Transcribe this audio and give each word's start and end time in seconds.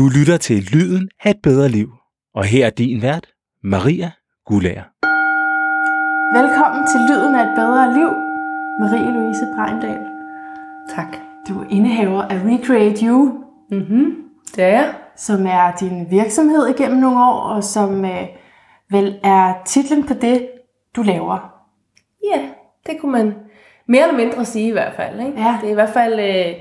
Du 0.00 0.08
lytter 0.08 0.36
til 0.36 0.62
Lyden 0.72 1.10
af 1.24 1.30
et 1.30 1.36
bedre 1.42 1.68
liv. 1.68 1.88
Og 2.34 2.44
her 2.44 2.66
er 2.66 2.70
din 2.70 3.02
vært, 3.02 3.26
Maria 3.62 4.10
Gulager. 4.46 4.86
Velkommen 6.38 6.86
til 6.92 7.00
Lyden 7.08 7.34
af 7.34 7.42
et 7.44 7.52
bedre 7.56 7.94
liv, 7.98 8.10
Marie-Louise 8.80 9.46
Breindal. 9.54 9.98
Tak. 10.96 11.16
Du 11.48 11.60
er 11.60 11.66
indehaver 11.70 12.22
af 12.22 12.36
Recreate 12.44 13.06
You, 13.06 13.44
Mm-hmm. 13.70 14.16
Det 14.56 14.64
er 14.64 14.68
jeg. 14.68 14.94
som 15.16 15.46
er 15.46 15.76
din 15.80 16.10
virksomhed 16.10 16.66
igennem 16.66 17.00
nogle 17.00 17.18
år, 17.18 17.40
og 17.40 17.64
som 17.64 18.04
øh, 18.04 18.26
vel 18.90 19.18
er 19.22 19.54
titlen 19.66 20.06
på 20.06 20.14
det, 20.14 20.48
du 20.96 21.02
laver. 21.02 21.54
Ja, 22.34 22.40
det 22.86 23.00
kunne 23.00 23.12
man 23.12 23.34
mere 23.88 24.02
eller 24.02 24.16
mindre 24.16 24.44
sige 24.44 24.68
i 24.68 24.72
hvert 24.72 24.94
fald. 24.96 25.20
Ikke? 25.20 25.40
Ja. 25.42 25.58
Det 25.60 25.66
er 25.66 25.72
i 25.72 25.74
hvert 25.74 25.94
fald... 25.94 26.20
Øh, 26.20 26.54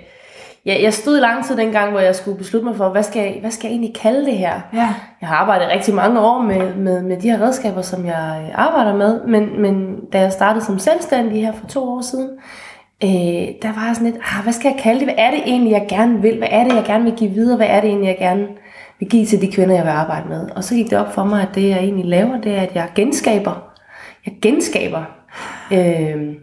ja, 0.65 0.77
jeg 0.83 0.93
stod 0.93 1.17
i 1.17 1.21
lang 1.21 1.45
tid 1.45 1.57
dengang, 1.57 1.91
hvor 1.91 1.99
jeg 1.99 2.15
skulle 2.15 2.37
beslutte 2.37 2.67
mig 2.67 2.75
for, 2.75 2.89
hvad 2.89 3.03
skal, 3.03 3.21
jeg, 3.21 3.37
hvad 3.41 3.51
skal 3.51 3.67
jeg 3.67 3.73
egentlig 3.73 3.95
kalde 3.95 4.25
det 4.25 4.37
her? 4.37 4.61
Ja. 4.73 4.93
Jeg 5.21 5.29
har 5.29 5.35
arbejdet 5.35 5.69
rigtig 5.69 5.93
mange 5.93 6.19
år 6.19 6.41
med, 6.41 6.75
med, 6.75 7.01
med 7.01 7.17
de 7.17 7.31
her 7.31 7.41
redskaber, 7.41 7.81
som 7.81 8.05
jeg 8.05 8.41
øh, 8.43 8.65
arbejder 8.65 8.95
med, 8.95 9.25
men, 9.27 9.61
men 9.61 9.99
da 10.13 10.19
jeg 10.19 10.31
startede 10.31 10.65
som 10.65 10.79
selvstændig 10.79 11.45
her 11.45 11.53
for 11.53 11.67
to 11.67 11.89
år 11.89 12.01
siden, 12.01 12.29
øh, 13.03 13.09
der 13.61 13.73
var 13.73 13.85
jeg 13.87 13.95
sådan 13.95 14.11
lidt, 14.11 14.21
ah, 14.23 14.43
hvad 14.43 14.53
skal 14.53 14.71
jeg 14.71 14.79
kalde 14.83 14.99
det? 14.99 15.07
Hvad 15.07 15.15
er 15.17 15.31
det 15.31 15.39
egentlig, 15.45 15.71
jeg 15.71 15.85
gerne 15.89 16.21
vil? 16.21 16.37
Hvad 16.37 16.47
er 16.51 16.63
det, 16.63 16.75
jeg 16.75 16.83
gerne 16.85 17.03
vil 17.03 17.13
give 17.13 17.31
videre? 17.31 17.57
Hvad 17.57 17.67
er 17.67 17.81
det 17.81 17.89
egentlig, 17.89 18.07
jeg 18.07 18.17
gerne 18.19 18.47
vil 18.99 19.09
give 19.09 19.25
til 19.25 19.41
de 19.41 19.51
kvinder, 19.51 19.75
jeg 19.75 19.83
vil 19.83 19.91
arbejde 19.91 20.29
med? 20.29 20.49
Og 20.55 20.63
så 20.63 20.75
gik 20.75 20.89
det 20.89 20.97
op 20.97 21.13
for 21.13 21.23
mig, 21.23 21.41
at 21.41 21.55
det, 21.55 21.69
jeg 21.69 21.77
egentlig 21.77 22.05
laver, 22.05 22.41
det 22.41 22.57
er, 22.57 22.61
at 22.61 22.75
jeg 22.75 22.87
genskaber. 22.95 23.63
Jeg 24.25 24.33
genskaber, 24.41 25.03
øh, 25.71 26.35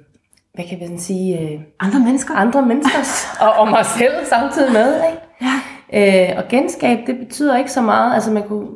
hvad 0.57 0.65
kan 0.69 0.91
man 0.91 0.99
sige, 0.99 1.41
øh, 1.41 1.61
Andre 1.81 2.01
mennesker. 2.01 2.35
andre 2.35 2.63
menneskers 2.67 3.29
og, 3.45 3.53
og 3.53 3.69
mig 3.71 3.87
selv 3.87 4.15
samtidig 4.25 4.73
med. 4.73 4.95
Ikke? 4.95 5.53
Ja. 5.93 6.31
Øh, 6.31 6.39
og 6.39 6.49
genskab, 6.49 6.99
det 7.07 7.19
betyder 7.19 7.57
ikke 7.57 7.73
så 7.73 7.83
meget. 7.83 8.15
Altså 8.15 8.31
man 8.31 8.43
kunne, 8.43 8.67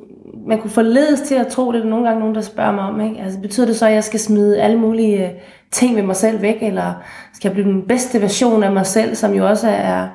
man 0.46 0.58
kunne 0.58 0.70
forledes 0.70 1.20
til 1.20 1.34
at 1.34 1.46
tro, 1.46 1.72
det 1.72 1.80
er 1.80 1.88
nogle 1.88 2.04
gange 2.04 2.20
nogen, 2.20 2.34
der 2.34 2.40
spørger 2.40 2.72
mig 2.72 2.84
om. 2.84 3.00
Ikke? 3.00 3.20
Altså 3.20 3.40
betyder 3.40 3.66
det 3.66 3.76
så, 3.76 3.86
at 3.86 3.94
jeg 3.94 4.04
skal 4.04 4.20
smide 4.20 4.62
alle 4.62 4.78
mulige 4.78 5.26
øh, 5.26 5.30
ting 5.72 5.96
ved 5.96 6.02
mig 6.02 6.16
selv 6.16 6.42
væk, 6.42 6.56
eller 6.62 6.92
skal 7.34 7.48
jeg 7.48 7.52
blive 7.54 7.72
den 7.72 7.82
bedste 7.88 8.22
version 8.22 8.62
af 8.62 8.72
mig 8.72 8.86
selv, 8.86 9.14
som 9.14 9.34
jo 9.34 9.48
også 9.48 9.68
er 9.68 10.08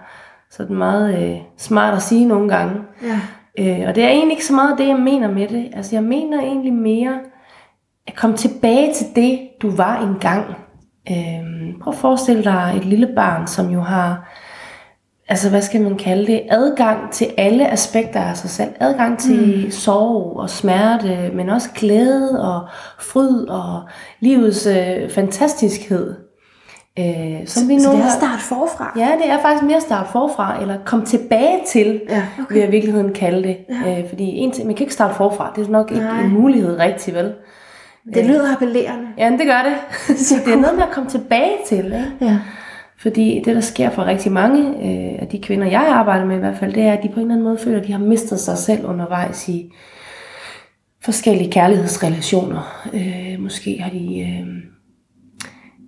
sådan 0.52 0.76
meget 0.76 1.24
øh, 1.24 1.38
smart 1.58 1.94
at 1.94 2.02
sige 2.02 2.26
nogle 2.26 2.50
gange. 2.50 2.76
Ja. 3.04 3.20
Øh, 3.60 3.88
og 3.88 3.96
det 3.96 4.04
er 4.04 4.10
egentlig 4.10 4.32
ikke 4.32 4.46
så 4.46 4.54
meget 4.54 4.78
det, 4.78 4.88
jeg 4.88 5.00
mener 5.00 5.32
med 5.32 5.48
det. 5.48 5.70
Altså 5.74 5.96
jeg 5.96 6.04
mener 6.04 6.42
egentlig 6.42 6.74
mere 6.74 7.20
at 8.08 8.16
komme 8.16 8.36
tilbage 8.36 8.94
til 8.94 9.06
det, 9.16 9.40
du 9.62 9.70
var 9.70 10.02
engang. 10.02 10.56
Øh, 11.12 11.74
prøv 11.84 11.94
at 11.94 12.00
forestille 12.00 12.44
dig 12.44 12.74
et 12.78 12.86
lille 12.86 13.08
barn, 13.16 13.48
som 13.48 13.70
jo 13.70 13.82
har, 13.82 14.30
altså 15.28 15.50
hvad 15.50 15.62
skal 15.62 15.82
man 15.82 15.98
kalde 15.98 16.28
det, 16.28 16.42
adgang 16.50 17.12
til 17.12 17.28
alle 17.38 17.72
aspekter 17.72 18.22
af 18.22 18.38
sig 18.38 18.50
selv. 18.50 18.70
Adgang 18.80 19.20
til 19.20 19.64
mm. 19.66 19.72
sorg 19.72 20.38
og 20.40 20.50
smerte, 20.50 21.32
men 21.34 21.50
også 21.50 21.70
glæde 21.76 22.44
og 22.44 22.68
fryd 23.00 23.46
og 23.48 23.82
livets 24.20 24.68
øh, 24.68 25.10
fantastiskhed. 25.10 26.16
Øh, 27.00 27.48
som 27.48 27.70
vi 27.70 27.80
Så 27.80 27.90
nu 27.90 27.98
det 27.98 28.06
er 28.06 28.10
starte 28.10 28.42
forfra. 28.42 28.94
Ja, 28.98 29.12
det 29.24 29.32
er 29.32 29.42
faktisk 29.42 29.64
mere 29.64 29.76
at 29.76 29.84
starte 29.84 30.12
forfra, 30.12 30.62
eller 30.62 30.78
komme 30.86 31.06
tilbage 31.06 31.60
til, 31.68 32.02
Ja, 32.10 32.24
okay. 32.42 32.54
vil 32.54 32.60
jeg 32.60 32.68
i 32.68 32.72
virkeligheden 32.72 33.14
kalde 33.14 33.48
det. 33.48 33.58
Ja. 33.86 34.00
Øh, 34.00 34.10
fordi 34.10 34.24
en 34.24 34.52
ting, 34.52 34.68
man 34.68 34.76
kan 34.76 34.84
ikke 34.84 34.94
starte 34.94 35.16
forfra, 35.16 35.54
det 35.56 35.68
er 35.68 35.72
nok 35.72 35.92
ikke 35.92 36.04
Nej. 36.04 36.22
en 36.22 36.34
mulighed 36.34 36.80
rigtig, 36.80 37.14
vel? 37.14 37.34
Det 38.14 38.26
lyder 38.26 38.56
appellerende. 38.56 39.08
Ja, 39.18 39.30
det 39.30 39.46
gør 39.46 39.62
det. 39.64 39.78
Så 40.28 40.36
det 40.46 40.54
er 40.54 40.58
noget 40.58 40.76
med 40.76 40.84
at 40.84 40.92
komme 40.92 41.10
tilbage 41.10 41.58
til, 41.68 41.86
ikke? 41.86 42.12
Ja. 42.22 42.40
Fordi 42.98 43.42
det, 43.46 43.56
der 43.56 43.62
sker 43.62 43.90
for 43.90 44.06
rigtig 44.06 44.32
mange 44.32 44.68
øh, 44.70 45.22
af 45.22 45.28
de 45.32 45.42
kvinder, 45.42 45.68
jeg 45.68 45.88
arbejder 45.88 46.26
med 46.26 46.36
i 46.36 46.40
hvert 46.40 46.58
fald, 46.58 46.74
det 46.74 46.84
er, 46.84 46.94
at 46.94 47.04
de 47.04 47.10
på 47.10 47.14
en 47.14 47.22
eller 47.22 47.34
anden 47.34 47.44
måde 47.44 47.58
føler, 47.58 47.80
at 47.80 47.88
de 47.88 47.92
har 47.92 48.00
mistet 48.00 48.40
sig 48.40 48.58
selv 48.58 48.86
undervejs 48.86 49.50
i 49.50 49.72
forskellige 51.04 51.52
kærlighedsrelationer. 51.52 52.88
Øh, 52.94 53.40
måske 53.40 53.82
har 53.82 53.90
de 53.90 54.20
øh, 54.20 54.48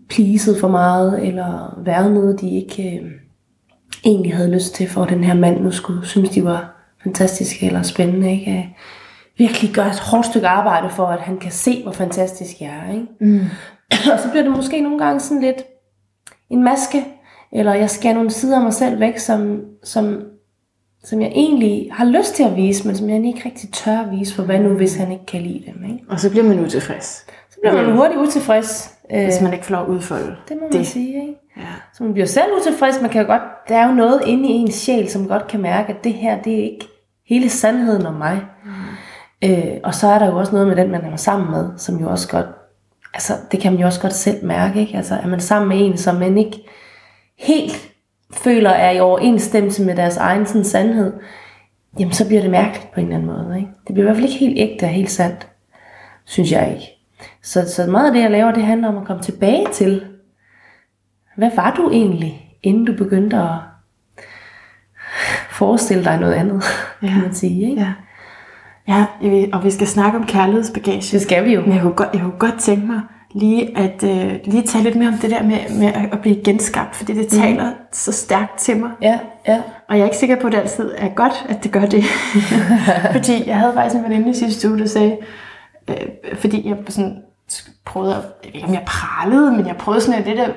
pleaset 0.10 0.58
for 0.60 0.68
meget, 0.68 1.28
eller 1.28 1.82
været 1.86 2.12
noget, 2.12 2.42
de 2.42 2.50
ikke 2.50 2.84
øh, 2.84 3.12
egentlig 4.06 4.36
havde 4.36 4.54
lyst 4.54 4.76
til, 4.76 4.90
for 4.90 5.04
at 5.04 5.10
den 5.10 5.24
her 5.24 5.34
mand 5.34 5.62
nu 5.62 5.72
skulle 5.72 6.08
synes, 6.08 6.30
de 6.30 6.44
var 6.44 6.90
fantastiske 7.04 7.66
eller 7.66 7.82
spændende. 7.82 8.32
Ikke? 8.32 8.76
Virkelig 9.38 9.74
gøre 9.74 9.88
et 9.88 10.00
hårdt 10.00 10.26
stykke 10.26 10.48
arbejde 10.48 10.90
for, 10.90 11.06
at 11.06 11.20
han 11.20 11.38
kan 11.38 11.52
se, 11.52 11.84
hvor 11.84 11.92
fantastisk 11.92 12.62
jeg 12.62 12.84
er. 12.88 12.94
Ikke? 12.94 13.08
Mm. 13.20 13.40
Og 14.14 14.20
så 14.20 14.30
bliver 14.30 14.44
det 14.44 14.52
måske 14.52 14.82
nogle 14.82 15.00
gange 15.00 15.20
sådan 15.20 15.42
lidt 15.44 15.64
en 16.50 16.64
maske, 16.64 17.06
eller 17.52 17.74
jeg 17.74 17.90
skærer 17.90 18.14
nogle 18.14 18.32
sider 18.32 18.58
af 18.58 18.64
mig 18.64 18.74
selv 18.74 19.00
væk, 19.00 19.18
som, 19.18 19.62
som, 19.84 20.22
som 21.04 21.22
jeg 21.22 21.32
egentlig 21.36 21.90
har 21.94 22.06
lyst 22.06 22.36
til 22.36 22.44
at 22.44 22.56
vise, 22.56 22.88
men 22.88 22.96
som 22.96 23.10
jeg 23.10 23.26
ikke 23.26 23.42
rigtig 23.46 23.70
tør 23.74 24.00
at 24.00 24.12
vise, 24.12 24.36
for 24.36 24.44
hvad 24.44 24.60
nu, 24.60 24.70
hvis 24.70 24.96
han 24.96 25.12
ikke 25.12 25.26
kan 25.26 25.42
lide 25.42 25.64
dem. 25.66 25.84
Ikke? 25.84 26.04
Og 26.10 26.20
så 26.20 26.30
bliver 26.30 26.46
man 26.46 26.60
utilfreds, 26.60 27.06
Så 27.50 27.58
bliver 27.62 27.82
man 27.82 27.98
hurtigt 27.98 28.20
utilfreds. 28.20 28.94
Øh, 29.14 29.24
hvis 29.24 29.42
man 29.42 29.54
ikke 29.54 29.66
får 29.66 29.86
udfolde 29.86 30.36
det 30.50 30.58
må 30.58 30.62
man 30.62 30.72
det. 30.72 30.88
sige. 30.88 31.22
Ikke? 31.22 31.34
Ja. 31.58 31.62
Så 31.94 32.04
man 32.04 32.14
bliver 32.14 32.26
selv 32.28 32.48
utilfreds. 32.62 33.02
Man 33.02 33.10
kan 33.10 33.22
jo 33.22 33.28
godt, 33.28 33.42
der 33.70 33.76
er 33.78 33.88
jo 33.88 33.94
noget 33.94 34.22
inde 34.26 34.50
i 34.50 34.52
ens 34.52 34.74
sjæl, 34.76 35.10
som 35.10 35.28
godt 35.28 35.48
kan 35.48 35.62
mærke, 35.62 35.94
at 35.94 36.04
det 36.04 36.14
her, 36.14 36.42
det 36.42 36.54
er 36.60 36.64
ikke 36.64 36.88
hele 37.30 37.50
sandheden 37.50 38.06
om 38.06 38.14
mig. 38.14 38.42
Mm. 38.66 38.72
Øh, 39.44 39.78
og 39.84 39.96
så 39.96 40.08
er 40.08 40.20
der 40.20 40.26
jo 40.26 40.38
også 40.38 40.52
noget 40.52 40.68
med 40.68 40.76
den, 40.76 40.92
man 40.92 41.06
er 41.06 41.16
sammen 41.16 41.52
med, 41.52 41.70
som 41.78 42.00
jo 42.00 42.10
også 42.10 42.30
godt, 42.30 42.46
altså 43.14 43.34
det 43.52 43.60
kan 43.60 43.72
man 43.72 43.82
jo 43.82 43.88
også 43.88 44.02
godt 44.02 44.14
selv 44.14 44.46
mærke, 44.46 44.80
ikke? 44.80 44.98
Altså 44.98 45.16
er 45.16 45.28
man 45.28 45.40
sammen 45.40 45.70
med 45.70 45.88
en, 45.88 45.98
som 45.98 46.16
man 46.16 46.38
ikke 46.38 46.58
helt 47.38 47.92
føler 48.34 48.70
er 48.70 48.92
i 48.92 49.00
overensstemmelse 49.00 49.86
med 49.86 49.96
deres 49.96 50.18
egen 50.18 50.46
sådan, 50.46 50.64
sandhed, 50.64 51.14
jamen 52.00 52.14
så 52.14 52.28
bliver 52.28 52.42
det 52.42 52.52
mærkeligt 52.52 52.92
på 52.92 53.00
en 53.00 53.06
eller 53.06 53.18
anden 53.18 53.48
måde. 53.48 53.58
Ikke? 53.60 53.72
Det 53.88 53.94
bliver 53.94 54.04
i 54.04 54.06
hvert 54.06 54.16
fald 54.16 54.26
ikke 54.26 54.46
helt 54.46 54.60
ægte 54.60 54.84
og 54.84 54.90
helt 54.90 55.12
sandt, 55.12 55.48
synes 56.26 56.52
jeg 56.52 56.74
ikke. 56.74 56.88
Så, 57.44 57.74
så 57.74 57.86
meget 57.86 58.08
af 58.08 58.14
det, 58.14 58.22
jeg 58.22 58.32
laver, 58.32 58.52
det 58.52 58.64
handler 58.64 58.88
om 58.88 58.98
at 58.98 59.08
komme 59.08 59.24
tilbage 59.24 59.68
til, 59.74 60.06
hvad 61.38 61.52
var 61.56 61.74
du 61.74 61.90
egentlig, 61.92 62.58
inden 62.64 62.86
du 62.86 62.94
begyndte 62.94 63.38
at 63.38 63.56
forestille 65.50 66.04
dig 66.04 66.20
noget 66.20 66.34
andet, 66.34 66.64
ja. 67.02 67.08
kan 67.08 67.22
man 67.22 67.34
sige. 67.34 67.70
Ikke? 67.70 67.82
Ja. 67.82 67.94
Ja, 68.88 69.06
og 69.54 69.64
vi 69.64 69.72
skal 69.72 69.88
snakke 69.88 70.18
om 70.18 70.26
kærlighedsbagage. 70.26 71.02
Det 71.18 71.22
skal 71.22 71.46
vi 71.46 71.54
jo. 71.54 71.62
Men 71.62 71.74
jeg 71.74 71.82
kunne 71.82 71.94
godt, 71.94 72.10
jeg 72.14 72.22
kunne 72.22 72.40
godt 72.40 72.60
tænke 72.60 72.88
mig 72.88 73.02
lige 73.36 73.78
at 73.78 74.04
øh, 74.04 74.34
lige 74.46 74.64
tale 74.64 74.84
lidt 74.84 74.96
mere 74.96 75.08
om 75.08 75.14
det 75.14 75.30
der 75.32 75.44
med, 75.44 75.58
med 75.80 75.88
at- 76.12 76.20
blive 76.22 76.44
genskabt, 76.44 76.96
fordi 76.96 77.14
det 77.14 77.28
taler 77.28 77.72
så 77.92 78.12
stærkt 78.12 78.58
til 78.60 78.78
mig. 78.78 78.90
Ja, 79.02 79.20
ja. 79.48 79.62
Og 79.90 79.96
jeg 79.96 80.00
er 80.00 80.06
ikke 80.06 80.18
sikker 80.18 80.36
på, 80.42 80.48
at 80.48 80.54
det 80.54 80.60
altid 80.60 80.92
er 80.98 81.08
godt, 81.10 81.46
at 81.50 81.64
det 81.64 81.72
gør 81.72 81.86
det. 81.86 82.04
fordi 83.16 83.48
jeg 83.48 83.56
havde 83.60 83.74
faktisk 83.74 83.96
en 83.96 84.04
veninde 84.04 84.30
i 84.30 84.34
sidste 84.34 84.70
uge, 84.70 84.80
der 84.80 84.86
sagde, 84.86 85.18
øh, 85.90 85.96
fordi 86.40 86.70
jeg 86.70 86.78
sådan 86.90 87.18
prøvede, 87.86 88.16
at, 88.16 88.22
jeg 88.44 88.50
ved 88.52 88.56
ikke 88.56 88.68
om 88.68 88.74
jeg 88.74 88.84
pralede, 88.88 89.52
men 89.52 89.68
jeg 89.68 89.76
prøvede 89.78 90.02
sådan 90.02 90.24
lidt 90.26 90.40
at, 90.40 90.54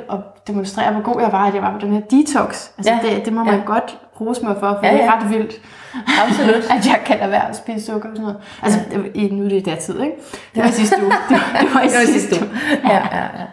demonstrere, 0.47 0.93
hvor 0.93 1.03
god 1.13 1.21
jeg 1.23 1.33
var, 1.33 1.47
at 1.47 1.55
jeg 1.55 1.63
var 1.63 1.73
på 1.81 1.87
den 1.87 1.93
her 1.95 2.01
detox. 2.01 2.69
Altså 2.79 2.93
Ja. 2.93 2.99
det, 3.17 3.25
det 3.25 3.33
må 3.33 3.45
man 3.45 3.55
Ja. 3.55 3.61
godt 3.67 3.99
rose 4.21 4.45
mig 4.45 4.55
for, 4.61 4.79
for 4.81 4.87
Ja, 4.87 4.93
det 4.93 5.01
er 5.01 5.05
ja. 5.05 5.13
ret 5.17 5.31
vildt. 5.31 5.53
Absolut. 6.25 6.65
at 6.71 6.87
jeg 6.87 7.01
kan 7.07 7.19
lade 7.19 7.31
være 7.31 7.49
at 7.49 7.57
spise 7.57 7.87
sukker 7.87 8.09
og 8.09 8.17
sådan 8.17 8.23
noget. 8.23 8.37
Altså, 8.63 8.81
i, 9.15 9.29
nu 9.29 9.45
er 9.45 9.49
det 9.49 9.67
datid, 9.67 10.01
ikke? 10.01 10.13
Det 10.55 10.63
var 10.63 10.69
i 10.69 10.73
sidste 10.73 10.97
uge. 11.03 11.13
Det 11.29 11.37
var, 11.37 11.61
det 11.61 11.75
var 11.75 11.81
i 11.81 11.87
Det 11.87 11.95
var 11.95 12.13
sidste 12.13 12.37
uge. 12.41 12.51
Ja, 12.85 12.97
ja, 13.17 13.23
ja. 13.23 13.47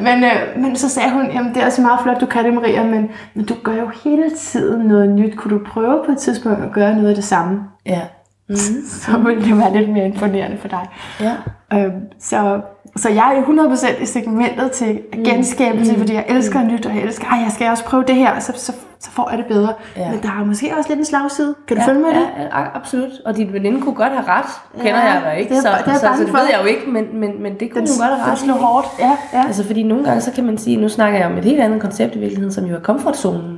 Men, 0.00 0.24
øh, 0.24 0.62
men 0.62 0.76
så 0.76 0.88
sagde 0.88 1.10
hun, 1.10 1.30
jamen 1.30 1.54
det 1.54 1.62
er 1.62 1.66
også 1.66 1.82
meget 1.82 2.00
flot, 2.02 2.20
du 2.20 2.26
kan 2.26 2.44
det, 2.44 2.54
Maria, 2.54 2.84
men, 2.84 3.10
men 3.34 3.46
du 3.46 3.54
gør 3.62 3.74
jo 3.74 3.90
hele 4.04 4.30
tiden 4.38 4.86
noget 4.86 5.08
nyt. 5.08 5.36
Kunne 5.36 5.58
du 5.58 5.64
prøve 5.66 6.02
på 6.06 6.12
et 6.12 6.18
tidspunkt 6.18 6.64
at 6.64 6.72
gøre 6.72 6.94
noget 6.94 7.08
af 7.08 7.14
det 7.14 7.24
samme? 7.24 7.60
ja. 7.86 8.00
Mm-hmm. 8.48 8.86
Så 8.88 9.18
ville 9.18 9.44
det 9.44 9.58
være 9.58 9.76
lidt 9.76 9.90
mere 9.90 10.06
imponerende 10.06 10.58
for 10.58 10.68
dig. 10.68 10.88
Ja. 11.20 11.34
Øhm, 11.72 12.00
så, 12.20 12.60
så 12.96 13.08
jeg 13.08 13.32
er 13.34 13.36
jo 13.54 13.72
100% 13.74 14.02
i 14.02 14.06
segmentet 14.06 14.70
til 14.72 15.00
genskabelse, 15.24 15.92
mm. 15.92 15.98
fordi 15.98 16.14
jeg 16.14 16.24
elsker 16.28 16.62
nyt, 16.62 16.86
og 16.86 16.94
jeg 16.94 17.02
elsker, 17.02 17.26
ej, 17.26 17.38
jeg 17.38 17.52
skal 17.52 17.70
også 17.70 17.84
prøve 17.84 18.04
det 18.06 18.14
her, 18.14 18.38
så, 18.38 18.52
så, 18.56 18.72
så 19.00 19.10
får 19.10 19.28
jeg 19.30 19.38
det 19.38 19.46
bedre. 19.46 19.72
Ja. 19.96 20.10
Men 20.10 20.22
der 20.22 20.28
er 20.28 20.44
måske 20.44 20.72
også 20.78 20.88
lidt 20.90 20.98
en 20.98 21.04
slagside. 21.04 21.54
Kan 21.68 21.76
du 21.76 21.82
Ja, 21.82 21.88
følge 21.88 22.00
mig 22.00 22.10
i 22.10 22.14
ja, 22.14 22.20
det? 22.20 22.28
ja, 22.52 22.64
absolut. 22.74 23.10
Og 23.24 23.36
din 23.36 23.52
veninde 23.52 23.80
kunne 23.80 23.94
godt 23.94 24.12
have 24.12 24.24
ret. 24.28 24.44
Kender 24.82 25.00
Ja, 25.00 25.12
jeg 25.12 25.22
dig 25.24 25.38
ikke, 25.40 25.48
det 25.50 25.56
er- 25.58 25.62
så, 25.62 25.68
det 25.84 25.92
er 25.92 25.94
så, 25.98 26.00
så, 26.18 26.24
det 26.24 26.32
ved 26.32 26.40
jeg 26.52 26.58
jo 26.62 26.66
ikke, 26.66 26.82
men, 26.90 27.04
men, 27.20 27.42
men 27.42 27.52
det 27.60 27.70
kunne 27.72 27.80
Den, 27.86 27.88
hun 27.90 27.98
godt 28.08 28.10
have 28.10 28.24
den 28.24 28.32
ret. 28.32 28.38
slår 28.38 28.54
i. 28.54 28.58
hårdt. 28.60 28.86
Ja, 28.98 29.16
ja. 29.32 29.46
Altså 29.46 29.64
fordi 29.66 29.82
nogle 29.82 30.04
gange, 30.04 30.20
så 30.20 30.32
kan 30.32 30.44
man 30.44 30.58
sige, 30.58 30.76
nu 30.76 30.88
snakker 30.88 31.18
jeg 31.18 31.26
om 31.28 31.38
et 31.38 31.44
helt 31.44 31.60
andet 31.60 31.80
koncept 31.80 32.14
i 32.14 32.18
virkeligheden, 32.18 32.52
som 32.52 32.64
jo 32.64 32.74
er 32.76 32.80
komfortzonen. 32.80 33.55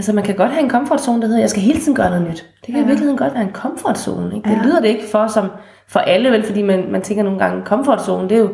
Altså 0.00 0.12
man 0.12 0.24
kan 0.24 0.34
godt 0.34 0.50
have 0.50 0.62
en 0.62 0.68
komfortzone, 0.68 1.20
der 1.22 1.26
hedder, 1.26 1.40
jeg 1.40 1.50
skal 1.50 1.62
hele 1.62 1.80
tiden 1.80 1.94
gøre 1.94 2.10
noget 2.10 2.28
nyt. 2.28 2.46
Det 2.60 2.66
kan 2.66 2.74
ja. 2.74 2.80
i 2.82 2.86
virkeligheden 2.86 3.18
godt 3.18 3.34
være 3.34 3.42
en 3.42 3.52
komfortzone. 3.52 4.36
Ikke? 4.36 4.48
Det 4.48 4.56
Ja. 4.56 4.62
lyder 4.62 4.80
det 4.80 4.88
ikke 4.88 5.04
for 5.12 5.26
som 5.26 5.48
for 5.88 6.00
alle, 6.00 6.30
vel, 6.30 6.42
fordi 6.46 6.62
man, 6.62 6.84
man 6.92 7.02
tænker 7.02 7.22
nogle 7.24 7.38
gange, 7.38 7.62
komfortzone, 7.64 8.28
det 8.28 8.36
er 8.36 8.40
jo, 8.40 8.48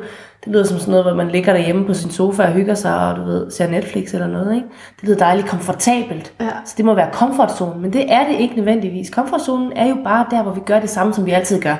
det 0.44 0.52
lyder 0.52 0.64
som 0.64 0.78
sådan 0.78 0.90
noget, 0.90 1.04
hvor 1.06 1.14
man 1.14 1.28
ligger 1.28 1.52
derhjemme 1.52 1.86
på 1.86 1.94
sin 1.94 2.10
sofa 2.10 2.42
og 2.42 2.52
hygger 2.52 2.74
sig, 2.74 3.08
og 3.10 3.16
du 3.16 3.22
ved, 3.24 3.50
ser 3.50 3.68
Netflix 3.68 4.14
eller 4.14 4.26
noget. 4.26 4.54
Ikke? 4.54 4.66
Det 5.00 5.08
lyder 5.08 5.18
dejligt 5.18 5.48
komfortabelt. 5.48 6.32
Ja. 6.40 6.48
Så 6.64 6.74
det 6.76 6.84
må 6.84 6.94
være 6.94 7.10
komfortzonen, 7.12 7.82
men 7.82 7.92
det 7.92 8.12
er 8.12 8.26
det 8.26 8.40
ikke 8.40 8.56
nødvendigvis. 8.56 9.10
Komfortzonen 9.10 9.72
er 9.76 9.86
jo 9.88 9.96
bare 10.04 10.26
der, 10.30 10.42
hvor 10.42 10.52
vi 10.52 10.60
gør 10.60 10.80
det 10.80 10.90
samme, 10.90 11.14
som 11.14 11.26
vi 11.26 11.30
altid 11.30 11.60
gør. 11.62 11.74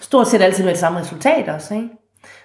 Stort 0.00 0.28
set 0.28 0.42
altid 0.42 0.64
med 0.64 0.72
det 0.72 0.80
samme 0.80 0.98
resultat 1.00 1.48
også. 1.48 1.74
Ikke? 1.74 1.88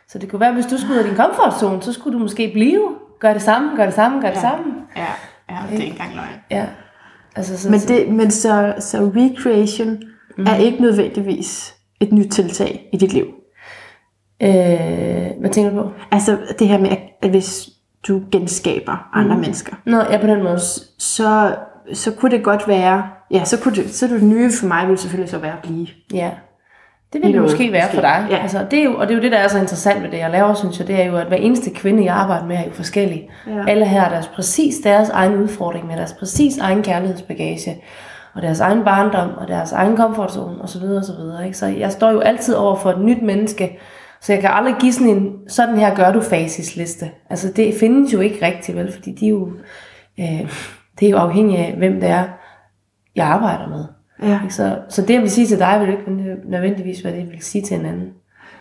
Så 0.10 0.18
det 0.20 0.30
kunne 0.30 0.40
være, 0.40 0.54
hvis 0.54 0.66
du 0.66 0.78
skulle 0.78 0.94
ud 0.94 1.00
af 1.00 1.06
din 1.06 1.16
komfortzone, 1.16 1.82
så 1.82 1.94
skulle 1.94 2.14
du 2.18 2.24
måske 2.24 2.50
blive, 2.54 2.82
gøre 3.20 3.34
det 3.34 3.42
samme, 3.42 3.72
gøre 3.76 3.86
det 3.86 3.94
samme, 3.96 4.22
gøre 4.22 4.32
det 4.32 4.40
samme. 4.42 4.64
Ja, 4.98 5.06
ja, 5.52 5.58
det 5.72 5.80
er 5.80 5.84
ikke 5.84 5.88
engang 5.92 6.16
løgn. 6.16 6.28
Ja. 6.52 6.66
Altså, 7.36 7.58
så, 7.58 7.70
Men, 7.70 7.80
det, 7.80 8.14
men 8.14 8.32
så, 8.32 8.74
så 8.80 8.98
recreation 9.16 9.98
mm. 10.38 10.46
er 10.48 10.56
ikke 10.56 10.82
nødvendigvis 10.82 11.76
et 12.00 12.12
nyt 12.14 12.30
tiltag 12.32 12.90
i 12.94 12.98
dit 12.98 13.14
liv. 13.14 13.26
øh, 14.44 14.50
hvad 15.40 15.50
tænker 15.52 15.72
du 15.72 15.82
på? 15.84 15.92
Altså 16.12 16.38
det 16.60 16.68
her 16.68 16.78
med, 16.78 16.90
at- 16.90 17.30
hvis 17.30 17.70
du 18.08 18.22
genskaber 18.32 19.10
andre 19.14 19.36
mm. 19.36 19.42
mennesker, 19.42 19.76
Nå, 19.86 19.98
ja, 19.98 20.18
på 20.22 20.28
den 20.28 20.44
måde. 20.44 20.60
så, 21.00 21.56
så 21.94 22.12
kunne 22.12 22.32
det 22.32 22.44
godt 22.44 22.68
være, 22.68 23.04
ja, 23.32 23.44
så 23.46 23.60
kunne 23.60 23.76
det, 23.76 23.90
så 23.94 24.08
det 24.08 24.24
nye 24.24 24.52
for 24.60 24.68
mig 24.68 24.88
ville 24.88 24.98
selvfølgelig 24.98 25.30
så 25.30 25.38
være 25.38 25.54
at 25.54 25.60
blive. 25.64 25.88
Ja. 26.14 26.32
Det 27.14 27.22
vil 27.24 27.34
det 27.34 27.42
måske 27.42 27.72
være 27.72 27.90
for 27.90 28.02
dig. 28.02 28.28
Ja. 28.30 28.38
Altså, 28.38 28.66
det 28.72 28.80
er 28.80 28.84
jo, 28.84 28.96
og 28.98 29.08
det 29.08 29.14
er 29.14 29.18
jo 29.18 29.22
det, 29.22 29.32
der 29.32 29.38
er 29.38 29.48
så 29.48 29.60
interessant 29.60 30.04
ved 30.04 30.12
det, 30.12 30.18
jeg 30.18 30.30
laver, 30.30 30.54
synes 30.54 30.80
jeg, 30.80 30.88
det 30.88 31.02
er 31.02 31.06
jo, 31.06 31.18
at 31.18 31.28
hver 31.28 31.38
eneste 31.38 31.70
kvinde, 31.70 32.06
jeg 32.06 32.16
arbejder 32.16 32.46
med, 32.46 32.56
er 32.56 32.64
jo 32.64 32.72
forskellig. 32.72 33.30
Ja. 33.48 33.64
Alle 33.68 33.86
her 33.86 34.00
har 34.00 34.10
deres 34.10 34.28
præcis 34.28 34.76
deres 34.84 35.10
egen 35.10 35.36
udfordring 35.36 35.88
med 35.88 35.98
deres 35.98 36.14
præcis 36.14 36.58
egen 36.58 36.84
kærlighedsbagage, 36.84 37.84
og 38.34 38.42
deres 38.42 38.60
egen 38.60 38.84
barndom, 38.84 39.30
og 39.38 39.48
deres 39.48 39.72
egen 39.72 39.96
komfortzone, 39.96 40.62
osv. 40.62 40.84
osv. 40.84 41.46
Ikke? 41.46 41.58
Så 41.58 41.66
jeg 41.66 41.92
står 41.92 42.12
jo 42.12 42.20
altid 42.20 42.56
over 42.56 42.76
for 42.76 42.90
et 42.90 43.02
nyt 43.02 43.22
menneske, 43.22 43.80
så 44.22 44.34
jeg 44.34 44.42
kan 44.42 44.50
aldrig 44.54 44.76
give 44.80 44.94
sådan 44.94 45.18
en, 45.18 45.34
sådan 45.48 45.78
her 45.78 45.96
gør 45.96 46.12
du 46.12 46.22
facisliste. 46.22 47.12
Altså 47.30 47.52
det 47.56 47.74
findes 47.80 48.14
jo 48.14 48.20
ikke 48.20 48.46
rigtigt, 48.46 48.78
vel, 48.78 48.92
fordi 48.94 49.12
de 49.12 49.26
er 49.26 49.30
jo, 49.30 49.52
øh, 50.20 50.52
det 51.00 51.06
er 51.06 51.10
jo 51.10 51.18
afhængigt 51.18 51.62
af, 51.62 51.74
hvem 51.78 52.00
det 52.00 52.10
er, 52.10 52.24
jeg 53.16 53.28
arbejder 53.28 53.68
med. 53.68 53.86
Ja. 54.22 54.40
Så, 54.50 54.78
så 54.90 55.02
det, 55.02 55.14
jeg 55.14 55.22
vil 55.22 55.32
sige 55.32 55.48
til 55.48 55.60
dig, 55.60 55.78
vil 55.82 55.90
ikke 55.90 56.12
nødvendigvis 56.46 57.00
hvad 57.00 57.12
det, 57.12 57.18
jeg 57.18 57.28
vil 57.32 57.42
sige 57.44 57.62
til 57.66 57.80
en 57.80 57.86
anden. 57.86 58.10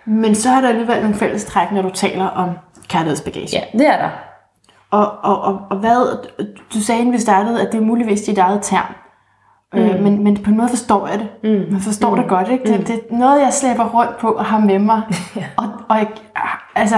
Men 0.04 0.34
så 0.34 0.50
er 0.50 0.60
der 0.60 0.68
alligevel 0.68 1.00
nogle 1.00 1.14
fælles 1.14 1.44
træk, 1.44 1.72
når 1.72 1.82
du 1.82 1.90
taler 1.90 2.24
om 2.26 2.48
kærlighedsbagage. 2.88 3.48
Ja, 3.52 3.78
det 3.78 3.86
er 3.88 3.96
der. 3.98 4.08
Og, 4.90 5.12
og, 5.22 5.42
og, 5.42 5.60
og 5.70 5.76
hvad, 5.76 6.26
du 6.74 6.80
sagde, 6.80 7.00
inden 7.00 7.14
vi 7.14 7.18
startede, 7.18 7.60
at 7.66 7.72
det 7.72 7.78
er 7.80 7.84
muligvis 7.84 8.20
dit 8.22 8.38
eget 8.38 8.58
term. 8.62 8.94
Mm. 9.72 9.78
Øh, 9.78 10.02
men, 10.02 10.24
men 10.24 10.36
på 10.42 10.50
en 10.50 10.56
måde 10.56 10.68
forstår 10.68 11.06
jeg 11.08 11.18
det. 11.18 11.28
Mm. 11.42 11.72
Man 11.72 11.80
forstår 11.80 12.10
mm. 12.10 12.20
det 12.20 12.28
godt, 12.30 12.48
ikke? 12.48 12.64
Det, 12.64 12.78
Mm. 12.78 12.84
det 12.84 12.94
er 13.10 13.16
noget, 13.16 13.40
jeg 13.40 13.52
slæber 13.52 13.84
rundt 13.88 14.18
på 14.18 14.28
og 14.30 14.44
har 14.44 14.58
med 14.58 14.78
mig. 14.78 15.02
Ja. 15.36 15.44
Og, 15.56 15.64
og 15.88 15.96
jeg, 15.96 16.06
altså, 16.74 16.96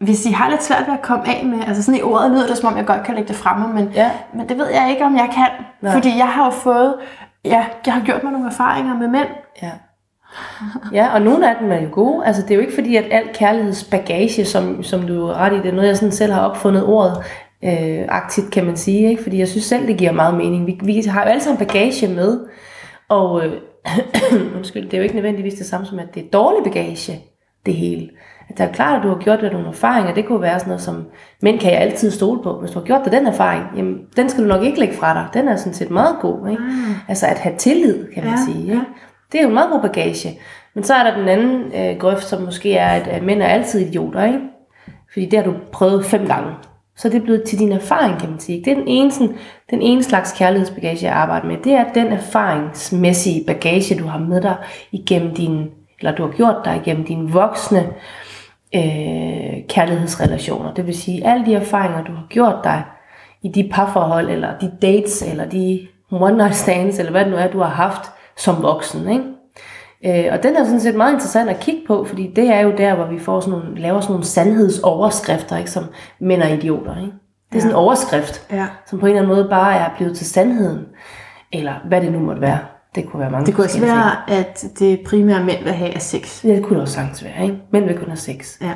hvis 0.00 0.26
I 0.26 0.30
har 0.32 0.50
lidt 0.50 0.62
svært 0.62 0.84
ved 0.86 0.94
at 0.94 1.02
komme 1.02 1.28
af 1.28 1.46
med, 1.46 1.58
altså 1.66 1.82
sådan 1.82 1.98
i 1.98 2.02
ordet 2.02 2.30
lyder 2.30 2.46
det, 2.46 2.58
som 2.58 2.72
om 2.72 2.76
jeg 2.78 2.86
godt 2.86 3.02
kan 3.04 3.14
lægge 3.14 3.28
det 3.28 3.36
fremme, 3.36 3.68
men, 3.74 3.88
Ja. 3.94 4.10
men 4.34 4.48
det 4.48 4.58
ved 4.58 4.66
jeg 4.68 4.90
ikke, 4.90 5.04
om 5.04 5.16
jeg 5.16 5.28
kan. 5.34 5.48
Nej. 5.80 5.92
Fordi 5.92 6.18
jeg 6.18 6.28
har 6.28 6.44
jo 6.44 6.50
fået, 6.50 6.94
ja, 7.44 7.66
jeg 7.86 7.94
har 7.94 8.04
gjort 8.04 8.22
mig 8.22 8.32
nogle 8.32 8.48
erfaringer 8.48 8.98
med 8.98 9.08
mænd. 9.08 9.28
Ja. 9.62 9.70
Ja, 10.92 11.14
og 11.14 11.22
nogle 11.22 11.50
af 11.50 11.56
dem 11.60 11.72
er 11.72 11.80
jo 11.80 11.88
gode. 11.92 12.26
Altså, 12.26 12.42
det 12.42 12.50
er 12.50 12.54
jo 12.54 12.60
ikke 12.60 12.74
fordi, 12.74 12.96
at 12.96 13.04
alt 13.10 13.36
kærlighedsbagage, 13.36 14.44
som, 14.44 14.82
som 14.82 15.06
du 15.06 15.26
er 15.26 15.34
ret 15.34 15.52
i, 15.52 15.56
det 15.56 15.66
er 15.66 15.72
noget, 15.72 15.88
jeg 15.88 15.96
sådan 15.96 16.12
selv 16.12 16.32
har 16.32 16.48
opfundet 16.48 16.84
ordet, 16.84 17.24
øh, 17.64 18.04
aktivt 18.08 18.50
kan 18.52 18.64
man 18.64 18.76
sige, 18.76 19.08
ikke? 19.08 19.22
fordi 19.22 19.38
jeg 19.38 19.48
synes 19.48 19.64
selv, 19.64 19.86
det 19.86 19.98
giver 19.98 20.12
meget 20.12 20.34
mening. 20.34 20.66
Vi, 20.66 20.78
vi 20.82 21.00
har 21.00 21.22
jo 21.22 21.28
alle 21.28 21.42
sammen 21.42 21.66
bagage 21.66 22.08
med, 22.08 22.40
og 23.08 23.46
øh, 23.46 23.52
undskyld, 24.56 24.84
det 24.84 24.94
er 24.94 24.98
jo 24.98 25.02
ikke 25.02 25.14
nødvendigvis 25.14 25.54
det 25.54 25.66
samme 25.66 25.86
som, 25.86 25.98
at 25.98 26.14
det 26.14 26.24
er 26.24 26.30
dårlig 26.30 26.72
bagage, 26.72 27.20
det 27.66 27.74
hele. 27.74 28.10
At 28.48 28.58
det 28.58 28.64
er 28.68 28.72
klart, 28.72 28.96
at 28.96 29.02
du 29.02 29.08
har 29.08 29.16
gjort 29.16 29.40
dig 29.40 29.52
nogle 29.52 29.68
erfaringer, 29.68 30.14
det 30.14 30.26
kunne 30.26 30.42
være 30.42 30.58
sådan 30.58 30.68
noget 30.68 30.82
som, 30.82 31.06
mænd 31.42 31.58
kan 31.58 31.72
jeg 31.72 31.80
altid 31.80 32.10
stole 32.10 32.42
på. 32.42 32.60
Hvis 32.60 32.70
du 32.70 32.78
har 32.78 32.86
gjort 32.86 33.00
dig 33.04 33.12
den 33.12 33.26
erfaring, 33.26 33.64
jamen, 33.76 33.98
den 34.16 34.28
skal 34.28 34.44
du 34.44 34.48
nok 34.48 34.62
ikke 34.62 34.80
lægge 34.80 34.94
fra 34.94 35.14
dig. 35.14 35.26
Den 35.34 35.48
er 35.48 35.56
sådan 35.56 35.74
set 35.74 35.90
meget 35.90 36.16
god. 36.20 36.48
Ikke? 36.48 36.62
Mm. 36.62 36.94
Altså 37.08 37.26
at 37.26 37.38
have 37.38 37.56
tillid, 37.56 38.12
kan 38.14 38.24
man 38.24 38.32
Ja, 38.32 38.52
sige. 38.52 38.62
Ikke? 38.62 38.84
Det 39.32 39.38
er 39.38 39.42
jo 39.42 39.48
en 39.48 39.54
meget 39.54 39.70
god 39.70 39.80
bagage. 39.80 40.40
Men 40.74 40.84
så 40.84 40.94
er 40.94 41.02
der 41.10 41.16
den 41.18 41.28
anden 41.28 41.72
øh, 41.74 41.98
grøft, 41.98 42.24
som 42.24 42.42
måske 42.42 42.76
er, 42.76 42.88
at, 42.88 43.08
at 43.08 43.22
mænd 43.22 43.42
er 43.42 43.46
altid 43.46 43.80
idioter. 43.80 44.24
Ikke? 44.24 44.38
Fordi 45.12 45.26
det 45.26 45.38
har 45.38 45.44
du 45.44 45.54
prøvet 45.72 46.04
fem 46.04 46.26
gange. 46.26 46.50
Så 46.96 47.08
det 47.08 47.16
er 47.16 47.24
blevet 47.24 47.42
til 47.42 47.58
din 47.58 47.72
erfaring, 47.72 48.18
kan 48.18 48.30
man 48.30 48.40
sige. 48.40 48.64
Det 48.64 48.70
er 48.70 48.74
den 48.74 48.88
ene, 48.88 49.12
sådan, 49.12 49.36
den 49.70 49.82
ene 49.82 50.02
slags 50.02 50.32
kærlighedsbagage, 50.32 51.06
jeg 51.06 51.14
arbejder 51.14 51.46
med. 51.46 51.56
Det 51.64 51.72
er 51.72 51.92
den 51.92 52.06
erfaringsmæssige 52.06 53.44
bagage, 53.46 53.98
du 53.98 54.06
har 54.06 54.18
med 54.18 54.40
dig 54.40 54.56
igennem 54.92 55.34
din, 55.34 55.70
eller 55.98 56.14
du 56.14 56.22
har 56.26 56.32
gjort 56.32 56.56
dig 56.64 56.80
igennem 56.84 57.04
dine 57.04 57.30
voksne 57.32 57.86
øh, 58.74 59.62
kærlighedsrelationer. 59.68 60.74
Det 60.74 60.86
vil 60.86 60.96
sige, 60.98 61.26
alle 61.26 61.46
de 61.46 61.54
erfaringer, 61.54 62.04
du 62.04 62.12
har 62.12 62.26
gjort 62.30 62.56
dig 62.64 62.82
i 63.42 63.48
de 63.48 63.68
parforhold, 63.72 64.30
eller 64.30 64.58
de 64.60 64.72
dates, 64.82 65.22
eller 65.22 65.44
de 65.48 65.86
one 66.10 66.36
night 66.36 66.54
stands, 66.54 66.98
eller 66.98 67.10
hvad 67.10 67.24
det 67.24 67.30
nu 67.32 67.36
er, 67.38 67.46
du 67.46 67.58
har 67.58 67.68
haft 67.70 68.02
som 68.36 68.62
voksen. 68.62 69.08
Ikke? 69.08 69.24
Øh, 70.26 70.32
og 70.32 70.42
den 70.42 70.56
er 70.56 70.64
sådan 70.64 70.80
set 70.80 70.94
meget 70.94 71.12
interessant 71.12 71.50
at 71.50 71.60
kigge 71.60 71.80
på, 71.86 72.04
fordi 72.04 72.32
det 72.36 72.48
er 72.48 72.60
jo 72.60 72.72
der, 72.78 72.94
hvor 72.94 73.06
vi 73.06 73.18
får 73.18 73.40
sådan 73.40 73.58
nogle, 73.58 73.80
laver 73.80 74.00
sådan 74.00 74.12
nogle 74.12 74.24
sandhedsoverskrifter, 74.26 75.56
ikke? 75.56 75.70
som 75.70 75.84
mænd 76.20 76.42
er 76.42 76.48
idioter. 76.48 76.96
Ikke? 77.00 77.12
Det 77.52 77.56
er 77.56 77.60
sådan 77.60 77.72
en 77.72 77.76
overskrift, 77.76 78.46
Ja. 78.52 78.66
som 78.86 78.98
på 78.98 79.06
en 79.06 79.10
eller 79.12 79.22
anden 79.22 79.36
måde 79.36 79.48
bare 79.50 79.76
er 79.76 79.90
blevet 79.96 80.16
til 80.16 80.26
sandheden. 80.26 80.86
Eller 81.52 81.72
hvad 81.88 82.00
det 82.00 82.12
nu 82.12 82.18
måtte 82.18 82.40
være. 82.40 82.58
Det 82.94 83.06
kunne 83.08 83.20
være 83.20 83.30
mange 83.30 83.46
Det 83.46 83.54
kunne 83.54 83.64
også 83.64 83.80
være, 83.80 84.30
at 84.30 84.64
det 84.78 85.00
primære 85.06 85.44
mænd 85.44 85.64
vil 85.64 85.72
have 85.72 85.94
er 85.94 85.98
sex. 85.98 86.40
ting. 86.40 86.50
Ja, 86.52 86.56
det 86.56 86.64
kunne 86.64 86.74
det 86.74 86.82
også 86.82 86.94
sagtens 86.94 87.24
være. 87.24 87.42
Ikke? 87.42 87.56
Mænd 87.72 87.84
vil 87.84 87.98
kun 87.98 88.06
have 88.08 88.16
sex. 88.16 88.60
Ja. 88.60 88.72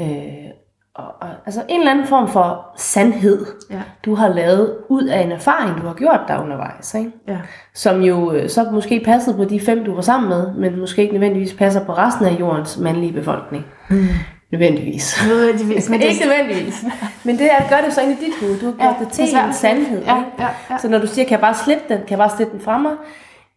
Øh, 0.00 0.50
og, 0.94 1.04
og, 1.20 1.28
altså 1.46 1.62
en 1.68 1.80
eller 1.80 1.92
anden 1.92 2.06
form 2.06 2.28
for 2.28 2.66
sandhed, 2.76 3.46
Ja. 3.70 3.80
du 4.04 4.14
har 4.14 4.28
lavet 4.28 4.76
ud 4.88 5.04
af 5.04 5.20
en 5.20 5.32
erfaring, 5.32 5.80
du 5.82 5.86
har 5.86 5.94
gjort 5.94 6.20
dig 6.28 6.40
undervejs. 6.40 6.94
Ikke? 6.94 7.10
Ja. 7.28 7.38
som 7.74 8.00
jo 8.00 8.32
øh, 8.32 8.48
så 8.50 8.64
måske 8.72 9.02
passede 9.04 9.36
på 9.36 9.44
de 9.44 9.60
fem, 9.60 9.84
du 9.84 9.94
var 9.94 10.00
sammen 10.02 10.28
med, 10.28 10.54
men 10.54 10.80
måske 10.80 11.02
ikke 11.02 11.12
nødvendigvis 11.14 11.54
passer 11.54 11.84
på 11.84 11.92
resten 11.92 12.26
af 12.26 12.40
jordens 12.40 12.78
mandlige 12.78 13.12
befolkning. 13.12 13.66
Mm. 13.90 14.06
Nødvendigvis. 14.52 15.16
Nødvendigvis, 15.28 15.88
men 15.90 16.00
det, 16.00 16.06
ikke 16.06 16.24
nødvendigvis. 16.26 16.84
Men 17.24 17.38
det 17.38 17.46
er, 17.46 17.68
gør 17.68 17.84
det 17.84 17.92
så 17.94 18.00
ind 18.00 18.10
i 18.10 18.24
dit 18.24 18.34
hoved. 18.40 18.60
Du 18.60 18.66
har 18.66 18.72
gjort 18.72 18.96
Ja, 19.00 19.04
det 19.04 19.12
til 19.12 19.24
det 19.24 19.34
er 19.34 19.46
en 19.46 19.54
sandhed. 19.54 20.02
Ja, 20.04 20.16
ikke? 20.16 20.28
ja, 20.38 20.48
ja. 20.70 20.78
Så 20.78 20.88
når 20.88 20.98
du 20.98 21.06
siger, 21.06 21.24
kan 21.24 21.32
jeg 21.32 21.40
bare 21.40 21.54
slippe 21.54 21.82
den? 21.88 21.98
Kan 21.98 22.10
jeg 22.10 22.18
bare 22.18 22.30
slippe 22.36 22.52
den 22.52 22.60
fra 22.64 22.78
mig? 22.78 22.92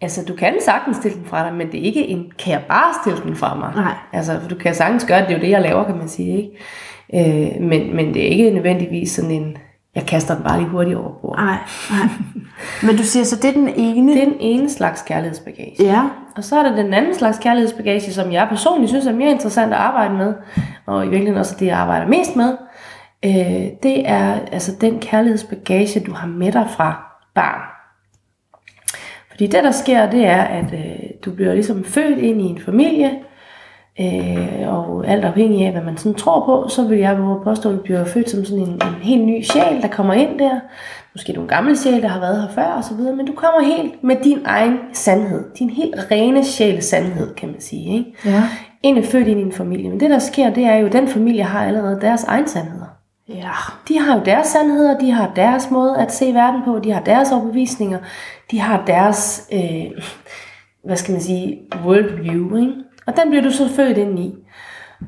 Altså, 0.01 0.25
du 0.27 0.35
kan 0.35 0.53
sagtens 0.65 0.97
stille 0.97 1.17
den 1.17 1.25
fra 1.25 1.43
dig, 1.45 1.53
men 1.53 1.71
det 1.71 1.79
er 1.79 1.83
ikke 1.83 2.07
en, 2.07 2.31
kan 2.39 2.53
jeg 2.53 2.61
bare 2.67 2.93
stille 3.01 3.19
den 3.23 3.35
fra 3.35 3.55
mig? 3.55 3.71
Nej. 3.75 3.93
Altså, 4.13 4.39
du 4.49 4.55
kan 4.55 4.75
sagtens 4.75 5.05
gøre 5.05 5.19
det, 5.19 5.27
det 5.27 5.33
er 5.33 5.37
jo 5.37 5.43
det, 5.43 5.49
jeg 5.49 5.61
laver, 5.61 5.83
kan 5.83 5.97
man 5.97 6.09
sige, 6.09 6.37
ikke? 6.37 6.51
Øh, 7.13 7.61
men, 7.61 7.95
men 7.95 8.13
det 8.13 8.23
er 8.23 8.27
ikke 8.27 8.51
nødvendigvis 8.51 9.11
sådan 9.11 9.31
en, 9.31 9.57
jeg 9.95 10.05
kaster 10.05 10.35
den 10.35 10.43
bare 10.43 10.57
lige 10.57 10.69
hurtigt 10.69 10.97
over 10.97 11.11
bordet. 11.21 11.45
Nej, 11.45 11.57
nej. 11.91 12.09
Men 12.83 12.97
du 12.97 13.03
siger, 13.03 13.23
så 13.23 13.35
det 13.35 13.45
er 13.45 13.53
den 13.53 13.69
ene. 13.75 14.13
Det 14.13 14.21
er 14.21 14.25
den 14.25 14.37
ene 14.39 14.69
slags 14.69 15.01
kærlighedsbagage. 15.01 15.75
Ja. 15.79 16.03
Og 16.35 16.43
så 16.43 16.55
er 16.55 16.63
der 16.63 16.75
den 16.75 16.93
anden 16.93 17.15
slags 17.15 17.37
kærlighedsbagage, 17.37 18.13
som 18.13 18.31
jeg 18.31 18.47
personligt 18.49 18.89
synes 18.89 19.05
er 19.05 19.13
mere 19.13 19.31
interessant 19.31 19.73
at 19.73 19.79
arbejde 19.79 20.13
med, 20.13 20.33
og 20.85 21.05
i 21.05 21.09
virkeligheden 21.09 21.39
også 21.39 21.55
det, 21.59 21.65
jeg 21.65 21.77
arbejder 21.77 22.07
mest 22.07 22.35
med. 22.35 22.57
Øh, 23.25 23.67
det 23.83 24.09
er 24.09 24.39
altså 24.51 24.71
den 24.81 24.99
kærlighedsbagage, 24.99 25.99
du 25.99 26.13
har 26.13 26.27
med 26.27 26.51
dig 26.51 26.67
fra 26.69 27.17
barn. 27.35 27.61
Fordi 29.41 29.51
det, 29.51 29.63
der 29.63 29.71
sker, 29.71 30.09
det 30.09 30.25
er, 30.25 30.41
at 30.41 30.73
øh, 30.73 31.09
du 31.25 31.31
bliver 31.31 31.53
ligesom 31.53 31.83
født 31.83 32.19
ind 32.19 32.41
i 32.41 32.43
en 32.43 32.59
familie, 32.59 33.11
øh, 34.01 34.67
og 34.67 35.07
alt 35.07 35.25
afhængig 35.25 35.65
af, 35.65 35.71
hvad 35.71 35.81
man 35.81 35.97
sådan 35.97 36.13
tror 36.13 36.45
på, 36.45 36.69
så 36.69 36.87
vil 36.87 36.97
jeg 36.97 37.23
våge 37.23 37.43
påstå, 37.43 37.69
at 37.69 37.75
du 37.75 37.81
bliver 37.81 38.05
født 38.05 38.29
som 38.29 38.45
sådan 38.45 38.63
en, 38.63 38.73
en 38.73 39.01
helt 39.01 39.25
ny 39.25 39.43
sjæl, 39.43 39.81
der 39.81 39.87
kommer 39.87 40.13
ind 40.13 40.39
der. 40.39 40.59
Måske 41.15 41.33
nogle 41.33 41.49
gamle 41.49 41.77
sjæl, 41.77 42.01
der 42.01 42.07
har 42.07 42.19
været 42.19 42.41
her 42.41 42.49
før 42.49 42.77
osv., 42.77 43.15
men 43.15 43.25
du 43.25 43.33
kommer 43.33 43.75
helt 43.75 44.03
med 44.03 44.15
din 44.23 44.39
egen 44.45 44.77
sandhed. 44.93 45.43
Din 45.59 45.69
helt 45.69 46.11
rene 46.11 46.45
sjæl 46.45 46.81
sandhed, 46.81 47.35
kan 47.35 47.49
man 47.49 47.61
sige. 47.61 47.97
Ikke? 47.97 48.13
Ja. 48.25 48.43
En 48.83 48.97
er 48.97 49.03
født 49.03 49.27
ind 49.27 49.39
i 49.39 49.43
en 49.43 49.51
familie, 49.51 49.89
men 49.89 49.99
det 49.99 50.09
der 50.09 50.19
sker, 50.19 50.49
det 50.49 50.63
er 50.63 50.75
jo, 50.75 50.85
at 50.85 50.93
den 50.93 51.07
familie 51.07 51.43
har 51.43 51.65
allerede 51.65 52.01
deres 52.01 52.23
egen 52.23 52.47
sandheder. 52.47 52.90
Ja. 53.35 53.51
De 53.87 53.99
har 53.99 54.17
jo 54.17 54.21
deres 54.25 54.47
sandheder, 54.47 54.99
de 54.99 55.11
har 55.11 55.31
deres 55.35 55.71
måde 55.71 55.97
at 55.97 56.13
se 56.13 56.33
verden 56.33 56.61
på, 56.65 56.79
de 56.79 56.91
har 56.91 57.01
deres 57.01 57.31
overbevisninger, 57.31 57.99
de 58.51 58.59
har 58.59 58.83
deres, 58.87 59.49
øh, 59.53 60.03
hvad 60.83 60.95
skal 60.95 61.11
man 61.11 61.21
sige, 61.21 61.59
worldview, 61.85 62.57
ikke? 62.57 62.73
Og 63.07 63.13
den 63.17 63.29
bliver 63.29 63.43
du 63.43 63.51
så 63.51 63.69
født 63.75 63.97
ind 63.97 64.19
i. 64.19 64.33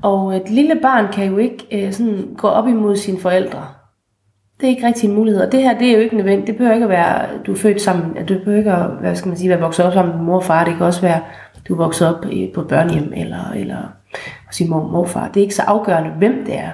Og 0.02 0.36
et 0.36 0.50
lille 0.50 0.80
barn 0.82 1.12
kan 1.14 1.26
jo 1.32 1.38
ikke 1.38 1.68
øh, 1.72 1.94
sådan 1.94 2.36
gå 2.38 2.48
op 2.48 2.68
imod 2.68 2.96
sine 2.96 3.20
forældre. 3.20 3.68
Det 4.60 4.66
er 4.66 4.70
ikke 4.70 4.88
rigtig 4.88 5.10
en 5.10 5.16
mulighed. 5.16 5.42
Og 5.42 5.52
det 5.52 5.62
her, 5.64 5.78
det 5.78 5.88
er 5.88 5.94
jo 5.94 6.00
ikke 6.00 6.18
nødvendigt. 6.18 6.48
Det 6.48 6.56
behøver 6.56 6.74
ikke 6.74 6.84
at 6.84 6.90
være, 6.90 7.28
du 7.46 7.52
er 7.52 7.56
født 7.58 7.82
sammen, 7.82 8.18
at 8.18 8.30
du 8.30 8.34
behøver 8.34 8.58
ikke 8.58 8.72
at, 8.72 8.90
hvad 9.00 9.16
skal 9.16 9.30
man 9.30 9.38
sige, 9.38 9.50
være 9.50 9.60
vokset 9.60 9.86
op 9.86 9.94
sammen 9.94 10.16
med 10.16 10.26
mor 10.26 10.36
og 10.36 10.44
far. 10.44 10.64
Det 10.64 10.78
kan 10.78 10.86
også 10.86 11.02
være, 11.02 11.22
du 11.68 11.74
er 11.74 11.78
vokset 11.78 12.16
op 12.16 12.22
på 12.54 12.62
et 12.62 12.68
børnehjem, 12.68 13.14
eller, 13.16 13.52
eller 13.56 13.78
hos 14.48 14.58
din 14.58 14.70
mor 14.70 14.80
og 14.80 14.92
morfar. 14.92 15.28
Det 15.28 15.38
er 15.38 15.42
ikke 15.42 15.56
så 15.56 15.62
afgørende, 15.62 16.10
hvem 16.10 16.46
det 16.46 16.60
er. 16.60 16.70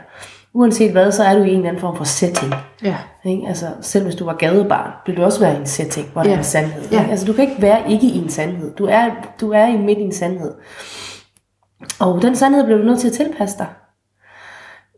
Uanset 0.59 0.91
hvad, 0.91 1.11
så 1.11 1.23
er 1.23 1.33
du 1.37 1.43
i 1.43 1.49
en 1.49 1.55
eller 1.55 1.67
anden 1.69 1.81
form 1.81 1.95
for 1.97 2.03
setting. 2.03 2.53
Ja. 2.83 2.95
Ikke? 3.25 3.47
Altså, 3.47 3.65
selv 3.81 4.03
hvis 4.03 4.15
du 4.15 4.25
var 4.25 4.33
gadebarn, 4.35 4.91
vil 5.05 5.17
du 5.17 5.23
også 5.23 5.39
være 5.39 5.53
i 5.53 5.59
en 5.59 5.65
setting, 5.65 6.07
hvor 6.13 6.21
der 6.23 6.29
Ja. 6.29 6.33
er 6.35 6.37
en 6.39 6.43
sandhed. 6.43 6.81
Ja. 6.91 6.99
Ikke? 6.99 7.11
Altså, 7.11 7.25
du 7.25 7.33
kan 7.33 7.49
ikke 7.49 7.61
være 7.61 7.91
ikke 7.91 8.07
i 8.07 8.17
en 8.17 8.29
sandhed. 8.29 8.73
Du 8.75 8.85
er, 8.85 9.05
du 9.41 9.51
er 9.51 9.65
i 9.67 9.77
midt 9.77 9.97
i 9.97 10.01
en 10.01 10.13
sandhed. 10.13 10.53
Og 11.99 12.21
den 12.21 12.35
sandhed 12.35 12.63
bliver 12.63 12.77
du 12.77 12.83
nødt 12.83 12.99
til 12.99 13.07
at 13.07 13.13
tilpasse 13.13 13.57
dig. 13.57 13.67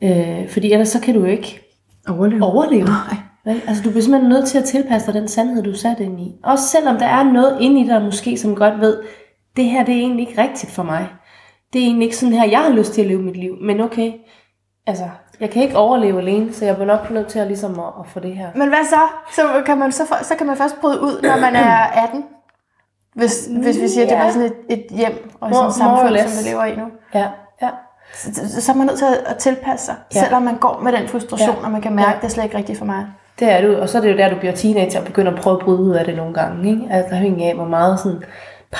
Øh, 0.04 0.50
fordi 0.50 0.72
ellers 0.72 0.90
så 0.90 1.00
kan 1.02 1.14
du 1.14 1.20
jo 1.20 1.26
ikke 1.26 1.60
Overleve. 2.08 2.44
overleve. 2.44 2.84
Nej. 2.86 3.16
Vel? 3.46 3.62
Altså, 3.68 3.84
du 3.84 3.90
bliver 3.90 4.04
simpelthen 4.04 4.30
nødt 4.30 4.48
til 4.48 4.58
at 4.58 4.64
tilpasse 4.64 5.08
dig 5.08 5.22
den 5.22 5.28
sandhed, 5.28 5.64
du 5.64 5.72
er 5.72 5.76
sat 5.78 6.00
ind 6.00 6.20
i. 6.20 6.32
Også 6.44 6.64
selvom 6.68 6.98
der 6.98 7.06
er 7.06 7.24
noget 7.24 7.58
inde 7.62 7.82
i 7.82 7.88
dig 7.88 8.02
måske, 8.02 8.38
som 8.38 8.56
godt 8.56 8.80
ved, 8.82 8.98
det 9.56 9.66
her 9.66 9.84
det 9.86 9.96
er 9.96 10.00
egentlig 10.00 10.28
ikke 10.30 10.42
rigtigt 10.42 10.72
for 10.72 10.84
mig. 10.84 11.08
Det 11.74 11.82
er 11.82 11.86
egentlig 11.86 12.06
ikke 12.06 12.18
sådan 12.18 12.34
her, 12.36 12.46
jeg 12.50 12.60
har 12.60 12.70
lyst 12.70 12.94
til 12.94 13.02
at 13.02 13.08
leve 13.08 13.22
mit 13.22 13.38
liv. 13.38 13.56
Men 13.62 13.82
okay, 13.82 14.12
altså, 14.88 15.04
jeg 15.42 15.50
kan 15.50 15.64
ikke 15.64 15.78
overleve 15.78 16.20
alene, 16.22 16.54
så 16.54 16.66
jeg 16.66 16.76
bliver 16.76 16.88
nok 16.88 17.12
nødt 17.12 17.28
til 17.28 17.40
at, 17.40 17.48
ligesom 17.48 17.80
at, 17.80 17.86
at 18.00 18.08
få 18.08 18.20
det 18.20 18.36
her. 18.36 18.48
Men 18.56 18.68
hvad 18.70 18.78
så? 18.90 19.00
Så 19.36 19.42
kan 19.66 19.78
man, 19.78 19.92
så, 19.92 20.04
så 20.22 20.36
kan 20.36 20.48
man 20.48 20.56
først 20.58 20.82
bryde 20.82 21.02
ud, 21.02 21.22
når 21.24 21.38
man 21.40 21.56
er 21.56 21.78
18? 22.08 22.24
Hvis, 23.16 23.50
hvis 23.64 23.82
vi 23.82 23.88
siger, 23.88 24.04
at 24.04 24.10
det 24.10 24.16
Ja. 24.16 24.26
er 24.28 24.32
sådan 24.32 24.48
et, 24.48 24.54
et 24.70 24.86
hjem 24.90 25.30
og 25.42 25.54
sådan 25.54 25.68
et 25.70 25.74
samfund, 25.76 26.18
som 26.18 26.46
vi 26.46 26.50
lever 26.50 26.66
i 26.66 26.76
nu. 26.76 26.84
Ja, 27.14 27.28
ja. 27.62 27.70
Så, 28.14 28.62
så- 28.62 28.72
er 28.72 28.76
man 28.76 28.88
nødt 28.88 28.98
til 28.98 29.06
at, 29.26 29.38
tilpasse 29.38 29.86
sig, 29.86 29.96
Ja. 30.16 30.20
ja. 30.20 30.24
selvom 30.26 30.42
man 30.44 30.58
går 30.58 30.80
med 30.84 30.92
den 30.92 31.08
frustration, 31.08 31.56
Ja. 31.60 31.66
og 31.66 31.72
man 31.72 31.82
kan 31.82 31.96
mærke, 31.96 32.10
Ja. 32.10 32.16
at 32.16 32.22
det 32.22 32.28
er 32.28 32.32
slet 32.32 32.44
ikke 32.44 32.58
rigtigt 32.58 32.78
for 32.78 32.86
mig. 32.86 33.06
Det 33.40 33.52
er 33.52 33.62
du, 33.62 33.76
og 33.82 33.90
så 33.90 33.98
er 33.98 34.02
det 34.02 34.12
jo 34.12 34.18
der, 34.18 34.30
du 34.30 34.36
bliver 34.36 34.54
teenager 34.54 35.00
og 35.00 35.06
begynder 35.06 35.32
at 35.32 35.40
prøve 35.40 35.54
at 35.60 35.66
bryde 35.66 35.80
ud 35.80 35.92
af 35.96 36.06
det 36.06 36.16
nogle 36.16 36.34
gange. 36.34 36.70
Ikke? 36.70 36.88
Altså 36.92 37.16
afhængig 37.16 37.46
af, 37.46 37.56
hvor 37.56 37.66
meget 37.66 38.00
sådan 38.00 38.24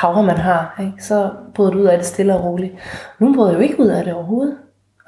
power 0.02 0.22
man 0.22 0.38
har, 0.38 0.76
ikke? 0.80 1.04
så 1.04 1.30
bryder 1.56 1.72
du 1.72 1.78
ud 1.80 1.86
af 1.86 1.98
det 1.98 2.08
stille 2.08 2.36
og 2.36 2.44
roligt. 2.44 2.74
Nu 3.20 3.34
bryder 3.36 3.50
jeg 3.52 3.58
jo 3.58 3.64
ikke 3.64 3.80
ud 3.80 3.88
af 3.88 4.04
det 4.04 4.14
overhovedet. 4.14 4.58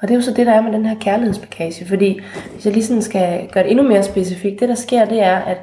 Og 0.04 0.08
det 0.08 0.14
er 0.14 0.18
jo 0.18 0.22
så 0.24 0.30
det, 0.32 0.46
der 0.46 0.52
er 0.52 0.60
med 0.60 0.72
den 0.72 0.86
her 0.86 0.96
kærlighedsbagage. 1.00 1.86
Fordi 1.86 2.20
hvis 2.52 2.64
jeg 2.64 2.72
lige 2.72 2.84
sådan 2.84 3.02
skal 3.02 3.48
gøre 3.52 3.64
det 3.64 3.70
endnu 3.70 3.88
mere 3.88 4.02
specifikt, 4.02 4.60
det 4.60 4.68
der 4.68 4.74
sker, 4.74 5.04
det 5.04 5.22
er, 5.22 5.36
at 5.38 5.58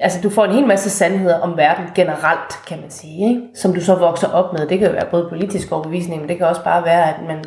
altså, 0.00 0.20
du 0.22 0.30
får 0.30 0.44
en 0.44 0.52
hel 0.52 0.66
masse 0.66 0.90
sandheder 0.90 1.38
om 1.40 1.56
verden 1.56 1.84
generelt, 1.94 2.64
kan 2.68 2.80
man 2.80 2.90
sige, 2.90 3.28
ikke? 3.28 3.42
som 3.54 3.74
du 3.74 3.80
så 3.80 3.94
vokser 3.94 4.28
op 4.28 4.52
med. 4.52 4.66
Det 4.66 4.78
kan 4.78 4.86
jo 4.88 4.92
være 4.92 5.06
både 5.10 5.26
politisk 5.28 5.72
overbevisning, 5.72 6.20
men 6.20 6.28
det 6.28 6.36
kan 6.38 6.46
også 6.46 6.64
bare 6.64 6.84
være, 6.84 7.08
at 7.08 7.16
man 7.28 7.44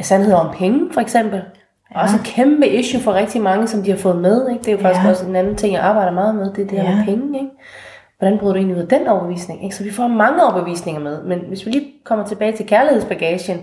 sandheder 0.00 0.36
om 0.36 0.54
penge, 0.56 0.80
for 0.92 1.00
eksempel. 1.00 1.42
Ja. 1.94 2.02
Også 2.02 2.16
et 2.16 2.24
kæmpe 2.24 2.68
issue 2.68 3.00
for 3.00 3.14
rigtig 3.14 3.40
mange, 3.40 3.68
som 3.68 3.82
de 3.82 3.90
har 3.90 3.98
fået 3.98 4.16
med. 4.16 4.48
Ikke? 4.50 4.60
Det 4.60 4.68
er 4.68 4.72
jo 4.72 4.78
faktisk 4.78 5.04
Ja. 5.04 5.10
også 5.10 5.26
en 5.26 5.36
anden 5.36 5.56
ting, 5.56 5.74
jeg 5.74 5.82
arbejder 5.82 6.12
meget 6.12 6.34
med, 6.34 6.44
det 6.52 6.64
er 6.64 6.68
det 6.68 6.80
her 6.80 6.90
Ja. 6.90 6.96
med 6.96 7.04
penge. 7.04 7.38
Ikke? 7.38 7.50
Hvordan 8.18 8.38
bryder 8.38 8.52
du 8.52 8.58
egentlig 8.58 8.76
ud 8.76 8.82
af 8.82 8.88
den 8.88 9.08
overbevisning? 9.08 9.64
Ikke? 9.64 9.76
Så 9.76 9.84
vi 9.84 9.90
får 9.92 10.08
mange 10.08 10.44
overbevisninger 10.44 11.00
med. 11.00 11.22
Men 11.22 11.38
hvis 11.38 11.66
vi 11.66 11.70
lige 11.70 11.92
kommer 12.04 12.26
tilbage 12.26 12.52
til 12.52 12.66
kærlighedsbagagen, 12.66 13.60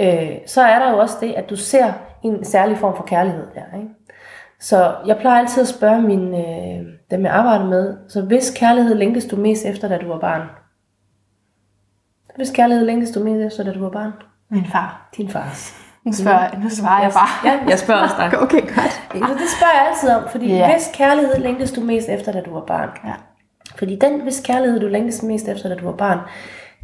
øh, 0.00 0.30
så 0.46 0.62
er 0.62 0.78
der 0.78 0.90
jo 0.90 0.98
også 0.98 1.16
det, 1.20 1.32
at 1.32 1.50
du 1.50 1.56
ser 1.56 1.92
en 2.22 2.44
særlig 2.44 2.78
form 2.78 2.96
for 2.96 3.04
kærlighed 3.04 3.46
der. 3.54 3.78
Ikke? 3.78 3.88
Så 4.60 4.94
jeg 5.06 5.18
plejer 5.18 5.40
altid 5.40 5.62
at 5.62 5.68
spørge 5.68 6.02
mine, 6.02 6.38
øh, 6.38 6.84
dem, 7.10 7.24
jeg 7.24 7.32
arbejder 7.32 7.64
med, 7.64 7.96
så 8.08 8.22
hvis 8.22 8.50
kærlighed 8.56 8.94
længtes 8.94 9.24
du 9.24 9.36
mest 9.36 9.64
efter, 9.64 9.88
da 9.88 9.98
du 9.98 10.08
var 10.08 10.18
barn? 10.18 10.42
Hvis 12.36 12.50
kærlighed 12.50 12.86
længtes 12.86 13.10
du 13.10 13.24
mest 13.24 13.46
efter, 13.46 13.64
da 13.64 13.78
du 13.78 13.82
var 13.82 13.90
barn? 13.90 14.12
Min 14.50 14.66
far. 14.72 15.08
Din 15.16 15.28
fars. 15.28 15.74
Nu, 16.04 16.12
spørger, 16.12 16.58
nu 16.58 16.68
svarer 16.70 17.02
jeg 17.02 17.12
bare. 17.12 17.50
Ja, 17.50 17.58
jeg 17.68 17.78
spørger 17.78 18.02
også 18.02 18.16
dig. 18.18 18.38
Okay, 18.44 18.60
godt. 18.60 18.92
Så 19.12 19.34
det 19.34 19.48
spørger 19.56 19.74
jeg 19.74 19.86
altid 19.90 20.10
om, 20.10 20.28
fordi 20.30 20.50
yeah. 20.50 20.72
hvis 20.72 20.90
kærlighed 20.94 21.38
længtes 21.38 21.72
du 21.72 21.80
mest 21.80 22.08
efter, 22.08 22.32
da 22.32 22.40
du 22.40 22.54
var 22.54 22.64
barn? 22.66 22.88
Ja. 23.04 23.14
Fordi 23.76 23.96
den, 23.96 24.20
hvis 24.20 24.40
kærlighed 24.40 24.80
du 24.80 24.86
længtes 24.86 25.22
mest 25.22 25.48
efter, 25.48 25.68
da 25.68 25.74
du 25.74 25.84
var 25.84 25.96
barn, 25.96 26.18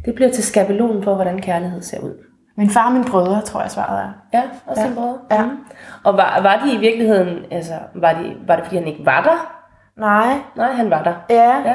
det 0.05 0.15
bliver 0.15 0.31
til 0.31 0.43
skabelonen 0.43 1.03
for, 1.03 1.15
hvordan 1.15 1.41
kærlighed 1.41 1.81
ser 1.81 1.99
ud. 1.99 2.30
Min 2.57 2.69
far 2.69 2.85
og 2.85 2.91
mine 2.91 3.05
brødre, 3.05 3.41
tror 3.41 3.61
jeg, 3.61 3.71
svaret 3.71 3.99
er. 3.99 4.09
Ja, 4.33 4.41
også 4.67 4.81
Ja. 4.81 4.87
ja. 4.87 4.93
brødre. 4.95 5.17
Ja. 5.31 5.41
Mhm. 5.45 5.57
Og 6.03 6.17
var, 6.17 6.39
var 6.41 6.61
de 6.65 6.73
i 6.73 6.77
virkeligheden, 6.77 7.37
altså, 7.51 7.73
var, 7.95 8.13
de, 8.13 8.35
var 8.47 8.55
det 8.55 8.63
fordi 8.65 8.77
han 8.77 8.87
ikke 8.87 9.05
var 9.05 9.21
der? 9.21 9.57
Nej, 9.99 10.33
Nej, 10.55 10.71
han 10.71 10.89
var 10.89 11.03
der. 11.03 11.13
ja, 11.29 11.35
Ja. 11.65 11.73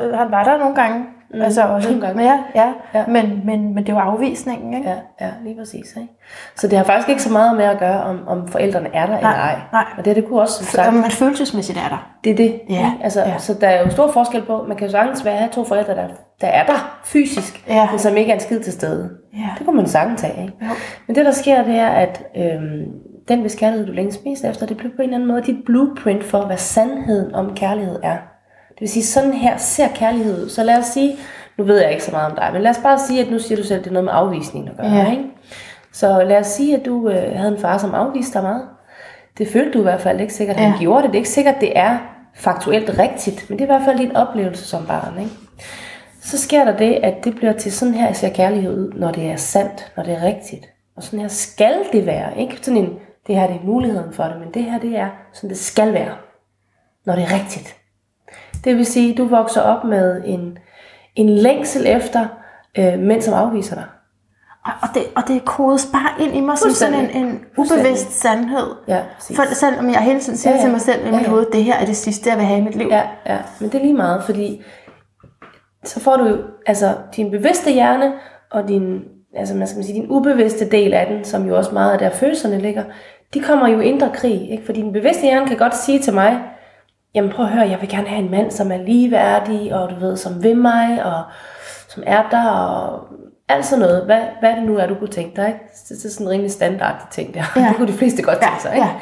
ja. 0.00 0.16
han 0.16 0.30
var 0.30 0.44
der 0.44 0.58
nogle 0.58 0.74
gange. 0.74 1.04
Mm, 1.34 1.40
altså 1.42 1.62
også, 1.62 1.88
nogle 1.88 2.06
gange. 2.06 2.16
Men 2.16 2.26
ja, 2.26 2.38
ja. 2.54 2.72
Ja. 2.94 3.04
Men, 3.06 3.42
men, 3.44 3.74
men 3.74 3.86
det 3.86 3.94
var 3.94 4.00
afvisningen, 4.00 4.74
ikke? 4.74 4.88
Ja, 4.90 4.96
ja, 5.26 5.30
lige 5.42 5.56
præcis. 5.58 5.96
Ikke? 5.96 6.08
Så 6.56 6.68
det 6.68 6.78
har 6.78 6.84
faktisk 6.84 7.08
ikke 7.08 7.22
så 7.22 7.32
meget 7.32 7.56
med 7.56 7.64
at 7.64 7.78
gøre, 7.78 8.02
om, 8.02 8.20
om 8.28 8.48
forældrene 8.48 8.88
er 8.94 9.06
der 9.06 9.16
eller 9.16 9.30
ej. 9.30 9.58
nej. 9.72 9.84
Og 9.98 10.04
det, 10.04 10.16
det 10.16 10.28
kunne 10.28 10.40
også, 10.40 10.54
som 10.54 10.64
sagt, 10.66 10.94
man 10.94 11.10
følelsesmæssigt 11.10 11.78
er 11.78 11.88
der. 11.88 12.10
det 12.24 12.32
er 12.32 12.36
det. 12.36 12.60
Ja, 12.68 12.74
ikke? 12.74 13.04
Altså, 13.04 13.20
ja. 13.20 13.38
Så 13.38 13.54
der 13.60 13.68
er 13.68 13.82
jo 13.84 13.90
stor 13.90 14.12
forskel 14.12 14.42
på, 14.42 14.64
man 14.68 14.76
kan 14.76 14.86
jo 14.86 14.90
sagtens 14.92 15.24
være 15.24 15.36
have 15.36 15.50
to 15.50 15.64
forældre, 15.64 15.94
der, 15.94 16.06
der 16.40 16.46
er 16.46 16.66
der 16.66 16.98
fysisk, 17.04 17.64
Ja. 17.68 17.88
men 17.90 17.98
som 17.98 18.16
ikke 18.16 18.30
er 18.30 18.34
en 18.34 18.40
skid 18.40 18.60
til 18.60 18.72
stede. 18.72 19.10
Ja. 19.36 19.48
Det 19.58 19.66
kunne 19.66 19.76
man 19.76 19.86
sagtens 19.86 20.20
have. 20.22 20.42
Ikke? 20.42 20.54
Jo. 20.62 20.66
Men 21.06 21.16
det, 21.16 21.24
der 21.24 21.30
sker, 21.32 21.64
det 21.64 21.74
er, 21.74 21.88
at 21.88 22.22
øhm, 22.36 22.84
den 23.28 23.40
hvis 23.40 23.54
kærlighed, 23.54 23.86
du 23.86 23.92
længes 23.92 24.18
mest 24.24 24.44
efter, 24.44 24.66
det 24.66 24.76
bliver 24.76 24.92
på 24.96 25.02
en 25.02 25.08
eller 25.08 25.14
anden 25.16 25.28
måde 25.28 25.42
dit 25.42 25.64
blueprint 25.66 26.24
for, 26.24 26.40
hvad 26.46 26.56
sandheden 26.56 27.34
om 27.34 27.54
kærlighed 27.54 27.98
er. 28.02 28.16
Det 28.68 28.80
vil 28.80 28.88
sige, 28.88 29.04
sådan 29.04 29.32
her 29.32 29.56
ser 29.56 29.88
kærlighed 29.94 30.44
ud. 30.44 30.48
Så 30.48 30.64
lad 30.64 30.78
os 30.78 30.84
sige, 30.86 31.16
nu 31.58 31.64
ved 31.64 31.80
jeg 31.80 31.90
ikke 31.90 32.04
så 32.04 32.10
meget 32.12 32.30
om 32.30 32.36
dig, 32.36 32.50
men 32.52 32.62
lad 32.62 32.70
os 32.70 32.78
bare 32.82 32.98
sige, 32.98 33.20
at 33.24 33.30
nu 33.30 33.38
siger 33.38 33.56
du 33.56 33.62
selv, 33.66 33.78
at 33.78 33.84
det 33.84 33.90
er 33.90 33.94
noget 33.94 34.04
med 34.04 34.12
afvisning 34.14 34.68
at 34.68 34.76
gøre. 34.76 34.86
Ja. 34.92 35.10
Ikke? 35.10 35.24
Så 35.92 36.24
lad 36.24 36.38
os 36.38 36.46
sige, 36.46 36.76
at 36.76 36.86
du 36.86 37.08
øh, 37.08 37.36
havde 37.36 37.52
en 37.52 37.60
far, 37.60 37.78
som 37.78 37.94
afviste 37.94 38.32
dig 38.34 38.42
meget. 38.42 38.62
Det 39.38 39.48
følte 39.48 39.72
du 39.72 39.78
i 39.78 39.82
hvert 39.82 40.00
fald 40.00 40.20
ikke 40.20 40.34
sikkert, 40.34 40.56
at 40.56 40.62
han 40.62 40.72
Ja. 40.72 40.78
gjorde 40.80 41.02
det. 41.02 41.10
Det 41.10 41.14
er 41.16 41.20
ikke 41.20 41.28
sikkert, 41.30 41.60
det 41.60 41.78
er 41.78 41.98
faktuelt 42.34 42.98
rigtigt, 42.98 43.46
men 43.50 43.58
det 43.58 43.64
er 43.64 43.74
i 43.74 43.76
hvert 43.76 43.84
fald 43.84 43.98
din 43.98 44.16
oplevelse 44.16 44.64
som 44.64 44.86
barn. 44.86 45.18
Ikke? 45.18 45.30
Så 46.26 46.38
sker 46.38 46.64
der 46.64 46.76
det, 46.76 46.92
at 47.02 47.24
det 47.24 47.34
bliver 47.36 47.52
til 47.52 47.72
sådan 47.72 47.94
her 47.94 48.12
ser 48.12 48.28
kærlighed 48.28 48.78
ud, 48.78 48.92
når 48.92 49.12
det 49.12 49.26
er 49.30 49.36
sandt, 49.36 49.92
når 49.96 50.02
det 50.02 50.12
er 50.14 50.22
rigtigt. 50.22 50.66
Og 50.96 51.02
sådan 51.02 51.20
her 51.20 51.28
skal 51.28 51.74
det 51.92 52.06
være. 52.06 52.40
Ikke 52.40 52.58
sådan 52.62 52.76
en, 52.76 52.92
det 53.26 53.36
her 53.36 53.46
det 53.46 53.56
er 53.56 53.64
muligheden 53.66 54.12
for 54.12 54.24
det, 54.24 54.36
men 54.40 54.54
det 54.54 54.64
her 54.64 54.78
det 54.78 54.96
er, 54.98 55.08
sådan 55.32 55.50
det 55.50 55.58
skal 55.58 55.92
være, 55.92 56.14
når 57.06 57.14
det 57.14 57.24
er 57.24 57.32
rigtigt. 57.34 57.76
Det 58.64 58.76
vil 58.76 58.86
sige, 58.86 59.14
du 59.14 59.24
vokser 59.24 59.60
op 59.60 59.84
med 59.84 60.22
en, 60.24 60.58
en 61.14 61.28
længsel 61.28 61.86
efter 61.86 62.26
øh, 62.78 62.98
mænd, 62.98 63.22
som 63.22 63.34
afviser 63.34 63.74
dig. 63.74 63.84
Og, 64.64 64.72
og, 64.82 64.88
det, 64.94 65.02
og 65.16 65.22
det 65.28 65.44
kodes 65.44 65.88
bare 65.92 66.24
ind 66.26 66.36
i 66.36 66.40
mig 66.40 66.58
som 66.58 66.70
sådan 66.70 66.94
en, 66.94 67.10
en 67.24 67.44
ubevidst 67.56 68.20
sandhed. 68.20 68.66
Ja, 68.88 69.00
præcis. 69.16 69.36
For 69.36 69.54
selvom 69.54 69.90
jeg 69.90 70.00
hele 70.00 70.20
tiden 70.20 70.38
siger 70.38 70.52
Ja, 70.52 70.58
ja. 70.58 70.62
til 70.64 70.72
mig 70.72 70.80
selv 70.80 71.00
i 71.02 71.04
Ja, 71.04 71.10
mit 71.10 71.22
ja. 71.22 71.28
hoved, 71.28 71.46
det 71.52 71.64
her 71.64 71.74
er 71.74 71.84
det 71.86 71.96
sidste, 71.96 72.30
jeg 72.30 72.38
vil 72.38 72.46
have 72.46 72.60
i 72.60 72.62
mit 72.62 72.74
liv. 72.74 72.88
Ja, 72.90 73.02
ja, 73.26 73.38
men 73.60 73.70
det 73.70 73.78
er 73.78 73.82
lige 73.82 73.94
meget, 73.94 74.24
fordi 74.24 74.62
så 75.88 76.00
får 76.00 76.16
du 76.16 76.38
altså 76.66 76.94
din 77.16 77.30
bevidste 77.30 77.70
hjerne 77.70 78.12
og 78.50 78.68
din, 78.68 79.04
altså 79.36 79.54
man 79.54 79.66
skal 79.66 79.84
sige, 79.84 80.00
din 80.00 80.10
ubevidste 80.10 80.70
del 80.70 80.94
af 80.94 81.06
den, 81.06 81.24
som 81.24 81.48
jo 81.48 81.56
også 81.56 81.70
meget 81.72 81.92
af 81.92 81.98
der 81.98 82.10
følelserne 82.10 82.58
ligger, 82.58 82.84
de 83.34 83.40
kommer 83.40 83.68
jo 83.68 83.80
indre 83.80 84.10
krig, 84.14 84.50
ikke? 84.50 84.64
fordi 84.66 84.80
den 84.80 84.92
bevidste 84.92 85.22
hjerne 85.22 85.46
kan 85.46 85.56
godt 85.56 85.76
sige 85.76 85.98
til 85.98 86.14
mig, 86.14 86.40
jamen 87.14 87.32
prøv 87.32 87.44
at 87.44 87.52
høre, 87.52 87.68
jeg 87.68 87.80
vil 87.80 87.88
gerne 87.88 88.08
have 88.08 88.22
en 88.22 88.30
mand, 88.30 88.50
som 88.50 88.72
er 88.72 88.76
ligeværdig, 88.76 89.74
og 89.74 89.90
du 89.90 89.94
ved, 89.94 90.16
som 90.16 90.42
vil 90.42 90.56
mig, 90.56 91.04
og 91.04 91.22
som 91.88 92.02
er 92.06 92.28
der, 92.30 92.50
og 92.50 93.08
alt 93.48 93.64
sådan 93.64 93.82
noget. 93.82 94.04
Hvad, 94.04 94.22
hvad 94.40 94.56
det 94.56 94.62
nu, 94.62 94.76
er 94.76 94.86
du 94.86 94.94
kunne 94.94 95.10
tænke 95.10 95.36
dig? 95.36 95.48
Ikke? 95.48 95.60
Det 95.88 96.04
er 96.04 96.08
sådan 96.10 96.26
en 96.26 96.30
rimelig 96.30 96.52
standard 96.52 97.08
ting 97.10 97.34
der. 97.34 97.44
Ja. 97.56 97.68
Det 97.68 97.76
kunne 97.76 97.88
de 97.88 97.98
fleste 97.98 98.22
godt 98.22 98.38
tænke 98.40 98.62
sig, 98.62 98.74
ikke? 98.74 98.86
ja. 98.86 98.94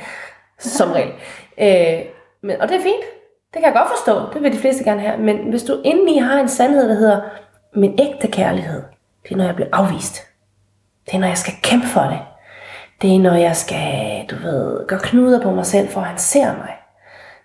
som 0.58 0.92
regel. 0.92 1.12
Øh, 1.58 2.04
men, 2.42 2.60
og 2.60 2.68
det 2.68 2.76
er 2.76 2.82
fint. 2.82 3.04
Det 3.54 3.62
kan 3.62 3.64
jeg 3.64 3.72
godt 3.72 3.88
forstå. 3.96 4.32
Det 4.34 4.42
vil 4.42 4.52
de 4.52 4.58
fleste 4.58 4.84
gerne 4.84 5.00
have. 5.00 5.18
Men 5.18 5.36
hvis 5.50 5.62
du 5.62 5.80
indeni 5.84 6.18
har 6.18 6.40
en 6.40 6.48
sandhed, 6.48 6.88
der 6.88 6.94
hedder, 6.94 7.20
min 7.74 7.98
ægte 7.98 8.28
kærlighed, 8.28 8.82
det 9.22 9.32
er, 9.32 9.36
når 9.36 9.44
jeg 9.44 9.54
bliver 9.54 9.68
afvist. 9.72 10.22
Det 11.06 11.14
er, 11.14 11.18
når 11.18 11.26
jeg 11.26 11.38
skal 11.38 11.54
kæmpe 11.62 11.86
for 11.86 12.00
det. 12.00 12.18
Det 13.02 13.14
er, 13.14 13.18
når 13.18 13.34
jeg 13.34 13.56
skal, 13.56 14.26
du 14.30 14.36
ved, 14.36 14.86
gøre 14.86 15.00
knuder 15.02 15.42
på 15.42 15.50
mig 15.50 15.66
selv, 15.66 15.88
for 15.88 16.00
at 16.00 16.06
han 16.06 16.18
ser 16.18 16.46
mig. 16.46 16.72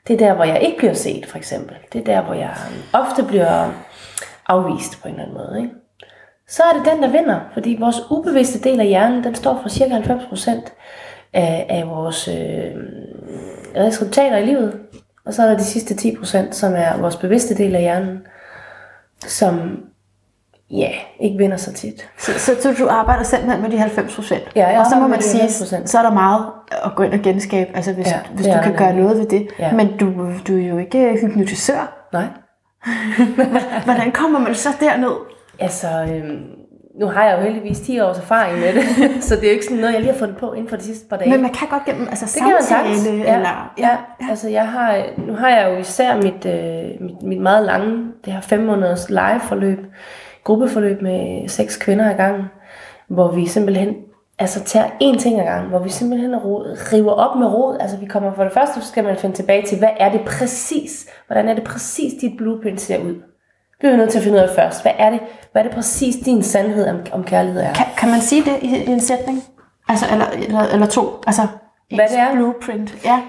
Det 0.08 0.14
er 0.14 0.28
der, 0.28 0.34
hvor 0.34 0.44
jeg 0.44 0.62
ikke 0.62 0.78
bliver 0.78 0.94
set, 0.94 1.26
for 1.26 1.38
eksempel. 1.38 1.76
Det 1.94 2.02
er 2.02 2.06
der, 2.06 2.22
hvor 2.22 2.34
jeg 2.34 2.56
ofte 2.94 3.24
bliver 3.24 3.72
afvist 4.48 5.02
på 5.02 5.08
en 5.08 5.14
eller 5.14 5.24
anden 5.24 5.38
måde. 5.38 5.62
Ikke? 5.62 5.74
så 6.50 6.64
er 6.64 6.74
det 6.74 6.92
den, 6.94 7.04
der 7.04 7.10
vinder. 7.10 7.40
Fordi 7.54 7.78
vores 7.80 8.02
ubevidste 8.12 8.70
del 8.70 8.80
af 8.80 8.88
hjernen, 8.88 9.24
den 9.24 9.36
står 9.36 9.60
for 9.62 9.70
cirka 9.70 10.00
90% 10.00 10.52
af, 11.34 11.66
af 11.70 11.88
vores 11.88 12.28
øh, 12.28 12.76
resultater 13.76 14.38
i 14.38 14.46
livet. 14.46 14.80
Og 15.30 15.36
så 15.36 15.44
er 15.44 15.48
der 15.48 15.58
de 15.58 15.64
sidste 15.64 15.94
10%, 15.94 16.52
som 16.52 16.74
er 16.76 16.98
vores 16.98 17.16
bevidste 17.16 17.56
del 17.58 17.76
af 17.76 17.82
hjernen, 17.82 18.18
som 19.20 19.80
ja, 20.72 20.92
ikke 21.20 21.38
vinder 21.38 21.58
så 21.58 21.74
tit. 21.74 22.10
Så, 22.18 22.32
så, 22.40 22.52
så 22.62 22.74
du 22.80 22.88
arbejder 22.88 23.24
simpelthen 23.24 23.62
med 23.62 23.70
de 23.70 23.78
90 23.78 24.16
procent. 24.16 24.44
Ja, 24.56 24.68
jeg 24.68 24.80
og 24.80 24.86
så 24.86 24.96
må 24.96 25.08
man 25.08 25.22
sige, 25.22 25.44
90%. 25.44 25.86
så 25.86 25.98
er 25.98 26.02
der 26.02 26.12
meget 26.14 26.46
at 26.86 26.92
gå 26.96 27.04
ind 27.04 27.14
og 27.14 27.20
genskabe, 27.20 27.76
altså 27.76 27.94
hvis, 27.94 28.08
Ja, 28.08 28.20
hvis 28.34 28.46
du 28.46 28.52
kan 28.64 28.72
der 28.72 28.78
gøre 28.78 28.88
nemlig. 28.88 29.04
noget 29.04 29.18
ved 29.20 29.26
det. 29.40 29.48
Ja. 29.60 29.74
Men 29.74 29.98
du, 29.98 30.12
du 30.48 30.58
er 30.58 30.68
jo 30.68 30.78
ikke 30.78 31.20
hypnotisør. 31.22 32.08
Nej. 32.14 32.26
Hvordan 33.86 34.12
kommer 34.12 34.40
man 34.40 34.56
så 34.56 34.70
derned? 34.80 35.16
Altså, 35.60 35.88
øhm, 35.88 36.46
nu 37.00 37.06
har 37.06 37.26
jeg 37.26 37.38
jo 37.38 37.44
heldigvis 37.44 37.80
10 37.80 38.00
års 38.00 38.18
erfaring 38.18 38.60
med 38.60 38.74
det, 38.74 38.84
så 39.28 39.36
det 39.36 39.44
er 39.44 39.48
jo 39.48 39.54
ikke 39.54 39.66
sådan 39.66 39.78
noget, 39.78 39.94
jeg 39.94 40.02
lige 40.02 40.12
har 40.12 40.20
fundet 40.20 40.38
på 40.38 40.54
inden 40.54 40.70
for 40.70 40.76
de 40.76 40.84
sidste 40.84 41.08
par 41.10 41.18
dage. 41.18 41.30
Men 41.30 41.42
man 41.42 41.54
kan 41.54 41.68
godt 41.68 41.86
gennem 41.86 42.08
altså, 42.10 42.26
Det 42.26 42.44
kan 42.44 42.54
man 42.54 42.64
samtale. 42.64 43.18
Ja, 43.18 43.36
eller... 43.36 43.74
ja, 43.78 43.90
ja. 44.22 44.30
Altså, 44.30 44.50
jeg 44.50 44.68
har, 44.68 45.04
nu 45.18 45.34
har 45.34 45.50
jeg 45.50 45.72
jo 45.72 45.78
især 45.78 46.16
mit, 46.16 46.46
øh, 46.46 47.06
mit, 47.06 47.24
mit 47.24 47.42
meget 47.42 47.66
lange, 47.66 48.06
det 48.26 48.34
her 48.34 48.42
fem 48.42 48.60
måneders 48.60 49.10
live-forløb, 49.10 49.80
gruppeforløb 50.44 51.02
med 51.02 51.48
seks 51.48 51.78
kvinder 51.78 52.10
ad 52.10 52.16
gangen, 52.16 52.46
hvor 53.08 53.32
vi 53.32 53.48
simpelthen 53.48 53.96
altså 54.40 54.64
tager 54.64 54.88
én 54.88 55.20
ting 55.20 55.40
ad 55.40 55.46
gangen, 55.46 55.70
hvor 55.70 55.80
vi 55.80 55.90
simpelthen 55.90 56.36
river 56.94 57.12
op 57.12 57.40
med 57.40 57.48
rod. 57.48 57.78
Altså 57.80 57.98
vi 57.98 58.06
kommer 58.06 58.34
for 58.34 58.44
det 58.44 58.54
første, 58.54 58.82
så 58.82 58.88
skal 58.88 59.04
man 59.04 59.18
finde 59.18 59.36
tilbage 59.36 59.66
til, 59.66 59.78
hvad 59.78 59.90
er 60.00 60.12
det 60.12 60.22
præcis, 60.26 61.10
hvordan 61.28 61.50
er 61.50 61.54
det 61.54 61.64
præcis, 61.64 62.14
dit 62.22 62.38
blueprint 62.38 62.82
ser 62.82 62.98
ud. 63.04 63.16
Det 63.80 63.84
bliver 63.84 63.92
vi 63.92 63.98
nødt 63.98 64.10
til 64.10 64.18
at 64.18 64.24
finde 64.24 64.38
ud 64.38 64.44
af 64.44 64.50
først. 64.56 64.82
Hvad 64.82 64.92
er 64.98 65.10
det, 65.10 65.20
hvad 65.52 65.62
er 65.62 65.68
det 65.68 65.76
præcis, 65.76 66.16
din 66.16 66.44
sandhed 66.44 66.88
om, 66.90 67.00
om 67.12 67.24
kærlighed 67.24 67.62
er? 67.62 67.74
Kan, 67.74 67.86
kan 67.98 68.10
man 68.10 68.22
sige 68.22 68.44
det 68.44 68.58
i, 68.62 68.68
i 68.68 68.92
en 68.92 69.00
sætning? 69.00 69.44
Altså, 69.90 70.06
eller, 70.12 70.26
eller, 70.26 70.62
eller 70.74 70.86
to? 70.86 71.02
Altså, 71.28 71.42
Hvad 71.96 72.08
det 72.10 72.20
er? 72.20 72.34
blueprint. 72.34 72.98
Ja. 73.06 73.20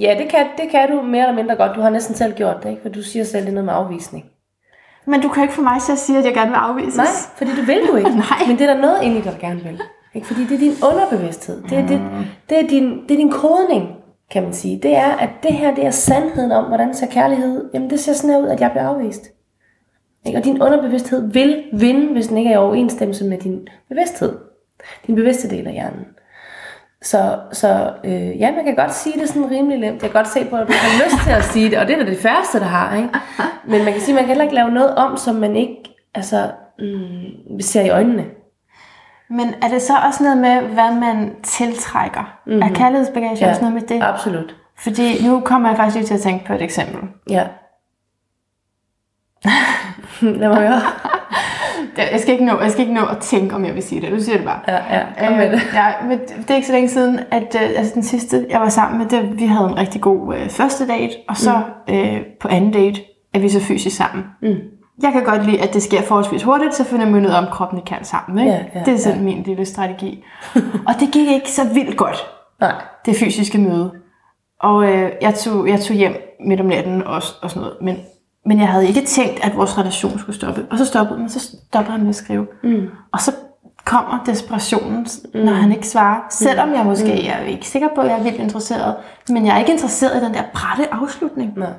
Ja, 0.00 0.14
det 0.18 0.28
kan, 0.28 0.46
det 0.58 0.70
kan 0.70 0.90
du 0.90 1.02
mere 1.02 1.22
eller 1.22 1.34
mindre 1.34 1.56
godt. 1.56 1.76
Du 1.76 1.80
har 1.80 1.90
næsten 1.90 2.14
selv 2.14 2.34
gjort 2.34 2.56
det, 2.62 2.70
ikke? 2.70 2.82
For 2.82 2.88
du 2.88 3.02
siger 3.02 3.24
selv, 3.24 3.42
det 3.42 3.48
er 3.48 3.54
noget 3.54 3.64
med 3.64 3.74
afvisning. 3.74 4.24
Men 5.06 5.20
du 5.20 5.28
kan 5.28 5.42
ikke 5.42 5.54
få 5.54 5.62
mig 5.62 5.80
til 5.82 5.92
at 5.92 5.98
sige, 5.98 6.18
at 6.18 6.24
jeg 6.24 6.34
gerne 6.34 6.50
vil 6.50 6.56
afvises. 6.56 6.96
Nej, 6.96 7.06
fordi 7.36 7.50
du 7.56 7.62
vil 7.62 7.80
jo 7.90 7.96
ikke. 7.96 8.10
Nej. 8.30 8.38
Men 8.46 8.58
det 8.58 8.68
er 8.68 8.74
der 8.74 8.80
noget 8.80 9.02
inde 9.02 9.18
i 9.18 9.20
dig, 9.20 9.32
der 9.32 9.38
gerne 9.38 9.60
vil. 9.60 9.80
Ikke? 10.14 10.26
Fordi 10.26 10.44
det 10.44 10.54
er 10.54 10.58
din 10.58 10.74
underbevidsthed. 10.92 11.62
Det 11.62 11.78
er, 11.78 11.86
det, 11.86 12.00
det, 12.50 12.64
er 12.64 12.68
din, 12.68 13.02
det 13.02 13.10
er 13.10 13.16
din 13.16 13.30
kodning, 13.30 13.88
kan 14.30 14.42
man 14.42 14.52
sige. 14.52 14.80
Det 14.82 14.96
er, 14.96 15.10
at 15.16 15.30
det 15.42 15.52
her 15.52 15.74
det 15.74 15.86
er 15.86 15.90
sandheden 15.90 16.52
om, 16.52 16.64
hvordan 16.64 16.94
ser 16.94 17.06
kærlighed. 17.06 17.70
Jamen 17.74 17.90
det 17.90 18.00
ser 18.00 18.12
sådan 18.12 18.30
her 18.30 18.38
ud, 18.38 18.48
at 18.48 18.60
jeg 18.60 18.70
bliver 18.70 18.88
afvist. 18.88 19.22
Ikke? 20.28 20.38
Og 20.38 20.44
din 20.44 20.62
underbevidsthed 20.62 21.32
vil 21.32 21.64
vinde, 21.72 22.12
hvis 22.12 22.26
den 22.26 22.38
ikke 22.38 22.50
er 22.50 22.54
i 22.54 22.56
overensstemmelse 22.56 23.24
med 23.24 23.38
din 23.38 23.68
bevidsthed. 23.88 24.38
Din 25.06 25.14
bevidste 25.14 25.50
del 25.50 25.66
af 25.66 25.72
hjernen. 25.72 26.06
Så, 27.02 27.38
så 27.52 27.92
øh, 28.04 28.40
ja, 28.40 28.54
man 28.54 28.64
kan 28.64 28.74
godt 28.74 28.94
sige 28.94 29.20
det 29.20 29.28
sådan 29.28 29.50
rimelig 29.50 29.78
nemt. 29.78 30.02
Jeg 30.02 30.10
kan 30.10 30.22
godt 30.22 30.28
se 30.28 30.44
på, 30.44 30.56
at 30.56 30.68
du 30.68 30.72
har 30.72 31.04
lyst 31.04 31.24
til 31.24 31.30
at 31.30 31.44
sige 31.44 31.70
det, 31.70 31.78
og 31.78 31.86
det 31.86 31.94
er 31.94 32.04
da 32.04 32.10
det 32.10 32.18
færreste, 32.18 32.58
der 32.58 32.64
har. 32.64 32.96
Ikke? 32.96 33.08
Men 33.64 33.84
man 33.84 33.92
kan 33.92 34.02
sige, 34.02 34.12
at 34.12 34.14
man 34.14 34.22
kan 34.24 34.28
heller 34.28 34.44
ikke 34.44 34.54
lave 34.54 34.70
noget 34.70 34.94
om, 34.94 35.16
som 35.16 35.34
man 35.34 35.56
ikke 35.56 35.76
altså, 36.14 36.50
mm, 36.78 37.60
ser 37.60 37.82
i 37.82 37.90
øjnene. 37.90 38.24
Men 39.30 39.54
er 39.62 39.68
det 39.68 39.82
så 39.82 39.92
også 40.06 40.22
noget 40.22 40.38
med, 40.38 40.60
hvad 40.60 40.94
man 40.94 41.34
tiltrækker? 41.42 42.38
Mm-hmm. 42.46 42.62
Er 42.62 42.68
kærlighedsbagage 42.68 43.36
ja, 43.40 43.50
også 43.50 43.60
noget 43.60 43.74
med 43.74 43.82
det? 43.82 44.02
absolut. 44.02 44.56
Fordi 44.78 45.26
nu 45.26 45.40
kommer 45.40 45.68
jeg 45.68 45.76
faktisk 45.76 45.96
lige 45.96 46.06
til 46.06 46.14
at 46.14 46.20
tænke 46.20 46.46
på 46.46 46.52
et 46.52 46.62
eksempel. 46.62 47.08
Ja. 47.30 47.46
Lad 50.40 50.48
mig 50.48 50.56
høre. 50.58 50.80
Det- 51.96 52.08
Jeg 52.12 52.20
skal, 52.20 52.32
ikke 52.32 52.44
nå, 52.44 52.60
jeg 52.60 52.70
skal 52.70 52.80
ikke 52.82 52.94
nå 52.94 53.04
at 53.06 53.18
tænke, 53.18 53.54
om 53.54 53.64
jeg 53.64 53.74
vil 53.74 53.82
sige 53.82 54.00
det. 54.00 54.10
Du 54.12 54.20
siger 54.22 54.36
det 54.36 54.46
bare. 54.46 54.60
Ja, 54.68 54.74
ja, 54.96 55.02
kom 55.28 55.36
med 55.36 55.46
det. 55.46 55.54
Øh, 55.54 55.60
ja, 55.74 55.86
men 56.08 56.18
det 56.18 56.50
er 56.50 56.54
ikke 56.54 56.66
så 56.66 56.72
længe 56.72 56.88
siden, 56.88 57.20
at 57.30 57.56
øh, 57.62 57.68
altså 57.76 57.94
den 57.94 58.02
sidste, 58.02 58.46
jeg 58.50 58.60
var 58.60 58.68
sammen 58.68 58.98
med, 58.98 59.06
det, 59.06 59.38
vi 59.38 59.46
havde 59.46 59.68
en 59.68 59.78
rigtig 59.78 60.00
god 60.00 60.34
øh, 60.34 60.48
første 60.50 60.86
date, 60.88 61.14
og 61.28 61.36
så 61.36 61.60
mm. 61.88 61.94
øh, 61.94 62.20
på 62.40 62.48
anden 62.48 62.70
date 62.72 63.00
er 63.34 63.38
vi 63.38 63.48
så 63.48 63.60
fysisk 63.60 63.96
sammen. 63.96 64.24
Mm. 64.42 64.54
Jeg 65.02 65.12
kan 65.12 65.24
godt 65.24 65.46
lide, 65.46 65.62
at 65.62 65.74
det 65.74 65.82
sker 65.82 66.02
forholdsvis 66.02 66.42
hurtigt, 66.42 66.74
så 66.74 66.84
finder 66.84 67.06
man 67.10 67.26
ud 67.26 67.30
af, 67.30 67.38
om 67.38 67.46
kroppen 67.52 67.80
kan 67.86 68.04
sammen. 68.04 68.38
Ikke? 68.38 68.52
Ja, 68.52 68.58
ja, 68.74 68.80
det 68.84 68.94
er 68.94 68.98
sådan 68.98 69.24
min 69.24 69.42
lille 69.42 69.64
strategi. 69.64 70.24
og 70.88 70.94
det 71.00 71.08
gik 71.12 71.28
ikke 71.28 71.50
så 71.50 71.62
vildt 71.74 71.96
godt, 71.96 72.26
Nej. 72.60 72.72
det 73.06 73.16
fysiske 73.16 73.58
møde. 73.58 73.92
Og 74.60 74.84
øh, 74.92 75.10
jeg, 75.22 75.34
tog, 75.34 75.68
jeg 75.68 75.80
tog 75.80 75.96
hjem 75.96 76.36
midt 76.46 76.60
om 76.60 76.66
natten 76.66 77.02
og, 77.02 77.22
og 77.42 77.50
sådan 77.50 77.60
noget. 77.60 77.76
Men, 77.82 77.96
men 78.48 78.58
jeg 78.60 78.68
havde 78.68 78.88
ikke 78.88 79.04
tænkt, 79.06 79.40
at 79.44 79.56
vores 79.56 79.78
relation 79.78 80.18
skulle 80.18 80.36
stoppe. 80.36 80.66
Og 80.70 80.78
så 80.78 80.84
stoppede 80.84 81.18
den, 81.20 81.28
så 81.28 81.40
stoppede 81.68 81.92
han 81.92 82.00
med 82.00 82.08
at 82.08 82.14
skrive. 82.14 82.46
Mm. 82.62 82.88
Og 83.12 83.20
så 83.20 83.32
kommer 83.84 84.24
desperationen, 84.26 85.06
når 85.34 85.52
han 85.52 85.72
ikke 85.72 85.88
svarer. 85.88 86.20
Selvom 86.30 86.72
jeg 86.74 86.84
måske 86.86 87.04
Mm. 87.04 87.10
jeg 87.10 87.42
er 87.42 87.46
ikke 87.46 87.68
sikker 87.68 87.88
på, 87.94 88.00
at 88.00 88.06
jeg 88.10 88.18
er 88.18 88.22
vildt 88.22 88.38
interesseret. 88.38 88.96
Men 89.28 89.46
jeg 89.46 89.54
er 89.54 89.58
ikke 89.58 89.72
interesseret 89.72 90.22
i 90.22 90.24
den 90.24 90.34
der 90.34 90.42
brætte 90.52 90.94
afslutning. 90.94 91.52
Nej. 91.58 91.72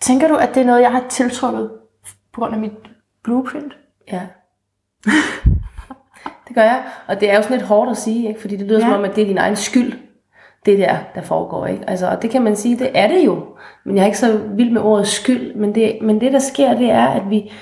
Tænker 0.00 0.28
du, 0.28 0.34
at 0.34 0.54
det 0.54 0.60
er 0.60 0.66
noget, 0.66 0.80
jeg 0.80 0.92
har 0.92 1.02
tiltrukket 1.08 1.70
på 2.32 2.40
grund 2.40 2.54
af 2.54 2.60
mit 2.60 2.72
blueprint? 3.24 3.72
Ja. 4.12 4.20
det 6.48 6.54
gør 6.54 6.62
jeg. 6.62 6.82
Og 7.06 7.20
det 7.20 7.30
er 7.30 7.36
jo 7.36 7.42
sådan 7.42 7.56
lidt 7.56 7.68
hårdt 7.68 7.90
at 7.90 7.96
sige, 7.96 8.28
ikke? 8.28 8.40
fordi 8.40 8.56
det 8.56 8.66
lyder. 8.66 8.78
Ja. 8.78 8.84
som 8.84 8.92
om, 8.92 9.04
at 9.04 9.16
det 9.16 9.22
er 9.22 9.26
din 9.26 9.38
egen 9.38 9.56
skyld, 9.56 9.92
det 10.66 10.78
der, 10.78 10.96
der 11.14 11.22
foregår. 11.22 11.66
Ikke? 11.66 11.90
Altså, 11.90 12.08
og 12.08 12.22
det 12.22 12.30
kan 12.30 12.42
man 12.42 12.56
sige, 12.56 12.78
det 12.78 12.90
er 12.94 13.08
det 13.08 13.26
jo. 13.26 13.44
Men 13.84 13.96
jeg 13.96 14.02
er 14.02 14.06
ikke 14.06 14.18
så 14.18 14.40
vild 14.56 14.70
med 14.70 14.80
ordet 14.80 15.06
skyld. 15.06 15.54
Men 15.54 15.74
det, 15.74 15.98
men 16.02 16.20
det 16.20 16.32
der 16.32 16.38
sker, 16.38 16.78
det 16.78 16.90
er, 16.90 17.06
at 17.06 17.30
vi... 17.30 17.52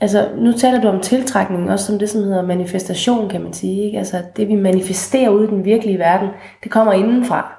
Altså, 0.00 0.28
nu 0.36 0.52
taler 0.52 0.80
du 0.80 0.88
om 0.88 1.00
tiltrækning, 1.00 1.70
også 1.70 1.86
som 1.86 1.98
det, 1.98 2.10
som 2.10 2.22
hedder 2.22 2.42
manifestation, 2.42 3.28
kan 3.28 3.40
man 3.40 3.52
sige. 3.52 3.82
Ikke? 3.82 3.98
Altså, 3.98 4.22
det 4.36 4.48
vi 4.48 4.54
manifesterer 4.54 5.28
ude 5.28 5.44
i 5.44 5.50
den 5.50 5.64
virkelige 5.64 5.98
verden, 5.98 6.28
det 6.62 6.70
kommer 6.70 6.92
indenfra. 6.92 7.52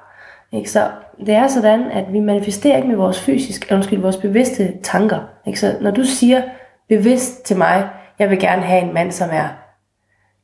Ikke? 0.52 0.70
Så 0.70 0.90
det 1.26 1.34
er 1.34 1.46
sådan, 1.46 1.90
at 1.90 2.12
vi 2.12 2.20
manifesterer 2.20 2.76
ikke 2.76 2.88
med 2.88 2.96
vores 2.96 3.20
fysisk, 3.20 3.68
undskyld, 3.72 4.00
vores 4.00 4.16
bevidste 4.16 4.72
tanker. 4.82 5.18
Ikke? 5.46 5.60
Så 5.60 5.74
når 5.80 5.90
du 5.90 6.04
siger 6.04 6.42
bevidst 6.88 7.44
til 7.44 7.56
mig, 7.56 7.88
jeg 8.18 8.30
vil 8.30 8.40
gerne 8.40 8.62
have 8.62 8.82
en 8.82 8.94
mand, 8.94 9.12
som 9.12 9.28
er 9.32 9.48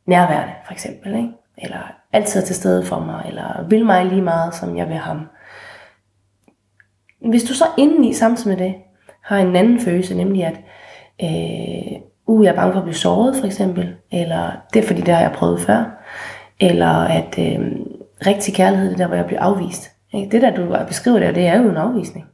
nærværende, 0.07 0.53
for 0.67 0.73
eksempel, 0.73 1.17
ikke? 1.17 1.31
eller 1.59 1.93
altid 2.15 2.41
er 2.41 2.45
til 2.45 2.55
stede 2.55 2.85
for 2.87 2.99
mig, 3.01 3.25
eller 3.29 3.67
vil 3.69 3.87
mig 3.87 4.05
lige 4.07 4.23
meget, 4.23 4.55
som 4.55 4.77
jeg 4.77 4.89
vil 4.89 4.97
ham. 4.97 5.21
Hvis 7.29 7.45
du 7.45 7.55
så 7.55 7.65
indeni 7.79 8.13
samtidig 8.13 8.59
med 8.59 8.67
det, 8.67 8.75
har 9.23 9.39
en 9.39 9.57
anden 9.57 9.81
følelse, 9.81 10.17
nemlig 10.17 10.45
at, 10.45 10.57
øh, 11.23 12.01
uh, 12.27 12.45
jeg 12.45 12.51
er 12.53 12.57
bange 12.57 12.73
for 12.73 12.79
at 12.81 12.85
blive 12.85 12.95
såret, 12.95 13.37
for 13.37 13.47
eksempel, 13.47 13.95
eller 14.13 14.51
det 14.75 14.83
er 14.83 14.87
fordi, 14.87 15.01
det 15.01 15.15
har 15.15 15.21
jeg 15.21 15.33
prøvet 15.33 15.61
før, 15.61 16.05
eller 16.61 16.89
at 16.89 17.39
øh, 17.39 17.61
rigtig 18.27 18.55
kærlighed, 18.55 18.87
det 18.89 18.95
er 18.95 18.99
der, 18.99 19.07
hvor 19.07 19.17
jeg 19.17 19.27
bliver 19.27 19.41
afvist. 19.43 19.91
Ikke? 20.15 20.31
Det 20.31 20.43
der, 20.43 20.51
du 20.57 20.87
beskriver 20.89 21.19
der, 21.19 21.33
det 21.33 21.47
er 21.47 21.63
jo 21.63 21.69
en 21.71 21.77
afvisning. 21.77 22.27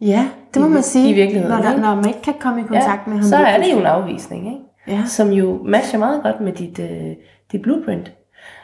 Ja, 0.00 0.28
det 0.54 0.62
må 0.62 0.68
I- 0.68 0.70
man 0.70 0.82
sige. 0.82 1.10
i 1.10 1.12
virkeligheden, 1.12 1.56
Når, 1.56 1.62
der, 1.62 1.76
når 1.76 1.94
man 1.94 2.08
ikke 2.08 2.22
kan 2.22 2.34
komme 2.40 2.60
i 2.60 2.64
kontakt 2.64 3.06
med 3.06 3.14
ham. 3.16 3.24
så 3.24 3.36
er 3.36 3.58
det 3.62 3.72
jo 3.72 3.78
en 3.78 3.86
afvisning, 3.86 4.46
ikke? 4.46 4.96
Ja. 4.98 5.04
som 5.06 5.30
jo 5.30 5.62
matcher 5.64 5.98
meget 5.98 6.22
godt 6.22 6.40
med 6.40 6.52
dit, 6.52 6.78
øh, 6.78 7.10
dit 7.52 7.62
blueprint. 7.62 8.12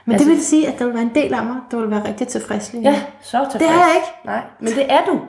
Men 0.04 0.12
Altså- 0.12 0.28
det 0.28 0.36
vil 0.36 0.44
sige, 0.44 0.68
at 0.68 0.78
der 0.78 0.84
vil 0.84 0.94
være 0.94 1.02
en 1.02 1.14
del 1.14 1.34
af 1.34 1.44
mig, 1.44 1.56
der 1.70 1.76
vil 1.76 1.90
være 1.90 2.08
rigtig 2.08 2.28
tilfreds 2.28 2.72
lige. 2.72 2.90
Ja, 2.90 2.94
så 3.20 3.38
tilfreds. 3.50 3.52
Det 3.52 3.62
er 3.62 3.86
jeg 3.86 3.92
ikke. 3.96 4.08
Nej, 4.24 4.40
men 4.60 4.68
det 4.72 4.92
er 4.92 5.00
du. 5.06 5.20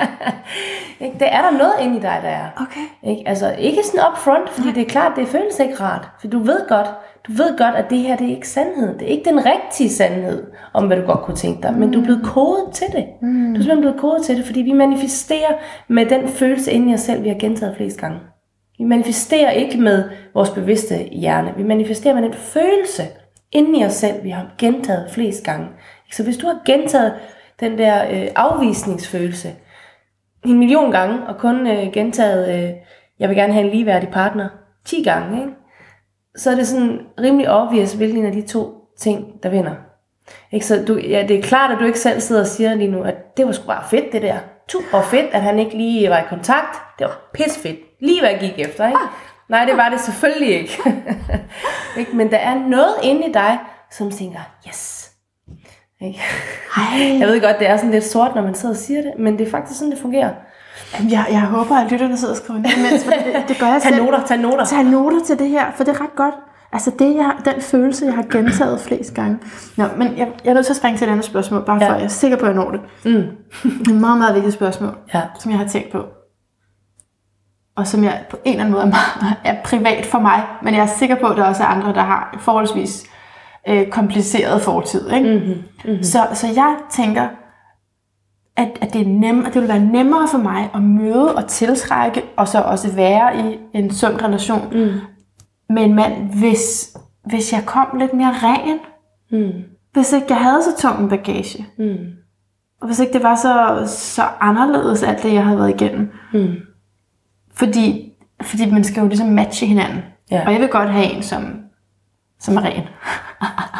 ikke? 1.04 1.18
Det 1.18 1.28
er 1.34 1.42
der 1.42 1.50
noget 1.58 1.72
inde 1.80 1.96
i 1.96 2.00
dig, 2.00 2.18
der 2.22 2.28
er. 2.28 2.46
Okay. 2.56 3.10
Ikke? 3.10 3.28
Altså 3.28 3.54
ikke 3.58 3.82
sådan 3.84 4.00
up 4.12 4.18
front, 4.18 4.48
fordi 4.50 4.72
det 4.72 4.82
er 4.82 4.88
klart, 4.90 5.12
det 5.16 5.28
føles 5.28 5.58
ikke 5.60 5.74
rart. 5.80 6.08
For 6.20 6.28
du 6.28 6.38
ved 6.38 6.68
godt, 6.68 6.86
du 7.26 7.32
ved 7.32 7.58
godt, 7.58 7.74
at 7.74 7.90
det 7.90 7.98
her 7.98 8.16
det 8.16 8.26
er 8.30 8.34
ikke 8.36 8.48
sandhed. 8.48 8.98
Det 8.98 9.02
er 9.02 9.10
ikke 9.12 9.30
den 9.30 9.46
rigtige 9.46 9.90
sandhed, 9.90 10.42
om 10.74 10.86
hvad 10.86 10.96
du 10.96 11.02
godt 11.06 11.20
kunne 11.20 11.36
tænke 11.36 11.62
dig. 11.62 11.74
Men 11.74 11.90
du 11.92 12.00
er 12.00 12.04
blevet 12.04 12.22
kodet 12.24 12.64
til 12.74 12.86
det. 12.92 13.04
Mm. 13.22 13.28
Du 13.28 13.60
er 13.60 13.62
simpelthen 13.62 13.80
blevet 13.80 14.00
kodet 14.00 14.22
til 14.24 14.36
det, 14.36 14.44
fordi 14.46 14.60
vi 14.62 14.72
manifesterer 14.72 15.52
med 15.88 16.06
den 16.06 16.28
følelse 16.28 16.72
inde 16.72 16.90
i 16.90 16.94
os 16.94 17.00
selv, 17.00 17.22
vi 17.24 17.28
har 17.28 17.36
gentaget 17.38 17.76
flest 17.76 18.00
gange. 18.00 18.18
Vi 18.78 18.84
manifesterer 18.84 19.50
ikke 19.50 19.80
med 19.80 20.04
vores 20.34 20.50
bevidste 20.50 20.96
hjerne. 20.96 21.52
Vi 21.56 21.62
manifesterer 21.62 22.14
med 22.14 22.22
den 22.22 22.34
følelse 22.34 23.02
inden 23.52 23.74
i 23.74 23.84
os 23.84 23.92
selv, 23.92 24.24
vi 24.24 24.30
har 24.30 24.46
gentaget 24.58 25.10
flest 25.10 25.44
gange. 25.44 25.68
Så 26.12 26.24
hvis 26.24 26.36
du 26.36 26.46
har 26.46 26.60
gentaget 26.66 27.14
den 27.60 27.78
der 27.78 28.04
øh, 28.10 28.28
afvisningsfølelse 28.36 29.54
en 30.44 30.58
million 30.58 30.90
gange, 30.90 31.26
og 31.26 31.38
kun 31.38 31.66
øh, 31.66 31.92
gentaget, 31.92 32.64
øh, 32.64 32.70
jeg 33.18 33.28
vil 33.28 33.36
gerne 33.36 33.52
have 33.52 33.64
en 33.64 33.70
ligeværdig 33.70 34.08
partner, 34.08 34.48
10 34.84 35.02
gange, 35.02 35.40
ikke? 35.40 35.52
så 36.36 36.50
er 36.50 36.54
det 36.54 36.66
sådan 36.66 37.00
rimelig 37.20 37.50
obvious, 37.50 37.92
hvilken 37.92 38.26
af 38.26 38.32
de 38.32 38.42
to 38.42 38.74
ting, 38.98 39.42
der 39.42 39.48
vinder. 39.48 39.74
Ikke? 40.52 40.66
Så 40.66 40.84
du, 40.88 40.98
ja, 40.98 41.24
det 41.28 41.38
er 41.38 41.42
klart, 41.42 41.70
at 41.70 41.78
du 41.78 41.84
ikke 41.84 41.98
selv 41.98 42.20
sidder 42.20 42.40
og 42.40 42.46
siger 42.46 42.74
lige 42.74 42.90
nu, 42.90 43.02
at 43.02 43.36
det 43.36 43.46
var 43.46 43.52
sgu 43.52 43.66
bare 43.66 43.84
fedt, 43.90 44.12
det 44.12 44.22
der. 44.22 44.38
Super 44.68 45.02
fedt, 45.02 45.26
at 45.32 45.42
han 45.42 45.58
ikke 45.58 45.76
lige 45.76 46.10
var 46.10 46.18
i 46.18 46.26
kontakt. 46.28 46.76
Det 46.98 47.06
var 47.06 47.30
pis 47.34 47.58
fedt. 47.58 47.78
Lige 48.00 48.20
hvad 48.20 48.30
jeg 48.30 48.40
gik 48.40 48.58
efter, 48.58 48.86
ikke? 48.86 48.98
Ah. 48.98 49.08
Nej, 49.52 49.64
det 49.64 49.76
var 49.76 49.88
det 49.88 50.00
selvfølgelig 50.00 50.54
ikke. 50.60 50.82
ikke? 51.98 52.16
Men 52.16 52.30
der 52.30 52.36
er 52.36 52.54
noget 52.68 52.94
inde 53.02 53.26
i 53.28 53.32
dig, 53.32 53.58
som 53.90 54.10
tænker, 54.10 54.38
yes. 54.68 55.10
Ikke? 56.00 56.20
Jeg 57.20 57.28
ved 57.28 57.40
godt, 57.40 57.58
det 57.58 57.68
er 57.68 57.76
sådan 57.76 57.90
lidt 57.90 58.04
sort, 58.04 58.34
når 58.34 58.42
man 58.42 58.54
sidder 58.54 58.74
og 58.74 58.78
siger 58.78 59.02
det, 59.02 59.12
men 59.18 59.38
det 59.38 59.46
er 59.46 59.50
faktisk 59.50 59.78
sådan, 59.78 59.92
det 59.92 60.00
fungerer. 60.00 60.30
Jamen, 60.94 61.10
jeg, 61.12 61.26
jeg 61.30 61.40
håber, 61.40 61.76
at 61.76 61.90
lytterne 61.92 62.16
sidder 62.16 62.34
og 62.34 62.38
skriver 62.38 62.60
ned 62.60 62.70
imens, 62.78 63.04
for 63.04 63.10
det, 63.10 63.44
det 63.48 63.58
gør 63.60 63.66
jeg 63.66 63.82
Tag 63.82 63.92
selv. 63.92 64.04
noter, 64.04 64.26
tag 64.26 64.38
noter. 64.38 64.64
Tag 64.64 64.84
noter 64.84 65.24
til 65.26 65.38
det 65.38 65.48
her, 65.48 65.64
for 65.76 65.84
det 65.84 65.96
er 65.96 66.00
ret 66.00 66.16
godt. 66.16 66.34
Altså 66.72 66.92
det, 66.98 67.14
jeg, 67.16 67.32
den 67.44 67.60
følelse, 67.62 68.04
jeg 68.06 68.14
har 68.14 68.22
gentaget 68.30 68.80
flest 68.80 69.14
gange. 69.14 69.38
Nå, 69.76 69.84
men 69.96 70.18
jeg, 70.18 70.28
jeg 70.44 70.50
er 70.50 70.54
nødt 70.54 70.66
til 70.66 70.72
at 70.72 70.76
springe 70.76 70.98
til 70.98 71.06
et 71.08 71.10
andet 71.12 71.24
spørgsmål, 71.24 71.64
bare 71.64 71.80
for 71.80 71.84
Ja. 71.86 71.92
at 71.94 71.98
jeg 71.98 72.04
er 72.04 72.08
sikker 72.08 72.36
på, 72.36 72.46
at 72.46 72.48
jeg 72.48 72.56
når 72.64 72.70
det. 72.70 72.80
Mm. 73.04 73.24
Et 73.94 74.00
meget, 74.00 74.18
meget 74.18 74.34
vigtigt 74.34 74.54
spørgsmål, 74.54 74.94
Ja. 75.14 75.20
som 75.40 75.50
jeg 75.50 75.58
har 75.58 75.66
tænkt 75.68 75.92
på. 75.92 75.98
Og 77.76 77.86
som 77.86 78.04
jeg 78.04 78.24
på 78.30 78.36
en 78.44 78.52
eller 78.52 78.64
anden 78.64 78.72
måde 78.72 78.82
er, 78.84 78.86
meget, 78.90 79.36
er 79.56 79.62
privat 79.64 80.06
for 80.06 80.18
mig, 80.18 80.42
men 80.62 80.74
jeg 80.74 80.82
er 80.82 80.86
sikker 80.86 81.16
på, 81.20 81.26
at 81.26 81.36
der 81.36 81.44
også 81.44 81.62
er 81.62 81.66
andre, 81.66 81.94
der 81.94 82.02
har 82.02 82.36
forholdsvis 82.40 83.04
øh, 83.68 83.86
kompliceret 83.88 84.62
fortid. 84.62 85.10
Ikke? 85.10 85.38
Mm-hmm. 85.38 85.62
Mm-hmm. 85.84 86.02
Så, 86.02 86.26
så 86.34 86.46
jeg 86.46 86.76
tænker, 86.90 87.28
at, 88.56 88.68
at 88.80 88.92
det, 88.92 89.00
er 89.00 89.06
nem, 89.06 89.46
at 89.46 89.54
det 89.54 89.60
vil 89.62 89.68
være 89.68 89.80
nemmere 89.80 90.28
for 90.28 90.38
mig 90.38 90.70
at 90.74 90.82
møde 90.82 91.34
og 91.34 91.46
tiltrække, 91.46 92.22
og 92.36 92.48
så 92.48 92.60
også 92.60 92.92
være 92.92 93.36
i 93.50 93.58
en 93.74 93.90
sund 93.94 94.22
relation 94.22 94.68
Mm. 94.72 94.90
med 95.74 95.82
en 95.82 95.94
mand, 95.94 96.38
hvis, 96.38 96.96
hvis 97.24 97.52
jeg 97.52 97.62
kom 97.66 97.86
lidt 97.98 98.12
mere 98.14 98.32
ren. 98.42 98.78
Mm. 99.30 99.52
Hvis 99.92 100.12
ikke 100.12 100.26
jeg 100.28 100.36
havde 100.36 100.62
så 100.62 100.76
tung 100.88 101.02
en 101.02 101.08
bagage. 101.08 101.66
Mm. 101.78 101.96
Og 102.80 102.86
hvis 102.86 103.00
ikke 103.00 103.12
det 103.12 103.22
var 103.22 103.34
så, 103.36 103.82
så 103.86 104.22
anderledes, 104.40 105.02
alt 105.02 105.22
det, 105.22 105.32
jeg 105.34 105.44
havde 105.44 105.58
været 105.58 105.80
igennem. 105.82 106.10
Mm. 106.34 106.54
Fordi, 107.54 108.12
fordi 108.42 108.70
man 108.70 108.84
skal 108.84 109.00
jo 109.00 109.08
ligesom 109.08 109.26
matche 109.26 109.66
hinanden. 109.66 110.02
Ja. 110.30 110.46
Og 110.46 110.52
jeg 110.52 110.60
vil 110.60 110.68
godt 110.68 110.90
have 110.90 111.04
en, 111.04 111.22
som, 111.22 111.60
som 112.40 112.56
er 112.56 112.62
ren. 112.64 112.84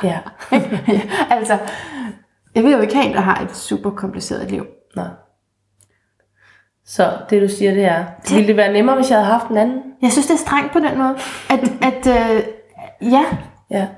Ja. 0.04 0.18
altså, 1.36 1.58
jeg 2.54 2.64
vil 2.64 2.72
jo 2.72 2.80
ikke 2.80 2.94
have 2.94 3.06
en, 3.06 3.14
der 3.14 3.20
har 3.20 3.40
et 3.40 3.56
super 3.56 3.90
kompliceret 3.90 4.50
liv. 4.50 4.66
Nej. 4.96 5.08
Så 6.84 7.18
det 7.30 7.42
du 7.42 7.48
siger, 7.48 7.74
det 7.74 7.84
er, 7.84 8.04
ville 8.30 8.46
det 8.46 8.56
være 8.56 8.72
nemmere, 8.72 8.96
hvis 8.96 9.10
jeg 9.10 9.18
havde 9.18 9.32
haft 9.32 9.50
en 9.50 9.56
anden? 9.56 9.82
Jeg 10.02 10.12
synes, 10.12 10.26
det 10.26 10.34
er 10.34 10.38
strengt 10.38 10.72
på 10.72 10.78
den 10.78 10.98
måde. 10.98 11.16
At, 11.50 11.60
at 11.82 12.06
øh, 12.06 12.42
ja, 13.12 13.24
Ja. 13.72 13.88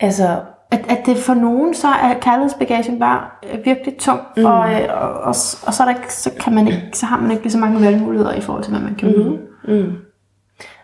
Altså, 0.00 0.44
at, 0.74 0.84
at 0.88 1.06
det 1.06 1.16
for 1.16 1.34
nogen, 1.34 1.74
så 1.74 1.88
er 1.88 2.14
kærlighedsbagagen 2.20 2.98
bare 2.98 3.26
øh, 3.52 3.64
virkelig 3.64 3.96
tung, 3.98 4.20
mm. 4.36 4.44
og, 4.44 4.72
øh, 4.72 4.88
og, 4.90 5.10
og, 5.10 5.34
og 5.66 5.74
så, 5.74 5.82
er 5.82 5.84
der 5.84 5.94
ikke, 5.94 6.14
så, 6.14 6.30
kan 6.40 6.54
man 6.54 6.66
ikke, 6.66 6.82
så 6.92 7.06
har 7.06 7.20
man 7.20 7.30
ikke 7.30 7.42
lige 7.42 7.52
så 7.52 7.58
mange 7.58 7.80
valgmuligheder 7.80 8.34
i 8.34 8.40
forhold 8.40 8.64
til, 8.64 8.72
hvad 8.72 8.82
man 8.82 8.94
kan 8.94 9.08
mm. 9.08 9.74
mm. 9.74 9.92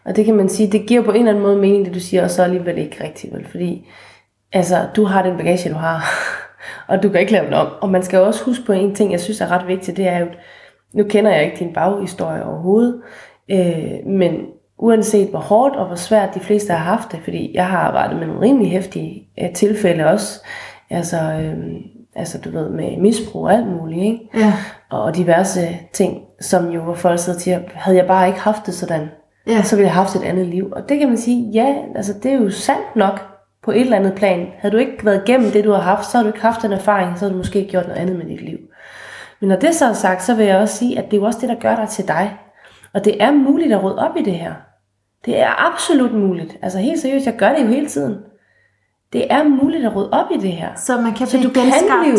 Og 0.04 0.16
det 0.16 0.24
kan 0.24 0.34
man 0.34 0.48
sige, 0.48 0.72
det 0.72 0.86
giver 0.86 1.02
på 1.02 1.10
en 1.10 1.16
eller 1.16 1.30
anden 1.30 1.44
måde 1.44 1.56
mening, 1.56 1.84
det 1.84 1.94
du 1.94 2.00
siger, 2.00 2.24
og 2.24 2.30
så 2.30 2.42
alligevel 2.42 2.78
ikke 2.78 3.04
rigtigt, 3.04 3.34
vel? 3.34 3.46
Fordi 3.48 3.88
altså, 4.52 4.86
du 4.96 5.04
har 5.04 5.22
den 5.22 5.36
bagage, 5.36 5.70
du 5.70 5.74
har, 5.74 6.04
og 6.88 7.02
du 7.02 7.08
kan 7.08 7.20
ikke 7.20 7.32
lave 7.32 7.46
den 7.46 7.54
om. 7.54 7.68
Og 7.80 7.90
man 7.90 8.02
skal 8.02 8.18
også 8.18 8.44
huske 8.44 8.64
på 8.66 8.72
en 8.72 8.94
ting, 8.94 9.12
jeg 9.12 9.20
synes 9.20 9.40
er 9.40 9.50
ret 9.50 9.66
vigtigt, 9.66 9.96
det 9.96 10.08
er 10.08 10.18
jo, 10.18 10.26
nu 10.92 11.04
kender 11.04 11.30
jeg 11.30 11.44
ikke 11.44 11.56
din 11.64 11.72
baghistorie 11.72 12.44
overhovedet, 12.44 13.00
øh, 13.50 14.06
men 14.06 14.46
uanset 14.82 15.28
hvor 15.30 15.38
hårdt 15.38 15.76
og 15.76 15.86
hvor 15.86 15.96
svært 15.96 16.34
de 16.34 16.40
fleste 16.40 16.72
har 16.72 16.84
haft 16.96 17.12
det, 17.12 17.20
fordi 17.24 17.50
jeg 17.54 17.66
har 17.66 17.78
arbejdet 17.78 18.18
med 18.18 18.26
nogle 18.26 18.42
rimelig 18.42 18.70
hæftige 18.70 19.28
øh, 19.42 19.52
tilfælde 19.52 20.04
også, 20.06 20.40
altså, 20.90 21.16
øh, 21.16 21.56
altså 22.14 22.38
du 22.38 22.50
ved, 22.50 22.68
med 22.68 22.96
misbrug 22.96 23.44
og 23.44 23.52
alt 23.54 23.66
muligt, 23.66 24.04
ikke? 24.04 24.18
Ja. 24.34 24.52
og 24.90 25.16
diverse 25.16 25.68
ting, 25.92 26.22
som 26.40 26.68
jo 26.70 26.82
hvor 26.82 26.94
folk 26.94 27.18
sidder 27.18 27.38
til, 27.38 27.58
havde 27.74 27.96
jeg 27.98 28.06
bare 28.06 28.26
ikke 28.28 28.40
haft 28.40 28.66
det 28.66 28.74
sådan, 28.74 29.08
Ja. 29.46 29.62
så 29.62 29.76
ville 29.76 29.86
jeg 29.86 29.94
have 29.94 30.04
haft 30.04 30.16
et 30.16 30.22
andet 30.22 30.46
liv. 30.46 30.72
Og 30.72 30.88
det 30.88 30.98
kan 30.98 31.08
man 31.08 31.18
sige, 31.18 31.50
ja, 31.50 31.74
altså 31.96 32.12
det 32.22 32.32
er 32.32 32.36
jo 32.36 32.50
sandt 32.50 32.96
nok 32.96 33.20
på 33.62 33.70
et 33.70 33.80
eller 33.80 33.96
andet 33.96 34.12
plan. 34.14 34.46
Havde 34.58 34.72
du 34.72 34.78
ikke 34.78 35.04
været 35.04 35.22
igennem 35.28 35.50
det, 35.50 35.64
du 35.64 35.72
har 35.72 35.80
haft, 35.80 36.06
så 36.10 36.16
har 36.16 36.22
du 36.22 36.28
ikke 36.28 36.42
haft 36.42 36.62
den 36.62 36.72
erfaring, 36.72 37.18
så 37.18 37.24
har 37.24 37.30
du 37.32 37.36
måske 37.36 37.64
gjort 37.70 37.86
noget 37.86 38.00
andet 38.00 38.16
med 38.16 38.24
dit 38.26 38.40
liv. 38.40 38.58
Men 39.40 39.48
når 39.48 39.56
det 39.56 39.74
så 39.74 39.86
er 39.86 39.92
sagt, 39.92 40.22
så 40.22 40.34
vil 40.34 40.46
jeg 40.46 40.58
også 40.58 40.76
sige, 40.76 40.98
at 40.98 41.04
det 41.04 41.12
er 41.16 41.20
jo 41.20 41.26
også 41.26 41.38
det, 41.40 41.48
der 41.48 41.54
gør 41.54 41.76
dig 41.76 41.88
til 41.88 42.08
dig. 42.08 42.36
Og 42.94 43.04
det 43.04 43.22
er 43.22 43.30
muligt 43.30 43.72
at 43.72 43.82
rydde 43.84 43.98
op 44.08 44.16
i 44.16 44.22
det 44.22 44.32
her. 44.34 44.52
Det 45.24 45.40
er 45.40 45.66
absolut 45.72 46.14
muligt. 46.14 46.56
Altså 46.62 46.78
helt 46.78 47.00
seriøst, 47.00 47.26
jeg 47.26 47.36
gør 47.36 47.52
det 47.52 47.62
jo 47.62 47.66
hele 47.66 47.88
tiden. 47.88 48.16
Det 49.12 49.32
er 49.32 49.42
muligt 49.42 49.86
at 49.86 49.96
rydde 49.96 50.10
op 50.12 50.26
i 50.30 50.36
det 50.36 50.52
her. 50.52 50.74
Så 50.76 51.00
man 51.00 51.14
kan 51.14 51.26
Så 51.26 51.38
blive 51.38 51.48
du 51.48 51.54
kan 51.54 51.62
blive 52.02 52.18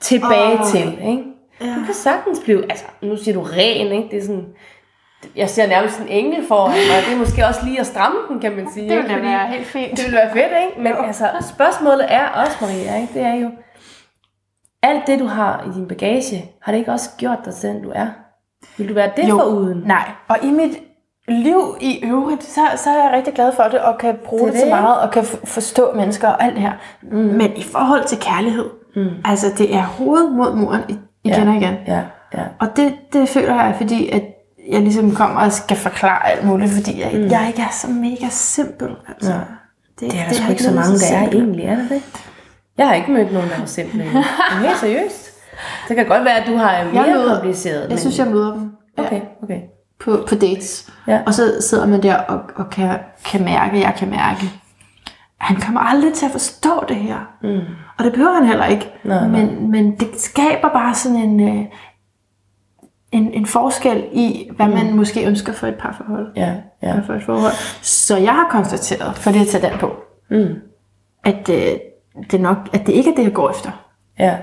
tilbage 0.00 0.58
oh. 0.60 0.66
til, 0.66 0.98
ikke? 1.08 1.24
Ja. 1.60 1.66
Du 1.66 1.84
kan 1.84 1.94
sagtens 1.94 2.40
blive, 2.40 2.62
altså 2.70 2.84
nu 3.02 3.16
siger 3.16 3.34
du 3.34 3.42
ren, 3.42 3.92
ikke? 3.92 4.08
Det 4.10 4.18
er 4.18 4.22
sådan, 4.22 4.46
jeg 5.36 5.50
ser 5.50 5.66
nærmest 5.66 6.00
en 6.00 6.08
engel 6.08 6.46
foran 6.48 6.70
mig, 6.70 6.98
og 6.98 7.04
det 7.06 7.14
er 7.14 7.18
måske 7.18 7.46
også 7.46 7.60
lige 7.64 7.80
at 7.80 7.86
stramme 7.86 8.18
den, 8.28 8.40
kan 8.40 8.56
man 8.56 8.68
sige. 8.74 8.88
Det 8.88 8.96
ville 8.96 9.10
Fordi 9.10 9.26
være 9.26 9.46
helt 9.46 9.66
fint. 9.66 9.90
Det 9.90 10.04
ville 10.04 10.16
være 10.16 10.32
fedt, 10.32 10.52
ikke? 10.64 10.82
Men 10.82 11.06
altså, 11.06 11.28
spørgsmålet 11.54 12.06
er 12.08 12.28
også, 12.28 12.56
Maria, 12.60 13.00
ikke? 13.00 13.14
Det 13.14 13.22
er 13.22 13.34
jo, 13.34 13.50
alt 14.82 15.06
det 15.06 15.18
du 15.18 15.26
har 15.26 15.70
i 15.70 15.78
din 15.78 15.88
bagage, 15.88 16.50
har 16.62 16.72
det 16.72 16.78
ikke 16.78 16.92
også 16.92 17.10
gjort 17.18 17.38
dig 17.44 17.52
den 17.62 17.82
du 17.82 17.92
er? 17.94 18.06
Vil 18.76 18.88
du 18.88 18.94
være 18.94 19.10
det 19.16 19.28
Jo. 19.28 19.38
foruden? 19.38 19.82
Nej, 19.86 20.10
og 20.28 20.36
i 20.42 20.50
mit 20.50 20.78
liv 21.32 21.76
i 21.80 22.04
øvrigt, 22.04 22.44
så, 22.44 22.60
så 22.76 22.90
er 22.90 23.02
jeg 23.04 23.10
rigtig 23.16 23.34
glad 23.34 23.52
for 23.56 23.62
det, 23.62 23.80
og 23.80 23.98
kan 23.98 24.14
bruge 24.24 24.42
Det 24.42 24.52
det, 24.52 24.54
det 24.54 24.62
det, 24.72 24.80
meget, 24.80 25.00
og 25.00 25.10
kan 25.10 25.24
forstå 25.44 25.92
mennesker 25.94 26.28
og 26.28 26.44
alt 26.44 26.54
det 26.54 26.62
her. 26.62 26.72
Mm. 27.02 27.18
Men 27.18 27.50
i 27.56 27.62
forhold 27.62 28.04
til 28.04 28.18
kærlighed, 28.18 28.64
mm. 28.96 29.08
altså 29.24 29.46
det 29.58 29.74
er 29.74 29.82
hovedet 29.82 30.32
mod 30.32 30.54
muren 30.56 30.80
i- 30.88 30.98
igen 31.24 31.42
Ja. 31.44 31.48
og 31.50 31.56
igen. 31.56 31.74
Ja, 31.86 32.00
ja. 32.34 32.42
Og 32.60 32.76
det, 32.76 32.94
det 33.12 33.28
føler 33.28 33.54
jeg, 33.54 33.74
fordi 33.76 34.08
at 34.08 34.22
jeg 34.70 34.80
ligesom 34.80 35.14
kommer 35.14 35.40
og 35.40 35.52
skal 35.52 35.76
forklare 35.76 36.28
alt 36.30 36.44
muligt, 36.46 36.70
fordi 36.72 37.00
jeg, 37.00 37.10
mm. 37.14 37.26
jeg 37.30 37.44
ikke 37.48 37.62
er 37.62 37.72
så 37.72 37.90
mega 37.90 38.26
simpel. 38.30 38.88
Altså. 39.08 39.32
Ja. 39.32 39.38
Det 40.00 40.08
er 40.20 40.24
der 40.28 40.34
sgu 40.34 40.50
ikke 40.50 40.62
så 40.62 40.70
mange, 40.74 40.98
så 40.98 41.14
der 41.14 41.20
er 41.20 41.28
egentlig, 41.28 41.64
er 41.64 41.76
der 41.76 41.88
det? 41.88 42.02
Jeg 42.78 42.86
har 42.88 42.94
ikke 42.94 43.10
mødt 43.10 43.32
nogen, 43.32 43.48
der 43.48 43.54
er 43.62 43.66
simple. 43.66 44.04
Men 44.04 44.22
helt 44.66 44.78
seriøst. 44.80 45.30
Det 45.88 45.96
kan 45.96 46.06
godt 46.06 46.24
være, 46.24 46.36
at 46.36 46.46
du 46.46 46.56
har 46.56 46.84
mere 46.92 47.02
Jeg 47.04 47.24
kompliceret. 47.34 47.90
Jeg 47.90 47.98
synes, 47.98 48.18
jeg 48.18 48.26
møder 48.26 48.52
dem 48.52 48.70
Okay, 48.98 49.20
okay. 49.42 49.60
På, 50.04 50.24
på 50.28 50.34
dates. 50.34 50.92
Ja. 51.06 51.20
Og 51.26 51.34
så 51.34 51.56
sidder 51.60 51.86
man 51.86 52.02
der 52.02 52.16
og, 52.16 52.40
og 52.56 52.70
kan, 52.70 52.98
kan 53.24 53.44
mærke, 53.44 53.80
jeg 53.80 53.94
kan 53.98 54.10
mærke, 54.10 54.50
han 55.38 55.56
kommer 55.56 55.80
aldrig 55.80 56.14
til 56.14 56.26
at 56.26 56.32
forstå 56.32 56.84
det 56.88 56.96
her. 56.96 57.18
Mm. 57.42 57.60
Og 57.98 58.04
det 58.04 58.12
behøver 58.12 58.34
han 58.34 58.46
heller 58.46 58.66
ikke. 58.66 58.92
Nej, 59.04 59.28
nej. 59.28 59.28
men, 59.28 59.70
men 59.70 59.96
det 59.96 60.08
skaber 60.20 60.68
bare 60.68 60.94
sådan 60.94 61.16
en, 61.18 61.40
øh, 61.48 61.64
en, 63.12 63.32
en 63.32 63.46
forskel 63.46 64.04
i, 64.12 64.50
hvad 64.56 64.66
mm. 64.66 64.74
man 64.74 64.96
måske 64.96 65.26
ønsker 65.26 65.52
for 65.52 65.66
et 65.66 65.74
parforhold. 65.74 66.32
Ja, 66.36 66.54
ja. 66.82 67.00
For 67.06 67.14
et 67.14 67.22
forhold. 67.22 67.52
Så 67.82 68.16
jeg 68.16 68.32
har 68.32 68.48
konstateret, 68.50 69.16
for 69.16 69.30
det 69.30 69.40
at 69.40 69.46
tage 69.46 69.70
den 69.70 69.78
på, 69.78 69.96
Mm. 70.30 70.54
at, 71.24 71.48
øh, 71.48 71.78
det 72.30 72.40
nok, 72.40 72.56
at 72.72 72.86
det 72.86 72.92
ikke 72.92 73.10
er 73.10 73.14
det, 73.14 73.22
jeg 73.24 73.32
går 73.32 73.50
efter. 73.50 73.70
Ja. 74.18 74.36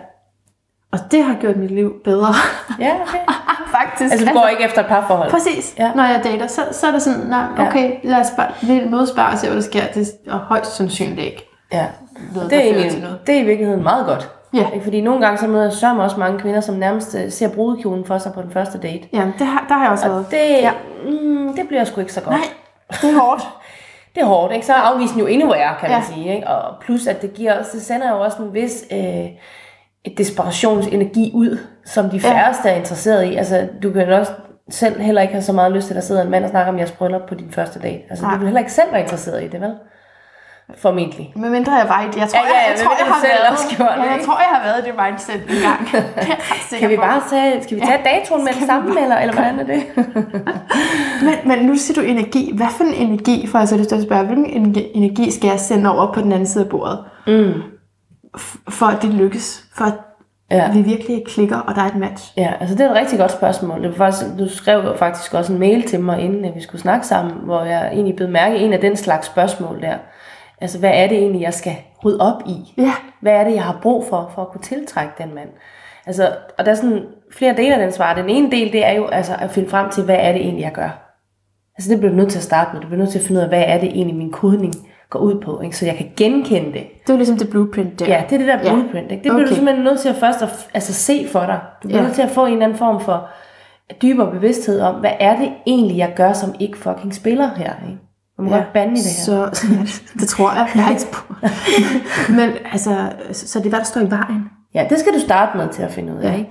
Og 0.92 1.00
det 1.12 1.24
har 1.24 1.36
gjort 1.36 1.56
mit 1.58 1.72
liv 1.72 1.94
bedre. 2.04 2.34
Ja, 2.80 3.02
okay. 3.02 3.18
Faktisk. 3.72 4.12
Altså, 4.12 4.26
du 4.28 4.34
går 4.40 4.48
ikke 4.48 4.64
efter 4.64 4.82
et 4.82 4.88
parforhold? 4.88 5.30
Præcis. 5.32 5.76
Ja. 5.78 5.86
Ja. 5.86 5.92
Når 5.96 6.04
jeg 6.04 6.22
dater, 6.24 6.48
så, 6.48 6.62
så 6.72 6.88
er 6.88 6.92
det 6.92 7.02
sådan, 7.02 7.20
nej, 7.20 7.44
Ja. 7.58 7.68
okay, 7.68 7.92
lad 8.04 8.20
os 8.20 8.32
bare, 8.38 8.48
vi 8.62 8.82
mødes 8.90 9.12
bare 9.12 9.32
og 9.34 9.38
se, 9.38 9.48
hvad 9.48 9.56
der 9.56 9.64
sker. 9.64 9.82
Det 9.94 10.08
er 10.28 10.38
højst 10.38 10.76
sandsynligt 10.76 11.20
ikke. 11.20 11.50
Ja. 11.74 11.86
Noget, 12.36 12.50
Det 12.50 12.58
er, 12.58 12.62
egentlig, 12.62 13.02
noget. 13.02 13.20
det 13.28 13.36
er 13.36 13.40
i 13.40 13.44
virkeligheden 13.44 13.84
meget 13.84 14.06
godt. 14.06 14.30
Ja. 14.54 14.66
Ikke? 14.74 14.84
Fordi 14.84 15.02
nogle 15.02 15.22
gange 15.26 15.38
så 15.38 15.48
møder 15.48 15.64
jeg 15.64 15.74
sørme 15.74 16.04
også 16.04 16.20
mange 16.20 16.40
kvinder, 16.40 16.62
som 16.62 16.76
nærmest 16.76 17.16
øh, 17.16 17.32
ser 17.32 17.50
brudekjolen 17.50 18.06
for 18.06 18.18
sig 18.18 18.34
på 18.34 18.42
den 18.42 18.52
første 18.52 18.78
date. 18.78 19.02
Jamen, 19.14 19.34
det 19.40 19.48
har, 19.48 19.66
der 19.70 19.74
har 19.76 19.82
jeg 19.84 19.92
også 19.92 20.08
været. 20.10 20.26
Det, 20.32 20.38
Ja. 20.38 20.72
mm, 21.06 21.54
det 21.56 21.68
bliver 21.68 21.84
sgu 21.84 22.02
ikke 22.02 22.14
så 22.14 22.22
godt. 22.22 22.36
Nej, 22.36 22.46
det 23.02 23.10
er 23.16 23.20
hårdt. 23.20 23.48
Det 24.16 24.22
er 24.22 24.26
hårdt, 24.26 24.54
ikke? 24.54 24.66
Så 24.66 24.74
er 24.74 24.78
afvisen 24.78 25.20
jo 25.20 25.26
endnu 25.28 25.48
værre, 25.50 25.76
kan 25.80 25.90
man 25.90 26.00
Ja. 26.00 26.14
sige. 26.14 26.36
Ikke? 26.36 26.48
Og 26.48 26.76
plus, 26.82 27.08
at 27.08 27.22
det, 27.22 27.34
giver, 27.34 27.54
det 27.74 27.82
sender 27.82 28.10
jo 28.12 28.20
også 28.22 28.38
en 28.42 28.54
vis 28.54 28.84
øh, 28.92 29.26
desperationsenergi 30.18 31.32
ud, 31.34 31.58
som 31.86 32.10
de 32.10 32.20
færreste 32.20 32.70
er 32.70 32.76
interesseret 32.76 33.24
i. 33.26 33.36
Altså, 33.36 33.68
du 33.84 33.92
kan 33.92 34.10
også 34.14 34.32
selv 34.70 35.02
heller 35.02 35.22
ikke 35.22 35.34
have 35.34 35.44
så 35.44 35.54
meget 35.54 35.72
lyst 35.72 35.88
til, 35.88 35.94
at 35.94 35.96
der 35.96 36.02
sidder 36.02 36.22
en 36.24 36.30
mand 36.32 36.44
og 36.44 36.50
snakker 36.50 36.72
om 36.74 36.78
jeres 36.80 36.92
bryllup 36.92 37.22
på 37.30 37.36
din 37.36 37.52
første 37.52 37.80
date. 37.80 38.00
Altså, 38.10 38.26
Nej. 38.26 38.34
du 38.34 38.38
vil 38.40 38.48
heller 38.48 38.60
ikke 38.60 38.72
selv 38.74 38.92
være 38.92 39.02
interesseret 39.02 39.44
i 39.44 39.48
det, 39.48 39.62
vel? 39.62 39.74
Formentlig. 40.78 41.34
Men 41.36 41.52
mindre 41.52 41.74
jeg 41.74 41.86
var 41.90 42.02
i 42.04 42.08
det. 42.08 42.18
Jeg 42.18 42.30
tror, 42.30 42.40
Ja, 42.40 42.46
ja, 42.48 42.60
jeg, 42.60 42.70
jeg, 42.78 42.86
tror, 42.86 42.96
jeg 43.00 43.06
har 43.14 43.22
selv 43.22 43.32
været, 43.40 43.52
også 43.52 43.66
det, 43.70 43.80
ja, 43.80 44.12
jeg 44.16 44.22
tror, 44.26 44.38
jeg 44.38 44.50
har 44.56 44.64
været 44.68 44.80
i 44.84 44.90
det 44.90 44.96
mindset 45.06 45.42
en 45.50 45.62
gang. 45.70 45.82
Det 46.72 46.80
Kan 46.80 46.90
vi 46.90 46.96
bare 46.96 47.22
tage, 47.30 47.64
skal 47.64 47.78
vi 47.78 47.82
tage 47.82 48.00
datoen 48.06 48.44
med 48.44 48.54
det 48.54 48.64
samme, 48.68 49.02
eller, 49.02 49.18
eller 49.18 49.34
hvordan 49.34 49.60
er 49.60 49.64
det? 49.64 49.82
Men, 51.26 51.36
men 51.46 51.66
nu 51.66 51.76
siger 51.76 52.02
du 52.02 52.08
energi. 52.08 52.52
Hvad 52.56 52.68
for 52.78 52.84
en 52.84 52.94
energi, 52.94 53.48
for 53.48 53.60
jeg 53.60 53.68
så 53.68 53.78
lyst 53.78 53.90
til 53.90 53.96
at 53.96 54.04
spørge, 54.04 54.26
hvilken 54.26 54.46
energi- 54.46 54.92
energi 54.94 55.32
skal 55.32 55.48
jeg 55.48 55.60
sende 55.60 55.92
over 55.94 56.14
på 56.14 56.22
den 56.22 56.32
anden 56.32 56.48
side 56.48 56.64
af 56.64 56.70
bordet? 56.70 57.00
Mm. 57.28 57.54
For 58.70 58.86
at 58.86 59.02
det 59.02 59.14
lykkes. 59.14 59.64
For 59.76 59.86
at 59.86 59.94
Ja. 60.52 60.72
vi 60.72 60.82
virkelig 60.82 61.24
klikker, 61.26 61.58
og 61.58 61.76
der 61.76 61.82
er 61.82 61.86
et 61.88 61.96
match. 61.96 62.34
Ja, 62.38 62.54
altså 62.60 62.76
det 62.76 62.86
er 62.86 62.90
et 62.90 62.96
rigtig 62.96 63.20
godt 63.20 63.32
spørgsmål. 63.32 63.84
Det 63.84 63.90
var 63.90 63.96
faktisk, 63.96 64.26
du 64.40 64.50
skrev 64.50 64.84
jo 64.86 64.96
faktisk 64.96 65.34
også 65.34 65.54
en 65.54 65.60
mail 65.60 65.84
til 65.88 66.00
mig, 66.00 66.20
inden 66.20 66.46
at 66.46 66.56
vi 66.56 66.62
skulle 66.62 66.82
snakke 66.82 67.08
sammen, 67.08 67.34
hvor 67.44 67.64
jeg 67.64 67.88
egentlig 67.88 68.16
blev 68.16 68.30
mærke 68.30 68.58
en 68.58 68.74
af 68.74 68.80
den 68.80 68.96
slags 68.98 69.28
spørgsmål 69.28 69.82
der. 69.82 69.96
Altså, 70.62 70.80
hvad 70.80 70.92
er 70.94 71.08
det 71.08 71.18
egentlig, 71.18 71.42
jeg 71.42 71.54
skal 71.54 71.76
rydde 72.06 72.22
op 72.22 72.42
i? 72.48 72.74
Ja. 72.78 72.94
Hvad 73.22 73.34
er 73.34 73.44
det, 73.44 73.54
jeg 73.56 73.64
har 73.64 73.80
brug 73.82 74.06
for, 74.10 74.32
for 74.36 74.42
at 74.42 74.50
kunne 74.50 74.62
tiltrække 74.62 75.14
den 75.18 75.36
mand? 75.36 75.50
Altså, 76.06 76.36
og 76.58 76.66
der 76.66 76.72
er 76.72 76.76
sådan 76.76 77.06
flere 77.34 77.56
dele 77.58 77.74
af 77.74 77.80
den 77.80 77.92
svar. 77.92 78.14
Den 78.16 78.30
ene 78.30 78.52
del, 78.52 78.72
det 78.74 78.86
er 78.86 78.92
jo 78.92 79.06
altså 79.08 79.36
at 79.40 79.52
finde 79.52 79.70
frem 79.70 79.90
til, 79.90 80.04
hvad 80.04 80.18
er 80.20 80.32
det 80.32 80.42
egentlig, 80.42 80.64
jeg 80.64 80.72
gør? 80.74 80.90
Altså, 81.78 81.90
det 81.92 82.00
bliver 82.00 82.12
du 82.12 82.18
nødt 82.18 82.30
til 82.32 82.40
at 82.40 82.44
starte 82.44 82.70
med. 82.74 82.82
Du 82.82 82.88
bliver 82.88 83.00
nødt 83.00 83.12
til 83.12 83.20
at 83.20 83.26
finde 83.26 83.40
ud 83.40 83.44
af, 83.44 83.50
hvad 83.50 83.64
er 83.68 83.78
det 83.80 83.90
egentlig, 83.90 84.16
min 84.18 84.32
kodning 84.32 84.74
går 85.10 85.20
ud 85.20 85.42
på, 85.42 85.62
ikke? 85.62 85.78
så 85.78 85.86
jeg 85.86 85.96
kan 85.96 86.08
genkende 86.18 86.66
det. 86.74 86.74
Det 86.74 87.10
er 87.10 87.14
jo 87.14 87.18
ligesom 87.18 87.38
det 87.38 87.50
blueprint 87.50 88.00
der. 88.00 88.06
Ja, 88.06 88.24
det 88.30 88.34
er 88.34 88.38
det 88.38 88.48
der 88.48 88.58
Ja. 88.64 88.76
blueprint. 88.76 89.12
Ikke? 89.12 89.14
Det 89.14 89.22
bliver 89.22 89.36
okay. 89.36 89.48
du 89.50 89.56
simpelthen 89.56 89.84
nødt 89.84 90.00
til 90.00 90.10
at 90.10 90.16
først 90.16 90.42
at, 90.42 90.68
altså, 90.74 90.94
se 90.94 91.28
for 91.32 91.40
dig. 91.40 91.60
Du 91.84 91.88
bliver 91.88 92.00
Ja. 92.02 92.06
nødt 92.06 92.16
til 92.16 92.22
at 92.22 92.30
få 92.30 92.46
en 92.46 92.52
eller 92.54 92.66
anden 92.66 92.78
form 92.78 93.02
for 93.02 93.28
dybere 94.02 94.32
bevidsthed 94.32 94.82
om, 94.82 94.96
hvad 94.96 95.12
er 95.20 95.38
det 95.38 95.52
egentlig, 95.68 95.98
jeg 95.98 96.14
gør, 96.16 96.34
som 96.34 96.56
ikke 96.60 96.78
fucking 96.78 97.16
spiller 97.16 97.50
her. 97.56 97.74
Ikke? 97.88 98.00
Man 98.38 98.48
må 98.48 98.56
ja. 98.56 98.58
godt 98.58 98.74
bande 98.74 98.94
i 98.94 98.96
det 98.96 99.04
her. 99.04 99.50
Så, 99.52 99.66
det 100.20 100.28
tror 100.28 100.52
jeg. 100.52 100.68
Jeg 100.76 100.84
har 100.84 100.90
ikke 100.90 101.02
spurgt. 101.02 101.54
Men 102.38 102.50
altså, 102.72 103.12
så 103.32 103.48
så 103.48 103.60
det 103.60 103.66
er 103.66 103.70
hvad 103.70 103.80
der 103.80 103.86
står 103.86 104.02
i 104.02 104.10
vejen. 104.12 104.50
Ja, 104.74 104.86
det 104.90 105.00
skal 105.00 105.14
du 105.14 105.20
starte 105.20 105.58
med 105.58 105.70
til 105.70 105.82
at 105.84 105.92
finde 105.92 106.14
ud 106.14 106.20
af. 106.20 106.32
Ja. 106.32 106.38
Ikke? 106.38 106.50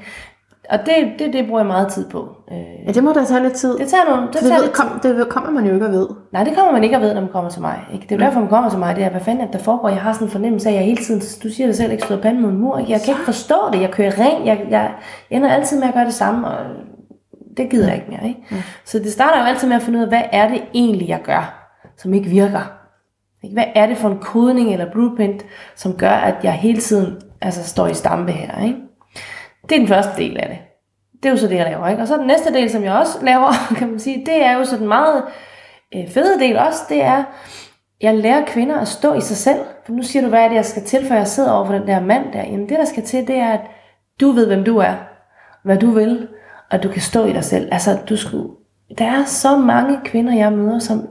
Og 0.70 0.78
det, 0.78 0.94
det, 1.18 1.32
det 1.32 1.46
bruger 1.46 1.60
jeg 1.60 1.66
meget 1.66 1.88
tid 1.88 2.08
på. 2.10 2.28
Øh, 2.52 2.86
Ja, 2.86 2.92
det 2.92 3.04
må 3.04 3.12
da 3.12 3.24
tage 3.24 3.42
lidt 3.42 3.54
tid. 3.54 3.78
det 3.78 3.88
tager 3.88 4.04
nogle, 4.08 4.22
det 4.26 4.32
det, 4.32 4.40
tager 4.40 4.54
ved, 4.54 4.62
lidt 4.62 4.74
tid. 4.76 4.84
kom, 4.88 5.00
det 5.00 5.16
ved- 5.16 5.24
kommer 5.26 5.50
man 5.50 5.66
jo 5.66 5.74
ikke 5.74 5.86
at 5.86 5.92
ved. 5.92 6.08
Nej, 6.32 6.44
det 6.44 6.54
kommer 6.56 6.72
man 6.72 6.84
ikke 6.84 6.96
at 6.96 7.02
vide, 7.02 7.14
når 7.14 7.20
man 7.20 7.30
kommer 7.30 7.50
til 7.50 7.60
mig. 7.62 7.80
Ikke? 7.92 8.02
Det 8.08 8.12
er 8.12 8.16
jo 8.16 8.24
derfor, 8.24 8.40
man 8.40 8.48
kommer 8.48 8.70
til 8.70 8.78
mig. 8.78 8.96
Det 8.96 9.04
er, 9.04 9.10
hvad 9.10 9.20
fanden 9.20 9.46
det, 9.46 9.52
der 9.52 9.58
foregår? 9.58 9.88
Jeg 9.88 10.00
har 10.00 10.12
sådan 10.12 10.26
en 10.26 10.30
fornemmelse 10.30 10.68
af, 10.68 10.72
at 10.72 10.76
jeg 10.78 10.84
hele 10.86 11.04
tiden, 11.04 11.20
du 11.42 11.48
siger 11.50 11.66
det 11.66 11.76
selv, 11.76 11.92
ikke 11.92 12.06
slået 12.06 12.22
panden 12.22 12.42
mod 12.42 12.50
en 12.50 12.58
mur. 12.58 12.78
Ikke? 12.78 12.92
Jeg 12.92 13.00
kan 13.00 13.12
ikke 13.14 13.24
forstå 13.24 13.56
det. 13.72 13.80
Jeg 13.80 13.90
kører 13.90 14.18
ren. 14.18 14.46
Jeg, 14.46 14.66
jeg 14.70 14.90
ender 15.30 15.48
altid 15.50 15.78
med 15.80 15.88
at 15.88 15.94
gøre 15.94 16.04
det 16.04 16.14
samme, 16.14 16.46
og 16.48 16.56
det 17.56 17.70
gider 17.70 17.86
jeg 17.86 17.94
ikke 17.96 18.10
mere. 18.10 18.28
Ikke? 18.28 18.64
Så 18.84 18.98
det 18.98 19.12
starter 19.12 19.38
jo 19.40 19.44
altid 19.44 19.68
med 19.68 19.76
at 19.76 19.82
finde 19.82 19.98
ud 19.98 20.02
af, 20.02 20.08
hvad 20.08 20.22
er 20.32 20.48
det 20.48 20.62
egentlig, 20.74 21.08
jeg 21.08 21.20
gør, 21.24 21.70
som 21.96 22.14
ikke 22.14 22.28
virker? 22.30 22.72
Ikke? 23.42 23.54
Hvad 23.54 23.64
er 23.74 23.86
det 23.86 23.96
for 23.96 24.08
en 24.08 24.18
kodning 24.18 24.72
eller 24.72 24.90
blueprint, 24.92 25.42
som 25.76 25.92
gør, 25.92 26.10
at 26.10 26.34
jeg 26.42 26.52
hele 26.52 26.80
tiden 26.80 27.16
altså, 27.40 27.64
står 27.68 27.86
i 27.86 27.94
stampe 27.94 28.32
her? 28.32 28.64
Ikke? 28.64 28.78
Det 29.62 29.72
er 29.72 29.78
den 29.78 29.88
første 29.88 30.22
del 30.22 30.36
af 30.36 30.48
det. 30.48 30.58
Det 31.22 31.28
er 31.28 31.30
jo 31.30 31.36
så 31.36 31.48
det, 31.48 31.56
jeg 31.56 31.64
laver. 31.64 31.88
Ikke? 31.88 32.02
Og 32.02 32.08
så 32.08 32.16
den 32.16 32.26
næste 32.26 32.52
del, 32.54 32.70
som 32.70 32.84
jeg 32.84 32.92
også 32.92 33.18
laver, 33.22 33.52
kan 33.78 33.90
man 33.90 33.98
sige, 33.98 34.26
det 34.26 34.44
er 34.44 34.52
jo 34.52 34.64
så 34.64 34.76
den 34.76 34.88
meget 34.88 35.22
øh, 35.94 36.08
fede 36.08 36.40
del 36.40 36.58
også, 36.58 36.80
det 36.88 37.02
er, 37.02 37.24
jeg 38.00 38.14
lærer 38.14 38.44
kvinder 38.46 38.80
at 38.80 38.88
stå 38.88 39.14
i 39.14 39.20
sig 39.20 39.36
selv. 39.36 39.58
For 39.86 39.92
nu 39.92 40.02
siger 40.02 40.22
du, 40.22 40.28
hvad 40.28 40.40
er 40.40 40.48
det, 40.48 40.54
jeg 40.54 40.64
skal 40.64 40.84
til, 40.84 41.06
for 41.06 41.14
jeg 41.14 41.26
sidder 41.26 41.52
over 41.52 41.66
for 41.66 41.72
den 41.72 41.86
der 41.86 42.00
mand 42.00 42.32
der. 42.32 42.42
Jamen 42.42 42.68
det, 42.68 42.78
der 42.78 42.84
skal 42.84 43.02
til, 43.02 43.26
det 43.26 43.36
er, 43.36 43.52
at 43.52 43.60
du 44.20 44.30
ved, 44.30 44.46
hvem 44.46 44.64
du 44.64 44.78
er, 44.78 44.94
hvad 45.64 45.76
du 45.76 45.90
vil, 45.90 46.28
og 46.70 46.82
du 46.82 46.88
kan 46.88 47.02
stå 47.02 47.24
i 47.24 47.32
dig 47.32 47.44
selv. 47.44 47.68
Altså, 47.72 47.98
du 48.08 48.16
skulle... 48.16 48.48
Der 48.98 49.04
er 49.04 49.24
så 49.24 49.56
mange 49.56 49.98
kvinder, 50.04 50.34
jeg 50.34 50.52
møder, 50.52 50.78
som, 50.78 51.08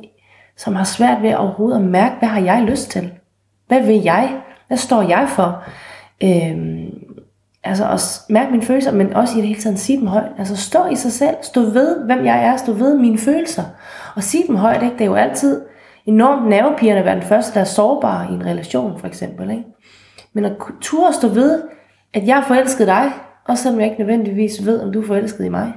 som 0.58 0.76
har 0.76 0.84
svært 0.84 1.22
ved 1.22 1.36
overhovedet 1.36 1.78
at 1.78 1.86
mærke, 1.86 2.16
hvad 2.20 2.30
har 2.30 2.42
jeg 2.42 2.64
lyst 2.64 2.92
til? 2.92 3.12
Hvad 3.68 3.82
vil 3.82 4.04
jeg? 4.04 4.42
Hvad 4.68 4.78
står 4.78 5.02
jeg 5.02 5.28
for? 5.30 5.64
Øhm, 6.24 6.97
altså 7.68 7.86
også 7.86 8.22
mærke 8.30 8.52
mine 8.52 8.64
følelser, 8.64 8.92
men 8.92 9.14
også 9.14 9.34
i 9.38 9.42
det 9.42 9.48
hele 9.48 9.62
taget 9.62 9.80
sige 9.80 10.00
dem 10.00 10.08
højt. 10.08 10.32
Altså 10.38 10.56
stå 10.56 10.86
i 10.86 10.96
sig 10.96 11.12
selv, 11.12 11.36
stå 11.42 11.62
ved, 11.62 12.06
hvem 12.06 12.26
jeg 12.26 12.46
er, 12.46 12.58
stå 12.58 12.74
ved 12.74 12.98
mine 12.98 13.18
følelser, 13.18 13.64
og 14.16 14.24
sige 14.24 14.48
dem 14.48 14.56
højt. 14.56 14.84
Ikke? 14.84 14.94
Det 14.94 15.02
er 15.02 15.06
jo 15.06 15.16
altid 15.16 15.62
enormt 16.06 16.50
nervepirrende 16.50 17.00
at 17.00 17.06
være 17.06 17.16
den 17.16 17.24
første, 17.24 17.54
der 17.54 17.60
er 17.60 17.64
sårbar 17.66 18.30
i 18.30 18.34
en 18.34 18.46
relation, 18.46 19.00
for 19.00 19.08
eksempel. 19.08 19.50
Ikke? 19.50 19.64
Men 20.34 20.46
at 20.46 20.52
turde 20.82 21.14
stå 21.14 21.28
ved, 21.28 21.62
at 22.14 22.28
jeg 22.28 22.38
er 22.38 22.44
forelsket 22.44 22.88
dig, 22.88 23.12
også 23.48 23.64
selvom 23.64 23.80
jeg 23.80 23.90
ikke 23.90 24.02
nødvendigvis 24.02 24.66
ved, 24.66 24.82
om 24.82 24.92
du 24.92 25.02
er 25.02 25.08
forelsket 25.08 25.46
i 25.46 25.50
mig. 25.50 25.74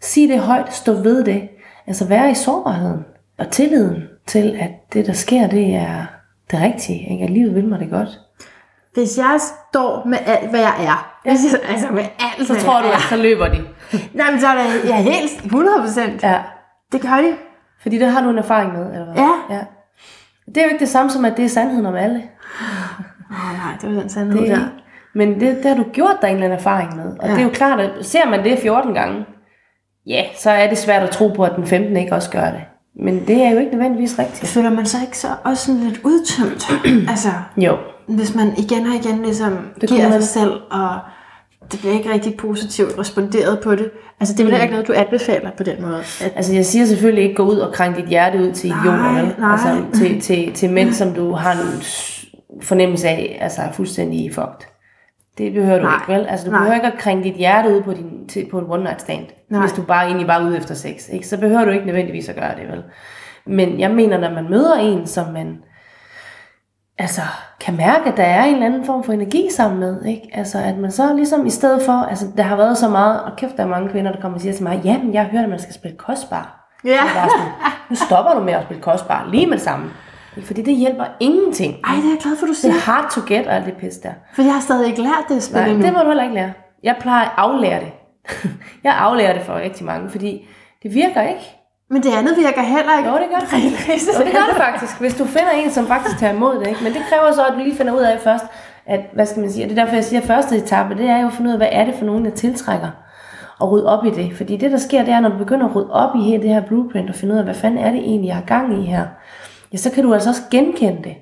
Sig 0.00 0.28
det 0.28 0.38
højt, 0.38 0.72
stå 0.72 0.92
ved 0.92 1.24
det. 1.24 1.48
Altså 1.86 2.04
være 2.04 2.30
i 2.30 2.34
sårbarheden 2.34 3.04
og 3.38 3.50
tilliden 3.50 4.02
til, 4.26 4.56
at 4.60 4.70
det, 4.92 5.06
der 5.06 5.12
sker, 5.12 5.46
det 5.46 5.74
er 5.74 6.06
det 6.50 6.60
rigtige. 6.60 7.12
Ikke? 7.12 7.24
At 7.24 7.30
livet 7.30 7.54
vil 7.54 7.68
mig 7.68 7.80
det 7.80 7.90
godt. 7.90 8.20
Hvis 8.98 9.18
jeg 9.18 9.40
står 9.70 10.02
med 10.06 10.18
alt, 10.26 10.50
hvad 10.50 10.60
jeg 10.60 10.74
er, 10.78 11.20
ja. 11.24 11.30
altså 11.30 11.86
med 11.90 12.04
alt, 12.18 12.48
så 12.48 12.54
tror 12.54 12.82
du, 12.82 12.88
at 12.88 13.00
så 13.00 13.16
løber 13.16 13.48
de. 13.48 13.60
Nej, 14.14 14.30
men 14.30 14.40
så 14.40 14.46
er 14.46 14.54
det 14.54 14.88
ja, 14.88 14.96
helt 14.96 15.44
100 15.44 15.80
procent. 15.80 16.22
Ja. 16.22 16.38
Det 16.92 17.00
gør 17.00 17.16
de. 17.16 17.34
Fordi 17.82 17.98
det 17.98 18.08
har 18.08 18.22
du 18.22 18.30
en 18.30 18.38
erfaring 18.38 18.72
med, 18.72 18.92
eller 18.92 19.04
hvad? 19.04 19.22
Ja. 19.22 19.54
ja. 19.54 19.60
Det 20.46 20.56
er 20.56 20.62
jo 20.62 20.68
ikke 20.68 20.80
det 20.80 20.88
samme 20.88 21.10
som, 21.10 21.24
at 21.24 21.36
det 21.36 21.44
er 21.44 21.48
sandheden 21.48 21.86
om 21.86 21.94
alle. 21.94 22.22
Nej, 23.30 23.52
nej, 23.52 23.76
det 23.80 23.96
er 23.96 24.00
den 24.00 24.08
sandhed 24.08 24.40
det, 24.40 24.48
der. 24.48 24.68
Men 25.14 25.40
det, 25.40 25.56
det 25.56 25.64
har 25.64 25.74
du 25.74 25.84
gjort 25.92 26.16
dig 26.22 26.28
en 26.28 26.34
eller 26.34 26.46
anden 26.46 26.58
erfaring 26.58 26.96
med. 26.96 27.18
Og 27.18 27.28
ja. 27.28 27.32
det 27.32 27.40
er 27.40 27.44
jo 27.44 27.50
klart, 27.50 27.80
at 27.80 27.90
ser 28.06 28.28
man 28.28 28.44
det 28.44 28.58
14 28.58 28.94
gange, 28.94 29.26
ja, 30.06 30.24
så 30.36 30.50
er 30.50 30.68
det 30.68 30.78
svært 30.78 31.02
at 31.02 31.10
tro 31.10 31.28
på, 31.28 31.44
at 31.44 31.52
den 31.56 31.66
15 31.66 31.96
ikke 31.96 32.14
også 32.14 32.30
gør 32.30 32.50
det. 32.50 32.60
Men 33.04 33.26
det 33.26 33.42
er 33.42 33.50
jo 33.50 33.58
ikke 33.58 33.72
nødvendigvis 33.72 34.18
rigtigt. 34.18 34.48
Føler 34.48 34.70
man 34.70 34.86
sig 34.86 35.00
ikke 35.02 35.18
så 35.18 35.28
også 35.44 35.66
sådan 35.66 35.80
lidt 35.80 36.00
udtømt? 36.04 36.70
altså, 37.12 37.28
jo. 37.56 37.76
Hvis 38.08 38.34
man 38.34 38.52
igen 38.58 38.86
og 38.86 38.94
igen 38.94 39.22
ligesom 39.22 39.58
det 39.80 39.88
giver 39.88 40.10
sig 40.10 40.22
selv, 40.22 40.52
og 40.70 40.98
det 41.72 41.80
bliver 41.80 41.94
ikke 41.94 42.12
rigtig 42.12 42.36
positivt 42.36 42.98
responderet 42.98 43.60
på 43.60 43.74
det. 43.74 43.90
Altså, 44.20 44.34
det 44.34 44.40
er 44.40 44.44
vel 44.44 44.54
mm. 44.54 44.62
ikke 44.62 44.72
noget, 44.72 44.88
du 44.88 44.92
anbefaler 44.92 45.50
på 45.56 45.62
den 45.62 45.82
måde? 45.82 45.98
At... 45.98 46.32
Altså, 46.36 46.54
jeg 46.54 46.66
siger 46.66 46.84
selvfølgelig 46.84 47.24
ikke, 47.24 47.34
gå 47.34 47.42
ud 47.42 47.58
og 47.58 47.74
krænge 47.74 48.00
dit 48.00 48.08
hjerte 48.08 48.38
ud 48.38 48.52
til 48.52 48.70
idioter, 48.70 49.50
Altså, 49.52 49.84
til, 49.94 50.20
til, 50.26 50.52
til 50.52 50.70
mænd, 50.70 50.92
som 50.92 51.14
du 51.14 51.32
har 51.32 51.52
en 51.52 51.82
fornemmelse 52.62 53.08
af, 53.08 53.38
altså 53.40 53.62
er 53.62 53.72
fuldstændig 53.72 54.34
fucked. 54.34 54.68
Det 55.38 55.52
behøver 55.52 55.78
du 55.78 55.84
nej, 55.84 55.94
ikke, 55.94 56.12
vel? 56.12 56.26
Altså, 56.26 56.46
du 56.46 56.50
nej. 56.50 56.60
behøver 56.60 56.74
ikke 56.74 56.86
at 56.86 56.98
krænge 56.98 57.24
dit 57.24 57.34
hjerte 57.34 57.76
ud 57.76 57.82
på, 57.82 57.92
din, 57.92 58.28
til, 58.28 58.46
på 58.50 58.58
en 58.58 58.64
one 58.68 58.82
night 58.82 59.00
stand, 59.00 59.26
nej. 59.50 59.60
hvis 59.60 59.72
du 59.72 59.82
bare 59.82 60.06
egentlig 60.06 60.26
bare 60.26 60.42
er 60.42 60.46
ude 60.46 60.56
efter 60.56 60.74
sex. 60.74 61.08
Ikke? 61.12 61.28
Så 61.28 61.38
behøver 61.38 61.64
du 61.64 61.70
ikke 61.70 61.86
nødvendigvis 61.86 62.28
at 62.28 62.36
gøre 62.36 62.54
det, 62.54 62.68
vel? 62.72 62.82
Men 63.46 63.80
jeg 63.80 63.90
mener, 63.90 64.18
når 64.18 64.30
man 64.30 64.50
møder 64.50 64.74
en, 64.74 65.06
som 65.06 65.32
man 65.32 65.58
altså, 66.98 67.20
kan 67.60 67.76
mærke, 67.76 68.04
at 68.10 68.16
der 68.16 68.22
er 68.22 68.44
en 68.44 68.54
eller 68.54 68.66
anden 68.66 68.84
form 68.84 69.04
for 69.04 69.12
energi 69.12 69.48
sammen 69.50 69.80
med. 69.80 70.04
Ikke? 70.04 70.30
Altså, 70.32 70.58
at 70.58 70.78
man 70.78 70.90
så 70.90 71.14
ligesom 71.14 71.46
i 71.46 71.50
stedet 71.50 71.82
for, 71.82 71.92
altså 71.92 72.26
der 72.36 72.42
har 72.42 72.56
været 72.56 72.78
så 72.78 72.88
meget, 72.88 73.22
og 73.22 73.36
kæft, 73.36 73.56
der 73.56 73.62
er 73.62 73.68
mange 73.68 73.88
kvinder, 73.88 74.12
der 74.12 74.20
kommer 74.20 74.36
og 74.36 74.40
siger 74.42 74.52
til 74.52 74.62
mig, 74.62 74.80
jamen 74.84 75.14
jeg 75.14 75.22
har 75.22 75.30
hørt, 75.30 75.44
at 75.44 75.50
man 75.50 75.58
skal 75.58 75.74
spille 75.74 75.96
kostbar. 75.96 76.70
Ja. 76.84 76.90
Yeah. 76.90 77.28
nu 77.90 77.96
stopper 77.96 78.34
du 78.34 78.40
med 78.40 78.52
at 78.52 78.64
spille 78.64 78.82
kostbar 78.82 79.28
lige 79.30 79.46
med 79.46 79.58
sammen. 79.58 79.90
Fordi 80.44 80.62
det 80.62 80.76
hjælper 80.76 81.04
ingenting. 81.20 81.76
Ej, 81.84 81.94
det 81.94 82.04
er 82.04 82.08
jeg 82.08 82.18
glad 82.22 82.36
for, 82.36 82.46
du 82.46 82.52
siger. 82.52 82.72
Det 82.72 82.78
er 82.78 82.92
hard 82.92 83.10
to 83.10 83.20
get 83.26 83.46
og 83.46 83.54
alt 83.54 83.66
det 83.66 83.76
pis 83.76 83.96
der. 83.96 84.12
For 84.34 84.42
jeg 84.42 84.52
har 84.52 84.60
stadig 84.60 84.86
ikke 84.86 85.02
lært 85.02 85.24
det 85.28 85.36
at 85.36 85.42
spille 85.42 85.62
Nej, 85.62 85.70
endnu. 85.70 85.86
det 85.86 85.92
må 85.92 86.00
du 86.00 86.06
heller 86.06 86.22
ikke 86.22 86.34
lære. 86.34 86.52
Jeg 86.82 86.96
plejer 87.00 87.24
at 87.24 87.32
aflære 87.36 87.80
det. 87.80 87.92
jeg 88.84 88.94
aflærer 88.98 89.32
det 89.32 89.42
for 89.42 89.54
rigtig 89.54 89.86
mange, 89.86 90.10
fordi 90.10 90.48
det 90.82 90.94
virker 90.94 91.22
ikke. 91.22 91.57
Men 91.90 92.02
det 92.02 92.12
andet 92.18 92.36
virker 92.36 92.62
heller 92.62 92.98
ikke. 92.98 93.10
Jo, 93.10 93.16
det 93.16 93.28
gør 93.34 93.42
det. 93.52 93.62
jo, 94.18 94.24
det 94.26 94.32
gør 94.32 94.46
det 94.50 94.56
faktisk. 94.56 95.00
Hvis 95.00 95.14
du 95.14 95.24
finder 95.24 95.50
en, 95.50 95.70
som 95.70 95.86
faktisk 95.86 96.18
tager 96.18 96.32
imod 96.32 96.54
det. 96.60 96.66
Ikke? 96.68 96.84
Men 96.84 96.92
det 96.92 97.02
kræver 97.10 97.32
så, 97.32 97.46
at 97.46 97.52
du 97.52 97.58
lige 97.58 97.76
finder 97.76 97.92
ud 97.92 98.00
af 98.00 98.20
først, 98.20 98.44
at, 98.86 99.00
hvad 99.12 99.26
skal 99.26 99.40
man 99.40 99.50
sige, 99.50 99.64
og 99.64 99.70
det 99.70 99.78
er 99.78 99.82
derfor, 99.82 99.94
jeg 99.94 100.04
siger, 100.04 100.20
at 100.20 100.26
første 100.26 100.56
etape, 100.56 100.94
det 100.94 101.06
er 101.10 101.20
jo 101.20 101.26
at 101.26 101.32
finde 101.32 101.48
ud 101.48 101.52
af, 101.52 101.58
hvad 101.58 101.68
er 101.72 101.84
det 101.84 101.94
for 101.94 102.04
nogen, 102.04 102.24
der 102.24 102.30
tiltrækker 102.30 102.90
og 103.58 103.70
rydde 103.70 103.86
op 103.86 104.04
i 104.04 104.10
det. 104.10 104.36
Fordi 104.36 104.56
det, 104.56 104.70
der 104.70 104.78
sker, 104.78 105.04
det 105.04 105.14
er, 105.14 105.20
når 105.20 105.28
du 105.28 105.38
begynder 105.38 105.68
at 105.68 105.76
rydde 105.76 105.92
op 105.92 106.16
i 106.16 106.22
hele 106.22 106.42
det 106.42 106.50
her 106.50 106.60
blueprint, 106.60 107.10
og 107.10 107.16
finde 107.16 107.34
ud 107.34 107.38
af, 107.38 107.44
hvad 107.44 107.54
fanden 107.54 107.78
er 107.78 107.90
det 107.90 108.00
egentlig, 108.00 108.28
jeg 108.28 108.36
har 108.36 108.42
gang 108.42 108.82
i 108.82 108.86
her, 108.86 109.06
ja, 109.72 109.76
så 109.76 109.90
kan 109.90 110.04
du 110.04 110.14
altså 110.14 110.30
også 110.30 110.42
genkende 110.50 111.04
det, 111.04 111.16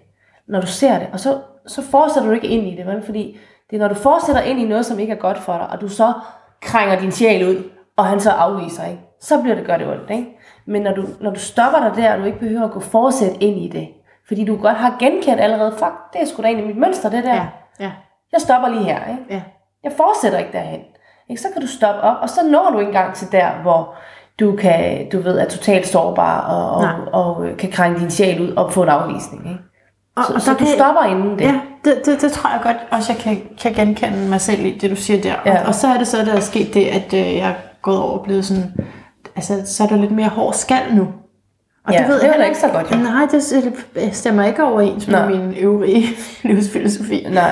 når 0.48 0.60
du 0.60 0.66
ser 0.66 0.98
det. 0.98 1.08
Og 1.12 1.20
så, 1.20 1.38
så 1.66 1.82
fortsætter 1.82 2.28
du 2.28 2.34
ikke 2.34 2.48
ind 2.48 2.66
i 2.66 2.76
det, 2.76 2.86
vel? 2.86 3.02
fordi 3.02 3.38
det 3.70 3.76
er, 3.76 3.80
når 3.80 3.88
du 3.88 3.94
fortsætter 3.94 4.42
ind 4.42 4.60
i 4.60 4.64
noget, 4.64 4.86
som 4.86 4.98
ikke 4.98 5.12
er 5.12 5.16
godt 5.16 5.38
for 5.38 5.52
dig, 5.52 5.68
og 5.70 5.80
du 5.80 5.88
så 5.88 6.12
krænger 6.62 7.00
din 7.00 7.12
sjæl 7.12 7.48
ud, 7.48 7.62
og 7.96 8.04
han 8.06 8.20
så 8.20 8.30
afviser, 8.30 8.84
ikke? 8.84 9.00
så 9.20 9.42
bliver 9.42 9.54
det 9.54 9.66
godt 9.66 9.80
det 9.80 9.88
ondt. 9.88 10.10
Ikke? 10.10 10.35
Men 10.66 10.82
når 10.82 10.94
du, 10.94 11.04
når 11.20 11.30
du 11.30 11.40
stopper 11.40 11.80
dig 11.80 11.92
der, 11.96 12.12
og 12.12 12.18
du 12.18 12.24
ikke 12.24 12.38
behøver 12.38 12.64
at 12.64 12.70
gå 12.70 12.80
fortsæt 12.80 13.36
ind 13.40 13.58
i 13.58 13.68
det, 13.68 13.88
fordi 14.28 14.44
du 14.44 14.56
godt 14.56 14.76
har 14.76 14.96
genkendt 14.98 15.40
allerede, 15.40 15.72
fuck, 15.72 16.12
det 16.12 16.22
er 16.22 16.26
sgu 16.26 16.42
da 16.42 16.46
egentlig 16.46 16.66
mit 16.66 16.78
mønster, 16.78 17.10
det 17.10 17.24
der. 17.24 17.34
Ja, 17.34 17.46
ja. 17.80 17.90
Jeg 18.32 18.40
stopper 18.40 18.68
lige 18.68 18.84
her. 18.84 19.00
Ikke? 19.10 19.22
Ja. 19.30 19.42
Jeg 19.84 19.92
fortsætter 19.96 20.38
ikke 20.38 20.52
derhen. 20.52 20.80
Ikke? 21.30 21.42
Så 21.42 21.48
kan 21.52 21.62
du 21.62 21.68
stoppe 21.68 22.00
op, 22.00 22.16
og 22.22 22.30
så 22.30 22.40
når 22.50 22.70
du 22.70 22.78
engang 22.78 23.14
til 23.14 23.32
der, 23.32 23.50
hvor 23.62 23.94
du 24.40 24.56
kan, 24.56 25.08
du 25.10 25.20
ved, 25.20 25.38
er 25.38 25.48
totalt 25.48 25.86
sårbar 25.86 26.40
og, 26.40 26.70
og, 26.70 26.88
og, 27.12 27.36
og 27.36 27.56
kan 27.58 27.70
krænge 27.70 28.00
din 28.00 28.10
sjæl 28.10 28.40
ud 28.40 28.50
og 28.56 28.72
få 28.72 28.82
en 28.82 28.88
afvisning. 28.88 29.48
Ikke? 29.48 29.60
Og, 30.16 30.24
så, 30.24 30.34
og 30.34 30.40
så, 30.40 30.50
så 30.50 30.58
du 30.58 30.64
stopper 30.64 31.02
inden 31.02 31.38
det. 31.38 31.44
Ja, 31.44 31.60
det, 31.84 32.02
det, 32.06 32.22
det 32.22 32.32
tror 32.32 32.50
jeg 32.50 32.60
godt 32.62 32.76
også, 32.90 33.12
jeg 33.12 33.22
kan, 33.22 33.42
kan 33.58 33.72
genkende 33.72 34.28
mig 34.28 34.40
selv 34.40 34.64
i, 34.64 34.78
det 34.78 34.90
du 34.90 34.96
siger 34.96 35.22
der. 35.22 35.34
Ja. 35.46 35.60
Og, 35.60 35.66
og 35.66 35.74
så 35.74 35.86
er 35.88 35.98
det 35.98 36.06
så, 36.06 36.24
der 36.24 36.34
er 36.34 36.40
sket 36.40 36.74
det, 36.74 36.86
at 36.86 37.14
øh, 37.14 37.36
jeg 37.36 37.48
er 37.48 37.54
gået 37.82 37.98
over 37.98 38.18
og 38.18 38.24
blevet 38.24 38.44
sådan 38.44 38.74
altså, 39.36 39.62
så 39.64 39.82
er 39.82 39.88
der 39.88 39.96
lidt 39.96 40.12
mere 40.12 40.28
hård 40.28 40.54
skal 40.54 40.94
nu. 40.94 41.08
Og 41.84 41.92
ja, 41.92 41.98
det 41.98 42.08
ved 42.08 42.20
det 42.20 42.26
jeg 42.38 42.46
ikke 42.46 42.58
så 42.58 42.68
godt. 42.68 42.92
Jo. 42.92 42.96
Nej, 42.96 43.26
det 44.00 44.16
stemmer 44.16 44.44
ikke 44.44 44.64
overens 44.64 45.08
med 45.08 45.28
min 45.28 45.54
øvrige 45.54 46.06
livsfilosofi. 46.48 47.26
Nej. 47.30 47.50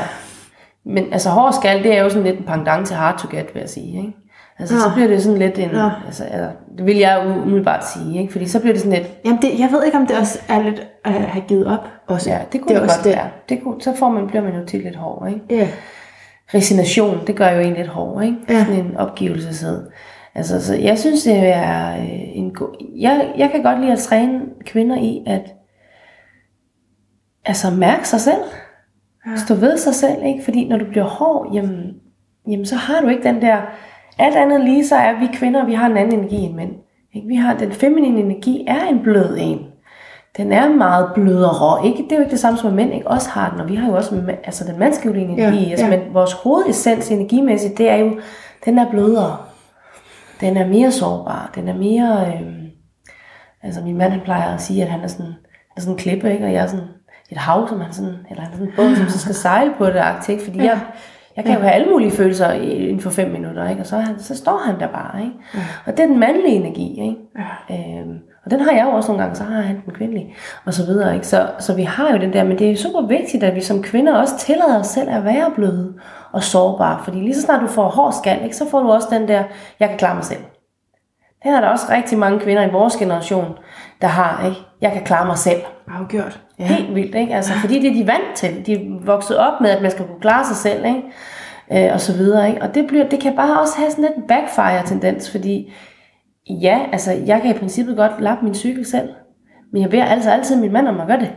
Men 0.86 1.12
altså 1.12 1.30
hård 1.30 1.52
skal, 1.52 1.82
det 1.82 1.96
er 1.96 2.02
jo 2.02 2.08
sådan 2.08 2.24
lidt 2.24 2.38
en 2.38 2.44
pendant 2.44 2.86
til 2.86 2.96
hard 2.96 3.18
to 3.18 3.28
get, 3.36 3.54
vil 3.54 3.60
jeg 3.60 3.70
sige. 3.70 3.98
Ikke? 3.98 4.12
Altså, 4.58 4.74
ja. 4.74 4.80
så 4.80 4.90
bliver 4.94 5.08
det 5.08 5.22
sådan 5.22 5.38
lidt 5.38 5.58
en... 5.58 5.70
Ja. 5.70 5.90
Altså, 6.06 6.24
altså, 6.24 6.48
det 6.78 6.86
vil 6.86 6.96
jeg 6.96 7.40
umiddelbart 7.44 7.88
sige, 7.88 8.20
ikke? 8.20 8.32
Fordi 8.32 8.48
så 8.48 8.60
bliver 8.60 8.72
det 8.72 8.82
sådan 8.82 8.98
lidt... 8.98 9.12
Jamen, 9.24 9.42
det, 9.42 9.58
jeg 9.58 9.68
ved 9.72 9.84
ikke, 9.84 9.98
om 9.98 10.06
det 10.06 10.18
også 10.18 10.38
er 10.48 10.62
lidt 10.62 10.86
at 11.04 11.12
have 11.12 11.44
givet 11.48 11.66
op. 11.66 11.88
Også. 12.06 12.30
Ja, 12.30 12.38
det 12.52 12.60
kunne 12.60 12.74
det, 12.74 12.82
det 12.82 12.90
godt 12.90 13.04
det. 13.04 13.12
være. 13.12 13.28
Det 13.48 13.62
kunne, 13.62 13.82
så 13.82 13.96
får 13.96 14.08
man, 14.08 14.26
bliver 14.26 14.42
man 14.42 14.54
jo 14.54 14.66
til 14.66 14.80
lidt 14.80 14.96
hård, 14.96 15.28
ikke? 15.28 15.40
Ja. 15.50 15.68
Resignation, 16.54 17.26
det 17.26 17.36
gør 17.36 17.48
jo 17.50 17.60
en 17.60 17.74
lidt 17.74 17.88
hård, 17.88 18.22
ikke? 18.22 18.36
Ja. 18.48 18.64
Sådan 18.64 18.80
en 18.80 18.96
opgivelseshed. 18.96 19.82
Altså, 20.34 20.66
så 20.66 20.74
jeg 20.74 20.98
synes, 20.98 21.22
det 21.22 21.48
er 21.48 21.96
øh, 21.96 22.36
en 22.36 22.54
god... 22.54 22.86
Jeg, 22.96 23.32
jeg 23.36 23.50
kan 23.50 23.62
godt 23.62 23.80
lide 23.80 23.92
at 23.92 23.98
træne 23.98 24.40
kvinder 24.64 24.96
i 24.96 25.22
at 25.26 25.54
altså, 27.44 27.70
mærke 27.70 28.08
sig 28.08 28.20
selv. 28.20 28.42
Ja. 29.26 29.36
Stå 29.36 29.54
ved 29.54 29.78
sig 29.78 29.94
selv, 29.94 30.24
ikke? 30.24 30.44
Fordi 30.44 30.68
når 30.68 30.78
du 30.78 30.84
bliver 30.84 31.04
hård, 31.04 31.50
jamen, 31.54 31.94
jamen, 32.50 32.66
så 32.66 32.76
har 32.76 33.00
du 33.00 33.08
ikke 33.08 33.22
den 33.22 33.42
der... 33.42 33.56
Alt 34.18 34.36
andet 34.36 34.60
lige, 34.60 34.86
så 34.86 34.96
er 34.96 35.20
vi 35.20 35.26
kvinder, 35.32 35.64
vi 35.64 35.74
har 35.74 35.86
en 35.86 35.96
anden 35.96 36.18
energi 36.18 36.36
end 36.36 36.54
mænd. 36.54 36.72
Ikke? 37.14 37.28
Vi 37.28 37.34
har 37.34 37.56
den 37.56 37.72
feminine 37.72 38.20
energi, 38.20 38.64
er 38.68 38.86
en 38.86 39.02
blød 39.02 39.36
en. 39.40 39.58
Den 40.36 40.52
er 40.52 40.68
meget 40.68 41.10
blødere. 41.14 41.86
Ikke? 41.86 42.02
Det 42.02 42.12
er 42.12 42.16
jo 42.16 42.22
ikke 42.22 42.30
det 42.30 42.40
samme 42.40 42.58
som, 42.58 42.68
at 42.68 42.74
mænd 42.74 42.94
ikke 42.94 43.08
også 43.08 43.30
har 43.30 43.50
den. 43.50 43.60
Og 43.60 43.68
vi 43.68 43.74
har 43.74 43.88
jo 43.88 43.96
også 43.96 44.36
altså, 44.44 44.64
den 44.64 44.78
mandskablige 44.78 45.24
energi. 45.24 45.64
Ja, 45.64 45.70
altså, 45.70 45.86
ja. 45.86 45.98
Men 45.98 46.14
vores 46.14 46.32
hovedessens 46.32 47.10
energimæssigt, 47.10 47.78
det 47.78 47.90
er 47.90 47.96
jo, 47.96 48.10
den 48.64 48.78
er 48.78 48.90
blødere 48.90 49.36
den 50.44 50.56
er 50.56 50.66
mere 50.66 50.92
sårbar, 50.92 51.50
den 51.54 51.68
er 51.68 51.74
mere, 51.74 52.26
øh, 52.26 52.52
altså 53.62 53.80
min 53.80 53.98
mand 53.98 54.12
han 54.12 54.20
plejer 54.20 54.54
at 54.54 54.60
sige, 54.60 54.82
at 54.82 54.88
han 54.88 55.00
er 55.00 55.06
sådan, 55.06 55.26
han 55.26 55.76
er 55.76 55.80
sådan 55.80 55.94
en 55.94 55.98
klippe, 55.98 56.32
ikke? 56.32 56.44
og 56.44 56.52
jeg 56.52 56.62
er 56.62 56.66
sådan 56.66 56.84
et 57.30 57.38
hav, 57.38 57.68
som 57.68 57.80
han 57.80 57.92
sådan, 57.92 58.16
eller 58.30 58.42
han 58.42 58.52
er 58.52 58.56
sådan 58.56 58.68
en 58.68 58.76
båd, 58.76 58.96
som 58.96 59.08
så 59.08 59.18
skal 59.18 59.34
sejle 59.34 59.72
på 59.78 59.86
det, 59.86 60.28
ikke? 60.28 60.44
fordi 60.44 60.58
jeg, 60.58 60.80
jeg 61.36 61.44
kan 61.44 61.54
jo 61.54 61.60
have 61.60 61.72
alle 61.72 61.90
mulige 61.90 62.10
følelser 62.10 62.52
inden 62.52 63.00
for 63.00 63.10
fem 63.10 63.30
minutter, 63.30 63.68
ikke? 63.68 63.80
og 63.82 63.86
så, 63.86 63.96
han, 63.96 64.18
så 64.18 64.36
står 64.36 64.58
han 64.58 64.80
der 64.80 64.88
bare. 64.88 65.22
Ikke? 65.22 65.34
Ja. 65.54 65.60
Og 65.86 65.92
det 65.96 66.02
er 66.02 66.06
den 66.06 66.18
mandlige 66.18 66.56
energi. 66.56 67.00
Ikke? 67.00 67.16
Ja. 67.68 68.00
Øhm, 68.00 68.18
og 68.44 68.50
den 68.50 68.60
har 68.60 68.72
jeg 68.72 68.84
jo 68.84 68.90
også 68.90 69.08
nogle 69.08 69.22
gange, 69.22 69.36
så 69.36 69.44
har 69.44 69.60
han 69.60 69.80
den 69.84 69.94
kvindelige, 69.94 70.34
og 70.64 70.74
så 70.74 70.86
videre. 70.86 71.14
Ikke? 71.14 71.26
Så, 71.26 71.48
så 71.58 71.74
vi 71.74 71.82
har 71.82 72.12
jo 72.12 72.18
den 72.18 72.32
der, 72.32 72.44
men 72.44 72.58
det 72.58 72.70
er 72.70 72.76
super 72.76 73.06
vigtigt, 73.06 73.42
at 73.42 73.54
vi 73.54 73.60
som 73.60 73.82
kvinder 73.82 74.14
også 74.14 74.38
tillader 74.38 74.80
os 74.80 74.86
selv 74.86 75.10
at 75.10 75.24
være 75.24 75.52
bløde 75.54 75.94
og 76.34 76.42
sårbare. 76.42 76.98
Fordi 77.04 77.20
lige 77.20 77.34
så 77.34 77.42
snart 77.42 77.62
du 77.62 77.66
får 77.66 77.88
hård 77.88 78.12
skal, 78.12 78.44
ikke, 78.44 78.56
så 78.56 78.70
får 78.70 78.82
du 78.82 78.92
også 78.92 79.08
den 79.10 79.28
der, 79.28 79.42
jeg 79.80 79.88
kan 79.88 79.98
klare 79.98 80.14
mig 80.14 80.24
selv. 80.24 80.40
Det 81.42 81.52
er 81.52 81.60
der 81.60 81.68
også 81.68 81.86
rigtig 81.90 82.18
mange 82.18 82.40
kvinder 82.40 82.62
i 82.62 82.70
vores 82.70 82.96
generation, 82.96 83.58
der 84.00 84.06
har, 84.06 84.46
ikke? 84.46 84.60
Jeg 84.80 84.92
kan 84.92 85.04
klare 85.04 85.26
mig 85.26 85.38
selv. 85.38 85.60
Afgjort. 85.88 86.40
Ja. 86.58 86.64
Helt 86.64 86.94
vildt, 86.94 87.14
ikke? 87.14 87.34
Altså, 87.34 87.52
fordi 87.52 87.80
det 87.80 87.90
er 87.90 87.94
de 87.94 88.06
vant 88.06 88.34
til. 88.34 88.66
De 88.66 88.72
er 88.72 89.04
vokset 89.04 89.38
op 89.38 89.60
med, 89.60 89.70
at 89.70 89.82
man 89.82 89.90
skal 89.90 90.06
kunne 90.06 90.20
klare 90.20 90.44
sig 90.44 90.56
selv, 90.56 90.84
ikke? 90.84 91.02
Øh, 91.86 91.92
og 91.94 92.00
så 92.00 92.12
videre, 92.12 92.48
ikke? 92.48 92.62
Og 92.62 92.74
det, 92.74 92.86
bliver, 92.86 93.08
det 93.08 93.20
kan 93.20 93.36
bare 93.36 93.60
også 93.60 93.78
have 93.78 93.90
sådan 93.90 94.04
lidt 94.04 94.16
en 94.16 94.22
backfire-tendens, 94.28 95.30
fordi 95.30 95.72
ja, 96.50 96.80
altså, 96.92 97.12
jeg 97.12 97.42
kan 97.42 97.56
i 97.56 97.58
princippet 97.58 97.96
godt 97.96 98.20
lappe 98.20 98.44
min 98.44 98.54
cykel 98.54 98.86
selv, 98.86 99.08
men 99.72 99.82
jeg 99.82 99.90
beder 99.90 100.04
altså 100.04 100.30
altid 100.30 100.56
min 100.56 100.72
mand 100.72 100.88
om 100.88 101.00
at 101.00 101.06
gøre 101.06 101.20
det. 101.20 101.30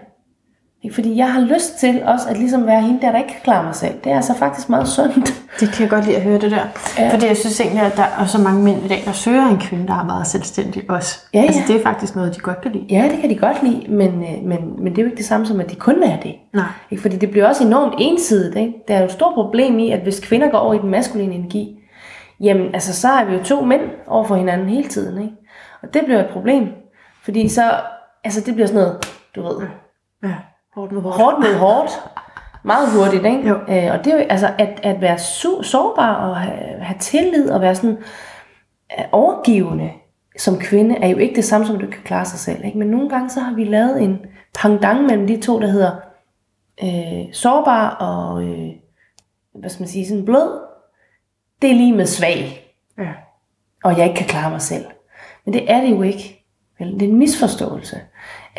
Ikke? 0.84 0.96
Fordi 0.96 1.18
jeg 1.18 1.34
har 1.34 1.42
lyst 1.42 1.80
til 1.80 2.02
også 2.06 2.30
at 2.30 2.38
ligesom 2.38 2.66
være 2.68 2.82
hende 2.82 3.02
der, 3.02 3.12
der 3.12 3.18
ikke 3.18 3.30
kan 3.30 3.42
klare 3.44 3.64
mig 3.64 3.76
selv. 3.76 3.94
Det 4.04 4.12
er 4.12 4.16
altså 4.16 4.34
faktisk 4.34 4.70
meget 4.70 4.88
sundt. 4.88 5.34
Det 5.60 5.72
kan 5.74 5.82
jeg 5.82 5.90
godt 5.90 6.06
lide 6.06 6.18
at 6.18 6.24
høre 6.24 6.40
det 6.40 6.52
der. 6.52 6.66
Ja. 6.98 7.14
Fordi 7.14 7.26
jeg 7.26 7.38
synes 7.38 7.60
egentlig, 7.60 7.82
at 7.82 7.98
der 7.98 8.04
er 8.20 8.26
så 8.26 8.42
mange 8.42 8.64
mænd 8.64 8.86
i 8.86 8.88
dag, 8.88 9.02
der 9.06 9.12
søger 9.12 9.48
en 9.48 9.60
kvinde, 9.60 9.88
der 9.88 9.94
er 9.94 10.04
meget 10.04 10.28
selvstændig 10.28 10.90
også. 10.90 11.20
Ja, 11.34 11.40
ja. 11.40 11.46
Altså 11.46 11.62
det 11.68 11.76
er 11.76 11.84
faktisk 11.84 12.16
noget, 12.16 12.36
de 12.36 12.40
godt 12.40 12.62
kan 12.62 12.72
lide. 12.72 12.86
Ja, 12.90 13.10
det 13.12 13.22
kan 13.22 13.30
de 13.30 13.36
godt 13.36 13.64
lide, 13.64 13.92
men, 13.92 14.08
øh, 14.24 14.44
men, 14.44 14.84
men 14.84 14.92
det 14.92 14.98
er 14.98 15.04
jo 15.04 15.08
ikke 15.08 15.18
det 15.18 15.26
samme 15.26 15.46
som, 15.46 15.60
at 15.60 15.70
de 15.70 15.76
kun 15.76 16.04
have 16.04 16.20
det. 16.24 16.36
Nej. 16.54 16.66
Ikke? 16.92 17.02
Fordi 17.02 17.18
det 17.18 17.32
bliver 17.32 17.48
også 17.48 17.64
enormt 17.64 17.94
ensidigt. 17.98 18.58
Ikke? 18.58 18.74
Der 18.88 18.96
er 18.96 19.00
jo 19.00 19.06
et 19.06 19.12
stort 19.12 19.34
problem 19.34 19.80
i, 19.80 19.92
at 19.92 20.00
hvis 20.00 20.20
kvinder 20.20 20.50
går 20.50 20.58
over 20.58 20.74
i 20.74 20.78
den 20.78 20.90
maskuline 20.90 21.36
energi, 21.36 21.80
jamen 22.40 22.74
altså, 22.74 22.94
så 22.94 23.08
er 23.08 23.26
vi 23.26 23.34
jo 23.34 23.44
to 23.44 23.62
mænd 23.66 23.82
over 24.08 24.24
for 24.24 24.36
hinanden 24.36 24.70
hele 24.70 24.88
tiden. 24.88 25.22
Ikke? 25.22 25.34
Og 25.84 25.94
det 25.94 26.02
bliver 26.06 26.20
et 26.20 26.30
problem. 26.34 26.68
Fordi 27.24 27.50
så, 27.50 27.72
altså 28.24 28.42
det 28.42 28.54
bliver 28.54 28.68
sådan 28.68 28.82
noget, 28.82 28.98
du 29.36 29.42
ved, 29.44 29.68
Ja. 30.24 30.34
Hårdt 30.78 30.92
med 30.92 31.02
hårdt. 31.02 31.16
hårdt 31.18 31.40
mod 31.40 31.54
hårdt, 31.54 31.92
meget 32.64 32.88
hurtigt, 32.98 33.26
ikke? 33.26 33.48
Jo. 33.50 33.56
Øh, 33.56 33.92
og 34.00 34.06
det 34.06 34.08
er 34.14 34.18
jo, 34.18 34.26
altså, 34.30 34.54
at, 34.58 34.80
at 34.84 35.02
være 35.02 35.16
su- 35.16 35.64
sårbar 35.64 36.14
og 36.14 36.38
have, 36.38 36.80
have 36.82 36.98
tillid 37.00 37.50
og 37.52 37.62
være 37.62 37.76
sådan 37.76 37.98
øh, 39.00 39.06
overgivende 39.12 39.92
som 40.38 40.60
kvinde, 40.60 40.96
er 40.96 41.08
jo 41.08 41.18
ikke 41.18 41.36
det 41.36 41.46
samme, 41.46 41.68
som 41.68 41.76
at 41.76 41.82
du 41.82 41.88
kan 41.88 42.02
klare 42.04 42.26
sig 42.26 42.40
selv, 42.40 42.66
ikke? 42.66 42.78
Men 42.78 42.88
nogle 42.88 43.10
gange 43.10 43.30
så 43.30 43.40
har 43.40 43.56
vi 43.56 43.64
lavet 43.64 44.02
en 44.04 44.20
pangdang 44.56 45.06
mellem 45.06 45.28
de 45.28 45.42
to, 45.42 45.60
der 45.60 45.68
hedder 45.68 45.92
øh, 46.84 47.34
sårbar 47.34 47.90
og, 47.90 48.44
øh, 48.44 48.70
hvad 49.56 49.70
skal 49.70 49.82
man 49.82 49.88
sige, 49.90 50.08
sådan 50.08 50.26
blød. 50.26 50.60
Det 51.62 51.70
er 51.72 51.76
lige 51.76 51.96
med 51.96 52.06
svag, 52.06 52.64
Ja. 52.98 53.12
og 53.84 53.98
jeg 53.98 54.06
ikke 54.06 54.18
kan 54.18 54.28
klare 54.28 54.50
mig 54.52 54.62
selv. 54.62 54.86
Men 55.46 55.54
det 55.54 55.72
er 55.72 55.82
det 55.82 55.92
jo 55.92 56.02
ikke. 56.02 56.34
Det 56.80 57.02
er 57.02 57.08
en 57.08 57.18
misforståelse, 57.20 57.98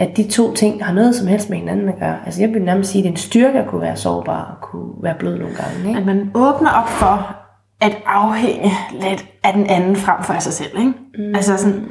at 0.00 0.16
de 0.16 0.28
to 0.30 0.54
ting 0.54 0.84
har 0.84 0.92
noget 0.92 1.14
som 1.14 1.26
helst 1.26 1.50
med 1.50 1.58
hinanden 1.58 1.88
at 1.88 1.98
gøre. 1.98 2.16
Altså 2.26 2.40
jeg 2.40 2.50
vil 2.50 2.62
nærmest 2.62 2.90
sige, 2.90 3.00
at 3.00 3.04
det 3.04 3.08
er 3.08 3.12
en 3.12 3.16
styrke 3.16 3.58
at 3.58 3.66
kunne 3.68 3.80
være 3.80 3.96
sårbar 3.96 4.40
og 4.56 4.68
kunne 4.68 4.92
være 5.02 5.14
blød 5.18 5.38
nogle 5.38 5.54
gange. 5.56 5.88
Ikke? 5.88 6.00
At 6.00 6.06
man 6.06 6.30
åbner 6.34 6.70
op 6.70 6.88
for 6.88 7.36
at 7.80 7.96
afhænge 8.06 8.70
lidt 8.92 9.26
af 9.44 9.52
den 9.52 9.66
anden 9.66 9.96
frem 9.96 10.22
for 10.22 10.32
af 10.34 10.42
sig 10.42 10.52
selv. 10.52 10.78
Ikke? 10.78 10.92
Mm. 11.18 11.34
Altså 11.34 11.56
sådan, 11.56 11.84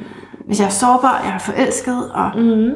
hvis 0.46 0.60
jeg 0.60 0.66
er 0.66 0.70
sårbar, 0.70 1.22
jeg 1.26 1.34
er 1.34 1.38
forelsket, 1.38 2.10
og 2.14 2.30
Mm. 2.36 2.70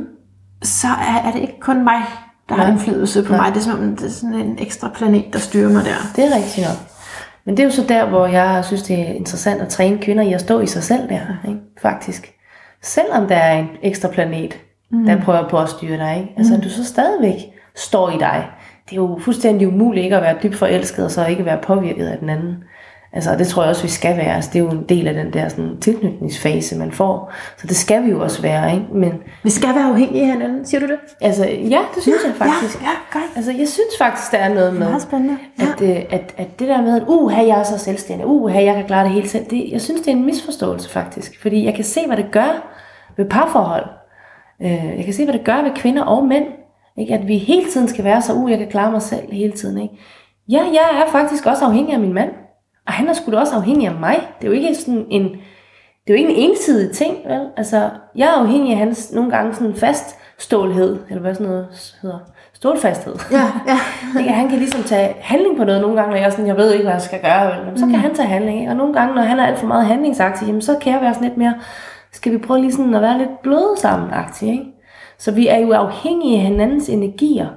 så 0.62 0.86
er, 0.88 1.28
er 1.28 1.32
det 1.32 1.40
ikke 1.40 1.60
kun 1.60 1.84
mig, 1.84 2.00
der 2.48 2.54
har 2.54 2.62
Nej. 2.62 2.72
indflydelse 2.72 3.22
på 3.22 3.32
Nej. 3.32 3.40
mig. 3.40 3.50
Det 3.54 3.56
er 3.60 3.64
som 3.64 3.78
om, 3.82 3.96
det 3.96 4.06
er 4.06 4.10
sådan 4.10 4.34
en 4.34 4.56
ekstra 4.60 4.90
planet, 4.94 5.24
der 5.32 5.38
styrer 5.38 5.68
mig 5.72 5.84
der. 5.84 5.94
Det 6.16 6.24
er 6.32 6.36
rigtigt 6.36 6.66
nok. 6.66 6.76
Men 7.46 7.56
det 7.56 7.62
er 7.62 7.66
jo 7.66 7.70
så 7.72 7.84
der, 7.88 8.08
hvor 8.08 8.26
jeg 8.26 8.64
synes, 8.64 8.82
det 8.82 8.98
er 9.00 9.04
interessant 9.12 9.60
at 9.60 9.68
træne 9.68 9.98
kvinder 9.98 10.22
i 10.22 10.32
at 10.32 10.40
stå 10.40 10.60
i 10.60 10.66
sig 10.66 10.82
selv 10.82 11.08
der, 11.08 11.20
ikke? 11.48 11.60
faktisk. 11.82 12.32
Selvom 12.82 13.28
der 13.28 13.36
er 13.36 13.58
en 13.58 13.68
ekstra 13.82 14.08
planet, 14.08 14.58
mm. 14.92 15.04
der 15.04 15.20
prøver 15.20 15.48
på 15.48 15.58
at 15.58 15.68
styre 15.68 15.96
dig. 15.96 16.16
Ikke? 16.20 16.34
Altså, 16.36 16.54
at 16.54 16.64
du 16.64 16.68
så 16.70 16.84
stadigvæk 16.84 17.36
står 17.74 18.10
i 18.10 18.18
dig. 18.18 18.46
Det 18.90 18.92
er 18.92 18.96
jo 18.96 19.18
fuldstændig 19.22 19.68
umuligt 19.68 20.04
ikke 20.04 20.16
at 20.16 20.22
være 20.22 20.36
dybt 20.42 20.56
forelsket, 20.56 21.04
og 21.04 21.10
så 21.10 21.26
ikke 21.26 21.44
være 21.44 21.58
påvirket 21.62 22.06
af 22.06 22.18
den 22.18 22.30
anden. 22.30 22.56
Altså, 23.14 23.30
og 23.30 23.38
det 23.38 23.46
tror 23.46 23.62
jeg 23.62 23.70
også, 23.70 23.82
vi 23.82 23.88
skal 23.88 24.16
være. 24.16 24.34
Altså, 24.34 24.50
det 24.52 24.58
er 24.58 24.64
jo 24.64 24.70
en 24.70 24.84
del 24.88 25.08
af 25.08 25.14
den 25.14 25.32
der 25.32 25.48
sådan, 25.48 25.76
tilknytningsfase, 25.80 26.78
man 26.78 26.92
får. 26.92 27.32
Så 27.56 27.66
det 27.66 27.76
skal 27.76 28.04
vi 28.04 28.10
jo 28.10 28.22
også 28.22 28.42
være. 28.42 28.72
Ikke? 28.74 28.86
Men 28.92 29.12
Vi 29.42 29.50
skal 29.50 29.68
være 29.68 29.84
afhængige 29.84 30.22
af 30.22 30.32
hinanden, 30.32 30.66
siger 30.66 30.80
du 30.80 30.86
det? 30.86 30.98
altså, 31.20 31.44
ja, 31.44 31.80
det 31.94 32.02
synes 32.02 32.18
jeg 32.26 32.34
faktisk. 32.34 32.82
Ja, 32.82 32.86
ja 32.86 33.18
godt. 33.20 33.36
Altså, 33.36 33.50
jeg 33.50 33.68
synes 33.68 33.98
faktisk, 33.98 34.32
der 34.32 34.38
er 34.38 34.54
noget 34.54 34.72
med, 34.72 34.88
Meget 34.88 35.02
spændende. 35.02 35.38
at, 35.58 35.82
øh, 35.82 36.02
at, 36.10 36.34
at 36.36 36.58
det 36.58 36.68
der 36.68 36.82
med, 36.82 36.96
at 36.96 37.02
uh, 37.06 37.32
jeg 37.32 37.58
er 37.58 37.62
så 37.62 37.78
selvstændig, 37.78 38.26
uh, 38.26 38.54
jeg 38.54 38.74
kan 38.74 38.86
klare 38.86 39.04
det 39.04 39.12
hele 39.12 39.28
selv, 39.28 39.44
det, 39.50 39.68
jeg 39.72 39.80
synes, 39.80 40.00
det 40.00 40.08
er 40.08 40.16
en 40.16 40.26
misforståelse 40.26 40.90
faktisk. 40.90 41.42
Fordi 41.42 41.64
jeg 41.64 41.74
kan 41.74 41.84
se, 41.84 42.00
hvad 42.06 42.16
det 42.16 42.30
gør 42.30 42.68
ved 43.16 43.24
parforhold. 43.24 43.84
Øh, 44.62 44.96
jeg 44.96 45.04
kan 45.04 45.14
se, 45.14 45.24
hvad 45.24 45.34
det 45.34 45.44
gør 45.44 45.62
ved 45.62 45.70
kvinder 45.76 46.02
og 46.02 46.26
mænd. 46.26 46.46
Ikke? 46.98 47.14
At 47.14 47.28
vi 47.28 47.36
hele 47.38 47.70
tiden 47.70 47.88
skal 47.88 48.04
være 48.04 48.22
så, 48.22 48.32
uh, 48.32 48.50
jeg 48.50 48.58
kan 48.58 48.68
klare 48.68 48.90
mig 48.90 49.02
selv 49.02 49.32
hele 49.32 49.52
tiden. 49.52 49.82
Ikke? 49.82 49.94
Ja, 50.48 50.58
jeg 50.58 51.02
er 51.02 51.10
faktisk 51.10 51.46
også 51.46 51.64
afhængig 51.64 51.94
af 51.94 52.00
min 52.00 52.14
mand. 52.14 52.30
Og 52.86 52.92
han 52.92 53.08
er 53.08 53.12
sgu 53.12 53.32
da 53.32 53.36
også 53.36 53.54
afhængig 53.54 53.88
af 53.88 53.94
mig. 53.94 54.16
Det 54.40 54.44
er 54.44 54.48
jo 54.48 54.60
ikke 54.60 54.74
sådan 54.74 55.06
en, 55.10 55.22
det 56.06 56.12
er 56.12 56.14
jo 56.14 56.14
ikke 56.14 56.34
en 56.34 56.50
ensidig 56.50 56.96
ting, 56.96 57.16
vel? 57.26 57.48
Altså, 57.56 57.90
jeg 58.16 58.26
er 58.28 58.40
afhængig 58.40 58.72
af 58.72 58.78
hans 58.78 59.12
nogle 59.12 59.30
gange 59.30 59.54
sådan 59.54 59.74
faststålhed, 59.74 60.98
eller 61.08 61.20
hvad 61.20 61.34
sådan 61.34 61.46
noget 61.46 61.96
hedder, 62.02 62.18
stålfasthed. 62.52 63.14
Ja, 63.30 63.46
ja. 63.66 63.78
Ikke? 64.20 64.32
Han 64.32 64.48
kan 64.48 64.58
ligesom 64.58 64.82
tage 64.82 65.14
handling 65.20 65.56
på 65.56 65.64
noget 65.64 65.80
nogle 65.80 65.96
gange, 65.96 66.10
når 66.10 66.16
jeg 66.16 66.26
er 66.26 66.30
sådan, 66.30 66.46
jeg 66.46 66.56
ved 66.56 66.72
ikke, 66.72 66.84
hvad 66.84 66.92
jeg 66.92 67.02
skal 67.02 67.20
gøre. 67.20 67.54
Jamen, 67.54 67.78
Så 67.78 67.86
kan 67.86 67.94
han 67.94 68.14
tage 68.14 68.28
handling. 68.28 68.60
Ikke? 68.60 68.70
Og 68.70 68.76
nogle 68.76 68.94
gange, 68.94 69.14
når 69.14 69.22
han 69.22 69.38
er 69.38 69.46
alt 69.46 69.58
for 69.58 69.66
meget 69.66 69.86
handlingsaktiv, 69.86 70.46
jamen, 70.46 70.62
så 70.62 70.76
kan 70.80 70.92
jeg 70.92 71.00
være 71.00 71.14
sådan 71.14 71.28
lidt 71.28 71.38
mere, 71.38 71.54
skal 72.12 72.32
vi 72.32 72.38
prøve 72.38 72.60
lige 72.60 72.72
sådan 72.72 72.94
at 72.94 73.02
være 73.02 73.18
lidt 73.18 73.42
bløde 73.42 73.74
sammen 73.80 74.10
ikke? 74.42 74.64
Så 75.18 75.30
vi 75.30 75.48
er 75.48 75.58
jo 75.58 75.72
afhængige 75.72 76.36
af 76.38 76.42
hinandens 76.42 76.88
energier. 76.88 77.48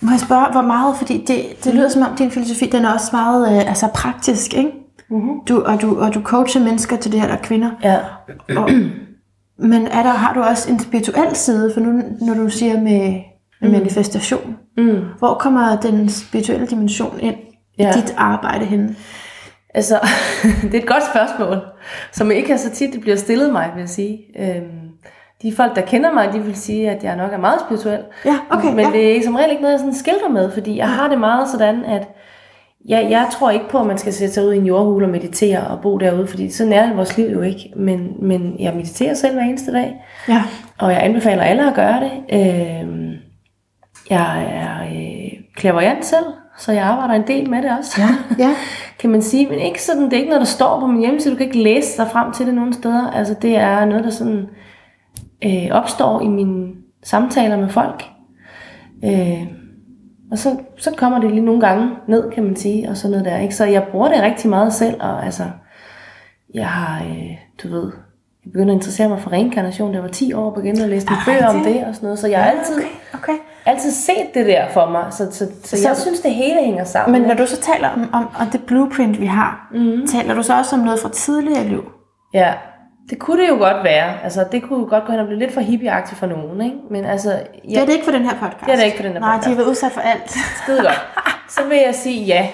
Må 0.00 0.10
jeg 0.10 0.20
spørge, 0.20 0.52
hvor 0.52 0.62
meget, 0.62 0.96
fordi 0.96 1.24
det, 1.26 1.64
det 1.64 1.74
lyder 1.74 1.88
som 1.88 2.02
om 2.02 2.16
din 2.16 2.30
filosofi, 2.30 2.66
den 2.66 2.84
er 2.84 2.92
også 2.92 3.08
meget 3.12 3.52
øh, 3.52 3.68
altså 3.68 3.88
praktisk, 3.94 4.54
ikke? 4.54 4.70
Mm-hmm. 5.10 5.40
Du, 5.48 5.62
og, 5.62 5.82
du, 5.82 6.00
og 6.00 6.14
du 6.14 6.22
coacher 6.22 6.64
mennesker 6.64 6.96
til 6.96 7.12
det 7.12 7.20
her, 7.20 7.26
der 7.28 7.34
er 7.34 7.42
kvinder. 7.42 7.70
Ja. 7.82 7.96
Og, 8.56 8.70
men 9.58 9.86
er 9.86 10.02
der, 10.02 10.10
har 10.10 10.34
du 10.34 10.40
også 10.40 10.70
en 10.70 10.78
spirituel 10.78 11.36
side, 11.36 11.70
for 11.74 11.80
nu, 11.80 12.02
når 12.20 12.34
du 12.34 12.48
siger 12.50 12.80
med, 12.80 13.14
med 13.60 13.70
manifestation, 13.70 14.56
Mm. 14.76 15.00
hvor 15.18 15.34
kommer 15.34 15.76
den 15.80 16.08
spirituelle 16.08 16.66
dimension 16.66 17.18
ind 17.20 17.34
Ja. 17.78 17.90
i 17.90 18.00
dit 18.00 18.14
arbejde 18.16 18.64
henne? 18.64 18.96
Altså, 19.74 20.00
det 20.62 20.74
er 20.74 20.82
et 20.82 20.88
godt 20.88 21.04
spørgsmål, 21.04 21.58
som 22.12 22.30
ikke 22.30 22.52
er 22.52 22.56
så 22.56 22.70
tit, 22.70 22.92
det 22.92 23.00
bliver 23.00 23.16
stillet 23.16 23.52
mig, 23.52 23.70
vil 23.74 23.80
jeg 23.80 23.88
sige. 23.88 24.20
Øhm, 24.38 24.88
de 25.42 25.52
folk, 25.56 25.76
der 25.76 25.82
kender 25.82 26.12
mig, 26.12 26.32
de 26.32 26.40
vil 26.40 26.56
sige, 26.56 26.90
at 26.90 27.04
jeg 27.04 27.16
nok 27.16 27.32
er 27.32 27.38
meget 27.38 27.60
spirituel. 27.60 28.00
Ja, 28.24 28.36
okay, 28.50 28.68
Men 28.68 28.86
ja. 28.86 28.90
det 28.92 29.16
er 29.16 29.22
som 29.24 29.34
regel 29.34 29.50
ikke 29.50 29.62
noget, 29.62 29.72
jeg 29.72 29.80
sådan 29.80 29.94
skildrer 29.94 30.28
med, 30.28 30.50
fordi 30.50 30.76
jeg 30.76 30.88
har 30.88 31.08
det 31.08 31.20
meget 31.20 31.48
sådan, 31.48 31.84
at 31.84 32.08
jeg, 32.88 33.06
jeg 33.10 33.28
tror 33.32 33.50
ikke 33.50 33.68
på, 33.68 33.78
at 33.78 33.86
man 33.86 33.98
skal 33.98 34.12
sætte 34.12 34.34
sig 34.34 34.46
ud 34.46 34.52
i 34.52 34.56
en 34.56 34.66
jordhule 34.66 35.06
og 35.06 35.10
meditere 35.10 35.66
og 35.66 35.80
bo 35.82 35.98
derude, 35.98 36.26
fordi 36.26 36.50
sådan 36.50 36.72
er 36.72 36.94
vores 36.94 37.16
liv 37.16 37.26
jo 37.26 37.42
ikke. 37.42 37.72
Men, 37.76 38.12
men 38.22 38.56
jeg 38.58 38.74
mediterer 38.74 39.14
selv 39.14 39.34
hver 39.34 39.42
eneste 39.42 39.72
dag, 39.72 40.04
Ja, 40.28 40.42
og 40.78 40.92
jeg 40.92 41.04
anbefaler 41.04 41.42
alle 41.42 41.68
at 41.68 41.74
gøre 41.74 42.00
det. 42.00 42.12
Øhm, 42.32 43.12
jeg 44.10 44.44
er 44.52 44.82
øh, 44.82 45.40
klaverjant 45.56 46.04
selv, 46.04 46.24
så 46.58 46.72
jeg 46.72 46.82
arbejder 46.82 47.14
en 47.14 47.26
del 47.26 47.50
med 47.50 47.62
det 47.62 47.78
også. 47.78 48.00
ja, 48.00 48.08
ja. 48.44 48.54
kan 49.00 49.10
man 49.10 49.22
sige, 49.22 49.48
men 49.48 49.58
ikke 49.58 49.82
sådan, 49.82 50.04
det 50.04 50.12
er 50.12 50.16
ikke 50.16 50.28
noget, 50.28 50.40
der 50.40 50.46
står 50.46 50.80
på 50.80 50.86
min 50.86 51.00
hjemmeside, 51.00 51.32
du 51.32 51.38
kan 51.38 51.46
ikke 51.46 51.62
læse 51.62 52.02
dig 52.02 52.10
frem 52.10 52.32
til 52.32 52.46
det 52.46 52.54
nogen 52.54 52.72
steder. 52.72 53.10
Altså 53.10 53.34
det 53.42 53.56
er 53.56 53.84
noget, 53.84 54.04
der 54.04 54.10
sådan 54.10 54.48
øh, 55.44 55.68
opstår 55.70 56.20
i 56.20 56.28
mine 56.28 56.72
samtaler 57.02 57.56
med 57.56 57.68
folk. 57.68 58.04
Øh, 59.04 59.46
og 60.30 60.38
så, 60.38 60.56
så 60.76 60.90
kommer 60.96 61.20
det 61.20 61.30
lige 61.30 61.44
nogle 61.44 61.60
gange 61.60 61.90
ned, 62.08 62.30
kan 62.30 62.44
man 62.44 62.56
sige, 62.56 62.88
og 62.88 62.96
sådan 62.96 63.10
noget 63.10 63.24
der. 63.24 63.38
Ikke? 63.38 63.54
Så 63.54 63.64
jeg 63.64 63.86
bruger 63.90 64.08
det 64.08 64.22
rigtig 64.22 64.50
meget 64.50 64.72
selv, 64.72 64.96
og 65.00 65.24
altså, 65.24 65.44
jeg 66.54 66.68
har, 66.68 67.04
øh, 67.04 67.30
du 67.62 67.68
ved, 67.68 67.92
jeg 68.44 68.52
begyndte 68.52 68.72
at 68.72 68.76
interessere 68.76 69.08
mig 69.08 69.20
for 69.20 69.32
reinkarnation, 69.32 69.90
da 69.90 69.94
jeg 69.94 70.02
var 70.02 70.08
10 70.08 70.32
år, 70.32 70.44
og 70.44 70.54
begyndte 70.54 70.82
at 70.82 70.88
læse 70.88 71.06
nogle 71.06 71.20
Er 71.20 71.24
bøger 71.26 71.48
om 71.48 71.64
det 71.64 71.84
og 71.84 71.94
sådan 71.94 72.06
noget. 72.06 72.18
Så 72.18 72.28
jeg 72.28 72.42
har 72.42 72.50
altid, 72.50 72.76
Okay, 72.76 72.88
okay. 73.14 73.38
Altid 73.66 73.90
set 73.90 74.34
det 74.34 74.46
der 74.46 74.64
for 74.72 74.86
mig, 74.90 75.04
så, 75.10 75.26
så, 75.32 75.46
så, 75.64 75.76
Så- 75.82 75.88
jeg 75.88 75.96
synes, 75.96 76.20
det 76.20 76.30
hele 76.30 76.60
hænger 76.64 76.84
sammen. 76.84 77.20
Men 77.20 77.28
når 77.28 77.34
du 77.34 77.46
så 77.46 77.60
taler 77.60 77.88
om, 77.88 78.10
om, 78.12 78.28
om 78.40 78.46
det 78.46 78.64
blueprint, 78.66 79.20
vi 79.20 79.26
har, 79.26 79.68
mm. 79.74 80.06
taler 80.06 80.34
du 80.34 80.42
så 80.42 80.58
også 80.58 80.76
om 80.76 80.82
noget 80.82 81.00
fra 81.00 81.08
tidligere 81.08 81.64
liv? 81.64 81.84
Ja, 82.34 82.52
det 83.10 83.18
kunne 83.18 83.42
det 83.42 83.48
jo 83.48 83.54
godt 83.56 83.84
være. 83.84 84.12
Altså, 84.24 84.44
det 84.52 84.62
kunne 84.62 84.78
jo 84.78 84.86
godt 84.90 85.04
gå 85.04 85.12
hen 85.12 85.20
og 85.20 85.26
blive 85.26 85.38
lidt 85.38 85.52
for 85.54 85.60
hippieagtigt 85.60 86.18
for 86.18 86.26
nogen, 86.26 86.60
ikke? 86.60 86.76
Men 86.90 87.04
altså, 87.04 87.30
ja, 87.30 87.68
Det 87.68 87.76
er 87.82 87.84
det 87.86 87.92
ikke 87.92 88.04
for 88.04 88.12
den 88.12 88.22
her 88.24 88.30
podcast. 88.40 88.60
Det 88.66 88.72
er 88.72 88.76
det 88.76 88.84
ikke 88.84 88.96
for 88.96 89.02
den 89.02 89.12
her 89.12 89.20
Nej, 89.20 89.30
podcast. 89.30 89.44
de 89.44 89.50
har 89.50 89.56
været 89.56 89.68
udsat 89.68 89.92
for 89.92 90.00
alt. 90.00 90.30
skide 90.62 90.80
godt. 90.82 91.00
Så 91.48 91.60
vil 91.68 91.78
jeg 91.86 91.94
sige 91.94 92.24
ja. 92.24 92.48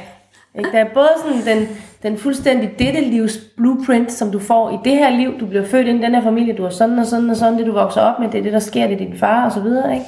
Ikke? 0.59 0.70
Der 0.73 0.79
er 0.79 0.88
både 0.94 1.09
sådan 1.25 1.57
den, 1.59 1.68
den 2.03 2.18
fuldstændig 2.18 2.70
dette 2.79 3.01
livs 3.01 3.37
blueprint, 3.57 4.12
som 4.12 4.31
du 4.33 4.38
får 4.38 4.70
i 4.70 4.79
det 4.85 4.92
her 4.99 5.11
liv. 5.11 5.40
Du 5.40 5.46
bliver 5.46 5.66
født 5.66 5.87
ind 5.87 5.99
i 6.01 6.03
den 6.03 6.14
her 6.14 6.23
familie, 6.23 6.57
du 6.57 6.62
har 6.62 6.70
sådan 6.70 6.99
og 6.99 7.07
sådan 7.07 7.31
og 7.31 7.37
sådan, 7.37 7.59
det 7.59 7.66
du 7.66 7.73
vokser 7.73 8.01
op 8.01 8.18
med, 8.18 8.29
det 8.29 8.38
er 8.38 8.42
det, 8.42 8.53
der 8.53 8.59
sker, 8.59 8.87
det 8.87 8.94
er 8.94 8.99
din 8.99 9.18
far 9.18 9.44
og 9.44 9.53
så 9.53 9.61
videre, 9.61 9.94
ikke? 9.94 10.07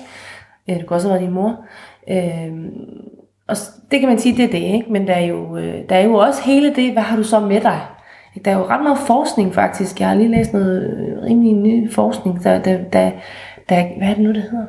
Øh, 0.70 0.76
Det 0.76 0.86
kunne 0.86 0.96
også 0.96 1.08
have 1.08 1.14
været 1.20 1.26
din 1.28 1.34
mor. 1.34 1.64
Øh, 2.10 2.52
og 3.48 3.56
det 3.90 4.00
kan 4.00 4.08
man 4.08 4.18
sige, 4.18 4.36
det 4.36 4.44
er 4.44 4.50
det, 4.50 4.74
ikke? 4.74 4.92
Men 4.92 5.06
der 5.06 5.12
er, 5.14 5.24
jo, 5.26 5.56
øh, 5.56 5.74
der 5.88 5.96
er 5.96 6.04
jo 6.04 6.14
også 6.14 6.42
hele 6.44 6.74
det, 6.74 6.92
hvad 6.92 7.02
har 7.02 7.16
du 7.16 7.22
så 7.22 7.40
med 7.40 7.60
dig? 7.60 7.80
Der 8.44 8.50
er 8.50 8.58
jo 8.58 8.66
ret 8.66 8.82
meget 8.82 8.98
forskning 8.98 9.54
faktisk. 9.54 10.00
Jeg 10.00 10.08
har 10.08 10.14
lige 10.14 10.30
læst 10.30 10.52
noget 10.52 10.82
øh, 10.82 11.22
rimelig 11.22 11.54
ny 11.54 11.92
forskning, 11.92 12.44
der, 12.44 12.58
der, 12.62 12.78
der, 12.92 13.10
der 13.68 13.84
hvad 13.98 14.08
er 14.08 14.14
det 14.14 14.22
nu, 14.22 14.32
det 14.32 14.42
hedder? 14.42 14.66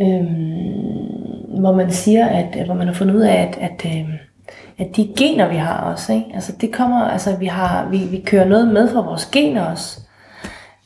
Øhm, 0.00 1.60
hvor 1.60 1.72
man 1.74 1.90
siger, 1.90 2.26
at 2.26 2.64
hvor 2.66 2.74
man 2.74 2.86
har 2.86 2.94
fundet 2.94 3.14
ud 3.14 3.20
af, 3.20 3.34
at, 3.34 3.58
at, 3.70 3.86
øh, 3.86 4.08
at 4.78 4.96
de 4.96 5.08
gener, 5.18 5.48
vi 5.48 5.56
har 5.56 5.80
også, 5.80 6.12
ikke? 6.12 6.26
Altså, 6.34 6.52
det 6.60 6.72
kommer, 6.72 7.04
altså, 7.04 7.36
vi, 7.36 7.46
har, 7.46 7.88
vi, 7.88 7.98
vi 7.98 8.22
kører 8.26 8.48
noget 8.48 8.68
med 8.68 8.88
fra 8.88 9.00
vores 9.00 9.26
gener 9.26 9.64
også. 9.64 10.00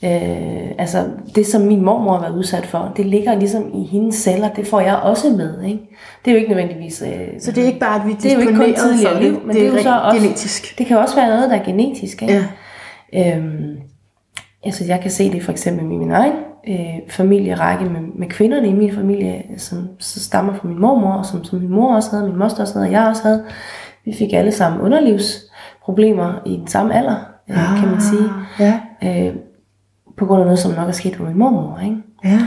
Øh, 0.05 0.71
altså, 0.79 1.05
det 1.35 1.47
som 1.47 1.63
min 1.63 1.85
mormor 1.85 2.13
har 2.13 2.21
været 2.21 2.37
udsat 2.39 2.67
for, 2.67 2.93
det 2.97 3.07
ligger 3.07 3.35
ligesom 3.35 3.71
i 3.75 3.85
hendes 3.85 4.15
celler, 4.15 4.49
det 4.49 4.67
får 4.67 4.81
jeg 4.81 4.97
også 4.97 5.31
med, 5.31 5.63
ikke? 5.63 5.81
Det 6.25 6.31
er 6.31 6.33
jo 6.33 6.39
ikke 6.39 6.51
nødvendigvis... 6.51 7.03
Øh, 7.07 7.41
Så 7.41 7.53
det 7.53 7.63
er 7.63 7.67
ikke 7.67 7.79
bare, 7.79 8.01
at 8.01 8.07
vi 8.07 8.13
det 8.13 8.33
er 8.33 8.35
jo 8.35 8.41
ikke 8.41 8.55
kun 8.55 8.75
tidligere 8.75 9.23
liv, 9.23 9.35
det, 9.35 9.47
men 9.47 9.57
det, 9.57 9.67
er 9.67 9.67
jo 9.67 9.83
så 9.83 9.99
også... 9.99 10.21
genetisk. 10.21 10.79
Det 10.79 10.87
kan 10.87 10.99
også 10.99 11.15
være 11.17 11.29
noget, 11.29 11.51
der 11.51 11.57
er 11.57 11.65
genetisk, 11.65 12.23
ikke? 12.23 12.45
Ja. 13.13 13.37
Øhm, 13.37 13.77
altså 14.65 14.85
jeg 14.85 15.01
kan 15.01 15.11
se 15.11 15.33
det 15.33 15.43
for 15.43 15.53
eksempel 15.53 15.85
med 15.85 15.97
min 15.97 16.11
egen 16.11 16.33
øh, 16.69 17.01
familierække 17.09 17.85
med, 17.85 18.01
med 18.19 18.29
kvinderne 18.29 18.69
i 18.69 18.73
min 18.73 18.95
familie, 18.95 19.43
som 19.59 19.89
så 19.99 20.25
stammer 20.25 20.55
fra 20.55 20.69
min 20.69 20.81
mormor, 20.81 21.13
og 21.13 21.27
som, 21.27 21.45
som 21.45 21.59
min 21.59 21.71
mor 21.71 21.95
også 21.95 22.11
havde, 22.11 22.29
min 22.29 22.39
moster 22.39 22.63
også 22.63 22.75
havde, 22.75 22.87
og 22.87 22.93
jeg 22.93 23.07
også 23.09 23.23
havde. 23.23 23.45
Vi 24.05 24.15
fik 24.19 24.33
alle 24.33 24.53
sammen 24.53 24.81
underlivsproblemer 24.81 26.33
i 26.47 26.57
den 26.57 26.67
samme 26.67 26.95
alder, 26.95 27.17
øh, 27.51 27.81
kan 27.81 27.89
man 27.91 28.01
sige. 28.01 28.31
Ja. 28.61 28.81
Øh, 29.05 29.35
på 30.19 30.27
grund 30.27 30.41
af 30.41 30.47
noget, 30.47 30.59
som 30.59 30.73
nok 30.73 30.89
er 30.89 30.93
sket 30.93 31.13
på 31.17 31.23
min 31.25 31.39
mormor, 31.39 31.81
ikke? 31.85 31.97
Ja. 32.25 32.39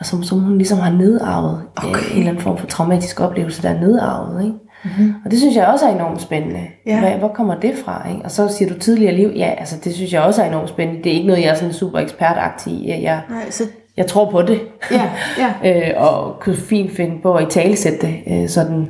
Og 0.00 0.06
som, 0.06 0.22
som 0.22 0.40
hun 0.40 0.56
ligesom 0.58 0.78
har 0.78 0.90
nedarvet. 0.92 1.62
Okay. 1.76 1.88
Øh, 1.88 2.12
en 2.12 2.16
eller 2.18 2.30
anden 2.30 2.42
form 2.42 2.58
for 2.58 2.66
traumatisk 2.66 3.20
oplevelse, 3.20 3.62
der 3.62 3.70
er 3.70 3.80
nedarvet, 3.80 4.44
ikke? 4.44 4.54
Mm-hmm. 4.84 5.14
Og 5.24 5.30
det 5.30 5.38
synes 5.38 5.56
jeg 5.56 5.66
også 5.66 5.86
er 5.88 5.94
enormt 5.94 6.20
spændende. 6.22 6.60
Ja. 6.86 7.00
Hvad, 7.00 7.10
hvor 7.12 7.28
kommer 7.28 7.54
det 7.60 7.74
fra? 7.84 8.08
Ikke? 8.10 8.22
Og 8.24 8.30
så 8.30 8.48
siger 8.48 8.72
du 8.72 8.78
tidligere 8.78 9.14
liv. 9.14 9.30
Ja, 9.36 9.54
altså 9.58 9.76
det 9.84 9.94
synes 9.94 10.12
jeg 10.12 10.22
også 10.22 10.42
er 10.42 10.48
enormt 10.48 10.68
spændende. 10.68 11.02
Det 11.04 11.12
er 11.12 11.16
ikke 11.16 11.26
noget, 11.26 11.42
jeg 11.42 11.48
er 11.50 11.54
sådan 11.54 11.72
super 11.72 11.98
ekspertagtig 11.98 12.72
i. 12.72 12.90
Jeg, 12.90 13.20
Nej, 13.30 13.50
så 13.50 13.64
jeg 13.96 14.06
tror 14.06 14.30
på 14.30 14.42
det. 14.42 14.60
Ja, 14.90 15.10
ja. 15.38 15.52
øh, 15.96 16.02
og 16.10 16.36
kunne 16.40 16.56
fint 16.56 16.96
finde 16.96 17.22
på 17.22 17.34
at 17.34 17.42
i 17.42 17.50
tale 17.50 17.76
sætte 17.76 17.98
det 18.06 18.16
øh, 18.42 18.48
sådan 18.48 18.88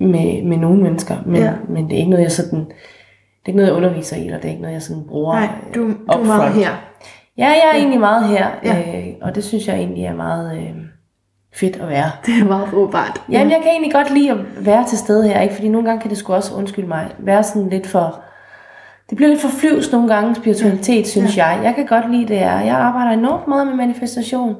med, 0.00 0.42
med 0.44 0.56
nogle 0.56 0.82
mennesker. 0.82 1.16
Men, 1.26 1.42
Ja. 1.42 1.52
men 1.68 1.84
det 1.84 1.92
er 1.92 1.98
ikke 1.98 2.10
noget, 2.10 2.22
jeg 2.24 2.32
sådan... 2.32 2.58
Det 2.58 3.52
er 3.52 3.54
ikke 3.54 3.56
noget, 3.56 3.68
jeg 3.68 3.76
underviser 3.76 4.16
i, 4.16 4.24
eller 4.24 4.36
det 4.38 4.44
er 4.44 4.50
ikke 4.50 4.62
noget, 4.62 4.74
jeg 4.74 4.82
sådan 4.82 5.02
bruger 5.08 5.34
Nej, 5.34 5.48
du, 5.74 5.80
øh, 5.84 5.88
du 5.90 5.94
er 6.08 6.24
meget 6.24 6.38
upfront. 6.48 6.54
her. 6.64 6.70
Ja, 7.38 7.46
jeg 7.48 7.62
er 7.72 7.76
egentlig 7.76 8.00
meget 8.00 8.28
her, 8.28 8.46
Ja. 8.64 8.78
øh, 8.78 9.06
og 9.22 9.34
det 9.34 9.44
synes 9.44 9.68
jeg 9.68 9.76
egentlig 9.76 10.04
er 10.04 10.14
meget 10.14 10.56
øh, 10.58 10.74
fedt 11.54 11.76
at 11.76 11.88
være. 11.88 12.10
Det 12.26 12.34
er 12.40 12.44
meget 12.44 12.68
brugbart. 12.70 13.22
Jamen, 13.30 13.50
jeg 13.50 13.58
kan 13.62 13.70
egentlig 13.70 13.92
godt 13.92 14.10
lide 14.14 14.30
at 14.30 14.36
være 14.66 14.84
til 14.88 14.98
stede 14.98 15.28
her, 15.28 15.40
ikke? 15.40 15.54
fordi 15.54 15.68
nogle 15.68 15.86
gange 15.88 16.00
kan 16.00 16.10
det 16.10 16.18
sgu 16.18 16.32
også, 16.34 16.54
undskyld 16.54 16.86
mig, 16.86 17.08
være 17.18 17.42
sådan 17.44 17.68
lidt 17.68 17.86
for... 17.86 18.20
Det 19.10 19.16
bliver 19.16 19.28
lidt 19.28 19.40
for 19.40 19.48
flyvs 19.48 19.92
nogle 19.92 20.14
gange, 20.14 20.34
spiritualitet, 20.34 21.06
synes 21.08 21.36
jeg. 21.36 21.60
Jeg 21.62 21.74
kan 21.74 21.86
godt 21.86 22.10
lide 22.10 22.28
det 22.28 22.42
er. 22.42 22.60
Jeg 22.60 22.76
arbejder 22.76 23.10
enormt 23.10 23.48
meget 23.48 23.66
med 23.66 23.74
manifestation 23.74 24.56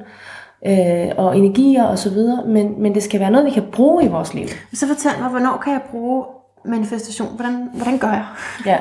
øh, 0.67 1.07
og 1.17 1.37
energier 1.37 1.83
og 1.83 1.99
så 1.99 2.09
videre, 2.09 2.43
men, 2.45 2.81
men 2.81 2.93
det 2.95 3.03
skal 3.03 3.19
være 3.19 3.31
noget, 3.31 3.45
vi 3.45 3.51
kan 3.51 3.63
bruge 3.71 4.03
i 4.05 4.07
vores 4.07 4.33
liv. 4.33 4.47
Så 4.73 4.87
fortæl 4.87 5.11
mig, 5.21 5.29
hvornår 5.29 5.57
kan 5.63 5.73
jeg 5.73 5.81
bruge 5.91 6.25
manifestation? 6.65 7.27
Hvordan, 7.35 7.69
hvordan 7.73 7.97
gør 7.97 8.07
jeg? 8.11 8.25
Ja, 8.65 8.77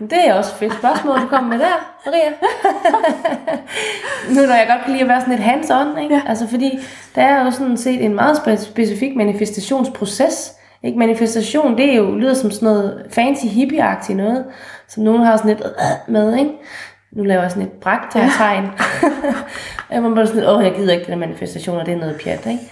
det 0.00 0.28
er 0.28 0.34
også 0.34 0.50
et 0.50 0.58
fedt 0.58 0.78
spørgsmål, 0.78 1.20
du 1.20 1.26
kommer 1.26 1.50
med 1.50 1.58
der, 1.58 1.94
Maria. 2.06 2.30
nu 4.34 4.46
når 4.46 4.54
jeg 4.54 4.66
godt 4.68 4.82
kan 4.84 4.92
lide 4.92 5.02
at 5.02 5.08
være 5.08 5.20
sådan 5.20 5.34
lidt 5.34 5.46
hands-on, 5.46 6.02
ikke? 6.02 6.14
Ja. 6.14 6.22
Altså 6.26 6.48
fordi 6.48 6.78
der 7.14 7.22
er 7.22 7.44
jo 7.44 7.50
sådan 7.50 7.76
set 7.76 8.04
en 8.04 8.14
meget 8.14 8.36
spe- 8.36 8.64
specifik 8.64 9.16
manifestationsproces. 9.16 10.52
Ikke? 10.82 10.98
Manifestation, 10.98 11.76
det 11.76 11.92
er 11.92 11.96
jo, 11.96 12.14
lyder 12.14 12.34
som 12.34 12.50
sådan 12.50 12.66
noget 12.66 13.06
fancy 13.10 13.46
hippie 13.46 14.14
noget, 14.14 14.44
som 14.88 15.02
nogen 15.02 15.22
har 15.22 15.36
sådan 15.36 15.48
lidt 15.50 15.60
øh, 15.66 16.12
med, 16.12 16.38
ikke? 16.38 16.50
Nu 17.12 17.24
laver 17.24 17.42
jeg 17.42 17.50
sådan 17.50 17.66
et 17.66 17.72
bragtegn. 17.72 18.70
Ja. 19.90 20.00
man 20.00 20.14
bare 20.14 20.26
sådan 20.26 20.40
lidt, 20.40 20.50
åh, 20.50 20.64
jeg 20.64 20.74
gider 20.74 20.92
ikke 20.92 21.04
den 21.04 21.12
der 21.12 21.18
manifestation, 21.18 21.78
og 21.78 21.86
det 21.86 21.94
er 21.94 21.98
noget 21.98 22.20
pjat, 22.24 22.46
ikke? 22.46 22.62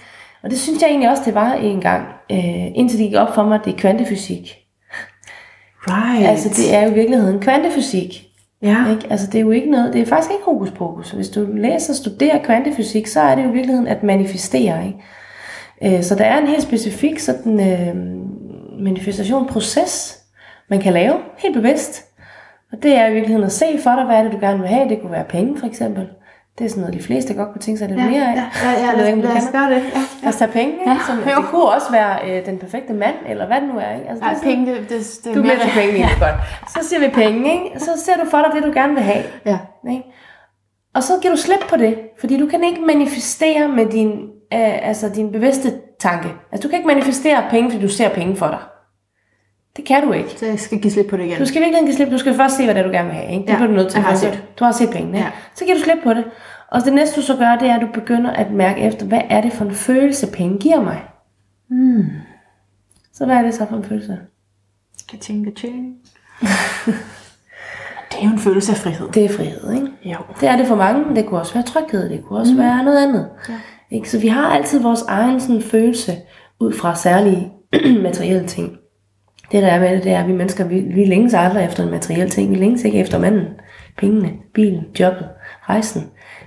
Og 0.43 0.49
det 0.49 0.59
synes 0.59 0.81
jeg 0.81 0.89
egentlig 0.89 1.09
også, 1.09 1.23
det 1.25 1.35
var 1.35 1.53
en 1.53 1.81
gang, 1.81 2.07
øh, 2.31 2.67
indtil 2.75 2.99
det 2.99 3.07
gik 3.07 3.17
op 3.17 3.35
for 3.35 3.43
mig, 3.43 3.55
at 3.55 3.65
det 3.65 3.73
er 3.73 3.77
kvantefysik. 3.77 4.68
Right. 5.87 6.27
Altså, 6.29 6.49
det 6.49 6.75
er 6.75 6.83
jo 6.83 6.91
i 6.91 6.93
virkeligheden 6.93 7.39
kvantefysik. 7.39 8.25
ja. 8.61 8.91
Ikke? 8.91 9.07
Altså, 9.09 9.27
det 9.27 9.35
er 9.35 9.39
jo 9.41 9.51
ikke 9.51 9.71
noget, 9.71 9.93
det 9.93 10.01
er 10.01 10.05
faktisk 10.05 10.31
ikke 10.31 10.45
hokus 10.45 10.71
pokus. 10.71 11.11
Hvis 11.11 11.29
du 11.29 11.47
læser 11.53 11.93
og 11.93 11.95
studerer 11.95 12.43
kvantefysik, 12.43 13.07
så 13.07 13.19
er 13.21 13.35
det 13.35 13.43
jo 13.43 13.49
i 13.49 13.53
virkeligheden 13.53 13.87
at 13.87 14.03
manifestere. 14.03 14.85
Ikke? 14.87 15.97
Øh, 15.97 16.03
Så 16.03 16.15
der 16.15 16.23
er 16.25 16.41
en 16.41 16.47
helt 16.47 16.63
specifik 16.63 17.19
sådan, 17.19 17.59
øh, 17.59 17.95
manifestationsproces, 18.83 20.19
man 20.69 20.79
kan 20.81 20.93
lave 20.93 21.15
helt 21.37 21.55
bevidst. 21.55 22.05
Og 22.71 22.83
det 22.83 22.95
er 22.95 23.07
i 23.07 23.13
virkeligheden 23.13 23.45
at 23.45 23.51
se 23.51 23.65
for 23.83 23.95
dig, 23.95 24.05
hvad 24.05 24.15
er 24.15 24.23
det, 24.23 24.31
du 24.31 24.37
gerne 24.39 24.59
vil 24.59 24.67
have. 24.67 24.89
Det 24.89 25.01
kunne 25.01 25.11
være 25.11 25.23
penge, 25.29 25.59
for 25.59 25.67
eksempel. 25.67 26.07
Det 26.57 26.65
er 26.65 26.69
sådan 26.69 26.81
noget, 26.81 26.93
de 26.99 27.03
fleste 27.03 27.33
godt 27.33 27.51
kunne 27.51 27.61
tænke 27.61 27.77
sig 27.79 27.87
lidt 27.87 27.99
Ja, 27.99 28.05
mere 28.09 28.25
af. 28.31 28.35
ja, 28.35 28.45
ja, 28.63 28.71
ja, 28.71 28.87
Jeg 28.89 28.97
ved 28.97 29.05
ikke, 29.05 29.15
om 29.17 29.21
du 29.21 29.27
lad 29.27 29.37
os 29.37 29.51
gøre 29.51 29.69
det. 29.69 29.83
Ja, 30.23 30.27
os 30.29 30.35
tage 30.35 30.51
penge? 30.51 30.73
Ja, 30.87 30.97
Som, 31.07 31.17
det 31.17 31.45
kunne 31.49 31.65
også 31.65 31.91
være 31.91 32.13
øh, 32.29 32.45
den 32.45 32.57
perfekte 32.57 32.93
mand, 32.93 33.15
eller 33.29 33.47
hvad 33.47 33.61
det 33.61 33.67
nu 33.73 33.79
er. 33.79 33.91
Ikke? 33.95 34.09
Altså, 34.09 34.25
det 34.25 34.31
er 34.31 34.35
sådan- 34.35 34.49
penge, 34.55 34.65
det, 34.75 34.89
det, 34.89 35.19
det 35.23 35.35
du 35.35 35.39
er 35.39 35.43
mere 35.43 35.55
til 35.59 35.71
penge, 35.73 35.93
ja. 35.99 36.09
godt. 36.19 36.35
Så 36.73 36.79
siger 36.89 36.99
vi 36.99 37.07
penge, 37.13 37.53
ikke? 37.53 37.79
Så 37.79 37.91
ser 38.05 38.15
du 38.23 38.29
for 38.29 38.37
dig 38.37 38.51
det, 38.55 38.63
du 38.63 38.71
gerne 38.79 38.93
vil 38.93 39.03
have. 39.03 39.23
Ja. 39.45 39.57
Ikke? 39.91 40.03
Og 40.95 41.03
så 41.03 41.13
giver 41.21 41.33
du 41.35 41.39
slip 41.41 41.59
på 41.69 41.77
det, 41.77 41.99
fordi 42.19 42.39
du 42.39 42.45
kan 42.47 42.63
ikke 42.63 42.81
manifestere 42.81 43.67
med 43.67 43.85
din, 43.85 44.11
øh, 44.53 44.87
altså 44.87 45.09
din 45.15 45.31
bevidste 45.31 45.73
tanke. 45.99 46.29
Altså 46.51 46.63
du 46.67 46.69
kan 46.69 46.77
ikke 46.77 46.87
manifestere 46.87 47.43
penge, 47.49 47.71
fordi 47.71 47.83
du 47.83 47.89
ser 47.91 48.09
penge 48.09 48.35
for 48.35 48.47
dig. 48.47 48.59
Det 49.79 49.87
kan 49.87 50.03
du 50.07 50.11
ikke. 50.11 50.29
Så 50.37 50.45
jeg 50.45 50.59
skal 50.59 50.79
give 50.79 50.91
slip 50.91 51.05
på 51.09 51.17
det 51.17 51.25
igen. 51.25 51.37
Du 51.39 51.45
skal 51.45 51.61
virkelig 51.61 51.83
give 51.83 51.95
slip. 51.95 52.11
Du 52.11 52.17
skal 52.17 52.33
først 52.35 52.57
se, 52.57 52.63
hvad 52.65 52.75
det 52.75 52.79
er, 52.81 52.85
du 52.87 52.91
gerne 52.91 53.07
vil 53.07 53.15
have. 53.17 53.31
Ikke? 53.31 53.41
Det 53.45 53.49
Ja, 53.49 53.55
bliver 53.55 53.67
du 53.67 53.73
nødt 53.73 53.89
til. 53.91 53.97
jeg 53.97 54.05
har 54.05 54.15
set. 54.15 54.43
Du 54.59 54.63
har 54.65 54.71
set 54.71 54.89
pengene. 54.89 55.17
Ja. 55.17 55.27
Så 55.55 55.65
giver 55.65 55.77
du 55.77 55.83
slip 55.83 55.97
på 56.03 56.13
det. 56.13 56.23
Og 56.71 56.81
det 56.85 56.93
næste, 56.93 57.21
du 57.21 57.25
så 57.25 57.35
gør, 57.35 57.55
det 57.55 57.69
er, 57.69 57.75
at 57.75 57.81
du 57.81 57.87
begynder 57.93 58.31
at 58.31 58.51
mærke 58.51 58.81
efter, 58.81 59.05
hvad 59.05 59.21
er 59.29 59.41
det 59.41 59.53
for 59.53 59.65
en 59.65 59.71
følelse, 59.75 60.27
penge 60.31 60.57
giver 60.59 60.81
mig? 60.81 61.03
Mm. 61.69 62.05
Så 63.13 63.25
hvad 63.25 63.35
er 63.35 63.41
det 63.41 63.53
så 63.53 63.65
for 63.69 63.75
en 63.77 63.83
følelse? 63.83 64.17
Kan 65.09 65.19
tænke 65.19 65.51
ting. 65.51 65.95
det 68.11 68.19
er 68.21 68.23
jo 68.23 68.29
en 68.29 68.39
følelse 68.39 68.71
af 68.71 68.77
frihed. 68.77 69.07
Det 69.13 69.25
er 69.25 69.29
frihed, 69.29 69.73
ikke? 69.73 69.87
Jo. 70.05 70.17
Det 70.41 70.49
er 70.49 70.55
det 70.57 70.67
for 70.67 70.75
mange, 70.75 71.15
det 71.15 71.25
kunne 71.25 71.39
også 71.39 71.53
være 71.53 71.63
tryghed, 71.63 72.09
det 72.09 72.23
kunne 72.25 72.39
også 72.39 72.53
mm. 72.53 72.59
være 72.59 72.83
noget 72.83 73.03
andet. 73.03 73.29
Ja. 73.49 73.53
Ikke? 73.91 74.09
Så 74.09 74.19
vi 74.19 74.27
har 74.27 74.45
altid 74.49 74.79
vores 74.81 75.01
egen 75.01 75.39
sådan, 75.39 75.61
følelse 75.61 76.15
ud 76.59 76.73
fra 76.73 76.95
særlige 76.95 77.51
materielle 78.07 78.47
ting. 78.47 78.77
Det 79.51 79.63
der 79.63 79.67
er 79.67 79.79
med 79.79 79.95
det, 79.95 80.03
det 80.03 80.11
er, 80.11 80.19
at 80.19 80.27
vi 80.27 80.33
mennesker, 80.33 80.63
vi, 80.63 80.79
vi 80.79 81.05
længes 81.05 81.33
aldrig 81.33 81.65
efter 81.65 81.83
en 81.83 81.91
materiel 81.91 82.29
ting. 82.29 82.51
Vi 82.51 82.55
længes 82.55 82.83
ikke 82.83 82.99
efter 82.99 83.19
manden, 83.19 83.45
pengene, 83.97 84.31
bilen, 84.53 84.85
jobbet, 84.99 85.27
rejsen. 85.69 86.03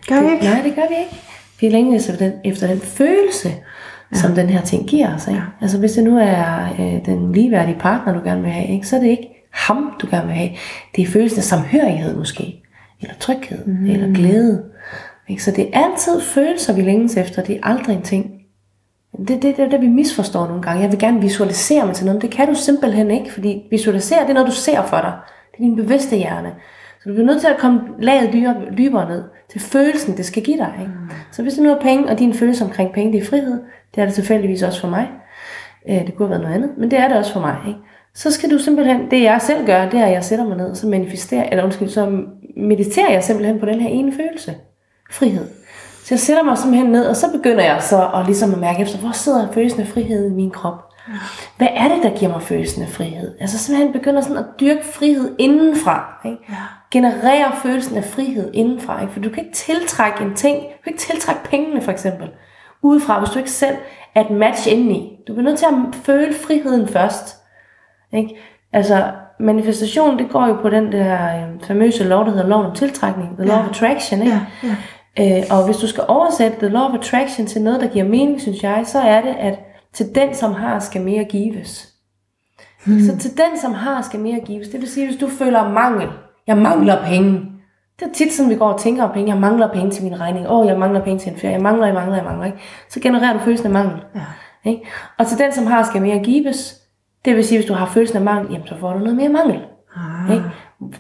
Gør 0.08 0.20
vi 0.20 0.26
det, 0.26 0.32
ikke? 0.32 0.44
Nej, 0.44 0.62
det 0.62 0.74
gør 0.74 0.88
vi 0.88 0.94
ikke. 0.98 1.20
Vi 1.60 1.68
længes 1.68 2.08
efter 2.08 2.26
den, 2.26 2.32
efter 2.44 2.66
den 2.66 2.80
følelse, 2.80 3.48
ja. 4.12 4.16
som 4.16 4.34
den 4.34 4.46
her 4.46 4.60
ting 4.60 4.88
giver 4.88 5.14
os. 5.14 5.28
Ikke? 5.28 5.40
Ja. 5.40 5.46
Altså 5.60 5.78
hvis 5.78 5.92
det 5.92 6.04
nu 6.04 6.18
er 6.18 6.74
øh, 6.80 7.06
den 7.06 7.32
ligeværdige 7.32 7.78
partner, 7.78 8.14
du 8.14 8.20
gerne 8.24 8.42
vil 8.42 8.50
have, 8.50 8.68
ikke? 8.68 8.86
så 8.86 8.96
er 8.96 9.00
det 9.00 9.08
ikke 9.08 9.28
ham, 9.50 9.92
du 10.02 10.06
gerne 10.10 10.26
vil 10.26 10.36
have. 10.36 10.50
Det 10.96 11.02
er 11.02 11.06
følelsen 11.06 11.38
af 11.38 11.44
samhørighed 11.44 12.16
måske, 12.16 12.62
eller 13.00 13.14
tryghed, 13.20 13.66
mm. 13.66 13.86
eller 13.86 14.14
glæde. 14.14 14.62
Ikke? 15.28 15.44
Så 15.44 15.50
det 15.50 15.68
er 15.72 15.84
altid 15.84 16.20
følelser, 16.20 16.74
vi 16.74 16.82
længes 16.82 17.16
efter. 17.16 17.42
Det 17.42 17.56
er 17.56 17.60
aldrig 17.62 17.96
en 17.96 18.02
ting. 18.02 18.41
Det 19.18 19.30
er 19.30 19.40
det, 19.40 19.56
det, 19.56 19.70
det, 19.70 19.80
vi 19.80 19.88
misforstår 19.88 20.46
nogle 20.46 20.62
gange. 20.62 20.82
Jeg 20.82 20.90
vil 20.90 20.98
gerne 20.98 21.20
visualisere 21.20 21.86
mig 21.86 21.94
til 21.94 22.04
noget, 22.04 22.16
men 22.16 22.22
det 22.22 22.36
kan 22.36 22.48
du 22.48 22.54
simpelthen 22.54 23.10
ikke, 23.10 23.32
fordi 23.32 23.66
visualisere, 23.70 24.22
det 24.22 24.30
er 24.30 24.34
noget, 24.34 24.48
du 24.48 24.54
ser 24.54 24.82
for 24.82 24.96
dig. 24.96 25.12
Det 25.52 25.58
er 25.58 25.62
din 25.62 25.76
bevidste 25.76 26.16
hjerne. 26.16 26.54
Så 27.02 27.08
du 27.08 27.14
bliver 27.14 27.26
nødt 27.26 27.40
til 27.40 27.48
at 27.48 27.58
komme 27.58 27.80
laget 27.98 28.32
dybere, 28.32 28.56
dybere 28.78 29.08
ned 29.08 29.22
til 29.50 29.60
følelsen, 29.60 30.16
det 30.16 30.24
skal 30.24 30.42
give 30.42 30.56
dig. 30.56 30.74
Ikke? 30.80 30.92
Mm. 30.92 31.10
Så 31.32 31.42
hvis 31.42 31.54
det 31.54 31.62
nu 31.62 31.70
er 31.70 31.80
penge, 31.80 32.08
og 32.08 32.18
din 32.18 32.34
følelse 32.34 32.64
omkring 32.64 32.92
penge, 32.92 33.12
det 33.12 33.22
er 33.22 33.26
frihed, 33.26 33.62
det 33.94 34.00
er 34.00 34.04
det 34.04 34.14
tilfældigvis 34.14 34.62
også 34.62 34.80
for 34.80 34.88
mig. 34.88 35.08
Øh, 35.88 36.06
det 36.06 36.14
kunne 36.14 36.28
have 36.28 36.30
været 36.30 36.42
noget 36.42 36.54
andet, 36.54 36.70
men 36.78 36.90
det 36.90 36.98
er 36.98 37.08
det 37.08 37.16
også 37.16 37.32
for 37.32 37.40
mig. 37.40 37.56
Ikke? 37.68 37.78
Så 38.14 38.30
skal 38.30 38.50
du 38.50 38.58
simpelthen, 38.58 39.10
det 39.10 39.22
jeg 39.22 39.42
selv 39.42 39.66
gør, 39.66 39.88
det 39.88 40.00
er, 40.00 40.06
at 40.06 40.12
jeg 40.12 40.24
sætter 40.24 40.48
mig 40.48 40.56
ned, 40.56 40.70
og 40.70 40.76
så 40.76 40.86
manifesterer, 40.86 41.48
eller 41.50 41.64
undskyld, 41.64 41.88
så 41.88 42.22
mediterer 42.56 43.12
jeg 43.12 43.24
simpelthen 43.24 43.60
på 43.60 43.66
den 43.66 43.80
her 43.80 43.88
ene 43.88 44.12
følelse. 44.12 44.54
Frihed. 45.10 45.46
Så 46.04 46.14
jeg 46.14 46.20
sætter 46.20 46.42
mig 46.42 46.58
simpelthen 46.58 46.92
ned, 46.92 47.06
og 47.06 47.16
så 47.16 47.26
begynder 47.32 47.64
jeg 47.64 47.82
så 47.82 48.10
at, 48.14 48.26
ligesom 48.26 48.52
at 48.52 48.58
mærke 48.58 48.82
efter, 48.82 48.98
hvor 48.98 49.12
sidder 49.12 49.52
følelsen 49.52 49.80
af 49.80 49.86
frihed 49.86 50.30
i 50.30 50.34
min 50.34 50.50
krop? 50.50 50.88
Hvad 51.56 51.68
er 51.70 51.88
det, 51.94 52.02
der 52.02 52.18
giver 52.18 52.32
mig 52.32 52.42
følelsen 52.42 52.82
af 52.82 52.88
frihed? 52.88 53.34
Altså 53.40 53.58
simpelthen 53.58 53.92
begynder 53.92 54.20
sådan 54.20 54.36
at 54.36 54.44
dyrke 54.60 54.84
frihed 54.84 55.34
indenfra. 55.38 56.20
Ikke? 56.24 56.38
Ja. 56.48 56.54
Generere 56.90 57.52
følelsen 57.62 57.96
af 57.96 58.04
frihed 58.04 58.50
indenfra. 58.54 59.00
Ikke? 59.00 59.12
For 59.12 59.20
du 59.20 59.28
kan 59.28 59.38
ikke 59.44 59.54
tiltrække 59.56 60.24
en 60.24 60.34
ting. 60.34 60.56
Du 60.56 60.82
kan 60.84 60.92
ikke 60.92 61.02
tiltrække 61.02 61.40
pengene 61.44 61.80
for 61.80 61.92
eksempel. 61.92 62.28
Udefra, 62.82 63.18
hvis 63.18 63.30
du 63.30 63.38
ikke 63.38 63.50
selv 63.50 63.76
er 64.14 64.20
et 64.24 64.30
match 64.30 64.72
indeni. 64.72 65.18
Du 65.28 65.32
bliver 65.32 65.44
nødt 65.48 65.58
til 65.58 65.66
at 65.66 65.72
føle 66.04 66.34
friheden 66.46 66.88
først. 66.88 67.36
Ikke? 68.12 68.36
Altså 68.72 69.04
manifestation, 69.40 70.18
det 70.18 70.30
går 70.30 70.46
jo 70.46 70.54
på 70.62 70.70
den 70.70 70.92
der 70.92 71.36
øh, 71.36 71.66
famøse 71.66 72.04
lov, 72.04 72.24
der 72.24 72.30
hedder 72.30 72.46
loven 72.48 72.66
om 72.66 72.74
tiltrækning. 72.74 73.36
The 73.36 73.46
law 73.46 73.56
Ja. 73.56 73.62
of 73.62 73.68
attraction. 73.70 74.20
Ikke? 74.22 74.32
Ja, 74.62 74.68
ja. 74.68 74.76
Øh, 75.20 75.42
og 75.50 75.64
hvis 75.64 75.76
du 75.76 75.86
skal 75.86 76.04
oversætte 76.08 76.58
The 76.58 76.68
Law 76.68 76.88
of 76.88 76.94
Attraction 76.94 77.46
til 77.46 77.62
noget, 77.62 77.80
der 77.80 77.88
giver 77.88 78.04
mening, 78.04 78.40
synes 78.40 78.62
jeg, 78.62 78.82
så 78.86 78.98
er 78.98 79.20
det, 79.20 79.34
at 79.38 79.58
til 79.92 80.14
den, 80.14 80.34
som 80.34 80.52
har, 80.52 80.78
skal 80.78 81.00
mere 81.02 81.24
gives. 81.24 81.88
Hmm. 82.86 83.00
Så 83.00 83.18
til 83.18 83.30
den, 83.30 83.58
som 83.60 83.74
har, 83.74 84.02
skal 84.02 84.20
mere 84.20 84.40
gives. 84.40 84.68
Det 84.68 84.80
vil 84.80 84.88
sige, 84.88 85.06
hvis 85.06 85.20
du 85.20 85.28
føler 85.28 85.68
mangel. 85.68 86.08
Jeg 86.46 86.58
mangler 86.58 87.04
penge. 87.04 87.40
Det 88.00 88.08
er 88.08 88.12
tit 88.14 88.32
sådan, 88.32 88.50
vi 88.50 88.56
går 88.56 88.72
og 88.72 88.80
tænker 88.80 89.02
om 89.02 89.12
penge. 89.14 89.32
Jeg 89.32 89.40
mangler 89.40 89.72
penge 89.72 89.90
til 89.90 90.04
min 90.04 90.20
regning. 90.20 90.46
Åh, 90.48 90.58
oh, 90.58 90.66
jeg 90.66 90.78
mangler 90.78 91.04
penge 91.04 91.18
til 91.18 91.32
en 91.32 91.38
ferie. 91.38 91.54
Jeg 91.54 91.62
mangler, 91.62 91.86
jeg 91.86 91.94
mangler, 91.94 92.16
jeg 92.16 92.24
mangler. 92.24 92.46
Ikke? 92.46 92.58
Så 92.88 93.00
genererer 93.00 93.32
du 93.32 93.38
følelsen 93.38 93.66
af 93.66 93.72
mangel. 93.72 94.00
Ja. 94.14 94.70
Ikke? 94.70 94.86
Og 95.18 95.26
til 95.26 95.38
den, 95.38 95.52
som 95.52 95.66
har, 95.66 95.82
skal 95.82 96.02
mere 96.02 96.18
gives. 96.18 96.74
Det 97.24 97.36
vil 97.36 97.44
sige, 97.44 97.58
hvis 97.58 97.68
du 97.68 97.74
har 97.74 97.86
følelsen 97.86 98.16
af 98.16 98.22
mangel, 98.22 98.52
jamen, 98.52 98.66
så 98.66 98.74
får 98.80 98.92
du 98.92 98.98
noget 98.98 99.16
mere 99.16 99.28
mangel. 99.28 99.60
Ah. 99.96 100.34
Ikke? 100.34 100.44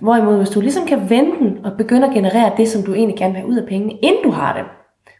Hvorimod, 0.00 0.36
hvis 0.36 0.50
du 0.50 0.60
ligesom 0.60 0.86
kan 0.86 1.10
vende 1.10 1.38
den 1.38 1.64
og 1.64 1.72
begynde 1.78 2.06
at 2.06 2.14
generere 2.14 2.52
det, 2.56 2.68
som 2.68 2.82
du 2.82 2.94
egentlig 2.94 3.18
gerne 3.18 3.32
vil 3.32 3.40
have 3.40 3.50
ud 3.50 3.56
af 3.56 3.66
pengene, 3.66 3.92
inden 3.92 4.22
du 4.24 4.30
har 4.30 4.52
det, 4.52 4.64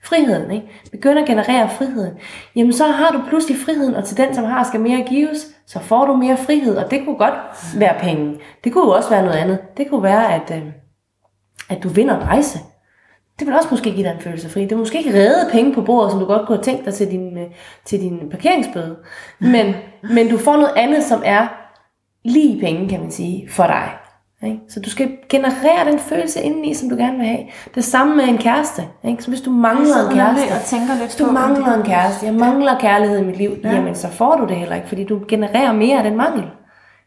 friheden, 0.05 0.51
ikke? 0.51 0.67
begynder 0.91 1.23
at 1.23 1.29
generere 1.29 1.71
friheden, 1.71 2.15
jamen 2.57 2.73
så 2.73 2.85
har 2.85 3.11
du 3.13 3.21
pludselig 3.29 3.59
friheden, 3.67 3.95
og 3.95 4.05
til 4.05 4.17
den, 4.17 4.35
som 4.35 4.45
har, 4.45 4.65
skal 4.65 4.81
mere 4.81 5.05
gives, 5.09 5.47
så 5.67 5.79
får 5.79 6.05
du 6.07 6.17
mere 6.17 6.37
frihed, 6.37 6.77
og 6.77 6.91
det 6.91 7.05
kunne 7.05 7.17
godt 7.17 7.35
være 7.77 7.95
penge. 8.01 8.39
Det 8.65 8.73
kunne 8.73 8.85
jo 8.85 8.91
også 8.91 9.11
være 9.11 9.23
noget 9.23 9.39
andet. 9.39 9.59
Det 9.77 9.91
kunne 9.91 10.03
være, 10.03 10.35
at, 10.35 10.53
øh, 10.57 10.63
at 11.69 11.83
du 11.83 11.89
vinder 11.89 12.17
en 12.17 12.29
rejse. 12.29 12.59
Det 13.39 13.47
vil 13.47 13.57
også 13.57 13.69
måske 13.71 13.93
give 13.93 14.05
dig 14.05 14.15
en 14.15 14.21
følelse 14.21 14.47
af. 14.47 14.53
Det 14.53 14.71
vil 14.71 14.79
måske 14.79 14.99
ikke 14.99 15.13
redde 15.13 15.51
penge 15.53 15.75
på 15.75 15.83
bordet, 15.83 16.11
som 16.11 16.21
du 16.21 16.27
godt 16.27 16.47
kunne 16.47 16.57
have 16.57 16.65
tænkt 16.65 16.85
dig 16.85 16.95
til 16.95 17.11
din, 17.11 17.39
øh, 17.39 17.47
til 17.85 18.01
din 18.01 18.31
parkeringsbøde. 18.31 18.97
Men, 19.39 19.75
men 20.03 20.29
du 20.29 20.39
får 20.39 20.57
noget 20.57 20.73
andet, 20.77 21.03
som 21.03 21.23
er 21.25 21.47
lige 22.25 22.61
penge, 22.61 22.89
kan 22.89 23.01
man 23.01 23.11
sige, 23.11 23.49
for 23.51 23.67
dig. 23.67 23.91
Ikke? 24.45 24.59
Så 24.69 24.81
du 24.81 24.91
skal 24.91 25.11
generere 25.29 25.91
den 25.91 25.99
følelse 25.99 26.41
indeni, 26.43 26.75
som 26.75 26.89
du 26.89 26.97
gerne 26.97 27.17
vil 27.19 27.27
have. 27.27 27.39
Det 27.75 27.85
samme 27.85 28.17
med 28.17 28.25
en 28.25 28.39
kæreste. 28.39 28.83
Ikke? 29.09 29.23
Så 29.23 29.29
hvis 29.29 29.41
du 29.41 29.51
mangler 29.51 30.09
en 30.09 30.15
kæreste, 30.17 30.43
og 30.55 30.61
tænker 30.65 30.87
lidt 30.95 31.05
hvis 31.05 31.17
du 31.17 31.27
mangler 31.27 31.75
en 31.75 31.83
kæreste, 31.83 32.27
jeg 32.27 32.35
mangler 32.35 32.79
kærlighed 32.79 33.19
i 33.19 33.25
mit 33.25 33.37
liv, 33.37 33.51
Ja. 33.65 33.69
ja. 33.69 33.75
jamen 33.75 33.95
så 33.95 34.09
får 34.09 34.37
du 34.37 34.47
det 34.47 34.57
heller 34.57 34.75
ikke, 34.77 34.89
fordi 34.89 35.05
du 35.05 35.21
genererer 35.29 35.73
mere 35.73 35.97
af 35.99 36.05
den 36.05 36.17
mangel. 36.17 36.45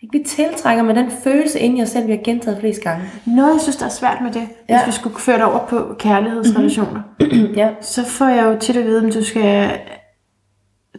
Ikke? 0.02 0.18
Vi 0.18 0.24
tiltrækker 0.28 0.84
med 0.84 0.96
den 0.96 1.12
følelse 1.24 1.60
ind 1.60 1.80
i 1.80 1.82
os 1.82 1.90
selv, 1.90 2.08
vi 2.08 2.12
har 2.12 2.20
gentaget 2.24 2.60
flest 2.60 2.82
gange. 2.84 3.04
Noget, 3.26 3.54
jeg 3.54 3.62
synes, 3.62 3.76
der 3.76 3.86
er 3.86 3.90
svært 3.90 4.18
med 4.24 4.32
det, 4.32 4.42
hvis 4.42 4.50
Ja. 4.70 4.80
vi 4.86 4.92
skulle 4.92 5.20
føre 5.20 5.36
det 5.36 5.44
over 5.46 5.60
på 5.70 5.96
kærlighedsrelationer, 6.00 7.02
ja. 7.62 7.70
så 7.82 8.06
får 8.06 8.28
jeg 8.28 8.46
jo 8.46 8.60
tit 8.60 8.78
at 8.78 8.86
vide, 8.86 9.08
at 9.08 9.14
du 9.14 9.24
skal, 9.24 9.70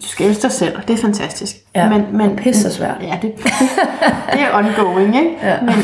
du 0.03 0.07
skal 0.07 0.27
elske 0.27 0.43
dig 0.43 0.53
selv, 0.53 0.77
og 0.77 0.89
det 0.89 0.95
er 0.99 1.03
fantastisk. 1.03 1.57
Ja, 1.75 1.89
men, 1.89 2.07
men, 2.17 2.37
pisse 2.37 2.71
svært. 2.73 2.97
Ja, 3.03 3.19
det, 3.23 3.33
det 4.33 4.41
er 4.41 4.49
ongoing, 4.55 5.17
ikke? 5.17 5.37
Ja. 5.43 5.57
Men, 5.61 5.75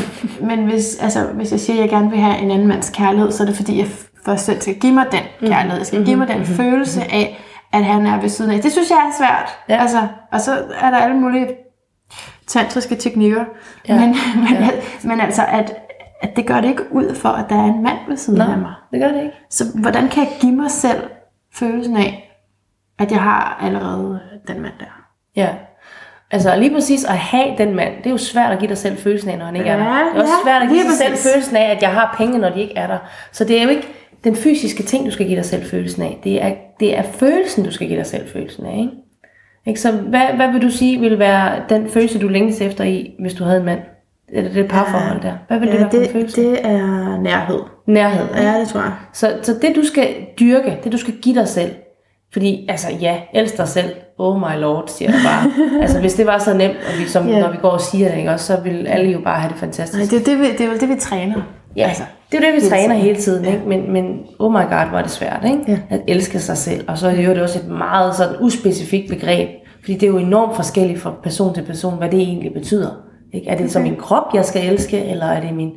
men 0.47 0.65
hvis, 0.65 0.97
altså, 1.01 1.23
hvis 1.27 1.51
jeg 1.51 1.59
siger, 1.59 1.75
at 1.77 1.81
jeg 1.81 1.89
gerne 1.89 2.09
vil 2.09 2.19
have 2.19 2.37
en 2.37 2.51
anden 2.51 2.67
mands 2.67 2.89
kærlighed, 2.89 3.31
så 3.31 3.43
er 3.43 3.47
det 3.47 3.55
fordi, 3.55 3.79
jeg 3.79 3.87
først 4.25 4.45
selv 4.45 4.61
skal 4.61 4.75
give 4.75 4.93
mig 4.93 5.05
den 5.11 5.19
Mm. 5.41 5.47
kærlighed. 5.47 5.77
Jeg 5.77 5.85
skal 5.87 6.05
give 6.05 6.15
mig 6.17 6.27
den 6.27 6.45
følelse 6.45 7.01
af, 7.01 7.39
at 7.73 7.85
han 7.85 8.05
er 8.05 8.21
ved 8.21 8.29
siden 8.29 8.51
af. 8.51 8.59
Det 8.61 8.71
synes 8.71 8.89
jeg 8.89 8.97
er 8.97 9.11
svært. 9.17 9.49
Ja. 9.69 9.81
Altså, 9.81 10.07
og 10.31 10.41
så 10.41 10.57
er 10.81 10.89
der 10.89 10.97
alle 10.97 11.15
mulige 11.15 11.47
tantriske 12.47 12.95
teknikker. 12.95 13.43
Ja. 13.87 13.99
Men, 13.99 14.09
men, 14.43 14.53
Ja. 14.53 14.69
men 15.03 15.21
altså, 15.21 15.45
at, 15.51 15.73
at 16.21 16.35
det 16.35 16.45
gør 16.47 16.61
det 16.61 16.69
ikke 16.69 16.93
ud 16.93 17.15
for, 17.15 17.29
at 17.29 17.45
der 17.49 17.55
er 17.55 17.63
en 17.65 17.83
mand 17.83 17.97
ved 18.07 18.17
siden 18.17 18.39
Nå, 18.39 18.45
af 18.45 18.57
mig. 18.57 18.73
det 18.91 19.01
gør 19.01 19.07
det 19.07 19.23
ikke. 19.23 19.35
Så 19.49 19.63
hvordan 19.75 20.07
kan 20.09 20.23
jeg 20.23 20.31
give 20.41 20.51
mig 20.55 20.71
selv 20.71 21.01
følelsen 21.53 21.97
af, 21.97 22.29
at 22.99 23.11
jeg 23.11 23.19
har 23.21 23.59
allerede 23.61 24.19
den 24.47 24.61
mand 24.61 24.73
der? 24.79 25.05
Ja. 25.35 25.49
Altså 26.31 26.55
lige 26.55 26.73
præcis 26.73 27.05
at 27.05 27.17
have 27.17 27.57
den 27.57 27.75
mand, 27.75 27.93
det 27.97 28.05
er 28.05 28.09
jo 28.11 28.17
svært 28.17 28.51
at 28.51 28.59
give 28.59 28.69
dig 28.69 28.77
selv 28.77 28.97
følelsen 28.97 29.29
af, 29.29 29.37
når 29.37 29.45
han 29.45 29.55
ikke 29.55 29.69
er 29.69 29.77
der. 29.77 29.83
Ja, 29.83 29.89
Det 29.99 30.17
er 30.17 30.21
også 30.21 30.33
ja, 30.45 30.49
svært 30.51 30.61
at 30.61 30.69
give 30.69 30.81
sig 30.81 30.91
selv 30.91 31.09
præcis. 31.11 31.31
følelsen 31.33 31.55
af, 31.55 31.71
at 31.75 31.81
jeg 31.81 31.89
har 31.89 32.15
penge, 32.17 32.37
når 32.39 32.49
de 32.49 32.61
ikke 32.61 32.77
er 32.77 32.87
der. 32.87 32.97
Så 33.31 33.43
det 33.45 33.59
er 33.59 33.63
jo 33.63 33.69
ikke 33.69 33.87
den 34.23 34.35
fysiske 34.35 34.83
ting, 34.83 35.05
du 35.05 35.11
skal 35.11 35.25
give 35.25 35.35
dig 35.37 35.45
selv 35.45 35.63
følelsen 35.65 36.03
af. 36.03 36.19
Det 36.23 36.43
er, 36.43 36.53
det 36.79 36.97
er 36.97 37.01
følelsen, 37.01 37.63
du 37.65 37.71
skal 37.71 37.87
give 37.87 37.97
dig 37.97 38.05
selv 38.05 38.27
følelsen 38.33 38.65
af. 38.65 38.77
Ikke? 38.77 38.91
Ikke? 39.67 39.79
Så 39.81 39.91
hvad, 39.91 40.21
hvad 40.35 40.51
vil 40.51 40.61
du 40.61 40.69
sige 40.69 40.99
ville 40.99 41.19
være 41.19 41.51
den 41.69 41.89
følelse, 41.89 42.19
du 42.19 42.27
længes 42.27 42.61
efter 42.61 42.83
i, 42.83 43.15
hvis 43.19 43.33
du 43.33 43.43
havde 43.43 43.59
en 43.59 43.65
mand? 43.65 43.79
Eller 44.33 44.53
det 44.53 44.67
parforhold 44.67 45.21
der. 45.21 45.33
Hvad 45.47 45.59
vil 45.59 45.71
det 45.71 45.79
være 45.79 45.89
for 45.91 45.97
en 45.99 46.09
følelse? 46.09 46.41
det 46.41 46.59
er 46.65 47.21
nærhed. 47.21 47.59
Nærhed. 47.87 48.27
ikke? 48.29 48.49
Ja, 48.49 48.59
det 48.59 48.67
tror 48.67 48.79
jeg. 48.81 48.91
Så, 49.13 49.37
så 49.41 49.53
det 49.61 49.75
du 49.75 49.83
skal 49.85 50.07
dyrke, 50.39 50.79
det 50.83 50.91
du 50.91 50.97
skal 50.97 51.13
give 51.21 51.35
dig 51.39 51.47
selv, 51.47 51.71
fordi 52.33 52.65
altså 52.69 52.87
ja, 53.01 53.15
elsk 53.33 53.57
dig 53.57 53.67
selv, 53.67 53.89
oh 54.17 54.37
my 54.39 54.59
lord, 54.59 54.83
siger 54.87 55.11
jeg 55.11 55.19
bare. 55.25 55.51
altså 55.81 55.99
hvis 55.99 56.13
det 56.13 56.25
var 56.27 56.37
så 56.37 56.53
nemt, 56.53 56.75
og 56.93 56.99
vi, 56.99 57.05
som, 57.05 57.27
Ja. 57.27 57.39
når 57.39 57.51
vi 57.51 57.57
går 57.61 57.69
og 57.69 57.81
siger 57.81 58.09
det, 58.09 58.17
ikke, 58.17 58.31
også, 58.31 58.45
så 58.45 58.61
vil 58.63 58.87
alle 58.87 59.11
jo 59.11 59.19
bare 59.23 59.39
have 59.39 59.49
det 59.51 59.59
fantastisk. 59.59 59.99
Nej, 60.13 60.19
det 60.19 60.27
er, 60.27 60.33
det, 60.33 60.39
vi, 60.43 60.57
det 60.57 60.73
er 60.73 60.79
det, 60.79 60.89
vi 60.89 60.99
træner. 60.99 61.35
Ja, 61.75 61.87
altså, 61.87 62.03
det 62.31 62.37
er 62.37 62.41
det, 62.41 62.53
vi 62.53 62.59
hele 62.59 62.69
træner 62.69 62.93
tiden. 62.95 63.01
hele 63.05 63.19
tiden, 63.19 63.45
ikke? 63.45 63.61
Men, 63.67 63.93
men 63.93 64.19
oh 64.39 64.51
my 64.51 64.55
god, 64.55 64.89
hvor 64.89 64.97
er 64.97 65.01
det 65.01 65.11
svært, 65.11 65.39
ikke? 65.45 65.59
Ja. 65.67 65.77
At 65.89 66.01
elske 66.07 66.39
sig 66.39 66.57
selv. 66.57 66.85
Og 66.87 66.97
så 66.97 67.07
er 67.07 67.15
det 67.15 67.25
jo 67.37 67.41
også 67.43 67.59
et 67.59 67.67
meget 67.67 68.15
sådan 68.15 68.35
uspecifikt 68.39 69.09
begreb, 69.09 69.49
fordi 69.79 69.93
det 69.93 70.03
er 70.03 70.07
jo 70.07 70.17
enormt 70.17 70.55
forskelligt 70.55 70.99
fra 71.01 71.13
person 71.23 71.53
til 71.53 71.61
person, 71.61 71.97
hvad 71.97 72.09
det 72.09 72.19
egentlig 72.21 72.53
betyder. 72.53 72.89
Ikke? 73.33 73.47
Er 73.49 73.57
det 73.57 73.71
så 73.71 73.79
min 73.79 73.95
krop, 73.95 74.23
jeg 74.33 74.45
skal 74.45 74.73
elske, 74.73 75.05
eller 75.05 75.25
er 75.25 75.41
det 75.41 75.53
min, 75.53 75.71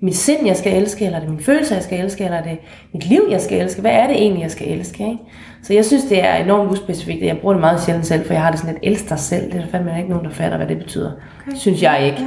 mit 0.00 0.16
sind, 0.16 0.46
jeg 0.46 0.56
skal 0.56 0.82
elske, 0.82 1.04
eller 1.04 1.16
er 1.18 1.20
det 1.22 1.30
min 1.30 1.40
følelse, 1.40 1.74
jeg 1.74 1.82
skal 1.82 2.00
elske, 2.04 2.24
eller 2.24 2.36
er 2.38 2.42
det 2.42 2.58
mit 2.94 3.06
liv, 3.06 3.20
jeg 3.30 3.40
skal 3.40 3.60
elske? 3.62 3.80
Hvad 3.80 3.90
er 3.90 4.06
det 4.06 4.16
egentlig, 4.16 4.42
jeg 4.42 4.50
skal 4.50 4.68
elske? 4.68 5.04
Ikke? 5.04 5.18
Så 5.62 5.74
jeg 5.74 5.84
synes, 5.84 6.04
det 6.04 6.24
er 6.24 6.34
enormt 6.34 6.70
uspecifikt. 6.72 7.22
Jeg 7.22 7.38
bruger 7.38 7.54
det 7.54 7.60
meget 7.60 7.80
sjældent 7.80 8.06
selv, 8.06 8.26
for 8.26 8.32
jeg 8.32 8.42
har 8.42 8.50
det 8.50 8.60
sådan 8.60 8.74
lidt, 8.74 8.92
elsk 8.92 9.08
dig 9.08 9.18
selv. 9.18 9.44
Det 9.52 9.54
er 9.54 9.60
der 9.60 9.68
fandme 9.70 9.92
ikke 9.98 10.10
nogen, 10.10 10.24
der 10.24 10.30
fatter, 10.30 10.56
hvad 10.56 10.66
det 10.66 10.78
betyder. 10.78 11.10
Okay. 11.46 11.56
Synes 11.56 11.82
jeg 11.82 12.02
ikke. 12.06 12.18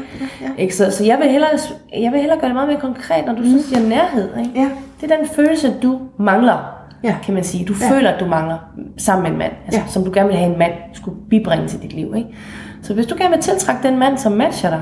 Ja, 0.41 0.45
ja. 0.45 0.49
Ikke? 0.63 0.75
Så, 0.75 0.91
så 0.91 1.05
jeg, 1.05 1.17
vil 1.21 1.31
hellere, 1.31 1.49
jeg 1.99 2.11
vil 2.11 2.19
hellere 2.19 2.39
gøre 2.39 2.47
det 2.47 2.55
meget 2.55 2.69
mere 2.69 2.79
konkret, 2.79 3.25
når 3.25 3.33
du 3.35 3.43
så 3.43 3.67
siger 3.69 3.89
nærhed. 3.89 4.29
Ikke? 4.39 4.51
Ja. 4.55 4.69
Det 5.01 5.11
er 5.11 5.17
den 5.17 5.27
følelse, 5.27 5.73
du 5.83 5.99
mangler, 6.19 6.77
Ja. 7.03 7.15
kan 7.25 7.33
man 7.33 7.43
sige. 7.43 7.65
Du 7.65 7.73
Ja. 7.81 7.95
føler, 7.95 8.09
at 8.11 8.19
du 8.19 8.25
mangler 8.25 8.57
sammen 8.97 9.23
med 9.23 9.31
en 9.31 9.37
mand, 9.37 9.51
altså, 9.65 9.79
Ja. 9.79 9.87
som 9.87 10.03
du 10.05 10.11
gerne 10.13 10.27
vil 10.29 10.37
have 10.37 10.51
en 10.53 10.59
mand 10.59 10.71
skulle 10.93 11.17
bibringe 11.29 11.67
til 11.67 11.81
dit 11.81 11.93
liv. 11.93 12.13
Ikke? 12.17 12.29
Så 12.81 12.93
hvis 12.93 13.05
du 13.05 13.15
gerne 13.17 13.29
vil 13.33 13.41
tiltrække 13.43 13.87
den 13.87 13.99
mand, 13.99 14.17
som 14.17 14.31
matcher 14.31 14.69
dig, 14.69 14.81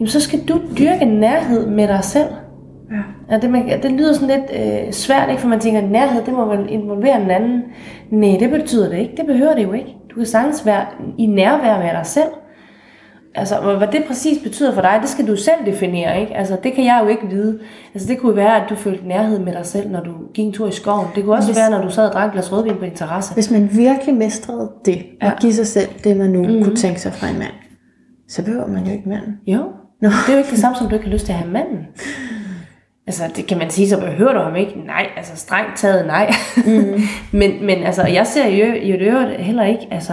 jamen, 0.00 0.08
så 0.08 0.20
skal 0.20 0.40
du 0.48 0.60
dyrke 0.78 1.04
nærhed 1.04 1.66
med 1.66 1.88
dig 1.88 2.04
selv. 2.04 2.28
Ja. 2.90 3.34
Ja, 3.34 3.38
det, 3.40 3.50
man, 3.50 3.82
det 3.82 3.92
lyder 3.92 4.12
sådan 4.12 4.28
lidt 4.28 4.50
øh, 4.86 4.92
svært, 4.92 5.28
ikke? 5.30 5.40
for 5.40 5.48
man 5.48 5.60
tænker, 5.60 5.80
at 5.80 5.90
nærhed, 5.90 6.22
det 6.24 6.34
må 6.34 6.44
vel 6.56 6.66
involvere 6.68 7.22
en 7.22 7.30
anden. 7.30 7.62
Nej, 8.10 8.36
det 8.40 8.50
betyder 8.50 8.88
det 8.88 8.98
ikke. 8.98 9.14
Det 9.16 9.26
behøver 9.26 9.54
det 9.54 9.62
jo 9.64 9.72
ikke. 9.72 9.96
Du 10.10 10.14
kan 10.16 10.26
sagtens 10.26 10.66
være 10.66 10.84
i 11.18 11.26
nærvær 11.26 11.78
med 11.78 11.90
dig 11.90 12.06
selv. 12.06 12.28
Altså, 13.34 13.56
og 13.58 13.78
hvad 13.78 13.88
det 13.88 14.04
præcis 14.08 14.42
betyder 14.42 14.74
for 14.74 14.80
dig, 14.80 14.98
det 15.00 15.08
skal 15.08 15.26
du 15.26 15.36
selv 15.36 15.66
definere, 15.66 16.20
ikke? 16.20 16.36
Altså, 16.36 16.56
det 16.62 16.72
kan 16.72 16.84
jeg 16.84 17.00
jo 17.04 17.08
ikke 17.08 17.26
vide. 17.30 17.58
Altså, 17.94 18.08
det 18.08 18.18
kunne 18.18 18.36
være, 18.36 18.56
at 18.64 18.70
du 18.70 18.74
følte 18.74 19.08
nærhed 19.08 19.38
med 19.38 19.52
dig 19.52 19.66
selv, 19.66 19.90
når 19.90 20.00
du 20.00 20.10
gik 20.34 20.46
en 20.46 20.52
tur 20.52 20.68
i 20.68 20.72
skoven. 20.72 21.06
Det 21.14 21.24
kunne 21.24 21.34
også 21.36 21.48
Hvis- 21.48 21.58
være, 21.58 21.70
når 21.70 21.82
du 21.82 21.90
sad 21.90 22.06
og 22.06 22.12
drak 22.12 22.26
et 22.26 22.32
glas 22.32 22.52
rødvin 22.52 22.74
på 22.76 22.84
din 22.84 22.94
terrasse. 22.94 23.34
Hvis 23.34 23.50
man 23.50 23.68
virkelig 23.72 24.14
mestrede 24.14 24.70
det, 24.84 24.96
at 25.20 25.26
Ja. 25.28 25.32
give 25.40 25.52
sig 25.52 25.66
selv 25.66 25.88
det, 26.04 26.16
man 26.16 26.30
nu 26.30 26.42
mm. 26.42 26.64
kunne 26.64 26.76
tænke 26.76 27.00
sig 27.00 27.12
fra 27.12 27.28
en 27.28 27.38
mand, 27.38 27.52
så 28.28 28.44
behøver 28.44 28.66
man 28.66 28.84
jo 28.84 28.92
ikke 28.92 29.08
manden. 29.08 29.36
Jo. 29.46 29.62
Nå. 30.00 30.08
Det 30.08 30.28
er 30.28 30.32
jo 30.32 30.38
ikke 30.38 30.50
det 30.50 30.58
samme, 30.58 30.78
som 30.78 30.88
du 30.88 30.94
ikke 30.94 31.06
har 31.06 31.12
lyst 31.12 31.26
til 31.26 31.32
at 31.32 31.38
have 31.38 31.50
manden. 31.50 31.86
Altså, 33.06 33.22
det 33.36 33.46
kan 33.46 33.58
man 33.58 33.70
sige, 33.70 33.88
så 33.88 34.00
behøver 34.00 34.32
du 34.32 34.38
ham 34.40 34.56
ikke. 34.56 34.78
Nej, 34.86 35.06
altså 35.16 35.36
strengt 35.36 35.76
taget 35.76 36.06
nej. 36.06 36.30
Mm. 36.56 37.00
men, 37.38 37.66
men 37.66 37.82
altså, 37.82 38.06
jeg 38.06 38.26
ser 38.26 38.46
jo 38.46 38.72
i 38.72 38.92
øvrigt 38.92 39.40
heller 39.40 39.64
ikke 39.64 39.88
altså, 39.90 40.12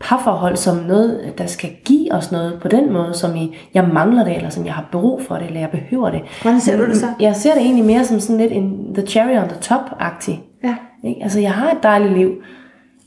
parforhold 0.00 0.56
som 0.56 0.76
noget, 0.76 1.34
der 1.38 1.46
skal 1.46 1.70
give 1.84 2.12
os 2.12 2.32
noget 2.32 2.58
på 2.62 2.68
den 2.68 2.92
måde, 2.92 3.14
som 3.14 3.36
i, 3.36 3.56
jeg 3.74 3.88
mangler 3.92 4.24
det, 4.24 4.36
eller 4.36 4.50
som 4.50 4.66
jeg 4.66 4.74
har 4.74 4.88
brug 4.92 5.22
for 5.28 5.34
det, 5.34 5.46
eller 5.46 5.60
jeg 5.60 5.70
behøver 5.70 6.10
det. 6.10 6.22
Hvordan 6.42 6.60
ser 6.60 6.76
du 6.76 6.86
det 6.86 6.96
så? 6.96 7.06
Jeg 7.20 7.36
ser 7.36 7.54
det 7.54 7.62
egentlig 7.62 7.84
mere 7.84 8.04
som 8.04 8.20
sådan 8.20 8.40
lidt 8.40 8.52
en 8.52 8.94
the 8.94 9.06
cherry 9.06 9.42
on 9.42 9.48
the 9.48 9.58
top-agtig. 9.60 10.40
Ja. 10.64 10.74
Ikke? 11.04 11.22
Altså, 11.22 11.40
jeg 11.40 11.52
har 11.52 11.70
et 11.70 11.82
dejligt 11.82 12.18
liv. 12.18 12.30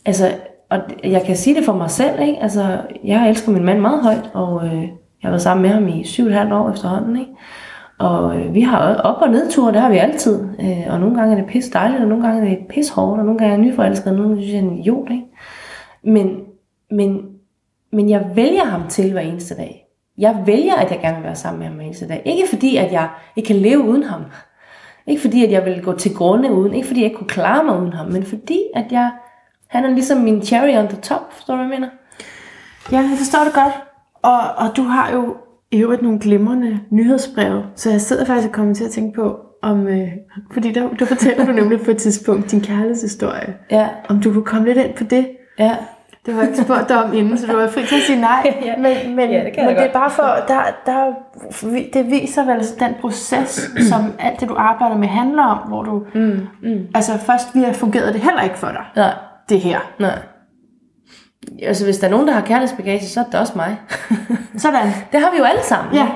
Altså, 0.06 0.32
og 0.70 0.80
jeg 1.04 1.24
kan 1.24 1.36
sige 1.36 1.56
det 1.56 1.66
for 1.66 1.74
mig 1.74 1.92
selv, 1.92 2.22
ikke? 2.22 2.38
Altså, 2.42 2.78
jeg 3.04 3.30
elsker 3.30 3.52
min 3.52 3.64
mand 3.64 3.80
meget 3.80 4.04
højt, 4.04 4.30
og 4.34 4.66
øh, 4.66 4.84
jeg 5.24 5.28
har 5.28 5.32
været 5.32 5.42
sammen 5.42 5.62
med 5.62 5.70
ham 5.70 5.88
i 5.88 6.04
syv 6.04 6.24
og 6.24 6.30
et 6.30 6.38
halvt 6.38 6.54
år 6.54 6.72
efterhånden, 6.72 7.20
ikke? 7.20 7.32
Og 8.00 8.40
øh, 8.40 8.54
vi 8.54 8.62
har 8.62 8.96
op- 8.96 9.22
og 9.22 9.30
nedture, 9.30 9.72
det 9.72 9.82
har 9.82 9.90
vi 9.90 9.98
altid. 9.98 10.44
Øh, 10.60 10.94
og 10.94 11.00
nogle 11.00 11.16
gange 11.16 11.36
er 11.36 11.40
det 11.42 11.50
pis 11.50 11.70
dejligt, 11.70 12.02
og 12.02 12.08
nogle 12.08 12.28
gange 12.28 12.42
er 12.42 12.50
det 12.50 12.68
pis 12.70 12.90
hårdt, 12.90 13.20
og 13.20 13.26
nogle 13.26 13.40
gange 13.40 13.54
er 13.54 13.58
jeg 13.58 13.66
nyforelsket, 13.66 14.08
og 14.08 14.14
nogle 14.14 14.30
gange 14.30 14.44
synes 14.44 14.54
jeg, 14.54 14.68
er 14.68 14.72
en 14.72 14.80
idiot, 14.80 15.12
ikke? 15.12 15.26
Men, 16.04 16.40
men, 16.92 17.22
men 17.92 18.10
jeg 18.10 18.32
vælger 18.36 18.66
ham 18.66 18.88
til 18.90 19.12
hver 19.12 19.22
eneste 19.22 19.56
dag. 19.56 19.86
Jeg 20.18 20.44
vælger, 20.46 20.76
at 20.76 20.92
jeg 20.92 21.00
gerne 21.00 21.16
vil 21.16 21.26
være 21.26 21.36
sammen 21.36 21.60
med 21.60 21.68
ham 21.68 21.76
hver 21.76 21.86
eneste 21.86 22.08
dag. 22.08 22.22
Ikke 22.26 22.44
fordi, 22.50 22.78
at 22.78 22.92
jeg 22.92 23.10
ikke 23.36 23.48
kan 23.48 23.56
leve 23.56 23.82
uden 23.82 24.04
ham. 24.04 24.22
Ikke 25.08 25.22
fordi, 25.22 25.46
at 25.46 25.52
jeg 25.52 25.66
vil 25.66 25.84
gå 25.84 25.94
til 25.94 26.16
grunde 26.16 26.52
uden. 26.52 26.74
Ikke 26.74 26.88
fordi, 26.88 27.00
jeg 27.00 27.06
ikke 27.06 27.18
kunne 27.18 27.28
klare 27.28 27.64
mig 27.64 27.80
uden 27.80 27.94
ham. 27.94 28.08
Men 28.08 28.24
fordi, 28.24 28.60
at 28.76 28.86
jeg, 28.92 29.12
han 29.68 29.86
er 29.86 29.90
ligesom 29.90 30.18
min 30.18 30.42
cherry 30.42 30.78
on 30.78 30.88
the 30.88 31.02
top. 31.02 31.34
Forstår 31.34 31.54
du, 31.54 31.64
hvad 31.64 31.72
jeg 31.72 31.80
mener? 31.80 31.90
Ja, 32.92 32.98
jeg 33.10 33.18
forstår 33.18 33.44
det 33.44 33.54
godt. 33.54 33.93
Og, 34.24 34.40
og 34.58 34.78
du 34.78 34.84
har 34.84 35.12
jo 35.12 35.36
i 35.72 35.82
øvrigt 35.82 36.02
nogle 36.02 36.20
glimrende 36.20 36.80
nyhedsbreve, 36.90 37.64
så 37.76 37.90
jeg 37.92 38.02
sidder 38.02 38.26
faktisk 38.26 38.48
og 38.48 38.54
kommer 38.54 38.74
til 38.74 38.84
at 38.86 38.92
tænke 38.92 39.16
på, 39.16 39.40
om, 39.62 39.88
øh, 39.88 40.08
fordi 40.54 40.72
der, 40.72 40.90
du 41.00 41.06
fortæller 41.06 41.46
du 41.46 41.52
nemlig 41.52 41.82
på 41.82 41.92
et 41.92 41.98
tidspunkt 41.98 42.52
din 42.52 42.62
kærlighedshistorie, 42.62 43.54
Ja, 43.72 43.88
om 44.10 44.20
du 44.22 44.34
kunne 44.34 44.44
komme 44.46 44.68
lidt 44.68 44.78
ind 44.78 44.94
på 44.94 45.04
det. 45.04 45.28
ja. 45.60 45.76
Det 46.26 46.36
var 46.38 46.42
ikke 46.44 46.58
spurgt 46.58 46.90
dig 46.90 47.04
om 47.04 47.14
inden, 47.14 47.38
så 47.38 47.48
du 47.48 47.58
var 47.58 47.68
fri 47.68 47.82
til 47.86 47.96
at 47.96 48.02
sige 48.02 48.22
nej. 48.22 48.54
Ja. 48.66 48.74
Men, 48.78 49.16
men, 49.16 49.30
Ja, 49.30 49.38
det 49.46 49.54
men 49.58 49.68
det 49.76 49.86
er 49.86 49.92
bare 49.94 50.10
for, 50.10 50.36
der, 50.48 50.62
der, 50.86 51.14
det 51.94 52.12
viser 52.12 52.44
vel 52.46 52.52
altså 52.52 52.76
den 52.80 52.94
proces, 53.02 53.70
som 53.92 54.02
alt 54.20 54.40
det, 54.40 54.50
du 54.50 54.56
arbejder 54.58 54.98
med, 54.98 55.08
handler 55.08 55.44
om, 55.44 55.58
hvor 55.58 55.84
du, 55.84 56.04
Mm, 56.16 56.40
mm. 56.64 56.88
altså 56.96 57.12
først 57.18 57.56
vi 57.56 57.60
har 57.60 57.74
fungeret 57.74 58.14
det 58.14 58.22
heller 58.22 58.42
ikke 58.42 58.58
for 58.58 58.68
dig, 58.68 58.84
Nej, 58.96 59.14
det 59.50 59.60
her. 59.60 59.80
nej. 60.00 60.20
Altså, 61.64 61.86
hvis 61.86 61.98
der 61.98 62.08
er 62.08 62.12
nogen, 62.12 62.28
der 62.28 62.34
har 62.34 62.42
kærlighedsbagage, 62.42 63.08
så 63.08 63.20
er 63.20 63.24
det 63.24 63.40
også 63.40 63.54
mig. 63.56 63.78
Sådan. 64.58 64.88
det 65.12 65.20
har 65.20 65.32
vi 65.32 65.38
jo 65.38 65.44
alle 65.44 65.64
sammen. 65.64 65.96
Ja. 65.96 66.08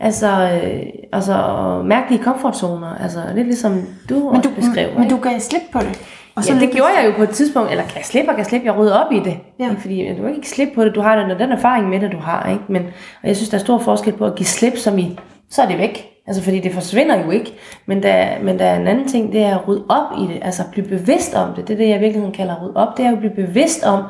Altså, 0.00 0.26
øh, 0.64 0.82
altså 1.12 1.36
mærkelige 1.84 2.22
komfortzoner. 2.22 2.94
Altså, 3.02 3.18
lidt 3.34 3.46
ligesom 3.46 3.82
du 4.08 4.14
Men 4.14 4.26
også 4.26 4.50
du, 4.50 4.54
beskrev. 4.54 4.88
men 4.94 5.02
ikke? 5.02 5.16
du 5.16 5.20
gav 5.20 5.40
slip 5.40 5.62
på 5.72 5.78
det. 5.78 6.00
Og 6.36 6.48
ja, 6.48 6.54
det 6.54 6.70
gjorde 6.70 6.90
jeg 6.98 7.06
jo 7.06 7.12
på 7.16 7.22
et 7.22 7.30
tidspunkt, 7.30 7.70
eller 7.70 7.84
kan 7.84 7.96
jeg 7.96 8.04
slippe, 8.04 8.30
og 8.30 8.34
kan 8.34 8.38
jeg 8.38 8.46
slippe, 8.46 8.66
jeg 8.66 8.76
rydde 8.76 9.04
op 9.04 9.12
i 9.12 9.20
det. 9.20 9.36
Ja. 9.58 9.70
Ikke? 9.70 9.80
Fordi 9.80 10.08
du 10.08 10.22
kan 10.22 10.34
ikke 10.34 10.48
slippe 10.48 10.74
på 10.74 10.84
det, 10.84 10.94
du 10.94 11.00
har 11.00 11.16
den, 11.16 11.38
den 11.38 11.52
erfaring 11.52 11.88
med 11.88 12.00
det, 12.00 12.12
du 12.12 12.18
har. 12.18 12.50
Ikke? 12.50 12.64
Men, 12.68 12.82
og 13.22 13.28
jeg 13.28 13.36
synes, 13.36 13.48
der 13.50 13.58
er 13.58 13.60
stor 13.60 13.78
forskel 13.78 14.12
på 14.12 14.26
at 14.26 14.34
give 14.34 14.46
slip, 14.46 14.76
som 14.76 14.98
i, 14.98 15.18
så 15.50 15.62
er 15.62 15.66
det 15.66 15.78
væk. 15.78 16.08
Altså 16.26 16.42
fordi 16.42 16.60
det 16.60 16.72
forsvinder 16.72 17.24
jo 17.24 17.30
ikke. 17.30 17.54
Men 17.86 18.02
der, 18.02 18.26
men 18.42 18.58
der 18.58 18.64
er 18.64 18.80
en 18.80 18.86
anden 18.86 19.08
ting, 19.08 19.32
det 19.32 19.42
er 19.42 19.58
at 19.58 19.68
rydde 19.68 19.84
op 19.88 20.18
i 20.18 20.32
det. 20.32 20.38
Altså 20.42 20.62
blive 20.72 20.88
bevidst 20.88 21.34
om 21.34 21.54
det. 21.54 21.68
Det 21.68 21.74
er 21.74 21.78
det, 21.78 21.88
jeg 21.88 21.96
i 21.96 22.00
virkeligheden 22.00 22.34
kalder 22.34 22.54
at 22.54 22.62
rydde 22.62 22.76
op. 22.76 22.96
Det 22.96 23.06
er 23.06 23.12
at 23.12 23.18
blive 23.18 23.34
bevidst 23.46 23.84
om, 23.84 24.02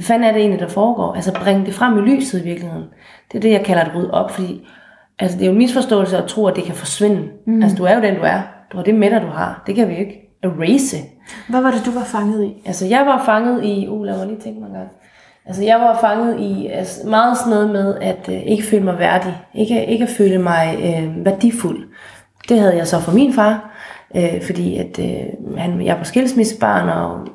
hvad 0.00 0.06
fanden 0.06 0.28
er 0.28 0.32
det 0.32 0.40
egentlig, 0.40 0.60
der 0.60 0.68
foregår. 0.68 1.14
Altså 1.14 1.32
bringe 1.44 1.66
det 1.66 1.74
frem 1.74 1.98
i 1.98 2.00
lyset 2.00 2.40
i 2.40 2.44
virkeligheden. 2.44 2.84
Det 3.32 3.38
er 3.38 3.42
det, 3.42 3.50
jeg 3.50 3.64
kalder 3.64 3.82
at 3.82 3.94
rydde 3.94 4.10
op. 4.10 4.30
Fordi 4.30 4.66
altså, 5.18 5.38
det 5.38 5.44
er 5.44 5.46
jo 5.46 5.52
en 5.52 5.58
misforståelse 5.58 6.18
at 6.18 6.24
tro, 6.24 6.46
at 6.46 6.56
det 6.56 6.64
kan 6.64 6.74
forsvinde. 6.74 7.28
Mm. 7.46 7.62
Altså 7.62 7.76
du 7.76 7.84
er 7.84 7.94
jo 7.94 8.02
den, 8.02 8.14
du 8.14 8.22
er. 8.22 8.40
Du 8.72 8.76
har 8.76 8.84
det 8.84 8.94
med 8.94 9.10
dig, 9.10 9.22
du 9.22 9.26
har. 9.26 9.62
Det 9.66 9.74
kan 9.74 9.88
vi 9.88 9.96
ikke 9.96 10.38
erase. 10.42 10.96
Hvad 11.48 11.60
var 11.60 11.70
det, 11.70 11.86
du 11.86 11.90
var 11.90 12.04
fanget 12.04 12.44
i? 12.44 12.62
Altså, 12.66 12.86
jeg 12.86 13.06
var 13.06 13.24
fanget 13.24 13.64
i... 13.64 13.88
Uh, 13.88 14.04
lad 14.04 14.18
mig 14.18 14.26
lige 14.26 14.40
tænke 14.40 14.60
mig 14.60 14.66
en 14.66 14.72
gang. 14.72 14.88
Altså, 15.46 15.64
jeg 15.64 15.80
var 15.80 15.98
fanget 16.00 16.40
i 16.40 16.66
altså, 16.66 17.08
meget 17.08 17.38
sådan 17.38 17.50
noget 17.50 17.70
med, 17.70 17.94
at 18.00 18.28
øh, 18.28 18.42
ikke 18.46 18.62
føle 18.62 18.84
mig 18.84 18.98
værdig. 18.98 19.36
Ikke, 19.54 19.86
ikke 19.86 20.04
at 20.04 20.10
føle 20.10 20.38
mig 20.38 20.78
øh, 20.84 21.24
værdifuld. 21.24 21.88
Det 22.48 22.60
havde 22.60 22.76
jeg 22.76 22.86
så 22.86 23.00
for 23.00 23.12
min 23.12 23.32
far, 23.32 23.70
øh, 24.16 24.42
fordi 24.46 24.76
at, 24.76 24.98
øh, 24.98 25.56
han, 25.58 25.82
jeg 25.82 25.96
var 25.96 26.04
skilsmissebarn, 26.04 26.88
og 26.88 27.28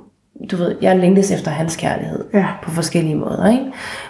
du 0.51 0.55
ved, 0.57 0.75
jeg 0.81 0.97
længtes 0.99 1.31
efter 1.31 1.51
hans 1.51 1.75
kærlighed 1.75 2.25
Ja. 2.33 2.45
på 2.63 2.71
forskellige 2.71 3.15
måder, 3.15 3.51
ikke? 3.51 3.65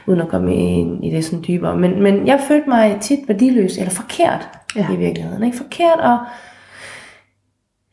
uden 0.07 0.21
at 0.21 0.27
komme 0.27 0.55
ind 0.55 1.05
i 1.05 1.09
det 1.09 1.25
sådan 1.25 1.43
dybere. 1.47 1.75
Men, 1.77 2.03
men 2.03 2.27
jeg 2.27 2.39
følte 2.47 2.69
mig 2.69 2.97
tit 3.01 3.19
værdiløs, 3.27 3.77
eller 3.77 3.91
forkert 3.91 4.49
Ja. 4.75 4.87
i 4.93 4.95
virkeligheden. 4.95 5.43
Ikke? 5.43 5.57
Forkert 5.57 5.99
og 5.99 6.17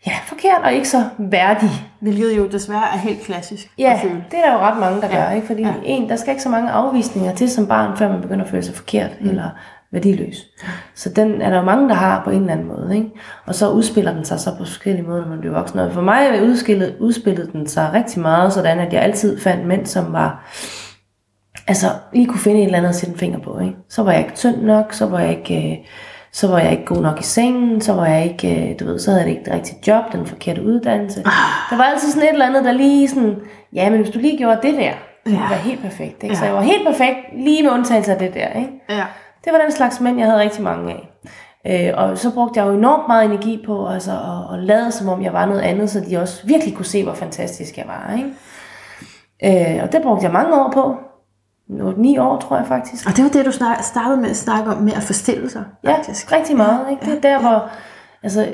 ja, 0.06 0.12
forkert 0.26 0.60
og 0.64 0.72
ikke 0.72 0.88
så 0.88 1.04
værdig. 1.18 1.70
Hvilket 2.00 2.36
jo 2.36 2.46
desværre 2.48 2.84
er 2.94 2.98
helt 2.98 3.20
klassisk 3.22 3.70
Ja, 3.78 3.92
at 3.92 4.00
føle. 4.00 4.24
det 4.30 4.38
er 4.38 4.42
der 4.46 4.52
jo 4.52 4.58
ret 4.58 4.80
mange, 4.80 5.00
der 5.00 5.08
Ja. 5.08 5.24
gør. 5.24 5.30
Ikke? 5.34 5.46
Fordi 5.46 5.62
ja. 5.62 5.72
en, 5.84 6.08
der 6.08 6.16
skal 6.16 6.30
ikke 6.30 6.42
så 6.42 6.48
mange 6.48 6.70
afvisninger 6.70 7.34
til 7.34 7.50
som 7.50 7.66
barn, 7.66 7.96
før 7.96 8.08
man 8.08 8.20
begynder 8.20 8.44
at 8.44 8.50
føle 8.50 8.62
sig 8.62 8.74
forkert 8.74 9.10
mm. 9.20 9.28
eller 9.28 9.48
værdiløs. 9.92 10.46
Så 10.94 11.08
den 11.08 11.42
er 11.42 11.50
der 11.50 11.56
jo 11.58 11.64
mange, 11.64 11.88
der 11.88 11.94
har 11.94 12.22
på 12.24 12.30
en 12.30 12.40
eller 12.40 12.52
anden 12.52 12.66
måde. 12.68 12.96
Ikke? 12.96 13.08
Og 13.46 13.54
så 13.54 13.70
udspiller 13.70 14.14
den 14.14 14.24
sig 14.24 14.40
så 14.40 14.50
på 14.50 14.64
forskellige 14.64 15.06
måder, 15.06 15.20
når 15.22 15.28
man 15.28 15.40
bliver 15.40 15.54
voksen. 15.54 15.78
Og 15.78 15.92
for 15.92 16.00
mig 16.00 16.42
udspillede, 16.42 16.94
udspillede 17.00 17.52
den 17.52 17.66
sig 17.66 17.90
rigtig 17.92 18.22
meget, 18.22 18.52
sådan 18.52 18.78
at 18.78 18.92
jeg 18.92 19.02
altid 19.02 19.40
fandt 19.40 19.66
mænd, 19.66 19.86
som 19.86 20.12
var 20.12 20.52
altså 21.68 21.86
lige 22.12 22.26
kunne 22.26 22.40
finde 22.40 22.60
et 22.60 22.64
eller 22.64 22.78
andet 22.78 22.88
at 22.88 22.94
sætte 22.94 23.12
en 23.12 23.18
finger 23.18 23.38
på. 23.38 23.58
Ikke? 23.60 23.76
Så 23.88 24.02
var 24.02 24.12
jeg 24.12 24.20
ikke 24.20 24.34
tynd 24.34 24.62
nok, 24.62 24.92
så 24.92 25.06
var 25.06 25.20
jeg 25.20 25.30
ikke, 25.30 25.70
øh, 25.72 25.86
så 26.32 26.48
var 26.48 26.58
jeg 26.58 26.70
ikke 26.70 26.84
god 26.84 27.02
nok 27.02 27.20
i 27.20 27.22
sengen, 27.22 27.80
så 27.80 27.92
var 27.92 28.06
jeg 28.06 28.24
ikke, 28.24 28.70
øh, 28.72 28.80
du 28.80 28.84
ved, 28.84 28.98
så 28.98 29.10
havde 29.10 29.22
jeg 29.22 29.30
ikke 29.30 29.44
det 29.44 29.52
rigtige 29.54 29.78
job, 29.86 30.12
den 30.12 30.26
forkerte 30.26 30.62
uddannelse. 30.64 31.22
Der 31.70 31.76
var 31.76 31.84
altid 31.84 32.08
sådan 32.10 32.28
et 32.28 32.32
eller 32.32 32.46
andet, 32.46 32.64
der 32.64 32.72
lige 32.72 33.08
sådan, 33.08 33.36
ja, 33.74 33.90
men 33.90 34.00
hvis 34.00 34.10
du 34.14 34.18
lige 34.18 34.38
gjorde 34.38 34.58
det 34.62 34.74
der, 34.74 34.92
så 35.26 35.32
Ja. 35.32 35.38
det 35.40 35.50
være 35.50 35.58
helt 35.58 35.80
perfekt. 35.82 36.22
Ikke? 36.22 36.36
Så 36.36 36.42
Ja. 36.44 36.46
jeg 36.48 36.56
var 36.56 36.62
helt 36.62 36.86
perfekt, 36.86 37.16
lige 37.36 37.62
med 37.62 37.70
undtagelse 37.70 38.12
af 38.12 38.18
det 38.18 38.34
der. 38.34 38.48
Ikke? 38.58 38.70
Ja. 38.90 39.04
Det 39.44 39.52
var 39.52 39.58
den 39.58 39.72
slags 39.72 40.00
mænd, 40.00 40.18
jeg 40.18 40.26
havde 40.26 40.40
rigtig 40.40 40.62
mange 40.62 40.92
af. 40.92 41.08
Øh, 41.66 41.98
og 41.98 42.18
så 42.18 42.34
brugte 42.34 42.60
jeg 42.60 42.66
jo 42.66 42.72
enormt 42.72 43.08
meget 43.08 43.24
energi 43.24 43.62
på 43.66 43.86
altså, 43.88 44.10
at, 44.10 44.54
at 44.58 44.64
lade, 44.64 44.92
som 44.92 45.08
om 45.08 45.22
jeg 45.22 45.32
var 45.32 45.46
noget 45.46 45.60
andet, 45.60 45.90
så 45.90 46.00
de 46.00 46.16
også 46.16 46.46
virkelig 46.46 46.74
kunne 46.76 46.84
se, 46.86 47.04
hvor 47.04 47.14
fantastisk 47.14 47.78
jeg 47.78 47.84
var. 47.86 48.14
Ikke? 48.16 49.76
Øh, 49.76 49.82
og 49.82 49.92
det 49.92 50.02
brugte 50.02 50.24
jeg 50.24 50.32
mange 50.32 50.54
år 50.54 50.70
på. 50.70 50.96
9 51.96 52.18
år, 52.18 52.38
tror 52.38 52.56
jeg 52.56 52.66
faktisk. 52.66 53.08
Og 53.08 53.16
det 53.16 53.24
var 53.24 53.30
det, 53.30 53.46
du 53.46 53.52
snak, 53.52 53.82
startede 53.82 54.16
med 54.20 54.30
at 54.30 54.36
snakke 54.36 54.70
om, 54.70 54.76
med 54.82 54.92
at 54.92 55.02
forstille 55.02 55.50
sig, 55.50 55.64
Ja, 55.84 55.92
faktisk. 55.92 56.32
rigtig 56.32 56.56
meget. 56.56 56.90
Ikke? 56.90 57.06
Det 57.06 57.16
er 57.16 57.20
der, 57.20 57.40
hvor... 57.40 57.68
Altså, 58.22 58.48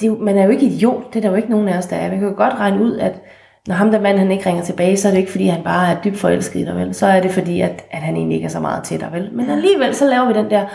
det 0.00 0.20
man 0.20 0.38
er 0.38 0.44
jo 0.44 0.50
ikke 0.50 0.66
idiot. 0.66 1.12
Det 1.12 1.16
er 1.16 1.20
der 1.20 1.28
jo 1.28 1.34
ikke 1.34 1.50
nogen 1.50 1.68
af 1.68 1.78
os, 1.78 1.86
der 1.86 1.96
er. 1.96 2.08
Man 2.10 2.18
kan 2.18 2.28
jo 2.28 2.34
godt 2.36 2.54
regne 2.54 2.82
ud, 2.82 2.98
at 2.98 3.22
når 3.66 3.74
ham 3.74 3.90
der 3.90 4.00
mand, 4.00 4.18
han 4.18 4.30
ikke 4.32 4.46
ringer 4.48 4.64
tilbage, 4.64 4.96
så 4.96 5.08
er 5.08 5.12
det 5.12 5.18
ikke, 5.18 5.30
fordi 5.30 5.46
han 5.46 5.62
bare 5.62 5.90
er 5.92 5.96
dybt 6.04 6.18
forelsket 6.18 6.60
i 6.60 6.64
dig, 6.64 6.76
vel? 6.76 6.94
Så 6.94 7.06
er 7.06 7.20
det 7.20 7.30
fordi, 7.30 7.60
at, 7.60 7.84
at 7.90 8.02
han 8.02 8.16
egentlig 8.16 8.36
ikke 8.36 8.46
er 8.46 8.50
så 8.50 8.60
meget 8.60 8.84
til 8.84 9.00
dig, 9.00 9.08
vel? 9.12 9.28
Men 9.32 9.50
alligevel, 9.50 9.94
så 9.94 10.06
laver 10.06 10.26
vi 10.26 10.32
den 10.32 10.50
der, 10.50 10.66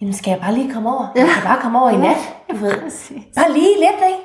jamen 0.00 0.14
skal 0.14 0.30
jeg 0.30 0.40
bare 0.40 0.54
lige 0.54 0.72
komme 0.72 0.88
over? 0.88 1.06
Jeg 1.16 1.26
kan 1.34 1.42
bare 1.44 1.58
komme 1.60 1.80
over 1.80 1.90
i 1.90 1.96
nat, 1.96 2.34
du 2.50 2.56
ved. 2.56 2.72
Bare 3.36 3.52
lige 3.52 3.74
lidt, 3.78 4.00
ikke? 4.10 4.22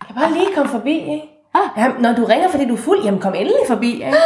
Jeg 0.00 0.06
kan 0.06 0.16
bare 0.16 0.32
lige 0.32 0.54
komme 0.56 0.70
forbi, 0.70 0.98
ikke? 0.98 1.28
Ja, 1.76 1.88
når 1.98 2.12
du 2.12 2.24
ringer, 2.24 2.48
fordi 2.48 2.68
du 2.68 2.74
er 2.74 2.78
fuld, 2.78 3.04
jamen 3.04 3.20
kom 3.20 3.34
endelig 3.34 3.64
forbi, 3.68 3.92
ikke? 3.92 4.16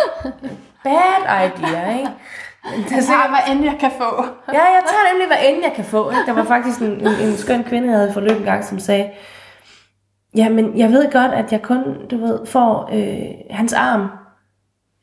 Bad 0.84 1.48
idea, 1.48 1.98
ikke? 1.98 2.10
Der 2.90 2.96
er 2.96 3.00
Ja, 3.10 3.28
hvad 3.28 3.54
end 3.54 3.64
jeg 3.64 3.76
kan 3.80 3.90
få. 3.98 4.24
Ja, 4.52 4.64
jeg 4.76 4.82
tager 4.86 5.12
nemlig, 5.12 5.26
hvad 5.26 5.36
end 5.48 5.62
jeg 5.62 5.72
kan 5.76 5.84
få. 5.84 6.10
Ikke? 6.10 6.22
Der 6.26 6.32
var 6.32 6.44
faktisk 6.44 6.80
en, 6.80 6.86
en, 6.86 7.28
en 7.28 7.36
skøn 7.36 7.64
kvinde, 7.64 7.88
jeg 7.88 7.96
havde 7.98 8.12
forløbet 8.12 8.38
en 8.38 8.44
gang, 8.44 8.64
som 8.64 8.78
sagde, 8.78 9.10
ja, 10.36 10.48
men 10.48 10.78
jeg 10.78 10.88
ved 10.92 11.12
godt, 11.12 11.32
at 11.32 11.52
jeg 11.52 11.62
kun, 11.62 11.78
du 12.10 12.16
ved, 12.16 12.38
får 12.46 12.90
øh, 12.92 13.56
hans 13.56 13.72
arm. 13.72 14.06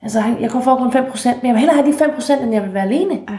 Altså, 0.01 0.23
jeg 0.39 0.49
kun 0.51 0.63
får 0.63 0.75
kun 0.77 0.88
5%, 0.91 1.25
men 1.25 1.45
jeg 1.45 1.53
vil 1.53 1.59
hellere 1.59 1.75
have 1.75 1.88
de 1.91 1.97
5%, 1.97 2.43
end 2.43 2.53
jeg 2.53 2.63
vil 2.63 2.73
være 2.73 2.84
alene. 2.84 3.13
Ikke? 3.13 3.34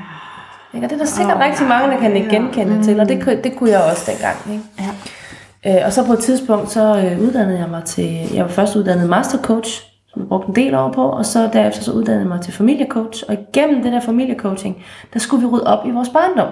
Og 0.75 0.81
det 0.83 0.93
er 0.93 0.97
der 0.97 1.05
sikkert 1.05 1.37
Åh, 1.37 1.43
rigtig 1.43 1.67
mange, 1.67 1.91
der 1.95 2.01
kan 2.01 2.17
ikke 2.17 2.31
genkende 2.31 2.83
til, 2.83 3.01
og 3.01 3.09
det, 3.09 3.23
kunne- 3.25 3.43
det 3.43 3.57
kunne 3.57 3.71
jeg 3.71 3.83
også 3.91 4.13
dengang. 4.13 4.37
Ikke? 4.53 4.65
Ja. 4.81 5.81
Øh, 5.81 5.87
og 5.87 5.93
så 5.93 6.07
på 6.07 6.13
et 6.13 6.19
tidspunkt, 6.19 6.71
så 6.71 6.81
øh, 6.97 7.21
uddannede 7.21 7.59
jeg 7.59 7.69
mig 7.69 7.85
til, 7.85 8.35
jeg 8.35 8.45
var 8.45 8.51
først 8.51 8.77
uddannet 8.77 9.09
mastercoach, 9.09 9.83
som 10.09 10.23
jeg 10.23 10.29
brugte 10.29 10.49
en 10.49 10.55
del 10.57 10.75
år 10.75 10.93
på, 10.93 11.05
og 11.09 11.27
så 11.27 11.51
derefter 11.53 11.83
så 11.83 11.93
uddannede 11.93 12.21
jeg 12.23 12.29
mig 12.29 12.41
til 12.41 12.53
familiecoach, 12.53 13.25
og 13.29 13.35
igennem 13.35 13.83
det 13.83 13.93
der 13.93 14.01
familiecoaching, 14.01 14.85
der 15.13 15.19
skulle 15.19 15.41
vi 15.41 15.47
rydde 15.55 15.67
op 15.67 15.87
i 15.87 15.91
vores 15.91 16.09
barndom. 16.09 16.49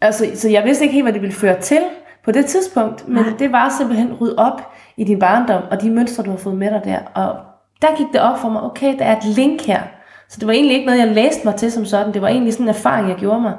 Altså, 0.00 0.26
så 0.34 0.48
jeg 0.48 0.64
vidste 0.64 0.84
ikke 0.84 0.92
helt, 0.92 1.04
hvad 1.04 1.12
det 1.12 1.22
ville 1.22 1.34
føre 1.36 1.60
til 1.60 1.78
på 2.24 2.32
det 2.32 2.46
tidspunkt, 2.46 3.08
men 3.08 3.24
det 3.38 3.52
var 3.52 3.74
simpelthen 3.78 4.12
rydde 4.20 4.38
op 4.38 4.72
i 4.96 5.04
din 5.04 5.18
barndom, 5.18 5.62
og 5.70 5.82
de 5.82 5.90
mønstre, 5.90 6.22
du 6.22 6.30
har 6.30 6.36
fået 6.36 6.56
med 6.56 6.70
dig 6.70 6.80
der. 6.84 6.98
Og 7.14 7.36
der 7.82 7.96
gik 7.96 8.06
det 8.12 8.20
op 8.20 8.38
for 8.38 8.48
mig, 8.48 8.62
okay, 8.62 8.98
der 8.98 9.04
er 9.04 9.16
et 9.16 9.24
link 9.24 9.66
her. 9.66 9.80
Så 10.28 10.36
det 10.40 10.46
var 10.46 10.52
egentlig 10.52 10.74
ikke 10.74 10.86
noget, 10.86 10.98
jeg 10.98 11.08
læste 11.08 11.40
mig 11.44 11.54
til 11.54 11.72
som 11.72 11.84
sådan. 11.84 12.14
Det 12.14 12.22
var 12.22 12.28
egentlig 12.28 12.52
sådan 12.52 12.64
en 12.64 12.68
erfaring, 12.68 13.08
jeg 13.08 13.16
gjorde 13.16 13.40
mig. 13.40 13.52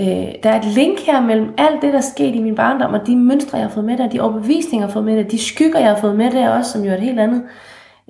Øh, 0.00 0.34
der 0.42 0.50
er 0.50 0.58
et 0.58 0.64
link 0.64 1.00
her 1.06 1.20
mellem 1.20 1.54
alt 1.58 1.82
det, 1.82 1.92
der 1.92 2.00
skete 2.00 2.36
i 2.36 2.42
min 2.42 2.54
barndom, 2.54 2.94
og 2.94 3.06
de 3.06 3.16
mønstre, 3.16 3.58
jeg 3.58 3.66
har 3.66 3.74
fået 3.74 3.86
med 3.86 3.96
der, 3.96 4.08
de 4.08 4.20
overbevisninger, 4.20 4.86
jeg 4.86 4.88
har 4.88 4.92
fået 4.92 5.04
med 5.04 5.16
der, 5.16 5.22
de 5.22 5.38
skygger, 5.38 5.78
jeg 5.78 5.88
har 5.88 6.00
fået 6.00 6.16
med 6.16 6.30
der 6.30 6.48
også, 6.50 6.72
som 6.72 6.82
jo 6.82 6.90
er 6.90 6.94
et 6.94 7.00
helt 7.00 7.20
andet, 7.20 7.42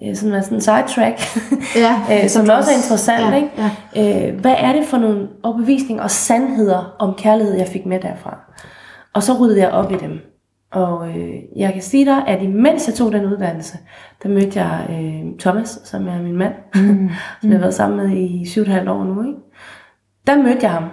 øh, 0.02 0.16
sådan, 0.16 0.42
sådan 0.42 0.58
en 0.58 0.60
sidetrack, 0.60 1.20
Ja, 1.76 1.94
øh, 2.22 2.28
som 2.28 2.42
også 2.42 2.70
er 2.70 2.76
interessant. 2.76 3.20
Ja, 3.20 3.34
ikke? 3.36 4.28
Øh, 4.28 4.40
hvad 4.40 4.54
er 4.58 4.72
det 4.72 4.84
for 4.86 4.98
nogle 4.98 5.28
overbevisninger 5.42 6.02
og 6.02 6.10
sandheder 6.10 6.94
om 6.98 7.14
kærlighed, 7.14 7.54
jeg 7.54 7.68
fik 7.68 7.86
med 7.86 8.00
derfra? 8.00 8.38
Og 9.14 9.22
så 9.22 9.32
ryddede 9.40 9.60
jeg 9.60 9.70
op 9.70 9.92
i 9.92 9.96
dem. 9.96 10.18
Og 10.72 11.08
øh, 11.08 11.34
jeg 11.56 11.72
kan 11.72 11.82
sige 11.82 12.04
dig, 12.04 12.26
at 12.28 12.42
imens 12.42 12.86
jeg 12.88 12.94
tog 12.94 13.12
den 13.12 13.24
uddannelse, 13.24 13.78
der 14.22 14.28
mødte 14.28 14.60
jeg 14.62 14.86
øh, 14.90 15.38
Thomas, 15.38 15.78
som 15.84 16.08
er 16.08 16.22
min 16.22 16.36
mand, 16.36 16.52
mm. 16.74 17.10
som 17.40 17.50
jeg 17.50 17.58
har 17.58 17.60
været 17.60 17.74
sammen 17.74 18.06
med 18.08 18.16
i 18.16 18.46
syv 18.48 18.60
og 18.60 18.66
et 18.66 18.72
halvt 18.72 18.88
år 18.88 19.04
nu. 19.04 19.22
Ikke? 19.22 19.38
Der 20.26 20.36
mødte 20.42 20.58
jeg 20.62 20.70
ham. 20.70 20.84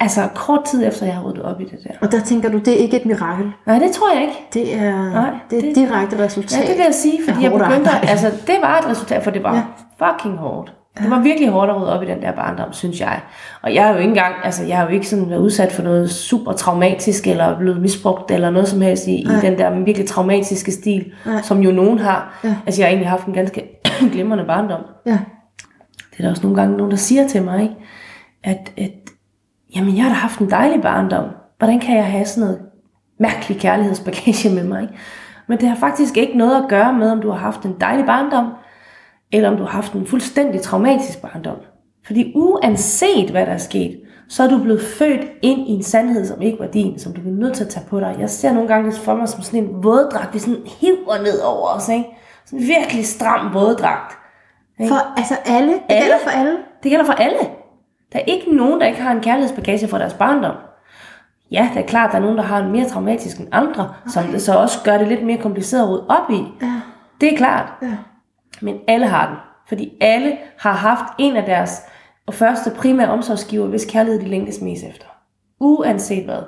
Altså 0.00 0.28
kort 0.34 0.64
tid 0.64 0.86
efter, 0.86 1.06
jeg 1.06 1.14
har 1.14 1.22
ryddet 1.22 1.42
op 1.42 1.60
i 1.60 1.64
det 1.64 1.78
der. 1.84 1.90
Og 2.00 2.12
der 2.12 2.20
tænker 2.20 2.48
du, 2.50 2.58
det 2.58 2.68
er 2.68 2.76
ikke 2.76 3.00
et 3.00 3.06
mirakel. 3.06 3.52
Nej, 3.66 3.78
det 3.78 3.90
tror 3.90 4.12
jeg 4.14 4.22
ikke. 4.22 4.34
Det 4.54 4.74
er, 4.76 5.10
Nej, 5.12 5.30
det 5.50 5.58
er 5.58 5.62
det- 5.62 5.74
direkte 5.76 6.18
resultat. 6.24 6.58
Ja, 6.60 6.66
det 6.66 6.76
vil 6.78 6.84
jeg 6.84 6.94
sige, 6.94 7.18
fordi 7.28 7.42
jeg 7.42 7.52
begyndte, 7.52 7.90
arbejde. 7.90 8.08
altså 8.08 8.30
det 8.46 8.54
var 8.62 8.78
et 8.78 8.86
resultat, 8.90 9.22
for 9.24 9.30
det 9.30 9.42
var 9.42 9.54
ja. 9.54 9.62
fucking 10.06 10.36
hårdt. 10.38 10.72
Det 10.98 11.10
var 11.10 11.20
virkelig 11.20 11.48
hårdt 11.48 11.70
at 11.70 11.76
rydde 11.76 11.92
op 11.92 12.02
i 12.02 12.06
den 12.06 12.22
der 12.22 12.32
barndom, 12.32 12.72
synes 12.72 13.00
jeg. 13.00 13.20
Og 13.62 13.74
jeg 13.74 13.84
har 13.84 13.90
jo 13.92 13.96
ikke 13.98 14.08
engang, 14.08 14.34
altså 14.44 14.64
jeg 14.64 14.76
har 14.76 14.84
jo 14.84 14.90
ikke 14.90 15.08
sådan 15.08 15.30
været 15.30 15.40
udsat 15.40 15.72
for 15.72 15.82
noget 15.82 16.10
super 16.10 16.52
traumatisk, 16.52 17.26
eller 17.26 17.58
blevet 17.58 17.80
misbrugt, 17.80 18.30
eller 18.30 18.50
noget 18.50 18.68
som 18.68 18.80
helst 18.80 19.06
i, 19.06 19.14
i 19.14 19.28
den 19.42 19.58
der 19.58 19.70
virkelig 19.70 20.08
traumatiske 20.08 20.72
stil, 20.72 21.12
Nej. 21.26 21.42
som 21.42 21.60
jo 21.60 21.70
nogen 21.70 21.98
har. 21.98 22.40
Ja. 22.44 22.56
Altså 22.66 22.80
jeg 22.80 22.86
har 22.86 22.90
egentlig 22.90 23.08
haft 23.08 23.26
en 23.26 23.32
ganske 23.32 23.80
glimrende 24.12 24.44
barndom. 24.44 24.80
Ja. 25.06 25.18
Det 26.10 26.18
er 26.18 26.22
der 26.22 26.30
også 26.30 26.42
nogle 26.42 26.56
gange 26.56 26.76
nogen, 26.76 26.90
der 26.90 26.96
siger 26.96 27.28
til 27.28 27.42
mig, 27.42 27.62
ikke? 27.62 27.74
At, 28.44 28.72
at 28.76 28.92
jamen 29.76 29.96
jeg 29.96 30.04
har 30.04 30.10
da 30.10 30.16
haft 30.16 30.40
en 30.40 30.50
dejlig 30.50 30.82
barndom. 30.82 31.24
Hvordan 31.58 31.80
kan 31.80 31.96
jeg 31.96 32.06
have 32.06 32.24
sådan 32.24 32.48
noget 32.48 32.60
mærkelig 33.20 33.58
kærlighedsbagage 33.60 34.54
med 34.54 34.64
mig? 34.64 34.82
Ikke? 34.82 34.94
Men 35.46 35.58
det 35.58 35.68
har 35.68 35.76
faktisk 35.76 36.16
ikke 36.16 36.38
noget 36.38 36.62
at 36.62 36.68
gøre 36.68 36.92
med, 36.92 37.10
om 37.10 37.20
du 37.20 37.30
har 37.30 37.38
haft 37.38 37.62
en 37.62 37.76
dejlig 37.80 38.06
barndom, 38.06 38.46
eller 39.32 39.50
om 39.50 39.56
du 39.56 39.62
har 39.62 39.70
haft 39.70 39.92
en 39.92 40.06
fuldstændig 40.06 40.60
traumatisk 40.62 41.22
barndom. 41.22 41.56
Fordi 42.06 42.32
uanset 42.34 43.30
hvad 43.30 43.46
der 43.46 43.52
er 43.52 43.58
sket, 43.58 44.00
så 44.28 44.42
er 44.42 44.48
du 44.48 44.58
blevet 44.58 44.82
født 44.82 45.20
ind 45.42 45.68
i 45.68 45.70
en 45.70 45.82
sandhed, 45.82 46.26
som 46.26 46.42
ikke 46.42 46.58
var 46.58 46.66
din, 46.66 46.98
som 46.98 47.12
du 47.12 47.20
bliver 47.20 47.36
nødt 47.36 47.54
til 47.54 47.64
at 47.64 47.70
tage 47.70 47.86
på 47.88 48.00
dig. 48.00 48.16
Jeg 48.18 48.30
ser 48.30 48.52
nogle 48.52 48.68
gange 48.68 48.90
det 48.90 48.98
for 48.98 49.14
mig 49.14 49.28
som 49.28 49.42
sådan 49.42 49.64
en 49.64 49.82
våddragt, 49.84 50.34
vi 50.34 50.38
sådan 50.38 50.62
hiver 50.80 51.22
ned 51.22 51.40
over 51.40 51.68
os. 51.68 51.88
Ikke? 51.88 52.04
Sådan 52.46 52.58
en 52.58 52.66
virkelig 52.66 53.06
stram 53.06 53.54
våddragt. 53.54 54.16
For 54.88 55.18
altså 55.18 55.34
alle, 55.44 55.72
det 55.72 55.80
Alle? 55.88 56.02
gælder 56.02 56.18
for 56.22 56.30
alle. 56.30 56.56
Det 56.82 56.90
gælder 56.90 57.04
for 57.04 57.12
alle. 57.12 57.38
Der 58.12 58.18
er 58.18 58.24
ikke 58.26 58.56
nogen, 58.56 58.80
der 58.80 58.86
ikke 58.86 59.00
har 59.00 59.12
en 59.12 59.20
kærlighedsbagage 59.20 59.88
fra 59.88 59.98
deres 59.98 60.14
barndom. 60.14 60.54
Ja, 61.50 61.70
det 61.74 61.82
er 61.82 61.86
klart, 61.86 62.06
at 62.08 62.12
der 62.12 62.18
er 62.18 62.22
nogen, 62.22 62.38
der 62.38 62.44
har 62.44 62.58
en 62.58 62.72
mere 62.72 62.88
traumatisk 62.88 63.38
end 63.38 63.48
andre, 63.52 63.82
okay. 63.82 64.10
som 64.10 64.24
det 64.24 64.42
så 64.42 64.54
også 64.54 64.78
gør 64.84 64.98
det 64.98 65.08
lidt 65.08 65.26
mere 65.26 65.38
kompliceret 65.38 65.82
at 65.82 65.88
rydde 65.90 66.06
op 66.08 66.30
i. 66.30 66.44
Ja. 66.62 66.80
Det 67.20 67.32
er 67.32 67.36
klart. 67.36 67.72
Ja. 67.82 67.96
Men 68.60 68.78
alle 68.88 69.06
har 69.06 69.26
den. 69.26 69.36
Fordi 69.68 69.92
alle 70.00 70.38
har 70.58 70.72
haft 70.72 71.04
en 71.18 71.36
af 71.36 71.44
deres 71.44 71.82
første 72.30 72.70
primære 72.70 73.08
omsorgsgiver, 73.08 73.66
hvis 73.66 73.84
kærlighed 73.84 74.20
de 74.20 74.28
længes 74.28 74.60
mest 74.60 74.84
efter. 74.84 75.06
Uanset 75.60 76.24
hvad. 76.24 76.42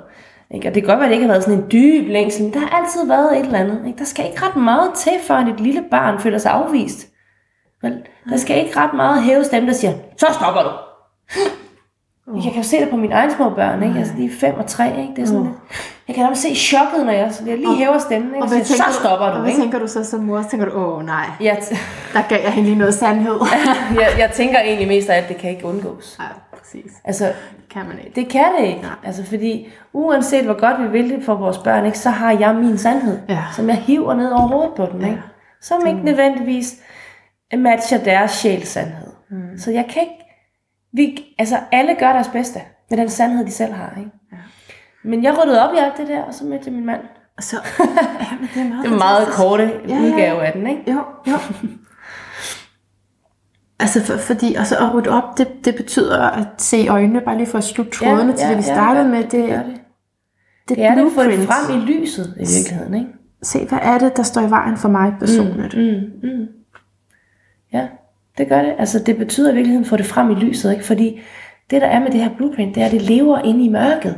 Ikke? 0.51 0.67
Og 0.67 0.75
det 0.75 0.83
kan 0.83 0.87
godt 0.89 0.99
være, 0.99 1.05
at 1.05 1.09
det 1.09 1.15
ikke 1.15 1.25
har 1.25 1.33
været 1.33 1.43
sådan 1.43 1.59
en 1.59 1.71
dyb 1.71 2.07
længsel, 2.07 2.43
men 2.43 2.53
der 2.53 2.59
har 2.59 2.77
altid 2.77 3.07
været 3.07 3.39
et 3.39 3.45
eller 3.45 3.59
andet. 3.59 3.87
Ikke? 3.87 3.99
Der 3.99 4.05
skal 4.05 4.25
ikke 4.25 4.41
ret 4.41 4.55
meget 4.55 4.93
til, 4.93 5.11
før 5.27 5.35
et 5.35 5.59
lille 5.59 5.83
barn 5.91 6.19
føler 6.19 6.37
sig 6.37 6.51
afvist. 6.51 7.07
Vel? 7.81 8.05
Der 8.29 8.37
skal 8.37 8.65
ikke 8.65 8.79
ret 8.79 8.93
meget 8.93 9.23
hæve 9.23 9.43
stemme, 9.43 9.69
der 9.69 9.75
siger, 9.75 9.93
så 10.17 10.25
stopper 10.33 10.61
du. 10.63 10.69
Jeg 12.27 12.43
kan 12.43 12.61
jo 12.61 12.63
se 12.63 12.79
det 12.79 12.89
på 12.89 12.95
mine 12.95 13.13
egne 13.13 13.31
små 13.31 13.49
børn, 13.49 13.83
ikke? 13.83 13.99
Altså, 13.99 14.13
de 14.17 14.25
er 14.25 14.29
5 14.39 14.55
og 14.57 14.65
3, 14.65 14.85
ikke? 15.01 15.13
Det 15.15 15.21
er 15.21 15.25
sådan 15.25 15.39
Uh. 15.41 15.45
lidt, 15.47 15.57
jeg 16.07 16.15
kan 16.15 16.23
nærmest 16.23 16.41
se 16.41 16.55
chokket, 16.55 17.05
når 17.05 17.11
jeg, 17.13 17.31
jeg 17.47 17.57
lige 17.57 17.75
hæver 17.75 17.97
stemmen, 17.97 18.29
ikke? 18.29 18.37
Og 18.37 18.43
Og 18.43 18.47
hvad 18.49 18.57
tænker 18.65 18.83
så 18.83 18.99
stopper 18.99 19.25
og 19.25 19.35
du, 19.35 19.39
hvad 19.41 19.49
ikke? 19.49 19.61
tænker 19.61 19.79
du 19.79 19.87
så 19.87 20.03
som 20.03 20.19
mor? 20.19 20.41
Så 20.41 20.49
tænker 20.49 20.65
du, 20.65 20.71
åh 20.75 21.05
nej, 21.05 21.25
Jeg, 21.41 21.57
t- 21.57 21.77
der 22.13 22.21
gav 22.29 22.39
jeg 22.43 22.51
hende 22.51 22.69
lige 22.69 22.79
noget 22.79 22.93
sandhed. 22.93 23.39
jeg, 24.01 24.09
jeg 24.19 24.31
tænker 24.33 24.59
egentlig 24.59 24.87
mest 24.87 25.09
af, 25.09 25.17
at 25.17 25.27
det 25.29 25.37
kan 25.37 25.49
ikke 25.49 25.65
undgås. 25.65 26.15
Nej. 26.19 26.27
præcis. 26.59 26.91
Altså, 27.05 27.25
Det 27.25 27.69
kan 27.73 27.81
man 27.87 27.99
ikke. 27.99 28.11
det 28.21 28.29
kan 28.29 28.45
det 28.59 28.65
ikke. 28.67 28.85
Altså, 29.03 29.25
fordi 29.25 29.67
uanset 29.93 30.45
hvor 30.45 30.59
godt 30.59 30.81
vi 30.81 30.87
vil 30.99 31.09
det 31.09 31.23
for 31.25 31.35
vores 31.35 31.57
børn, 31.57 31.85
ikke, 31.85 31.99
så 31.99 32.09
har 32.09 32.31
jeg 32.31 32.55
min 32.55 32.77
sandhed, 32.77 33.19
Ja. 33.29 33.39
som 33.55 33.67
jeg 33.69 33.75
hiver 33.77 34.13
ned 34.13 34.31
over 34.31 34.47
hovedet 34.47 34.71
på 34.77 34.85
dem. 34.91 35.01
Ikke? 35.05 35.21
Som 35.61 35.87
ikke 35.87 35.99
nødvendigvis 36.05 36.75
matcher 37.57 37.97
deres 38.03 38.31
sjæls 38.31 38.67
sandhed. 38.67 39.07
Mm. 39.29 39.57
Så 39.59 39.71
jeg 39.71 39.85
kan 39.89 40.01
ikke... 40.01 40.13
Vi, 40.93 41.35
altså, 41.39 41.57
alle 41.71 41.95
gør 41.99 42.13
deres 42.13 42.27
bedste 42.27 42.59
med 42.89 42.97
den 42.97 43.09
sandhed, 43.09 43.45
de 43.45 43.51
selv 43.51 43.73
har. 43.73 43.93
Ikke? 43.97 44.11
Ja. 44.31 44.37
Men 45.03 45.23
jeg 45.23 45.37
ryddede 45.43 45.67
op 45.69 45.73
i 45.73 45.77
alt 45.77 45.97
det 45.97 46.07
der, 46.07 46.21
og 46.21 46.33
så 46.33 46.45
mødte 46.45 46.63
jeg 46.65 46.73
min 46.73 46.85
mand. 46.85 47.01
Og 47.37 47.43
så, 47.43 47.55
ja, 48.21 48.37
men 48.39 48.49
det 48.55 48.61
er 48.61 48.69
meget, 48.69 48.85
Det 48.85 48.91
en 48.91 48.97
meget 48.97 49.27
korte 49.27 49.63
Ja, 49.63 49.95
ja. 49.95 50.01
udgave 50.01 50.45
af 50.45 50.53
den, 50.53 50.67
ikke? 50.67 50.91
Jo, 50.91 51.03
jo. 51.27 51.37
Altså, 53.79 54.01
for, 54.03 54.17
fordi 54.17 54.55
og 54.55 54.67
så 54.67 54.77
at 54.77 54.93
rydde 54.93 55.09
op, 55.09 55.37
det, 55.37 55.47
det 55.65 55.75
betyder 55.75 56.21
at 56.21 56.47
se 56.57 56.87
øjnene, 56.89 57.21
bare 57.21 57.37
lige 57.37 57.47
for 57.47 57.57
at 57.57 57.63
slutte 57.63 57.91
trådene 57.91 58.31
ja, 58.31 58.35
til 58.37 58.49
det, 58.49 58.57
vi 58.57 58.63
startede 58.63 59.05
ja, 59.05 59.11
med. 59.11 59.23
Det, 59.23 59.31
det 59.31 59.49
det. 59.49 59.65
det, 60.69 60.77
Det 60.77 60.85
er 60.85 60.95
det 60.95 61.11
få 61.15 61.23
det 61.23 61.47
frem 61.47 61.77
i 61.77 61.85
lyset 61.85 62.33
i 62.37 62.39
virkeligheden, 62.39 62.93
ikke? 62.93 63.09
Se, 63.43 63.65
hvad 63.65 63.79
er 63.81 63.97
det, 63.97 64.17
der 64.17 64.23
står 64.23 64.41
i 64.41 64.49
vejen 64.49 64.77
for 64.77 64.89
mig 64.89 65.13
personligt? 65.19 65.77
Mm, 65.77 65.83
mm. 65.83 66.29
Ja, 66.29 66.45
det 68.37 68.49
gør 68.49 68.61
det. 68.61 68.73
Altså, 68.77 68.99
det 68.99 69.17
betyder 69.17 69.51
i 69.51 69.53
virkeligheden 69.53 69.83
at 69.83 69.89
få 69.89 69.97
det 69.97 70.05
frem 70.05 70.31
i 70.31 70.35
lyset, 70.35 70.71
ikke? 70.71 70.85
Fordi 70.85 71.21
det, 71.69 71.81
der 71.81 71.87
er 71.87 71.99
med 71.99 72.11
det 72.11 72.19
her 72.19 72.29
blueprint, 72.37 72.75
det 72.75 72.81
er, 72.81 72.85
at 72.85 72.91
det 72.91 73.01
lever 73.01 73.39
inde 73.39 73.65
i 73.65 73.69
mørket. 73.69 74.17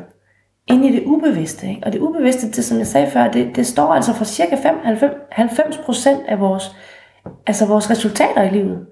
Inde 0.68 0.90
i 0.90 0.92
det 0.92 1.04
ubevidste, 1.06 1.70
ikke? 1.70 1.82
Og 1.86 1.94
det 1.94 2.00
ubevidste, 2.00 2.48
det, 2.52 2.66
som 2.66 2.78
jeg 2.78 2.88
sagde 2.88 3.12
før, 3.12 3.28
det, 3.32 3.56
det 3.56 3.68
står 3.68 3.94
altså 3.94 4.14
for 4.14 4.26
cirka 4.26 4.56
95 4.56 5.78
procent 5.78 6.20
af 6.28 6.40
vores, 6.40 6.76
altså 7.48 7.66
vores 7.66 7.90
resultater 7.90 8.44
i 8.44 8.50
livet. 8.50 8.86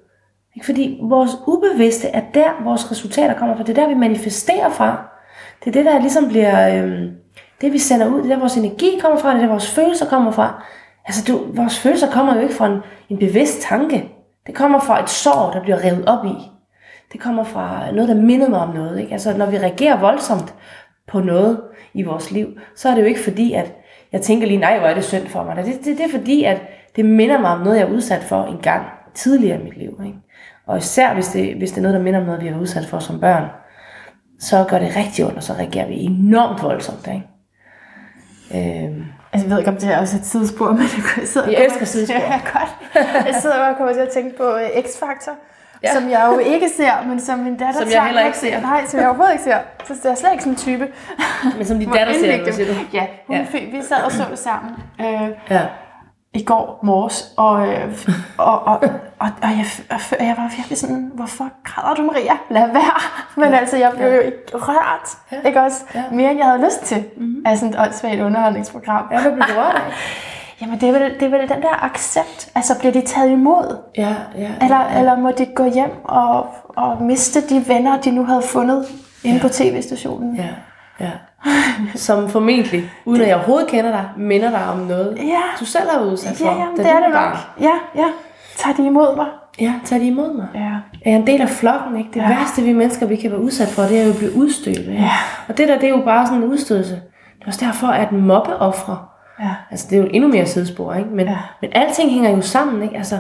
Ikke? 0.56 0.66
Fordi 0.66 1.00
vores 1.02 1.32
ubevidste 1.48 2.08
er 2.08 2.22
der, 2.34 2.64
vores 2.64 2.92
resultater 2.92 3.34
kommer 3.34 3.56
fra. 3.56 3.64
Det 3.64 3.78
er 3.78 3.82
der, 3.82 3.88
vi 3.88 3.94
manifesterer 3.94 4.70
fra. 4.70 5.10
Det 5.64 5.68
er 5.68 5.72
det, 5.72 5.86
der 5.86 6.00
ligesom 6.00 6.28
bliver... 6.28 6.84
Øh, 6.84 7.02
det, 7.62 7.74
vi 7.74 7.78
sender 7.78 8.08
ud. 8.08 8.18
Det 8.18 8.26
er 8.26 8.36
der, 8.36 8.40
vores 8.40 8.58
energi 8.58 9.00
kommer 9.02 9.20
fra. 9.20 9.30
Det 9.30 9.38
er 9.38 9.42
der, 9.42 9.48
vores 9.48 9.72
følelser 9.72 10.06
kommer 10.06 10.32
fra. 10.32 10.64
Altså, 11.06 11.24
du, 11.28 11.46
vores 11.56 11.80
følelser 11.80 12.12
kommer 12.12 12.36
jo 12.36 12.42
ikke 12.42 12.54
fra 12.54 12.68
en, 12.68 12.80
en 13.10 13.18
bevidst 13.18 13.62
tanke. 13.62 14.10
Det 14.48 14.56
kommer 14.56 14.80
fra 14.80 15.04
et 15.04 15.10
sår, 15.10 15.52
der 15.54 15.62
bliver 15.62 15.84
revet 15.84 16.06
op 16.06 16.26
i. 16.26 16.52
Det 17.14 17.22
kommer 17.22 17.44
fra 17.44 17.92
noget, 17.92 18.10
der 18.10 18.16
minder 18.16 18.50
mig 18.50 18.60
om 18.60 18.76
noget. 18.76 19.00
Ikke? 19.00 19.12
Altså, 19.12 19.38
når 19.38 19.46
vi 19.46 19.58
reagerer 19.58 20.00
voldsomt 20.00 20.56
på 21.08 21.20
noget 21.20 21.62
i 21.94 22.04
vores 22.04 22.32
liv, 22.32 22.48
så 22.76 22.90
er 22.90 22.96
det 22.96 23.02
jo 23.02 23.08
ikke 23.08 23.24
fordi, 23.24 23.54
at 23.54 23.74
jeg 24.12 24.22
tænker 24.22 24.48
lige, 24.48 24.60
nej, 24.60 24.80
hvor 24.80 24.88
er 24.88 24.94
det 24.94 25.04
synd 25.04 25.28
for 25.28 25.44
mig. 25.44 25.56
Det, 25.56 25.66
det, 25.66 25.98
det 25.98 26.06
er 26.06 26.12
fordi, 26.12 26.44
at 26.44 26.62
det 26.96 27.06
minder 27.06 27.40
mig 27.40 27.52
om 27.52 27.60
noget, 27.62 27.78
jeg 27.78 27.88
er 27.88 27.92
udsat 27.92 28.24
for 28.24 28.44
en 28.44 28.58
gang 28.58 28.86
tidligere 29.14 29.60
i 29.60 29.64
mit 29.64 29.78
liv. 29.78 30.02
Ikke? 30.06 30.18
Og 30.66 30.78
især 30.78 31.14
hvis 31.14 31.28
det, 31.28 31.56
hvis 31.56 31.72
det 31.72 31.78
er 31.78 31.82
noget, 31.82 31.96
der 31.96 32.04
minder 32.04 32.20
om 32.20 32.26
noget, 32.26 32.42
vi 32.42 32.48
har 32.48 32.60
udsat 32.60 32.86
for 32.86 33.00
som 33.00 33.20
børn, 33.20 33.50
så 34.40 34.66
gør 34.70 34.80
det 34.80 34.96
rigtig 34.96 35.26
ondt, 35.26 35.38
og 35.38 35.44
så 35.44 35.54
reagerer 35.54 35.88
vi 35.88 35.94
enormt 35.94 36.64
voldsomt. 36.64 37.08
Ikke? 37.08 37.28
Øhm, 38.86 39.06
Altså, 39.34 39.48
jeg 39.48 39.50
ved 39.52 39.60
ikke, 39.60 39.72
om 39.72 39.78
det 39.78 39.94
er 39.94 40.00
også 40.00 40.18
et 40.18 40.26
sidespor, 40.26 40.72
men 40.80 40.82
jeg 41.20 41.28
sidder 41.28 41.50
Jeg 41.52 41.66
elsker 41.66 41.86
sidespor. 41.86 42.16
Ja, 42.20 42.42
godt. 42.54 42.76
Jeg 43.26 43.36
sidder 43.42 43.56
og 43.70 43.78
kommer 43.78 43.94
til 43.94 44.00
at 44.02 44.10
tænke 44.10 44.38
på 44.38 44.44
uh, 44.54 44.62
X-Factor, 44.86 45.32
Ja. 45.84 45.94
som 45.94 46.10
jeg 46.10 46.30
jo 46.34 46.38
ikke 46.40 46.70
ser, 46.78 46.92
men 47.08 47.20
som 47.20 47.40
min 47.40 47.58
datter 47.58 47.82
Som 47.82 47.90
jeg 47.92 48.06
heller 48.06 48.26
ikke 48.26 48.38
ser. 48.38 48.62
Nej, 48.62 48.86
som 48.88 49.00
jeg 49.00 49.08
overhovedet 49.08 49.34
ikke 49.34 49.44
ser. 49.44 49.58
Så 49.88 49.94
det 50.04 50.12
er 50.12 50.16
slet 50.16 50.32
ikke 50.32 50.44
sådan 50.44 50.54
en 50.54 50.58
type. 50.58 50.88
men 51.58 51.66
som 51.66 51.80
din 51.80 51.90
datter 51.92 52.14
ser, 52.14 52.44
hvad 52.44 52.54
siger 52.54 52.74
du? 52.74 52.80
Ja, 52.94 53.06
hun 53.28 53.36
Ja. 53.36 53.42
ja. 53.42 53.48
Fik, 53.52 53.72
vi 53.72 53.82
sad 53.90 53.98
og 54.06 54.12
så 54.12 54.24
det 54.32 54.40
sammen 54.40 54.72
øh, 55.00 55.30
Ja. 55.50 55.62
I 56.34 56.44
går 56.44 56.80
morges, 56.84 57.34
og, 57.38 57.68
øh, 57.68 57.98
og, 58.38 58.64
og, 58.68 58.84
og, 59.20 59.30
og, 59.42 59.50
jeg, 59.50 59.66
og 59.92 60.26
jeg 60.26 60.36
var 60.38 60.52
virkelig 60.56 60.78
sådan, 60.78 61.12
hvorfor 61.14 61.50
græder 61.64 61.96
du, 61.96 62.02
Maria? 62.02 62.34
Lad 62.50 62.68
være. 62.68 63.02
Men 63.36 63.54
altså, 63.54 63.78
jeg 63.78 63.92
blev 63.98 64.08
jo 64.08 64.20
ikke 64.20 64.38
rørt, 64.54 65.10
Ja. 65.32 65.48
ikke 65.48 65.62
også? 65.62 65.84
Ja. 65.96 66.04
Mere 66.12 66.30
end 66.32 66.40
jeg 66.40 66.48
havde 66.48 66.66
lyst 66.66 66.82
til, 66.82 67.06
mm-hmm. 67.18 67.44
af 67.46 67.58
sådan 67.58 67.74
et 67.74 67.80
åndssvagt 67.80 68.22
underholdningsprogram. 68.22 69.06
Ja, 69.12 69.22
hvad 69.22 69.32
blev 69.32 69.48
du 69.48 69.54
rørt 69.62 69.76
af? 69.76 69.82
Jamen, 70.62 70.80
det 70.82 70.90
er, 70.90 70.94
vel, 70.94 71.14
det 71.14 71.24
er 71.24 71.30
vel 71.30 71.50
den 71.50 71.62
der 71.62 71.84
accept. 71.84 72.50
Altså, 72.56 72.80
bliver 72.80 72.92
de 72.92 73.02
taget 73.02 73.30
imod? 73.32 73.78
Ja, 73.98 74.16
ja. 74.38 74.50
Eller, 74.62 74.98
eller 74.98 75.18
må 75.18 75.32
de 75.32 75.46
gå 75.56 75.66
hjem 75.66 75.92
og, 76.04 76.48
og 76.68 77.02
miste 77.02 77.42
de 77.50 77.68
venner, 77.68 78.02
de 78.02 78.12
nu 78.12 78.26
havde 78.26 78.42
fundet 78.42 78.86
inde 79.24 79.40
på 79.40 79.50
tv-stationen? 79.50 80.36
Ja, 80.36 80.48
ja. 81.00 81.12
Som 81.96 82.30
formentlig, 82.30 82.92
uden 83.06 83.22
at 83.22 83.28
jeg 83.28 83.36
overhovedet 83.36 83.68
kender 83.68 83.92
dig, 83.92 84.10
minder 84.18 84.50
dig 84.50 84.66
om 84.72 84.78
noget, 84.78 85.18
Ja. 85.18 85.42
du 85.60 85.66
selv 85.66 85.90
har 85.92 86.04
udsat 86.06 86.38
for. 86.38 86.46
Ja, 86.46 86.52
jamen, 86.52 86.78
det 86.78 86.86
er 86.90 87.00
det 87.00 87.10
nok. 87.14 87.34
Ja, 87.62 87.74
ja. 87.96 88.06
Tager 88.58 88.76
de 88.76 88.86
imod 88.86 89.16
mig? 89.16 89.26
Ja, 89.60 89.74
tag 89.86 90.00
det 90.00 90.06
imod 90.06 90.34
mig. 90.36 90.48
Ja. 90.56 90.60
Er 91.06 91.12
jeg 91.12 91.16
en 91.16 91.28
del 91.28 91.42
af 91.42 91.50
flokken, 91.50 91.98
ikke? 91.98 92.10
Det 92.14 92.16
ja. 92.20 92.30
Ja. 92.30 92.38
værste, 92.38 92.62
vi 92.62 92.74
mennesker, 92.74 93.06
vi 93.06 93.16
kan 93.16 93.32
være 93.32 93.40
udsat 93.42 93.68
for, 93.68 93.82
det 93.84 94.00
er 94.00 94.04
jo 94.04 94.10
at 94.10 94.18
blive 94.18 94.36
udstødt. 94.36 94.88
Ja. 94.94 95.10
Og 95.48 95.58
det 95.58 95.68
der, 95.68 95.76
det 95.80 95.84
er 95.84 95.90
jo 95.98 96.02
bare 96.06 96.28
sådan 96.28 96.44
en 96.44 96.50
udstødelse. 96.50 96.94
Det 96.94 97.44
er 97.44 97.48
også 97.48 97.66
derfor, 97.66 97.88
at 97.88 98.12
mobbeoffre, 98.12 98.98
Ja. 99.40 99.50
altså 99.72 99.88
det 99.90 99.98
er 99.98 100.02
jo 100.02 100.10
endnu 100.14 100.30
mere 100.30 100.46
sidespor, 100.46 100.94
ikke? 100.94 101.10
Men, 101.10 101.26
ja. 101.26 101.32
Ja. 101.32 101.38
men 101.62 101.70
alting 101.74 102.12
hænger 102.12 102.30
jo 102.30 102.42
sammen, 102.42 102.84
ikke? 102.84 102.98
Altså, 102.98 103.18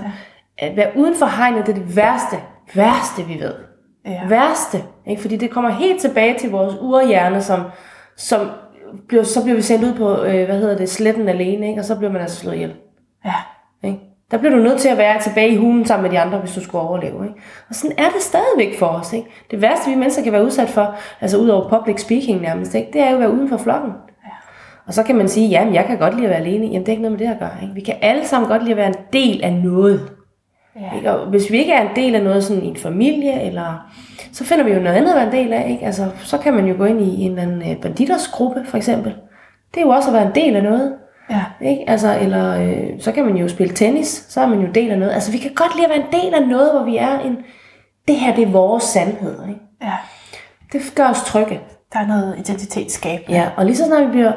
at 0.58 0.76
være 0.76 0.90
uden 0.96 1.16
for 1.16 1.26
hegnet, 1.26 1.66
det 1.66 1.72
er 1.76 1.80
det 1.80 1.96
værste, 1.96 2.36
værste 2.74 3.24
vi 3.24 3.34
ved. 3.40 3.54
Ja. 4.06 4.20
Værste, 4.28 4.84
ikke? 5.08 5.22
Fordi 5.22 5.38
det 5.38 5.50
kommer 5.52 5.72
helt 5.72 6.02
tilbage 6.02 6.36
til 6.40 6.52
vores 6.52 6.74
urhjerne, 6.82 7.42
som, 7.42 7.60
som 8.18 8.50
bliver, 9.08 9.24
så 9.24 9.44
bliver 9.44 9.56
vi 9.56 9.62
sendt 9.62 9.84
ud 9.84 9.94
på, 9.94 10.24
øh, 10.24 10.46
hvad 10.46 10.60
hedder 10.60 10.78
det, 10.78 10.90
sletten 10.90 11.30
alene, 11.30 11.68
ikke? 11.70 11.82
Og 11.82 11.86
så 11.86 11.96
bliver 11.96 12.12
man 12.12 12.22
altså 12.22 12.38
slået 12.38 12.56
ihjel. 12.56 12.74
Ja. 13.26 13.34
Ikke? 13.84 14.00
Der 14.32 14.38
bliver 14.38 14.56
du 14.56 14.62
nødt 14.62 14.80
til 14.80 14.90
at 14.90 14.98
være 14.98 15.22
tilbage 15.22 15.50
i 15.50 15.58
hulen 15.58 15.86
sammen 15.86 16.04
med 16.04 16.12
de 16.12 16.20
andre, 16.20 16.38
hvis 16.38 16.54
du 16.54 16.62
skulle 16.62 16.82
overleve. 16.82 17.24
Ikke? 17.24 17.36
Og 17.70 17.76
sådan 17.76 17.98
er 17.98 18.10
det 18.10 18.22
stadigvæk 18.22 18.80
for 18.80 18.86
os. 18.86 19.14
Ikke? 19.14 19.28
Det 19.52 19.62
værste, 19.62 19.90
vi 19.90 19.96
mennesker 19.96 20.24
kan 20.24 20.34
være 20.34 20.46
udsat 20.46 20.70
for, 20.70 20.96
altså 21.22 21.38
ud 21.38 21.50
over 21.50 21.70
public 21.70 22.02
speaking 22.02 22.42
nærmest, 22.42 22.76
ikke? 22.76 22.90
det 22.94 23.02
er 23.02 23.10
jo 23.10 23.16
at 23.16 23.20
være 23.20 23.32
uden 23.32 23.50
for 23.50 23.58
flokken. 23.58 23.92
Og 24.88 24.94
så 24.94 25.04
kan 25.04 25.16
man 25.16 25.28
sige, 25.28 25.50
jamen 25.50 25.74
jeg 25.74 25.86
kan 25.86 25.98
godt 25.98 26.14
lide 26.14 26.26
at 26.26 26.30
være 26.30 26.40
alene. 26.40 26.66
Jamen 26.66 26.80
det 26.80 26.88
er 26.88 26.92
ikke 26.92 27.02
noget 27.02 27.20
med 27.20 27.28
det 27.28 27.34
at 27.34 27.40
gøre. 27.40 27.58
Ikke? 27.62 27.74
Vi 27.74 27.82
kan 27.82 27.96
alle 28.02 28.28
sammen 28.28 28.50
godt 28.50 28.62
lide 28.62 28.72
at 28.72 28.78
være 28.78 28.88
en 28.88 28.96
del 29.14 29.44
af 29.44 29.54
noget. 29.54 30.10
Ja. 30.76 30.96
Ikke? 30.96 31.12
Og 31.12 31.30
hvis 31.30 31.52
vi 31.52 31.58
ikke 31.58 31.74
er 31.74 31.90
en 31.90 31.96
del 31.96 32.16
af 32.16 32.24
noget 32.24 32.44
sådan 32.44 32.64
i 32.64 32.68
en 32.68 32.76
familie, 32.76 33.42
eller, 33.42 33.92
så 34.34 34.44
finder 34.46 34.64
vi 34.64 34.72
jo 34.72 34.80
noget 34.80 34.96
andet 34.96 35.12
at 35.12 35.16
være 35.16 35.26
en 35.26 35.32
del 35.32 35.54
af. 35.54 35.70
Ikke? 35.70 35.86
Altså, 35.86 36.12
så 36.24 36.38
kan 36.38 36.54
man 36.54 36.66
jo 36.66 36.76
gå 36.78 36.86
ind 36.86 37.02
i 37.02 37.22
en 37.22 37.32
eller 37.32 37.42
anden 37.44 37.72
øh, 37.72 37.82
banditersgruppe, 37.82 38.66
for 38.66 38.78
eksempel. 38.78 39.16
Det 39.74 39.82
er 39.82 39.86
jo 39.86 39.90
også 39.90 40.10
at 40.10 40.14
være 40.14 40.26
en 40.26 40.36
del 40.36 40.56
af 40.56 40.64
noget. 40.64 40.94
Ja. 41.30 41.44
Ikke? 41.62 41.90
Altså, 41.90 42.20
eller 42.22 42.64
øh, 42.64 42.90
så 43.00 43.12
kan 43.12 43.26
man 43.26 43.38
jo 43.38 43.48
spille 43.48 43.74
tennis, 43.74 44.26
så 44.30 44.42
er 44.42 44.48
man 44.48 44.60
jo 44.60 44.68
del 44.76 44.92
af 44.92 45.00
noget. 45.00 45.14
Altså, 45.14 45.32
vi 45.32 45.38
kan 45.38 45.52
godt 45.56 45.76
lide 45.76 45.86
at 45.86 45.90
være 45.90 46.06
en 46.08 46.24
del 46.24 46.34
af 46.34 46.48
noget, 46.48 46.72
hvor 46.72 46.84
vi 46.84 46.98
er 46.98 47.20
en... 47.20 47.38
Det 48.08 48.16
her, 48.16 48.36
det 48.36 48.44
er 48.44 48.52
vores 48.52 48.84
sandhed. 48.84 49.48
Ikke? 49.48 49.62
ja. 49.82 49.94
Det 50.74 50.82
gør 50.96 51.08
os 51.08 51.24
trygge. 51.24 51.60
Der 51.94 52.00
er 52.00 52.08
noget 52.08 52.36
identitetsskab. 52.40 53.20
Ja, 53.30 53.50
og 53.58 53.66
lige 53.66 53.76
så 53.76 53.86
snart 53.86 54.08
vi 54.08 54.12
bliver 54.12 54.32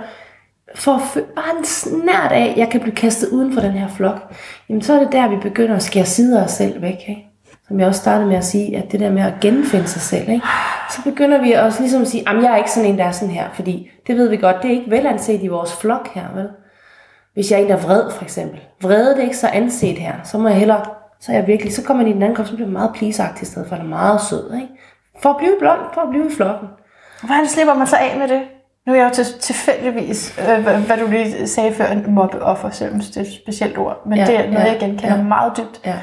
for 0.74 1.03
bare 1.14 1.59
en 1.59 1.64
snært 1.64 2.32
af, 2.32 2.51
at 2.51 2.57
jeg 2.57 2.68
kan 2.70 2.80
blive 2.80 2.94
kastet 2.94 3.28
uden 3.28 3.53
for 3.53 3.61
den 3.61 3.72
her 3.72 3.88
flok, 3.88 4.32
jamen 4.68 4.82
så 4.82 4.94
er 4.94 4.99
det 4.99 5.12
der, 5.12 5.28
vi 5.28 5.36
begynder 5.36 5.76
at 5.76 5.82
skære 5.82 6.05
sider 6.05 6.40
af 6.40 6.44
os 6.44 6.51
selv 6.51 6.82
væk. 6.82 7.09
Ikke? 7.09 7.26
Som 7.69 7.81
jeg 7.81 7.89
også 7.89 8.01
startede 8.01 8.29
med 8.29 8.37
at 8.37 8.45
sige, 8.45 8.77
at 8.77 8.93
det 8.93 9.01
der 9.01 9.11
med 9.11 9.23
at 9.23 9.33
genfinde 9.41 9.87
sig 9.87 10.03
selv, 10.03 10.29
ikke? 10.29 10.47
så 10.91 11.03
begynder 11.05 11.43
vi 11.43 11.53
også 11.53 11.81
ligesom 11.81 12.03
at 12.03 12.09
sige, 12.09 12.29
at 12.29 12.43
jeg 12.43 12.53
er 12.53 12.57
ikke 12.57 12.71
sådan 12.71 12.91
en, 12.91 12.99
der 12.99 13.05
er 13.05 13.11
sådan 13.11 13.35
her, 13.35 13.49
fordi 13.55 13.91
det 14.07 14.17
ved 14.17 14.29
vi 14.29 14.37
godt, 14.37 14.57
det 14.62 14.71
er 14.71 14.75
ikke 14.75 14.91
velanset 14.91 15.43
i 15.43 15.49
vores 15.49 15.77
flok 15.77 16.09
her, 16.14 16.25
vel? 16.35 16.49
Hvis 17.35 17.51
jeg 17.51 17.59
er 17.59 17.62
en, 17.62 17.69
der 17.69 17.77
er 17.77 17.81
vred, 17.81 18.11
for 18.11 18.23
eksempel. 18.23 18.61
Vrede, 18.83 19.11
det 19.11 19.19
er 19.19 19.23
ikke 19.23 19.37
så 19.37 19.49
anset 19.49 19.99
her. 19.99 20.12
Så 20.25 20.39
må 20.39 20.49
jeg 20.49 20.59
hellere, 20.59 20.85
så 21.21 21.33
er 21.33 21.37
jeg 21.37 21.47
virkelig, 21.47 21.75
så 21.75 21.83
kommer 21.83 22.03
man 22.03 22.11
i 22.11 22.14
den 22.14 22.23
anden 22.23 22.37
krop, 22.37 22.47
så 22.47 22.55
bliver 22.55 22.71
meget 22.71 22.91
pleaseagtig 22.95 23.43
i 23.43 23.47
stedet 23.47 23.69
for, 23.69 23.77
at 23.77 23.83
er 23.83 23.87
meget 23.87 24.21
sød, 24.21 24.55
ikke? 24.55 24.69
For 25.23 25.31
at 25.31 25.37
blive 25.37 25.57
blond, 25.59 25.81
for 25.95 26.01
at 26.01 26.09
blive 26.11 26.27
i 26.27 26.35
flokken. 26.37 26.69
Hvordan 27.23 27.49
slipper 27.49 27.75
man 27.75 27.87
så 27.87 27.97
af 27.97 28.19
med 28.19 28.29
det? 28.29 28.43
Nu 28.87 28.93
er 28.93 28.97
jeg 28.97 29.09
jo 29.09 29.14
til, 29.14 29.27
tilfældigvis, 29.41 30.39
øh, 30.39 30.64
hvad, 30.64 30.97
du 30.99 31.07
lige 31.07 31.49
sagde 31.49 31.75
før, 31.75 31.87
en 31.87 32.14
mobbeoffer, 32.14 32.71
selvom 32.71 33.01
det 33.01 33.17
er 33.17 33.21
et 33.21 33.33
specielt 33.33 33.79
ord. 33.79 34.07
Men 34.07 34.19
Ja, 34.19 34.27
det 34.27 34.37
er 34.37 34.51
noget, 34.51 34.67
ja, 34.67 34.73
jeg 34.73 34.81
genkender 34.81 35.17
ja. 35.17 35.23
meget 35.23 35.53
dybt. 35.57 35.81
Ja. 35.87 35.95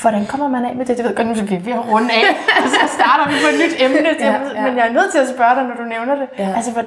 Hvordan 0.00 0.26
kommer 0.26 0.48
man 0.48 0.64
af 0.64 0.76
med 0.76 0.84
det? 0.86 0.96
Det 0.96 1.04
ved 1.04 1.10
jeg 1.10 1.16
godt, 1.16 1.26
nu 1.50 1.56
er 1.56 1.60
vi 1.60 1.70
at 1.70 1.88
runde 1.92 2.10
af, 2.12 2.24
og 2.64 2.68
så 2.68 2.80
starter 2.98 3.24
vi 3.28 3.34
på 3.44 3.48
et 3.54 3.58
nyt 3.64 3.74
emne. 3.84 4.08
Ja, 4.20 4.32
ja. 4.54 4.68
Men 4.68 4.76
jeg 4.78 4.88
er 4.88 4.92
nødt 4.92 5.10
til 5.12 5.18
at 5.18 5.28
spørge 5.28 5.54
dig, 5.54 5.64
når 5.64 5.74
du 5.74 5.88
nævner 5.88 6.14
det. 6.14 6.28
Ja. 6.38 6.52
Altså, 6.56 6.72
hvad, 6.72 6.82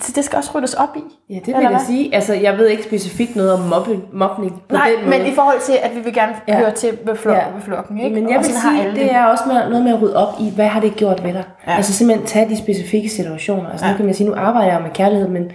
så 0.00 0.12
det 0.14 0.24
skal 0.24 0.36
også 0.36 0.50
ryddes 0.54 0.74
op 0.74 0.96
i. 0.96 1.02
Ja, 1.34 1.38
det 1.46 1.46
vil 1.46 1.62
jeg 1.70 1.80
sige. 1.86 2.14
Altså, 2.14 2.34
jeg 2.34 2.58
ved 2.58 2.68
ikke 2.68 2.82
specifikt 2.82 3.36
noget 3.36 3.52
om 3.52 3.60
mobning, 3.60 4.02
mobning 4.12 4.62
på 4.68 4.74
Nej, 4.76 4.90
den 4.96 5.04
måde. 5.08 5.18
men 5.18 5.26
i 5.32 5.34
forhold 5.34 5.60
til, 5.60 5.74
at 5.82 5.94
vi 5.96 6.00
vil 6.00 6.14
gerne 6.14 6.32
Ja. 6.48 6.56
høre 6.58 6.70
til 6.70 6.98
ved, 7.04 7.16
flok, 7.16 7.36
Ja. 7.36 7.42
ved 7.54 7.62
flokken, 7.62 7.98
ikke? 8.00 8.14
Men 8.14 8.28
jeg 8.28 8.38
Og 8.38 8.44
vil 8.44 8.52
sige, 8.54 8.90
det 8.94 9.12
er 9.14 9.24
også 9.24 9.44
med, 9.46 9.54
noget 9.70 9.84
med 9.84 9.92
at 9.94 10.02
rydde 10.02 10.16
op 10.16 10.34
i, 10.40 10.52
hvad 10.54 10.66
har 10.66 10.80
det 10.80 10.96
gjort 10.96 11.24
ved 11.24 11.32
dig? 11.32 11.44
Ja. 11.66 11.76
Altså 11.76 11.92
simpelthen 11.92 12.26
tage 12.26 12.48
de 12.48 12.56
specifikke 12.56 13.08
situationer. 13.08 13.70
Altså 13.70 13.86
ja. 13.86 13.92
nu 13.92 13.96
kan 13.96 14.06
man 14.06 14.14
sige, 14.14 14.28
nu 14.28 14.34
arbejder 14.36 14.72
jeg 14.72 14.82
med 14.82 14.90
kærlighed, 14.90 15.28
men 15.28 15.50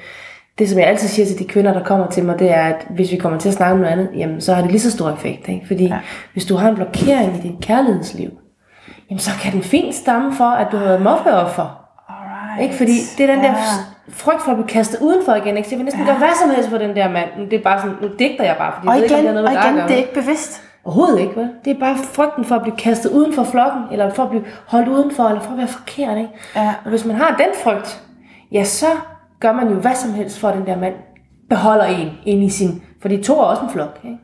det 0.60 0.70
som 0.70 0.80
jeg 0.80 0.88
altid 0.88 1.08
siger 1.08 1.26
til 1.26 1.40
de 1.40 1.46
kvinder, 1.46 1.74
der 1.74 1.84
kommer 1.84 2.08
til 2.08 2.26
mig, 2.26 2.40
det 2.40 2.52
er, 2.52 2.64
at 2.64 2.88
hvis 2.90 3.12
vi 3.12 3.18
kommer 3.18 3.40
til 3.40 3.50
at 3.50 3.56
snakke 3.56 3.74
om 3.74 3.80
noget 3.80 3.92
andet, 3.92 4.10
jamen 4.16 4.42
så 4.42 4.54
har 4.54 4.62
det 4.62 4.72
lige 4.72 4.82
så 4.82 4.92
stor 4.92 5.10
effekt. 5.10 5.48
Ikke? 5.48 5.68
Fordi 5.68 5.86
ja. 5.86 6.00
Hvis 6.34 6.46
du 6.46 6.56
har 6.56 6.70
en 6.70 6.76
blokering 6.76 7.36
i 7.38 7.48
dit 7.48 7.56
kærlighedsliv, 7.62 8.30
jamen 9.10 9.20
så 9.20 9.32
kan 9.42 9.54
den 9.54 9.62
fint 9.62 9.96
stamme 9.96 10.34
for, 10.34 10.50
at 10.50 10.68
du 10.72 10.78
har 10.78 10.86
været 10.86 11.02
mobbeoffer. 11.02 11.88
Alright. 12.10 12.64
Ikke? 12.64 12.76
Fordi 12.76 12.98
det 13.18 13.30
er 13.30 13.36
den 13.36 13.44
ja. 13.44 13.50
der 13.50 13.56
frygt 14.10 14.44
for 14.44 14.52
at 14.52 14.58
blive 14.58 14.68
kastet 14.68 15.00
udenfor 15.02 15.36
igen. 15.36 15.58
Ikke? 15.58 15.70
Så 15.70 15.76
jeg 15.76 15.80
vil 15.80 15.86
næsten 15.86 16.04
ja. 16.04 16.10
gøre 16.10 16.18
hvad 16.18 16.30
som 16.42 16.50
helst 16.50 16.70
for 16.70 16.78
den 16.78 16.96
der 16.96 17.10
mand. 17.10 17.30
Det 17.52 17.60
er 17.60 17.64
bare 17.64 17.82
sådan, 17.82 17.96
nu 18.02 18.08
digter 18.20 18.44
jeg 18.44 18.56
bare, 18.58 18.74
fordi 18.76 18.88
Og 18.88 18.94
jeg 18.94 19.02
ved 19.02 19.04
ikke, 19.04 19.16
om 19.16 19.20
igen, 19.20 19.36
det 19.36 19.36
har 19.36 19.42
noget 19.44 19.58
og 19.58 19.76
igen 19.76 19.88
det 19.88 19.94
er 19.94 19.98
ikke 19.98 20.14
bevidst. 20.14 20.64
Overhovedet 20.86 21.20
ikke, 21.20 21.36
vel? 21.36 21.50
Det 21.66 21.76
er 21.76 21.80
bare 21.80 21.98
frygten 21.98 22.46
for 22.46 22.56
at 22.56 22.62
blive 22.62 22.76
kastet 22.76 23.10
uden 23.12 23.34
for 23.34 23.44
flokken, 23.44 23.82
eller 23.92 24.14
for 24.14 24.24
at 24.24 24.30
blive 24.30 24.44
holdt 24.68 24.88
udenfor, 24.88 25.24
eller 25.24 25.42
for 25.42 25.52
at 25.52 25.58
være 25.58 25.68
forkert, 25.68 26.18
ikke? 26.18 26.30
Ja. 26.56 26.74
Og 26.84 26.90
hvis 26.90 27.06
man 27.06 27.16
har 27.16 27.36
den 27.38 27.48
frygt, 27.64 28.04
ja, 28.52 28.64
så 28.64 28.86
gør 29.40 29.52
man 29.52 29.68
jo 29.68 29.74
hvad 29.74 29.96
som 29.96 30.14
helst 30.14 30.40
for, 30.40 30.48
at 30.48 30.58
den 30.58 30.66
der 30.66 30.78
mand 30.78 30.94
beholder 31.50 31.86
en 31.86 32.10
ind 32.26 32.44
i 32.44 32.50
sin... 32.50 32.84
Fordi 33.02 33.24
to 33.24 33.34
er 33.40 33.44
også 33.44 33.64
en 33.64 33.70
flok, 33.70 34.00
ikke? 34.04 34.18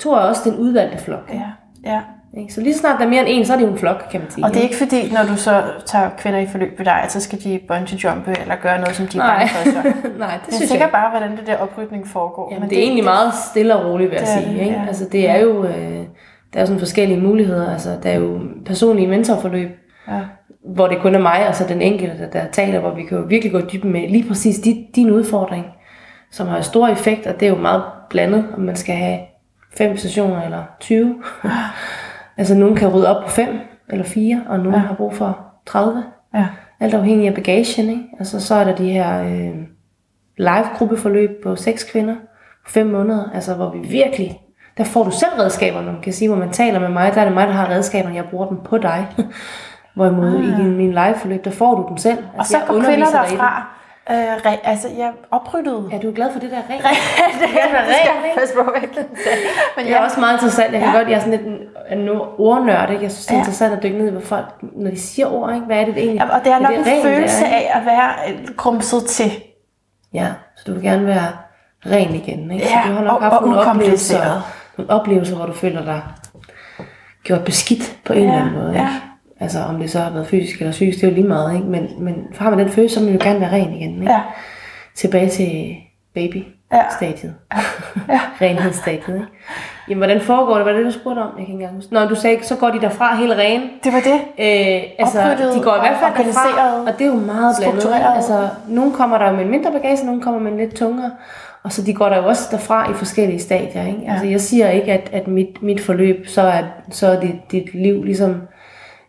To 0.00 0.12
er 0.12 0.16
også 0.18 0.50
den 0.50 0.58
udvalgte 0.58 0.98
flok. 0.98 1.30
Ikke? 1.32 1.44
Ja. 1.84 1.90
ja. 1.92 2.00
Ikke? 2.40 2.54
Så 2.54 2.60
lige 2.60 2.74
så 2.74 2.80
snart 2.80 2.98
der 3.00 3.04
er 3.06 3.10
mere 3.10 3.20
end 3.28 3.38
en, 3.38 3.44
så 3.46 3.52
er 3.52 3.56
det 3.56 3.64
jo 3.66 3.70
en 3.72 3.78
flok, 3.78 4.04
kan 4.10 4.20
man 4.20 4.30
sige. 4.30 4.44
Og 4.44 4.50
det 4.50 4.58
er 4.58 4.62
ikke? 4.62 4.76
fordi, 4.76 5.12
når 5.12 5.22
du 5.22 5.36
så 5.36 5.62
tager 5.86 6.10
kvinder 6.18 6.38
i 6.38 6.46
forløb 6.46 6.78
ved 6.78 6.84
dig, 6.84 6.94
at 7.02 7.12
så 7.12 7.20
skal 7.20 7.44
de 7.44 7.60
bungee 7.68 7.98
jumpe 8.04 8.30
eller 8.40 8.54
gøre 8.62 8.78
noget, 8.80 8.96
som 8.96 9.06
de 9.06 9.18
er 9.18 9.22
Nej, 9.22 9.38
bange 9.38 9.48
for. 9.72 9.82
Så. 9.82 9.82
Nej 10.18 10.30
det 10.36 10.46
Jeg 10.46 10.54
synes 10.54 10.70
jeg 10.70 10.80
ikke. 10.80 10.92
bare, 10.92 11.10
hvordan 11.10 11.36
det 11.36 11.46
der 11.46 11.56
oprydning 11.56 12.06
foregår. 12.08 12.52
Jamen, 12.54 12.70
det 12.70 12.78
er 12.78 12.82
egentlig 12.82 13.04
meget 13.04 13.32
stille 13.50 13.76
og 13.76 13.90
roligt, 13.92 14.10
vil 14.10 14.16
jeg 14.16 14.26
Det 14.26 14.44
sige. 14.44 14.54
det, 14.54 14.60
Ikke? 14.60 14.72
ja. 14.72 14.84
Altså, 14.86 15.04
det 15.12 15.28
er 15.30 15.38
jo... 15.38 15.64
Øh, 15.64 15.72
der 16.52 16.58
er 16.58 16.60
jo 16.60 16.66
sådan 16.66 16.78
forskellige 16.78 17.20
muligheder. 17.20 17.72
Altså, 17.72 17.96
der 18.02 18.10
er 18.10 18.14
jo 18.14 18.40
personlige 18.66 19.08
mentorforløb, 19.08 19.70
Ja. 20.10 20.20
hvor 20.64 20.86
det 20.86 20.98
kun 20.98 21.14
er 21.14 21.18
mig, 21.18 21.48
og 21.48 21.54
så 21.54 21.64
den 21.68 21.82
enkelte, 21.82 22.28
der, 22.32 22.44
taler, 22.52 22.80
hvor 22.80 22.94
vi 22.94 23.02
kan 23.02 23.18
jo 23.18 23.24
virkelig 23.24 23.52
gå 23.52 23.60
dybden 23.60 23.92
med 23.92 24.08
lige 24.08 24.28
præcis 24.28 24.58
din, 24.60 24.86
din 24.96 25.10
udfordring, 25.10 25.66
som 26.30 26.46
har 26.46 26.60
stor 26.60 26.88
effekt, 26.88 27.26
og 27.26 27.40
det 27.40 27.46
er 27.46 27.50
jo 27.50 27.58
meget 27.58 27.82
blandet, 28.10 28.44
om 28.56 28.60
man 28.60 28.76
skal 28.76 28.94
have 28.94 29.18
fem 29.78 29.96
sessioner 29.96 30.42
eller 30.42 30.62
20. 30.80 31.22
altså, 32.38 32.54
nogen 32.54 32.76
kan 32.76 32.88
rydde 32.88 33.16
op 33.16 33.24
på 33.24 33.30
fem 33.30 33.58
eller 33.90 34.04
fire, 34.04 34.42
og 34.48 34.58
nogen 34.58 34.74
ja. 34.74 34.78
har 34.78 34.94
brug 34.94 35.14
for 35.14 35.38
30. 35.66 36.04
Ja. 36.34 36.46
Alt 36.80 36.94
afhængig 36.94 37.28
af 37.28 37.34
bagagen, 37.34 37.90
ikke? 37.90 38.04
Altså, 38.18 38.40
så 38.40 38.54
er 38.54 38.64
der 38.64 38.76
de 38.76 38.90
her 38.90 39.22
øh, 39.22 39.56
live-gruppeforløb 40.36 41.42
på 41.42 41.56
seks 41.56 41.84
kvinder 41.84 42.14
på 42.64 42.70
fem 42.70 42.86
måneder, 42.86 43.30
altså 43.34 43.54
hvor 43.54 43.70
vi 43.70 43.78
virkelig, 43.88 44.40
der 44.78 44.84
får 44.84 45.04
du 45.04 45.10
selv 45.10 45.32
redskaberne, 45.38 45.92
man 45.92 46.02
kan 46.02 46.12
sige, 46.12 46.28
hvor 46.28 46.38
man 46.38 46.50
taler 46.50 46.80
med 46.80 46.88
mig, 46.88 47.14
der 47.14 47.20
er 47.20 47.24
det 47.24 47.34
mig, 47.34 47.46
der 47.46 47.52
har 47.52 47.70
redskaberne, 47.70 48.14
jeg 48.16 48.24
bruger 48.30 48.48
dem 48.48 48.58
på 48.64 48.78
dig. 48.78 49.06
Hvorimod 49.98 50.34
ah. 50.38 50.44
i 50.44 50.62
din, 50.62 50.76
min 50.76 50.90
live-forløb, 50.90 51.44
der 51.44 51.50
får 51.50 51.74
du 51.74 51.84
dem 51.88 51.96
selv. 51.96 52.18
Og 52.38 52.46
så 52.46 52.56
går 52.66 52.74
kvinder 52.74 53.04
det. 53.06 53.14
derfra, 53.14 53.66
øh, 54.10 54.16
re, 54.16 54.56
altså 54.64 54.88
jeg 54.98 55.12
opryddet. 55.30 55.88
Ja, 55.92 55.98
du 55.98 56.08
er 56.08 56.12
glad 56.12 56.32
for 56.32 56.40
det 56.40 56.50
der 56.50 56.56
rent. 56.70 56.82
det 57.40 57.48
skal 57.50 57.72
være 57.72 57.86
det 57.88 57.94
skal 57.94 58.10
rent, 58.14 58.24
jeg 58.26 58.34
passe 58.38 58.54
på, 58.54 58.62
hvad 58.62 58.80
jeg. 58.82 58.88
Men 59.76 59.84
Det 59.86 59.92
er 59.92 59.96
ja, 59.98 60.04
også 60.04 60.20
meget 60.20 60.32
interessant. 60.34 60.72
Jeg 60.72 60.80
kan 60.80 60.90
Ja. 60.92 60.96
godt, 60.98 61.08
jeg 61.08 61.14
er 61.16 61.20
sådan 61.20 61.30
lidt 61.38 61.46
en, 61.92 61.98
en 62.00 62.08
ordnørd, 62.38 62.90
ikke? 62.90 63.02
Jeg 63.02 63.10
synes, 63.12 63.26
det 63.26 63.32
er 63.32 63.36
Ja. 63.36 63.40
interessant 63.40 63.74
at 63.74 63.82
dykke 63.82 63.98
ned 63.98 64.08
i, 64.08 64.10
hvad 64.10 64.22
folk, 64.22 64.46
når 64.60 64.90
de 64.90 65.00
siger 65.00 65.26
ord, 65.32 65.54
ikke? 65.54 65.66
Hvad 65.66 65.76
er 65.80 65.84
det 65.84 65.94
det 65.94 66.02
egentlig? 66.02 66.20
Ja, 66.30 66.36
og 66.38 66.44
det 66.44 66.52
er 66.52 66.58
nok 66.58 66.72
en 66.72 66.86
rent, 66.86 67.02
følelse 67.04 67.44
det 67.44 67.52
er, 67.52 67.56
ikke? 67.58 67.74
af 67.74 67.78
at 67.80 67.86
være 67.86 68.10
øh, 68.28 68.54
grumset 68.56 69.04
til. 69.04 69.32
Ja, 70.14 70.26
så 70.56 70.64
du 70.66 70.72
vil 70.72 70.82
gerne 70.82 71.06
være 71.06 71.26
ren 71.86 72.14
igen, 72.14 72.50
ikke? 72.50 72.64
Ja, 72.64 72.82
så 72.82 72.88
du 72.88 72.94
har 72.94 73.04
nok 73.04 73.16
og- 73.16 73.22
haft 73.22 73.34
og 73.34 73.48
nogle 73.48 73.60
oplevelser, 73.70 74.42
nogle 74.78 74.90
oplevelser, 74.92 75.36
hvor 75.36 75.46
du 75.46 75.52
føler 75.52 75.84
dig 75.84 76.02
gjort 77.24 77.44
beskidt 77.44 77.96
på 78.04 78.12
en 78.12 78.18
Ja, 78.18 78.24
eller 78.24 78.38
anden 78.40 78.54
måde, 78.58 78.68
ikke? 78.68 78.80
ja. 78.80 78.88
Altså 79.40 79.58
om 79.60 79.78
det 79.80 79.90
så 79.90 79.98
har 79.98 80.10
været 80.10 80.26
fysisk 80.26 80.58
eller 80.60 80.72
psykisk, 80.72 80.98
det 81.00 81.04
er 81.06 81.10
jo 81.10 81.14
lige 81.14 81.28
meget, 81.28 81.54
ikke? 81.54 81.66
Men, 81.66 81.88
men 81.98 82.26
har 82.38 82.50
man 82.50 82.58
den 82.58 82.68
følelse, 82.68 82.94
så 82.94 83.00
vil 83.00 83.10
man 83.12 83.20
jo 83.20 83.24
gerne 83.28 83.40
være 83.40 83.52
ren 83.52 83.72
igen, 83.72 83.94
ikke? 84.00 84.12
Ja. 84.12 84.20
Tilbage 84.94 85.28
til 85.28 85.74
baby-stadiet. 86.14 87.34
Ja. 87.52 87.58
Ja. 88.08 88.20
Renhedsstadiet, 88.46 89.08
ikke? 89.14 89.26
Jamen, 89.88 89.98
hvordan 89.98 90.20
foregår 90.20 90.56
det? 90.56 90.66
Var 90.66 90.72
det, 90.72 90.84
du 90.84 90.90
spurgte 90.90 91.18
om? 91.20 91.26
Jeg 91.26 91.32
kan 91.34 91.40
ikke 91.40 91.52
engang 91.52 91.74
huske. 91.74 91.94
Nå, 91.94 92.04
du 92.04 92.14
sagde, 92.14 92.38
så 92.42 92.56
går 92.56 92.70
de 92.70 92.80
derfra 92.80 93.16
helt 93.16 93.32
rene. 93.32 93.64
Det 93.84 93.92
var 93.92 94.00
det. 94.00 94.14
Øh, 94.14 94.82
altså, 94.98 95.20
Opryddet 95.20 95.54
de 95.54 95.60
går 95.62 95.76
i 95.76 95.80
hvert 95.80 95.96
fald 96.02 96.26
derfra, 96.26 96.80
og 96.80 96.98
det 96.98 97.06
er 97.06 97.06
jo 97.06 97.14
meget 97.14 97.56
blandet. 97.60 97.84
ikke? 97.84 98.06
Altså, 98.16 98.48
nogle 98.68 98.92
kommer 98.92 99.18
der 99.18 99.32
med 99.32 99.44
en 99.44 99.50
mindre 99.50 99.72
bagage, 99.72 100.06
nogle 100.06 100.20
kommer 100.22 100.40
med 100.40 100.52
en 100.52 100.58
lidt 100.58 100.74
tungere. 100.74 101.10
Og 101.62 101.72
så 101.72 101.82
de 101.82 101.94
går 101.94 102.08
der 102.08 102.16
jo 102.16 102.26
også 102.26 102.48
derfra 102.50 102.90
i 102.90 102.94
forskellige 102.94 103.40
stadier. 103.40 103.86
Ikke? 103.86 104.00
Ja. 104.02 104.10
Altså, 104.12 104.26
jeg 104.26 104.40
siger 104.40 104.70
ikke, 104.70 104.92
at, 104.92 105.10
at 105.12 105.28
mit, 105.28 105.62
mit 105.62 105.80
forløb, 105.80 106.26
så 106.26 106.42
er, 106.42 106.62
så 106.90 107.06
er 107.06 107.20
dit, 107.20 107.52
dit 107.52 107.74
liv 107.74 108.02
ligesom, 108.04 108.34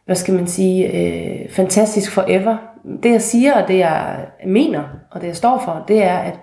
hvad 0.10 0.16
skal 0.16 0.34
man 0.34 0.47
sige, 0.47 0.88
øh, 0.88 1.49
fantastisk 1.51 2.12
forever. 2.12 2.57
Det 3.03 3.12
jeg 3.12 3.22
siger, 3.22 3.62
og 3.62 3.68
det 3.68 3.78
jeg 3.78 4.26
mener, 4.45 4.84
og 5.12 5.22
det 5.22 5.28
jeg 5.28 5.36
står 5.36 5.62
for, 5.66 5.86
det 5.88 6.03
er, 6.03 6.18
at 6.18 6.39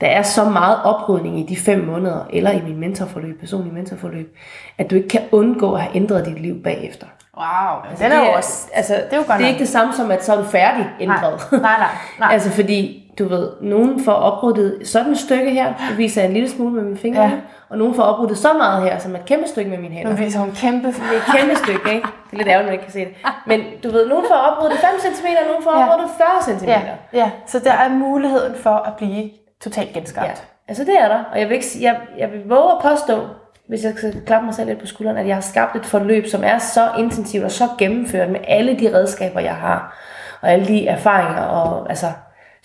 der 0.00 0.06
er 0.06 0.22
så 0.22 0.44
meget 0.44 0.78
oprydning 0.84 1.40
i 1.40 1.42
de 1.42 1.56
fem 1.56 1.84
måneder, 1.84 2.28
eller 2.32 2.50
i 2.50 2.62
min 2.62 2.76
mentorforløb, 2.76 3.40
personlige 3.40 3.74
mentorforløb, 3.74 4.36
at 4.78 4.90
du 4.90 4.94
ikke 4.94 5.08
kan 5.08 5.20
undgå 5.32 5.72
at 5.72 5.80
have 5.80 5.96
ændret 5.96 6.26
dit 6.26 6.40
liv 6.40 6.62
bagefter. 6.62 7.06
Wow, 7.36 7.96
den 7.98 8.12
er 8.12 8.18
jo 8.18 8.32
også... 8.36 8.68
Altså, 8.72 8.94
det 8.94 9.12
er 9.12 9.16
jo 9.16 9.24
godt 9.26 9.26
det 9.26 9.34
er 9.34 9.38
nok. 9.38 9.48
ikke 9.48 9.58
det 9.58 9.68
samme 9.68 9.94
som, 9.94 10.10
at 10.10 10.24
så 10.24 10.32
er 10.32 10.36
du 10.36 10.44
færdig 10.44 10.86
ændret. 11.00 11.52
Nej, 11.52 11.60
nej, 11.60 11.78
nej, 11.78 11.88
nej. 12.18 12.32
altså 12.34 12.50
fordi, 12.50 13.03
du 13.18 13.28
ved, 13.28 13.48
nogen 13.60 14.04
får 14.04 14.12
opryddet 14.12 14.88
sådan 14.88 15.12
et 15.12 15.18
stykke 15.18 15.50
her, 15.50 15.66
det 15.88 15.98
viser 15.98 16.20
jeg 16.20 16.28
en 16.28 16.34
lille 16.34 16.50
smule 16.50 16.72
med 16.74 16.82
mine 16.82 16.96
fingre, 16.96 17.22
Ja. 17.22 17.30
og 17.68 17.78
nogen 17.78 17.94
får 17.94 18.02
opryddet 18.02 18.38
så 18.38 18.52
meget 18.52 18.82
her, 18.82 18.98
som 18.98 19.14
et 19.14 19.24
kæmpe 19.24 19.48
stykke 19.48 19.70
med 19.70 19.78
mine 19.78 19.94
hænder. 19.94 20.10
Nu 20.10 20.16
viser 20.16 20.40
hun 20.40 20.52
kæmpe... 20.52 20.86
Det 20.88 20.94
er 21.12 21.16
et 21.16 21.38
kæmpe 21.40 21.56
stykke, 21.56 21.94
ikke? 21.94 22.06
Det 22.30 22.32
er 22.32 22.36
lidt 22.36 22.48
ærgerligt, 22.48 22.66
man 22.66 22.72
ikke 22.72 22.84
kan 22.84 22.92
se 22.92 22.98
det. 23.00 23.14
Men 23.46 23.60
du 23.84 23.90
ved, 23.90 24.08
nogen 24.08 24.24
får 24.28 24.34
opryddet 24.34 24.78
5 24.78 25.12
cm, 25.14 25.26
og 25.40 25.46
nogen 25.48 25.62
får 25.62 25.78
Ja. 25.80 25.92
opryddet 25.94 26.10
40 26.46 26.58
cm. 26.58 26.64
Ja, 26.68 26.80
ja, 27.12 27.30
så 27.46 27.58
der 27.58 27.72
er 27.72 27.88
muligheden 27.88 28.54
for 28.54 28.70
at 28.88 28.92
blive 28.96 29.30
totalt 29.62 29.92
genskabt. 29.92 30.26
Ja, 30.26 30.32
altså 30.68 30.84
det 30.84 30.94
er 31.00 31.08
der. 31.08 31.24
Og 31.32 31.40
jeg 31.40 31.48
vil, 31.48 31.54
ikke, 31.54 31.66
jeg, 31.80 31.96
jeg 32.18 32.32
vil 32.32 32.40
våge 32.48 32.72
at 32.72 32.78
påstå, 32.82 33.20
hvis 33.68 33.84
jeg 33.84 33.92
skal 33.96 34.22
klappe 34.26 34.44
mig 34.46 34.54
selv 34.54 34.68
lidt 34.68 34.80
på 34.80 34.86
skulderen, 34.86 35.16
at 35.18 35.26
jeg 35.26 35.36
har 35.36 35.40
skabt 35.40 35.76
et 35.76 35.86
forløb, 35.86 36.26
som 36.26 36.44
er 36.44 36.58
så 36.58 36.88
intensivt 36.98 37.44
og 37.44 37.50
så 37.50 37.64
gennemført 37.78 38.28
med 38.30 38.40
alle 38.48 38.78
de 38.78 38.94
redskaber, 38.98 39.40
jeg 39.40 39.54
har. 39.54 39.98
Og 40.42 40.50
alle 40.52 40.66
de 40.66 40.86
erfaringer 40.86 41.42
og 41.42 41.86
altså, 41.88 42.06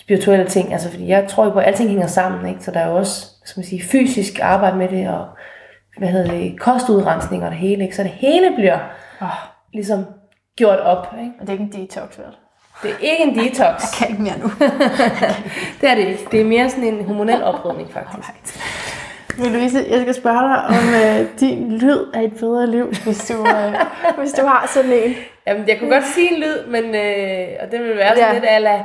spirituelle 0.10 0.45
ting. 0.49 0.74
Altså, 0.74 0.89
fordi 0.89 1.07
jeg 1.07 1.28
tror 1.28 1.43
jo 1.45 1.49
på, 1.49 1.60
at 1.60 1.68
alting 1.68 1.89
hænger 1.89 2.07
sammen. 2.07 2.49
Ikke? 2.49 2.64
Så 2.64 2.72
der 2.72 2.80
er 2.80 2.88
jo 2.88 2.95
også 2.95 3.26
skal 3.45 3.60
man 3.60 3.66
sige, 3.66 3.84
fysisk 3.84 4.39
arbejde 4.41 4.78
med 4.78 4.88
det, 4.88 5.07
og 5.10 5.26
hvad 5.97 6.07
hedder 6.10 6.32
det, 6.32 6.60
kostudrensning 6.60 7.43
og 7.43 7.51
det 7.51 7.57
hele. 7.60 7.84
Ikke? 7.84 7.95
Så 7.95 8.03
det 8.03 8.12
hele 8.12 8.51
bliver 8.55 8.80
Oh, 9.22 9.28
ligesom 9.74 10.05
gjort 10.57 10.80
op. 10.80 11.07
Ikke? 11.20 11.32
og 11.39 11.47
det 11.47 11.49
er 11.49 11.53
ikke 11.60 11.78
en 11.78 11.88
detox, 11.88 12.18
vel? 12.18 12.26
Det 12.84 12.91
er 12.91 12.95
ikke 13.12 13.24
en 13.24 13.36
detox. 13.39 13.60
Jeg 13.82 13.89
kan 13.97 14.10
ikke 14.10 14.22
mere 14.22 14.38
nu. 14.39 14.51
det 15.82 15.89
er 15.89 15.95
det 15.95 16.07
ikke. 16.07 16.28
Det 16.32 16.41
er 16.41 16.45
mere 16.45 16.70
sådan 16.70 16.84
en 16.84 17.05
hormonel 17.05 17.43
oprydning, 17.43 17.91
faktisk. 17.93 18.60
Men 19.38 19.51
Louise, 19.53 19.86
jeg 19.89 20.01
skal 20.01 20.14
spørge 20.14 20.49
dig, 20.49 20.64
om 20.64 20.93
øh, 21.03 21.39
din 21.39 21.78
lyd 21.78 21.99
er 22.14 22.22
et 22.22 22.34
bedre 22.39 22.68
liv, 22.72 22.86
hvis 23.03 23.28
du, 23.28 23.47
øh, 23.47 23.74
hvis 24.20 24.32
du 24.32 24.45
har 24.45 24.70
sådan 24.74 24.91
en. 24.91 25.16
Jamen, 25.47 25.68
jeg 25.68 25.80
kunne 25.80 25.89
godt 25.93 26.07
sige 26.07 26.34
en 26.34 26.39
lyd, 26.39 26.66
men 26.68 26.84
øh, 26.95 27.47
og 27.62 27.72
det 27.72 27.80
vil 27.80 27.97
være 27.97 28.16
sådan 28.16 28.28
Ja. 28.28 28.34
lidt 28.34 28.45
ala... 28.47 28.84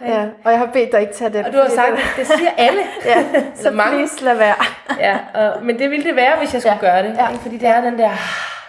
Ja, 0.00 0.28
og 0.44 0.50
jeg 0.50 0.58
har 0.58 0.70
bedt 0.72 0.92
dig 0.92 1.00
ikke 1.00 1.12
tage 1.12 1.32
den. 1.32 1.44
Og 1.44 1.52
du 1.52 1.58
har 1.58 1.68
sagt, 1.68 1.88
den- 1.90 1.98
det 2.18 2.26
siger 2.26 2.50
alle. 2.56 2.80
Ja, 3.06 3.24
så 3.54 3.70
mange. 3.70 3.96
please 3.96 4.24
lad 4.24 4.36
være. 4.36 4.54
Ja, 4.98 5.18
og, 5.34 5.64
men 5.64 5.78
det 5.78 5.90
ville 5.90 6.04
det 6.04 6.16
være, 6.16 6.38
hvis 6.38 6.54
jeg 6.54 6.62
skulle 6.62 6.74
Ja. 6.74 6.80
gøre 6.80 7.02
det. 7.08 7.16
Ja. 7.18 7.28
Ikke? 7.28 7.42
Fordi 7.42 7.56
det 7.58 7.68
er 7.68 7.80
den 7.80 7.98
der, 7.98 8.10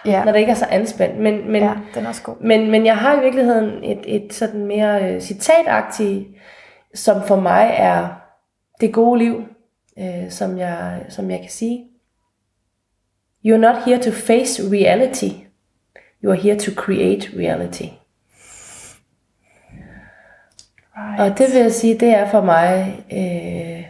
Ja, 0.04 0.24
når 0.24 0.32
det 0.32 0.38
ikke 0.38 0.50
er 0.50 0.54
så 0.56 0.66
anspændt. 0.70 1.18
Men, 1.18 1.52
men, 1.52 1.62
ja 1.62 1.72
den 1.94 2.04
er 2.04 2.08
også 2.08 2.22
god. 2.22 2.36
men, 2.40 2.70
men 2.70 2.86
jeg 2.86 2.96
har 2.96 3.16
i 3.16 3.20
virkeligheden 3.20 3.84
et, 3.84 4.00
et 4.16 4.32
sådan 4.34 4.64
mere 4.66 5.04
øh, 5.14 5.20
citatagtigt, 5.20 6.28
som 6.94 7.22
for 7.26 7.36
mig 7.40 7.74
er 7.78 8.08
det 8.80 8.92
gode 8.94 9.18
liv, 9.18 9.44
øh, 9.98 10.30
som, 10.30 10.58
jeg, 10.58 11.00
som 11.08 11.30
jeg 11.30 11.40
kan 11.40 11.50
sige. 11.50 11.84
You're 13.46 13.56
not 13.56 13.76
here 13.86 13.98
to 14.02 14.10
face 14.10 14.62
reality. 14.72 15.30
You 16.24 16.30
are 16.32 16.40
here 16.40 16.58
to 16.58 16.72
create 16.74 17.28
reality. 17.38 17.82
Right. 17.82 17.92
Og 21.18 21.38
det 21.38 21.46
vil 21.52 21.60
jeg 21.60 21.72
sige, 21.72 21.98
det 21.98 22.08
er 22.08 22.28
for 22.28 22.40
mig 22.40 22.96
øh, 23.12 23.84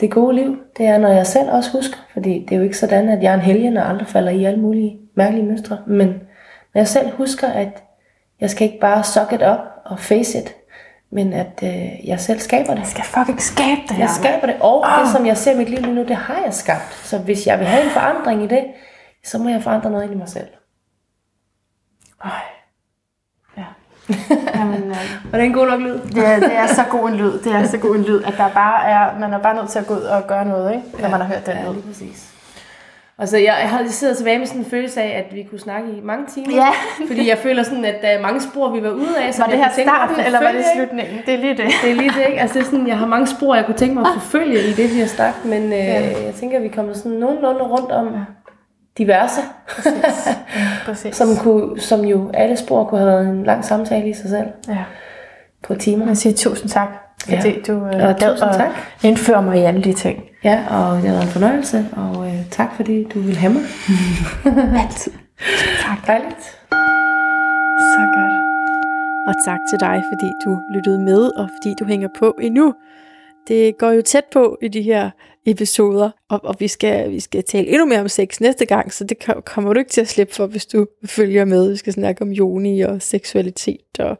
det 0.00 0.10
gode 0.10 0.34
liv. 0.34 0.56
Det 0.76 0.86
er, 0.86 0.98
når 0.98 1.08
jeg 1.08 1.26
selv 1.26 1.50
også 1.50 1.72
husker, 1.72 1.96
fordi 2.12 2.46
det 2.48 2.52
er 2.52 2.56
jo 2.56 2.62
ikke 2.62 2.78
sådan, 2.78 3.08
at 3.08 3.22
jeg 3.22 3.30
er 3.30 3.34
en 3.34 3.40
helgen 3.40 3.76
og 3.76 3.88
aldrig 3.88 4.08
falder 4.08 4.30
i 4.30 4.44
alle 4.44 4.60
mulige 4.60 4.98
mærkelige 5.14 5.46
mønstre. 5.46 5.78
Men 5.86 6.08
når 6.74 6.80
jeg 6.80 6.88
selv 6.88 7.10
husker, 7.10 7.48
at 7.48 7.82
jeg 8.40 8.50
skal 8.50 8.66
ikke 8.66 8.80
bare 8.80 9.04
suck 9.04 9.32
it 9.32 9.42
up 9.42 9.58
og 9.84 9.98
face 9.98 10.38
it, 10.38 10.54
men 11.10 11.32
at 11.32 11.60
øh, 11.62 12.08
jeg 12.08 12.20
selv 12.20 12.38
skaber 12.38 12.74
det. 12.74 12.78
Jeg 12.78 12.86
skal 12.86 13.04
fucking 13.04 13.42
skabe 13.42 13.80
det. 13.88 13.98
Jeg 13.98 14.10
skaber 14.10 14.46
det, 14.46 14.56
og 14.60 14.86
det, 15.00 15.12
som 15.12 15.26
jeg 15.26 15.36
ser 15.36 15.52
i 15.52 15.56
mit 15.56 15.68
liv 15.68 15.78
lige 15.78 15.94
nu, 15.94 16.02
det 16.02 16.16
har 16.16 16.42
jeg 16.44 16.54
skabt. 16.54 16.94
Så 16.94 17.18
hvis 17.18 17.46
jeg 17.46 17.58
vil 17.58 17.66
have 17.66 17.84
en 17.84 17.90
forandring 17.90 18.42
i 18.42 18.46
det, 18.46 18.64
så 19.24 19.38
må 19.38 19.48
jeg 19.48 19.62
forandre 19.62 19.90
noget 19.90 20.04
ind 20.04 20.12
i 20.12 20.16
mig 20.16 20.28
selv. 20.28 20.48
Øj. 22.24 22.55
Ja. 24.08 24.14
Jamen, 24.60 24.90
øh, 24.90 24.96
Og 25.24 25.32
det 25.32 25.40
er 25.40 25.44
en 25.44 25.52
god 25.52 25.66
nok 25.66 25.80
lyd. 25.80 25.98
det, 26.14 26.26
er, 26.26 26.38
det 26.40 26.56
er 26.56 26.66
så 26.66 26.82
god 26.90 27.08
en 27.08 27.14
lyd. 27.14 27.32
Det 27.38 27.52
er 27.52 27.64
så 27.66 27.78
god 27.78 27.96
en 27.96 28.02
lyd, 28.02 28.22
at 28.22 28.34
der 28.36 28.48
bare 28.48 28.84
er, 28.88 29.18
man 29.20 29.32
er 29.32 29.38
bare 29.38 29.54
nødt 29.54 29.68
til 29.70 29.78
at 29.78 29.86
gå 29.86 29.94
ud 29.94 30.00
og 30.00 30.26
gøre 30.26 30.44
noget, 30.44 30.74
ikke? 30.74 31.02
når 31.02 31.08
man 31.08 31.20
har 31.20 31.26
hørt 31.28 31.46
den 31.46 31.54
Ja, 31.56 31.68
lyd. 31.68 31.72
lige 31.74 31.82
præcis. 31.86 32.32
Og 33.18 33.28
så 33.28 33.36
jeg, 33.36 33.56
jeg 33.62 33.70
havde 33.70 33.92
sidder 33.92 34.14
tilbage 34.14 34.38
med 34.38 34.46
sådan 34.46 34.60
en 34.60 34.70
følelse 34.70 35.02
af, 35.02 35.24
at 35.28 35.34
vi 35.34 35.42
kunne 35.50 35.58
snakke 35.60 35.88
i 35.88 36.00
mange 36.04 36.26
timer. 36.34 36.54
Ja. 36.56 36.68
fordi 37.08 37.28
jeg 37.28 37.38
føler 37.38 37.62
sådan, 37.62 37.84
at 37.84 37.94
der 38.02 38.08
er 38.08 38.22
mange 38.22 38.40
spor, 38.40 38.68
vi 38.70 38.82
var 38.82 38.90
ude 38.90 39.18
af. 39.26 39.34
Som 39.34 39.42
Var 39.42 39.50
det 39.50 39.58
her 39.58 39.70
tænke 39.74 39.90
mig 39.90 39.98
starten, 40.08 40.24
eller 40.26 40.42
var 40.42 40.52
det 40.52 40.64
slutningen? 40.76 41.16
Det 41.26 41.34
er 41.34 41.38
lige 41.38 41.56
det. 41.56 41.64
Det 41.82 41.90
er 41.90 41.94
lige 41.94 42.10
det, 42.10 42.24
ikke? 42.28 42.40
Altså, 42.40 42.54
det 42.58 42.60
er 42.66 42.70
sådan, 42.70 42.86
jeg 42.86 42.98
har 42.98 43.06
mange 43.06 43.26
spor, 43.26 43.54
jeg 43.54 43.64
kunne 43.66 43.76
tænke 43.76 43.94
mig 43.94 44.02
at 44.06 44.12
forfølge 44.14 44.60
i 44.68 44.72
det 44.72 44.88
her 44.88 45.06
snak, 45.06 45.34
men 45.44 45.62
øh, 45.72 45.78
jeg 46.26 46.32
tænker, 46.40 46.56
at 46.56 46.62
vi 46.62 46.68
kommer 46.68 46.94
sådan 46.94 47.12
nogenlunde 47.12 47.60
rundt 47.62 47.90
om 47.92 48.06
diverse, 48.98 49.40
Præcis. 50.86 51.16
som, 51.16 51.28
kunne, 51.36 51.80
som 51.80 52.00
jo 52.04 52.30
alle 52.34 52.56
spor 52.56 52.84
kunne 52.84 53.00
have 53.00 53.10
været 53.12 53.28
en 53.28 53.44
lang 53.44 53.64
samtale 53.64 54.08
i 54.08 54.12
sig 54.14 54.30
selv 54.30 54.46
Ja. 54.68 54.84
på 55.62 55.74
timer. 55.74 56.06
Jeg 56.06 56.16
siger 56.16 56.34
tusind 56.36 56.70
tak. 56.70 56.88
fordi 57.24 57.48
Ja. 57.48 57.54
du 57.66 57.72
øh, 57.72 58.08
Og 58.08 58.16
gad 58.16 58.30
at 58.32 58.38
tak. 58.38 58.68
indføre 59.02 59.42
mig 59.42 59.58
i 59.58 59.62
alle 59.62 59.82
de 59.84 59.92
ting. 59.92 60.22
Ja, 60.44 60.64
og 60.70 60.96
det 60.96 61.04
har 61.04 61.12
været 61.12 61.22
en 61.22 61.28
fornøjelse, 61.28 61.86
og 61.96 62.26
øh, 62.26 62.50
tak 62.50 62.74
fordi 62.76 63.04
du 63.14 63.20
vil 63.20 63.36
have 63.36 63.52
mig. 63.52 63.62
Altid. 64.82 65.12
Tak. 65.86 66.06
Dejligt. 66.06 66.44
Så 67.92 68.00
godt. 68.14 68.32
Og 69.28 69.34
tak 69.44 69.58
til 69.70 69.80
dig, 69.80 70.02
fordi 70.12 70.32
du 70.44 70.58
lyttede 70.74 70.98
med, 70.98 71.30
og 71.38 71.48
fordi 71.56 71.74
du 71.80 71.84
hænger 71.84 72.08
på 72.18 72.34
endnu. 72.40 72.74
Det 73.48 73.78
går 73.78 73.90
jo 73.90 74.02
tæt 74.02 74.24
på 74.32 74.58
i 74.62 74.68
de 74.68 74.82
her 74.82 75.10
episoder, 75.46 76.10
og, 76.28 76.40
og 76.44 76.56
vi, 76.58 76.68
skal, 76.68 77.10
vi 77.10 77.20
skal 77.20 77.44
tale 77.44 77.68
endnu 77.68 77.86
mere 77.86 78.00
om 78.00 78.08
sex 78.08 78.40
næste 78.40 78.66
gang, 78.66 78.92
så 78.92 79.04
det 79.04 79.16
kommer 79.44 79.72
du 79.72 79.78
ikke 79.78 79.90
til 79.90 80.00
at 80.00 80.08
slippe 80.08 80.34
for, 80.34 80.46
hvis 80.46 80.66
du 80.66 80.86
følger 81.04 81.44
med. 81.44 81.70
Vi 81.70 81.76
skal 81.76 81.92
snakke 81.92 82.22
om 82.22 82.30
joni 82.32 82.80
og 82.80 83.02
seksualitet, 83.02 83.98
og 83.98 84.18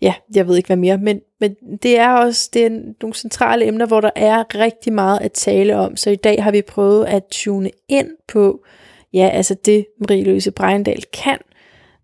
ja, 0.00 0.14
jeg 0.34 0.48
ved 0.48 0.56
ikke 0.56 0.66
hvad 0.66 0.76
mere, 0.76 0.98
men, 0.98 1.20
men 1.40 1.54
det 1.82 1.98
er 1.98 2.10
også 2.10 2.50
det 2.52 2.66
er 2.66 2.70
nogle 3.02 3.14
centrale 3.14 3.66
emner, 3.66 3.86
hvor 3.86 4.00
der 4.00 4.10
er 4.16 4.54
rigtig 4.54 4.92
meget 4.92 5.18
at 5.20 5.32
tale 5.32 5.76
om, 5.76 5.96
så 5.96 6.10
i 6.10 6.16
dag 6.16 6.42
har 6.42 6.50
vi 6.50 6.62
prøvet 6.62 7.04
at 7.04 7.24
tune 7.30 7.70
ind 7.88 8.08
på, 8.28 8.64
ja, 9.12 9.28
altså 9.32 9.54
det 9.64 9.86
Marie-Louise 10.00 10.50
Breindal 10.50 11.02
kan, 11.12 11.38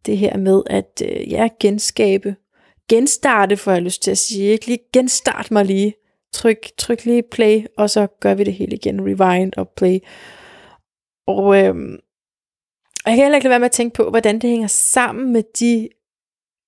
det 0.06 0.18
her 0.18 0.36
med 0.36 0.62
at 0.66 1.02
øh, 1.04 1.32
ja, 1.32 1.48
genskabe, 1.60 2.34
genstarte, 2.88 3.56
får 3.56 3.72
jeg 3.72 3.82
lyst 3.82 4.02
til 4.02 4.10
at 4.10 4.18
sige, 4.18 4.52
ikke 4.52 4.66
lige 4.66 4.78
genstart 4.92 5.50
mig 5.50 5.64
lige, 5.64 5.94
tryk, 6.32 6.70
tryk 6.76 7.04
lige 7.04 7.22
play, 7.22 7.66
og 7.76 7.90
så 7.90 8.06
gør 8.20 8.34
vi 8.34 8.44
det 8.44 8.54
hele 8.54 8.76
igen, 8.76 9.00
rewind 9.00 9.52
og 9.56 9.68
play. 9.68 9.98
Og 11.26 11.64
øhm, 11.64 11.98
jeg 13.06 13.14
kan 13.14 13.22
heller 13.24 13.36
ikke 13.36 13.44
lade 13.44 13.50
være 13.50 13.58
med 13.58 13.66
at 13.66 13.72
tænke 13.72 13.94
på, 13.94 14.10
hvordan 14.10 14.38
det 14.38 14.50
hænger 14.50 14.66
sammen 14.66 15.32
med 15.32 15.42
de 15.60 15.88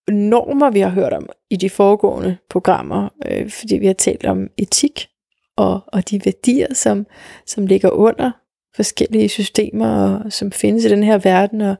normer, 0.08 0.70
vi 0.70 0.80
har 0.80 0.88
hørt 0.88 1.12
om 1.12 1.28
i 1.50 1.56
de 1.56 1.70
foregående 1.70 2.36
programmer, 2.50 3.08
øh, 3.26 3.50
fordi 3.50 3.78
vi 3.78 3.86
har 3.86 3.92
talt 3.92 4.26
om 4.26 4.48
etik 4.56 5.08
og, 5.56 5.80
og 5.86 6.10
de 6.10 6.20
værdier, 6.24 6.74
som, 6.74 7.06
som 7.46 7.66
ligger 7.66 7.90
under 7.90 8.30
forskellige 8.76 9.28
systemer, 9.28 9.88
og 9.88 10.32
som 10.32 10.52
findes 10.52 10.84
i 10.84 10.88
den 10.88 11.02
her 11.02 11.18
verden, 11.18 11.60
og, 11.60 11.74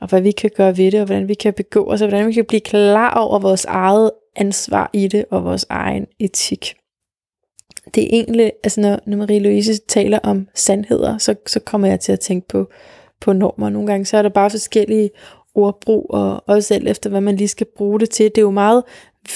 og 0.00 0.08
hvad 0.08 0.20
vi 0.20 0.30
kan 0.30 0.50
gøre 0.56 0.76
ved 0.76 0.90
det, 0.90 1.00
og 1.00 1.06
hvordan 1.06 1.28
vi 1.28 1.34
kan 1.34 1.54
begå 1.54 1.92
os, 1.92 2.02
og 2.02 2.08
hvordan 2.08 2.26
vi 2.26 2.32
kan 2.32 2.44
blive 2.44 2.60
klar 2.60 3.14
over 3.14 3.38
vores 3.38 3.64
eget 3.64 4.10
ansvar 4.36 4.90
i 4.92 5.08
det, 5.08 5.24
og 5.30 5.44
vores 5.44 5.66
egen 5.68 6.06
etik. 6.18 6.74
Det 7.94 8.02
er 8.02 8.08
egentlig, 8.10 8.52
altså 8.64 8.80
når, 8.80 9.00
når 9.06 9.16
Marie-Louise 9.16 9.84
taler 9.88 10.18
om 10.18 10.48
sandheder, 10.54 11.18
så, 11.18 11.34
så 11.46 11.60
kommer 11.60 11.88
jeg 11.88 12.00
til 12.00 12.12
at 12.12 12.20
tænke 12.20 12.48
på, 12.48 12.70
på 13.20 13.32
normer. 13.32 13.68
Nogle 13.68 13.88
gange 13.88 14.04
så 14.04 14.16
er 14.16 14.22
der 14.22 14.28
bare 14.28 14.50
forskellige 14.50 15.10
ordbrug, 15.54 16.06
og 16.10 16.44
også 16.46 16.74
alt 16.74 16.88
efter, 16.88 17.10
hvad 17.10 17.20
man 17.20 17.36
lige 17.36 17.48
skal 17.48 17.66
bruge 17.76 18.00
det 18.00 18.10
til. 18.10 18.24
Det 18.24 18.38
er 18.38 18.42
jo 18.42 18.50
meget 18.50 18.84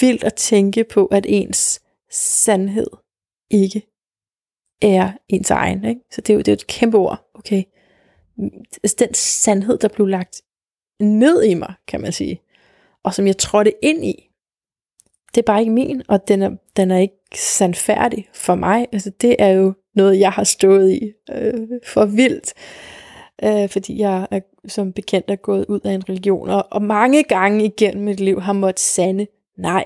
vildt 0.01 0.23
at 0.23 0.33
tænke 0.33 0.83
på, 0.83 1.05
at 1.05 1.25
ens 1.29 1.81
sandhed 2.11 2.87
ikke 3.51 3.81
er 4.81 5.11
ens 5.29 5.51
egen. 5.51 5.85
Ikke? 5.85 6.01
Så 6.11 6.21
det 6.21 6.29
er 6.29 6.33
jo 6.33 6.39
det 6.39 6.47
er 6.47 6.51
jo 6.51 6.55
et 6.55 6.67
kæmpe 6.67 6.97
ord. 6.97 7.29
Okay. 7.35 7.63
Altså 8.83 8.95
den 8.99 9.13
sandhed, 9.13 9.77
der 9.77 9.87
blev 9.87 10.07
lagt 10.07 10.41
ned 10.99 11.43
i 11.43 11.53
mig, 11.53 11.73
kan 11.87 12.01
man 12.01 12.11
sige, 12.11 12.41
og 13.03 13.13
som 13.13 13.27
jeg 13.27 13.37
trådte 13.37 13.73
ind 13.81 14.05
i, 14.05 14.30
det 15.35 15.41
er 15.41 15.45
bare 15.45 15.59
ikke 15.59 15.71
min, 15.71 16.01
og 16.07 16.27
den 16.27 16.41
er, 16.41 16.51
den 16.75 16.91
er 16.91 16.97
ikke 16.97 17.17
sandfærdig 17.35 18.29
for 18.33 18.55
mig. 18.55 18.87
Altså 18.93 19.11
det 19.21 19.35
er 19.39 19.49
jo 19.49 19.73
noget, 19.95 20.19
jeg 20.19 20.31
har 20.31 20.43
stået 20.43 20.91
i 20.91 21.11
øh, 21.31 21.67
for 21.85 22.05
vildt, 22.05 22.53
øh, 23.43 23.69
fordi 23.69 23.99
jeg 23.99 24.27
er 24.31 24.39
som 24.67 24.93
bekendt 24.93 25.31
er 25.31 25.35
gået 25.35 25.65
ud 25.65 25.79
af 25.83 25.91
en 25.91 26.09
religion, 26.09 26.49
og, 26.49 26.67
og 26.71 26.81
mange 26.81 27.23
gange 27.23 27.65
igennem 27.65 28.03
mit 28.03 28.19
liv 28.19 28.41
har 28.41 28.53
måttet 28.53 28.79
sande, 28.79 29.27
nej, 29.57 29.83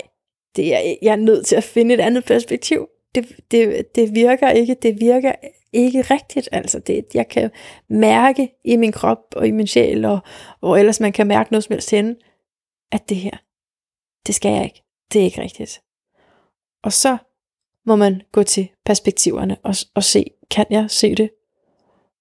det 0.55 0.75
er, 0.75 0.95
jeg 1.01 1.11
er 1.11 1.15
nødt 1.15 1.45
til 1.45 1.55
at 1.55 1.63
finde 1.63 1.93
et 1.93 1.99
andet 1.99 2.25
perspektiv. 2.25 2.87
Det, 3.15 3.35
det, 3.51 3.95
det 3.95 4.15
virker 4.15 4.49
ikke, 4.49 4.75
det 4.81 4.99
virker 4.99 5.31
ikke 5.73 6.01
rigtigt. 6.01 6.49
Altså 6.51 6.79
det, 6.79 7.05
jeg 7.13 7.27
kan 7.27 7.51
mærke 7.89 8.49
i 8.63 8.77
min 8.77 8.91
krop 8.91 9.17
og 9.35 9.47
i 9.47 9.51
min 9.51 9.67
sjæl, 9.67 10.05
og 10.05 10.19
hvor 10.59 10.77
ellers 10.77 10.99
man 10.99 11.11
kan 11.11 11.27
mærke 11.27 11.51
noget 11.51 11.63
som 11.63 11.73
helst 11.73 11.91
henne, 11.91 12.15
at 12.91 13.09
det 13.09 13.17
her, 13.17 13.37
det 14.27 14.35
skal 14.35 14.51
jeg 14.51 14.63
ikke. 14.63 14.84
Det 15.13 15.21
er 15.21 15.25
ikke 15.25 15.41
rigtigt. 15.41 15.81
Og 16.83 16.93
så 16.93 17.17
må 17.85 17.95
man 17.95 18.21
gå 18.31 18.43
til 18.43 18.67
perspektiverne 18.85 19.57
og, 19.63 19.75
og 19.95 20.03
se, 20.03 20.31
kan 20.51 20.65
jeg 20.69 20.85
se 20.89 21.15
det? 21.15 21.29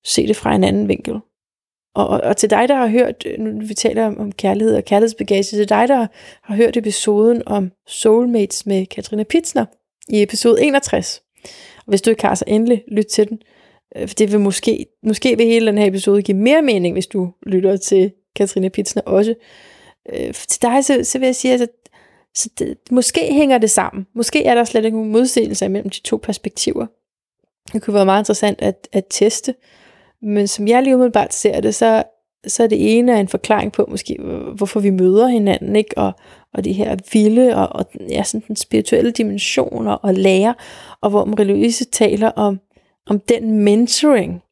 Se 0.04 0.26
det 0.26 0.36
fra 0.36 0.54
en 0.54 0.64
anden 0.64 0.88
vinkel. 0.88 1.14
Og, 1.94 2.08
og, 2.08 2.20
og 2.20 2.36
til 2.36 2.50
dig, 2.50 2.68
der 2.68 2.74
har 2.74 2.88
hørt, 2.88 3.26
øh, 3.26 3.38
nu 3.38 3.66
vi 3.66 3.74
taler 3.74 4.06
om, 4.06 4.18
om 4.18 4.32
kærlighed 4.32 4.76
og 4.76 4.84
kærlighedsbagage, 4.84 5.42
til 5.42 5.68
dig, 5.68 5.88
der 5.88 6.06
har 6.42 6.56
hørt 6.56 6.76
episoden 6.76 7.42
om 7.46 7.72
Soulmates 7.86 8.66
med 8.66 8.86
Katrina 8.86 9.22
Pitsner 9.22 9.64
i 10.08 10.22
episode 10.22 10.64
61. 10.64 11.22
Og 11.76 11.84
hvis 11.86 12.02
du 12.02 12.10
ikke 12.10 12.24
har, 12.24 12.34
så 12.34 12.44
endelig 12.46 12.84
lyt 12.88 13.06
til 13.06 13.28
den. 13.28 13.38
Øh, 13.96 14.08
for 14.08 14.14
det 14.14 14.32
vil 14.32 14.40
måske, 14.40 14.86
måske 15.02 15.36
vil 15.36 15.46
hele 15.46 15.66
den 15.66 15.78
her 15.78 15.86
episode 15.86 16.22
give 16.22 16.36
mere 16.36 16.62
mening, 16.62 16.92
hvis 16.92 17.06
du 17.06 17.32
lytter 17.46 17.76
til 17.76 18.12
Katrina 18.36 18.68
Pitsner 18.68 19.02
også. 19.02 19.34
Øh, 20.12 20.34
Til 20.34 20.62
dig, 20.62 20.84
så, 20.84 21.00
så 21.04 21.18
vil 21.18 21.26
jeg 21.26 21.36
sige, 21.36 21.52
altså, 21.52 21.66
så 22.36 22.50
det, 22.58 22.78
måske 22.90 23.20
hænger 23.32 23.58
det 23.58 23.70
sammen. 23.70 24.06
Måske 24.14 24.44
er 24.44 24.54
der 24.54 24.64
slet 24.64 24.84
ikke 24.84 24.96
nogen 24.96 25.12
modsigelse 25.12 25.64
imellem 25.64 25.90
de 25.90 26.00
to 26.00 26.16
perspektiver. 26.16 26.86
Det 27.72 27.82
kunne 27.82 27.94
være 27.94 28.04
meget 28.04 28.20
interessant 28.20 28.62
at, 28.62 28.88
at 28.92 29.04
teste. 29.10 29.54
Men 30.22 30.48
som 30.48 30.68
jeg 30.68 30.82
lige 30.82 30.94
umiddelbart 30.94 31.34
ser 31.34 31.60
det, 31.60 31.74
så, 31.74 32.02
så 32.46 32.62
er 32.62 32.66
det 32.66 32.98
ene 32.98 33.20
en 33.20 33.28
forklaring 33.28 33.72
på, 33.72 33.86
måske, 33.90 34.16
hvorfor 34.56 34.80
vi 34.80 34.90
møder 34.90 35.26
hinanden, 35.26 35.76
ikke? 35.76 35.98
Og, 35.98 36.12
og 36.54 36.64
det 36.64 36.74
her 36.74 36.96
vilde 37.12 37.56
og, 37.56 37.68
og 37.68 37.86
ja, 38.10 38.22
sådan 38.22 38.44
den 38.48 38.56
spirituelle 38.56 39.10
dimensioner 39.10 39.92
og 39.92 40.14
lære, 40.14 40.54
og 41.00 41.10
hvor 41.10 41.24
Marie-Louise 41.24 41.90
taler 41.92 42.28
om, 42.30 42.60
om 43.06 43.20
den 43.20 43.50
mentoring, 43.50 44.42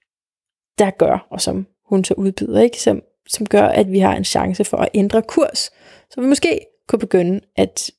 der 0.78 0.90
gør, 0.90 1.26
og 1.30 1.40
som 1.40 1.66
hun 1.88 2.04
så 2.04 2.14
udbyder, 2.14 2.60
ikke? 2.60 2.82
Som, 2.82 3.02
som 3.28 3.46
gør, 3.46 3.66
at 3.66 3.92
vi 3.92 3.98
har 3.98 4.16
en 4.16 4.24
chance 4.24 4.64
for 4.64 4.76
at 4.76 4.88
ændre 4.94 5.22
kurs. 5.22 5.58
Så 6.10 6.20
vi 6.20 6.26
måske 6.26 6.60
kunne 6.92 6.98
begynde 6.98 7.40
at, 7.56 7.90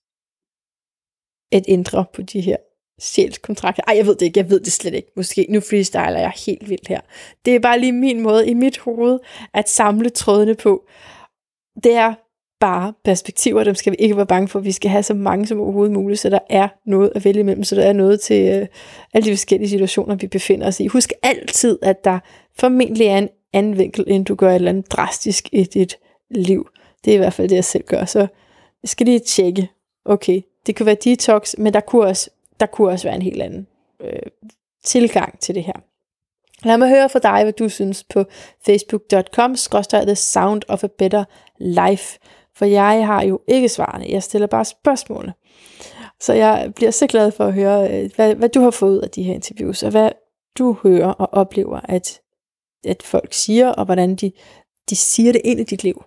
at 1.52 1.66
ændre 1.68 2.06
på 2.14 2.22
de 2.22 2.42
her 2.42 2.58
sjælskontrakter. 3.02 3.84
Ej, 3.88 3.98
jeg 3.98 4.06
ved 4.06 4.16
det 4.16 4.26
ikke, 4.26 4.40
jeg 4.40 4.50
ved 4.50 4.60
det 4.60 4.74
slet 4.74 4.94
ikke. 4.94 5.12
Måske 5.16 5.46
nu 5.50 5.60
freestyler 5.60 6.20
jeg 6.20 6.32
helt 6.46 6.70
vildt 6.70 6.88
her. 6.88 7.02
Det 7.46 7.56
er 7.56 7.60
bare 7.60 7.80
lige 7.80 7.92
min 7.92 8.22
måde 8.22 8.48
i 8.48 8.54
mit 8.54 8.78
hoved 8.78 9.20
at 9.54 9.70
samle 9.70 10.10
trådene 10.10 10.56
på. 10.56 10.88
Det 11.84 11.94
er 11.94 12.14
bare 12.60 12.94
perspektiver, 13.04 13.64
dem 13.64 13.76
skal 13.76 13.92
vi 13.92 13.98
ikke 14.00 14.18
være 14.18 14.26
bange 14.26 14.48
for. 14.48 14.60
Vi 14.60 14.72
skal 14.72 14.92
have 14.92 15.04
så 15.04 15.14
mange 15.14 15.48
som 15.48 15.60
overhovedet 15.60 15.94
muligt, 15.94 16.20
så 16.20 16.30
der 16.30 16.40
er 16.50 16.68
noget 16.86 17.12
at 17.16 17.26
vælge 17.26 17.40
imellem, 17.40 17.64
så 17.64 17.76
der 17.76 17.84
er 17.84 17.94
noget 17.94 18.22
til 18.22 18.60
øh, 18.62 18.68
alle 19.14 19.26
de 19.26 19.32
forskellige 19.32 19.70
situationer, 19.70 20.16
vi 20.16 20.28
befinder 20.28 20.68
os 20.68 20.80
i. 20.80 20.88
Husk 20.88 21.12
altid, 21.24 21.80
at 21.82 22.04
der 22.04 22.20
formentlig 22.60 23.08
er 23.08 23.18
en 23.18 23.30
anden 23.54 23.78
vinkel, 23.78 24.04
end 24.08 24.26
du 24.26 24.36
gør 24.36 24.50
et 24.50 24.56
eller 24.56 24.70
andet 24.70 24.92
drastisk 24.92 25.50
i 25.52 25.64
dit 25.64 25.98
liv. 26.32 26.68
Det 27.06 27.12
er 27.12 27.16
i 27.16 27.18
hvert 27.18 27.34
fald 27.34 27.50
det, 27.50 27.56
jeg 27.56 27.66
selv 27.66 27.84
gør. 27.84 28.06
Så 28.06 28.28
jeg 28.84 28.90
skal 28.90 29.06
lige 29.06 29.20
tjekke. 29.20 29.72
Okay, 30.06 30.42
det 30.66 30.76
kan 30.76 30.86
være 30.86 30.98
detox, 31.04 31.56
men 31.58 31.74
der 31.74 31.80
kunne 31.80 32.08
også, 32.08 32.30
der 32.60 32.66
kunne 32.66 32.92
også 32.92 33.08
være 33.08 33.16
en 33.16 33.22
helt 33.22 33.42
anden 33.42 33.68
øh, 34.02 34.32
tilgang 34.84 35.40
til 35.40 35.56
det 35.56 35.64
her. 35.64 35.74
Lad 36.64 36.78
mig 36.78 36.90
høre 36.90 37.10
fra 37.10 37.20
dig, 37.20 37.44
hvad 37.44 37.54
du 37.54 37.70
synes 37.70 38.04
på 38.04 38.24
facebook.com 38.66 39.56
The 39.92 40.16
Sound 40.16 40.62
of 40.68 40.84
a 40.84 40.88
Better 40.88 41.24
Life. 41.60 42.20
For 42.56 42.66
jeg 42.66 43.06
har 43.06 43.24
jo 43.24 43.40
ikke 43.48 43.70
svarene, 43.70 44.06
jeg 44.10 44.24
stiller 44.24 44.48
bare 44.48 44.66
spørgsmålene. 44.66 45.34
Så 46.20 46.34
jeg 46.34 46.72
bliver 46.76 46.92
så 46.92 47.08
glad 47.08 47.32
for 47.32 47.46
at 47.46 47.54
høre, 47.54 48.04
øh, 48.04 48.12
hvad, 48.16 48.36
hvad 48.36 48.50
du 48.50 48.62
har 48.62 48.72
fået 48.72 48.92
ud 48.92 49.00
af 49.00 49.10
de 49.10 49.24
her 49.24 49.34
interviews, 49.34 49.84
og 49.84 49.92
hvad 49.92 50.12
du 50.58 50.78
hører 50.84 51.10
og 51.10 51.30
oplever, 51.32 51.80
at, 51.84 52.22
at 52.86 53.04
folk 53.04 53.34
siger, 53.34 53.70
og 53.70 53.86
hvordan 53.86 54.16
de, 54.16 54.32
de 54.90 54.96
siger 54.96 55.32
det 55.32 55.42
ind 55.44 55.60
i 55.60 55.64
dit 55.64 55.84
liv. 55.84 56.04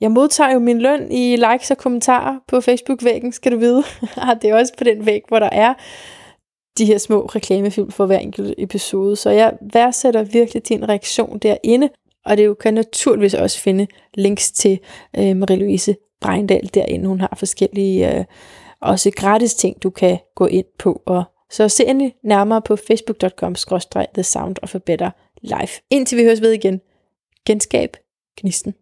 Jeg 0.00 0.10
modtager 0.10 0.52
jo 0.52 0.58
min 0.58 0.78
løn 0.78 1.12
i 1.12 1.36
likes 1.36 1.70
og 1.70 1.78
kommentarer 1.78 2.38
på 2.48 2.60
Facebook-væggen, 2.60 3.32
skal 3.32 3.52
du 3.52 3.56
vide. 3.58 3.82
det 4.42 4.50
er 4.50 4.54
også 4.54 4.72
på 4.78 4.84
den 4.84 5.06
væg, 5.06 5.22
hvor 5.28 5.38
der 5.38 5.50
er 5.52 5.74
de 6.78 6.84
her 6.84 6.98
små 6.98 7.26
reklamefilm 7.26 7.90
for 7.90 8.06
hver 8.06 8.18
enkelt 8.18 8.54
episode. 8.58 9.16
Så 9.16 9.30
jeg 9.30 9.52
værdsætter 9.72 10.22
virkelig 10.22 10.68
din 10.68 10.88
reaktion 10.88 11.38
derinde, 11.38 11.88
og 12.24 12.36
det 12.36 12.58
kan 12.58 12.74
naturligvis 12.74 13.34
også 13.34 13.58
finde 13.58 13.86
links 14.14 14.52
til 14.52 14.78
øh, 15.18 15.30
Marie-Louise 15.30 16.16
Breindal 16.20 16.70
derinde. 16.74 17.08
Hun 17.08 17.20
har 17.20 17.34
forskellige 17.38 18.18
øh, 18.18 18.24
også 18.80 19.10
gratis 19.10 19.54
ting, 19.54 19.82
du 19.82 19.90
kan 19.90 20.18
gå 20.34 20.46
ind 20.46 20.66
på. 20.78 21.02
Og 21.06 21.24
så 21.50 21.68
se 21.68 21.86
endelig 21.86 22.14
nærmere 22.24 22.62
på 22.62 22.76
facebook.com-the 22.76 24.22
sound 24.22 24.56
of 24.62 24.74
a 24.74 24.78
better 24.78 25.10
life. 25.42 25.82
Indtil 25.90 26.18
vi 26.18 26.24
høres 26.24 26.40
ved 26.40 26.52
igen. 26.52 26.80
Genskab 27.46 27.96
gnisten. 28.40 28.74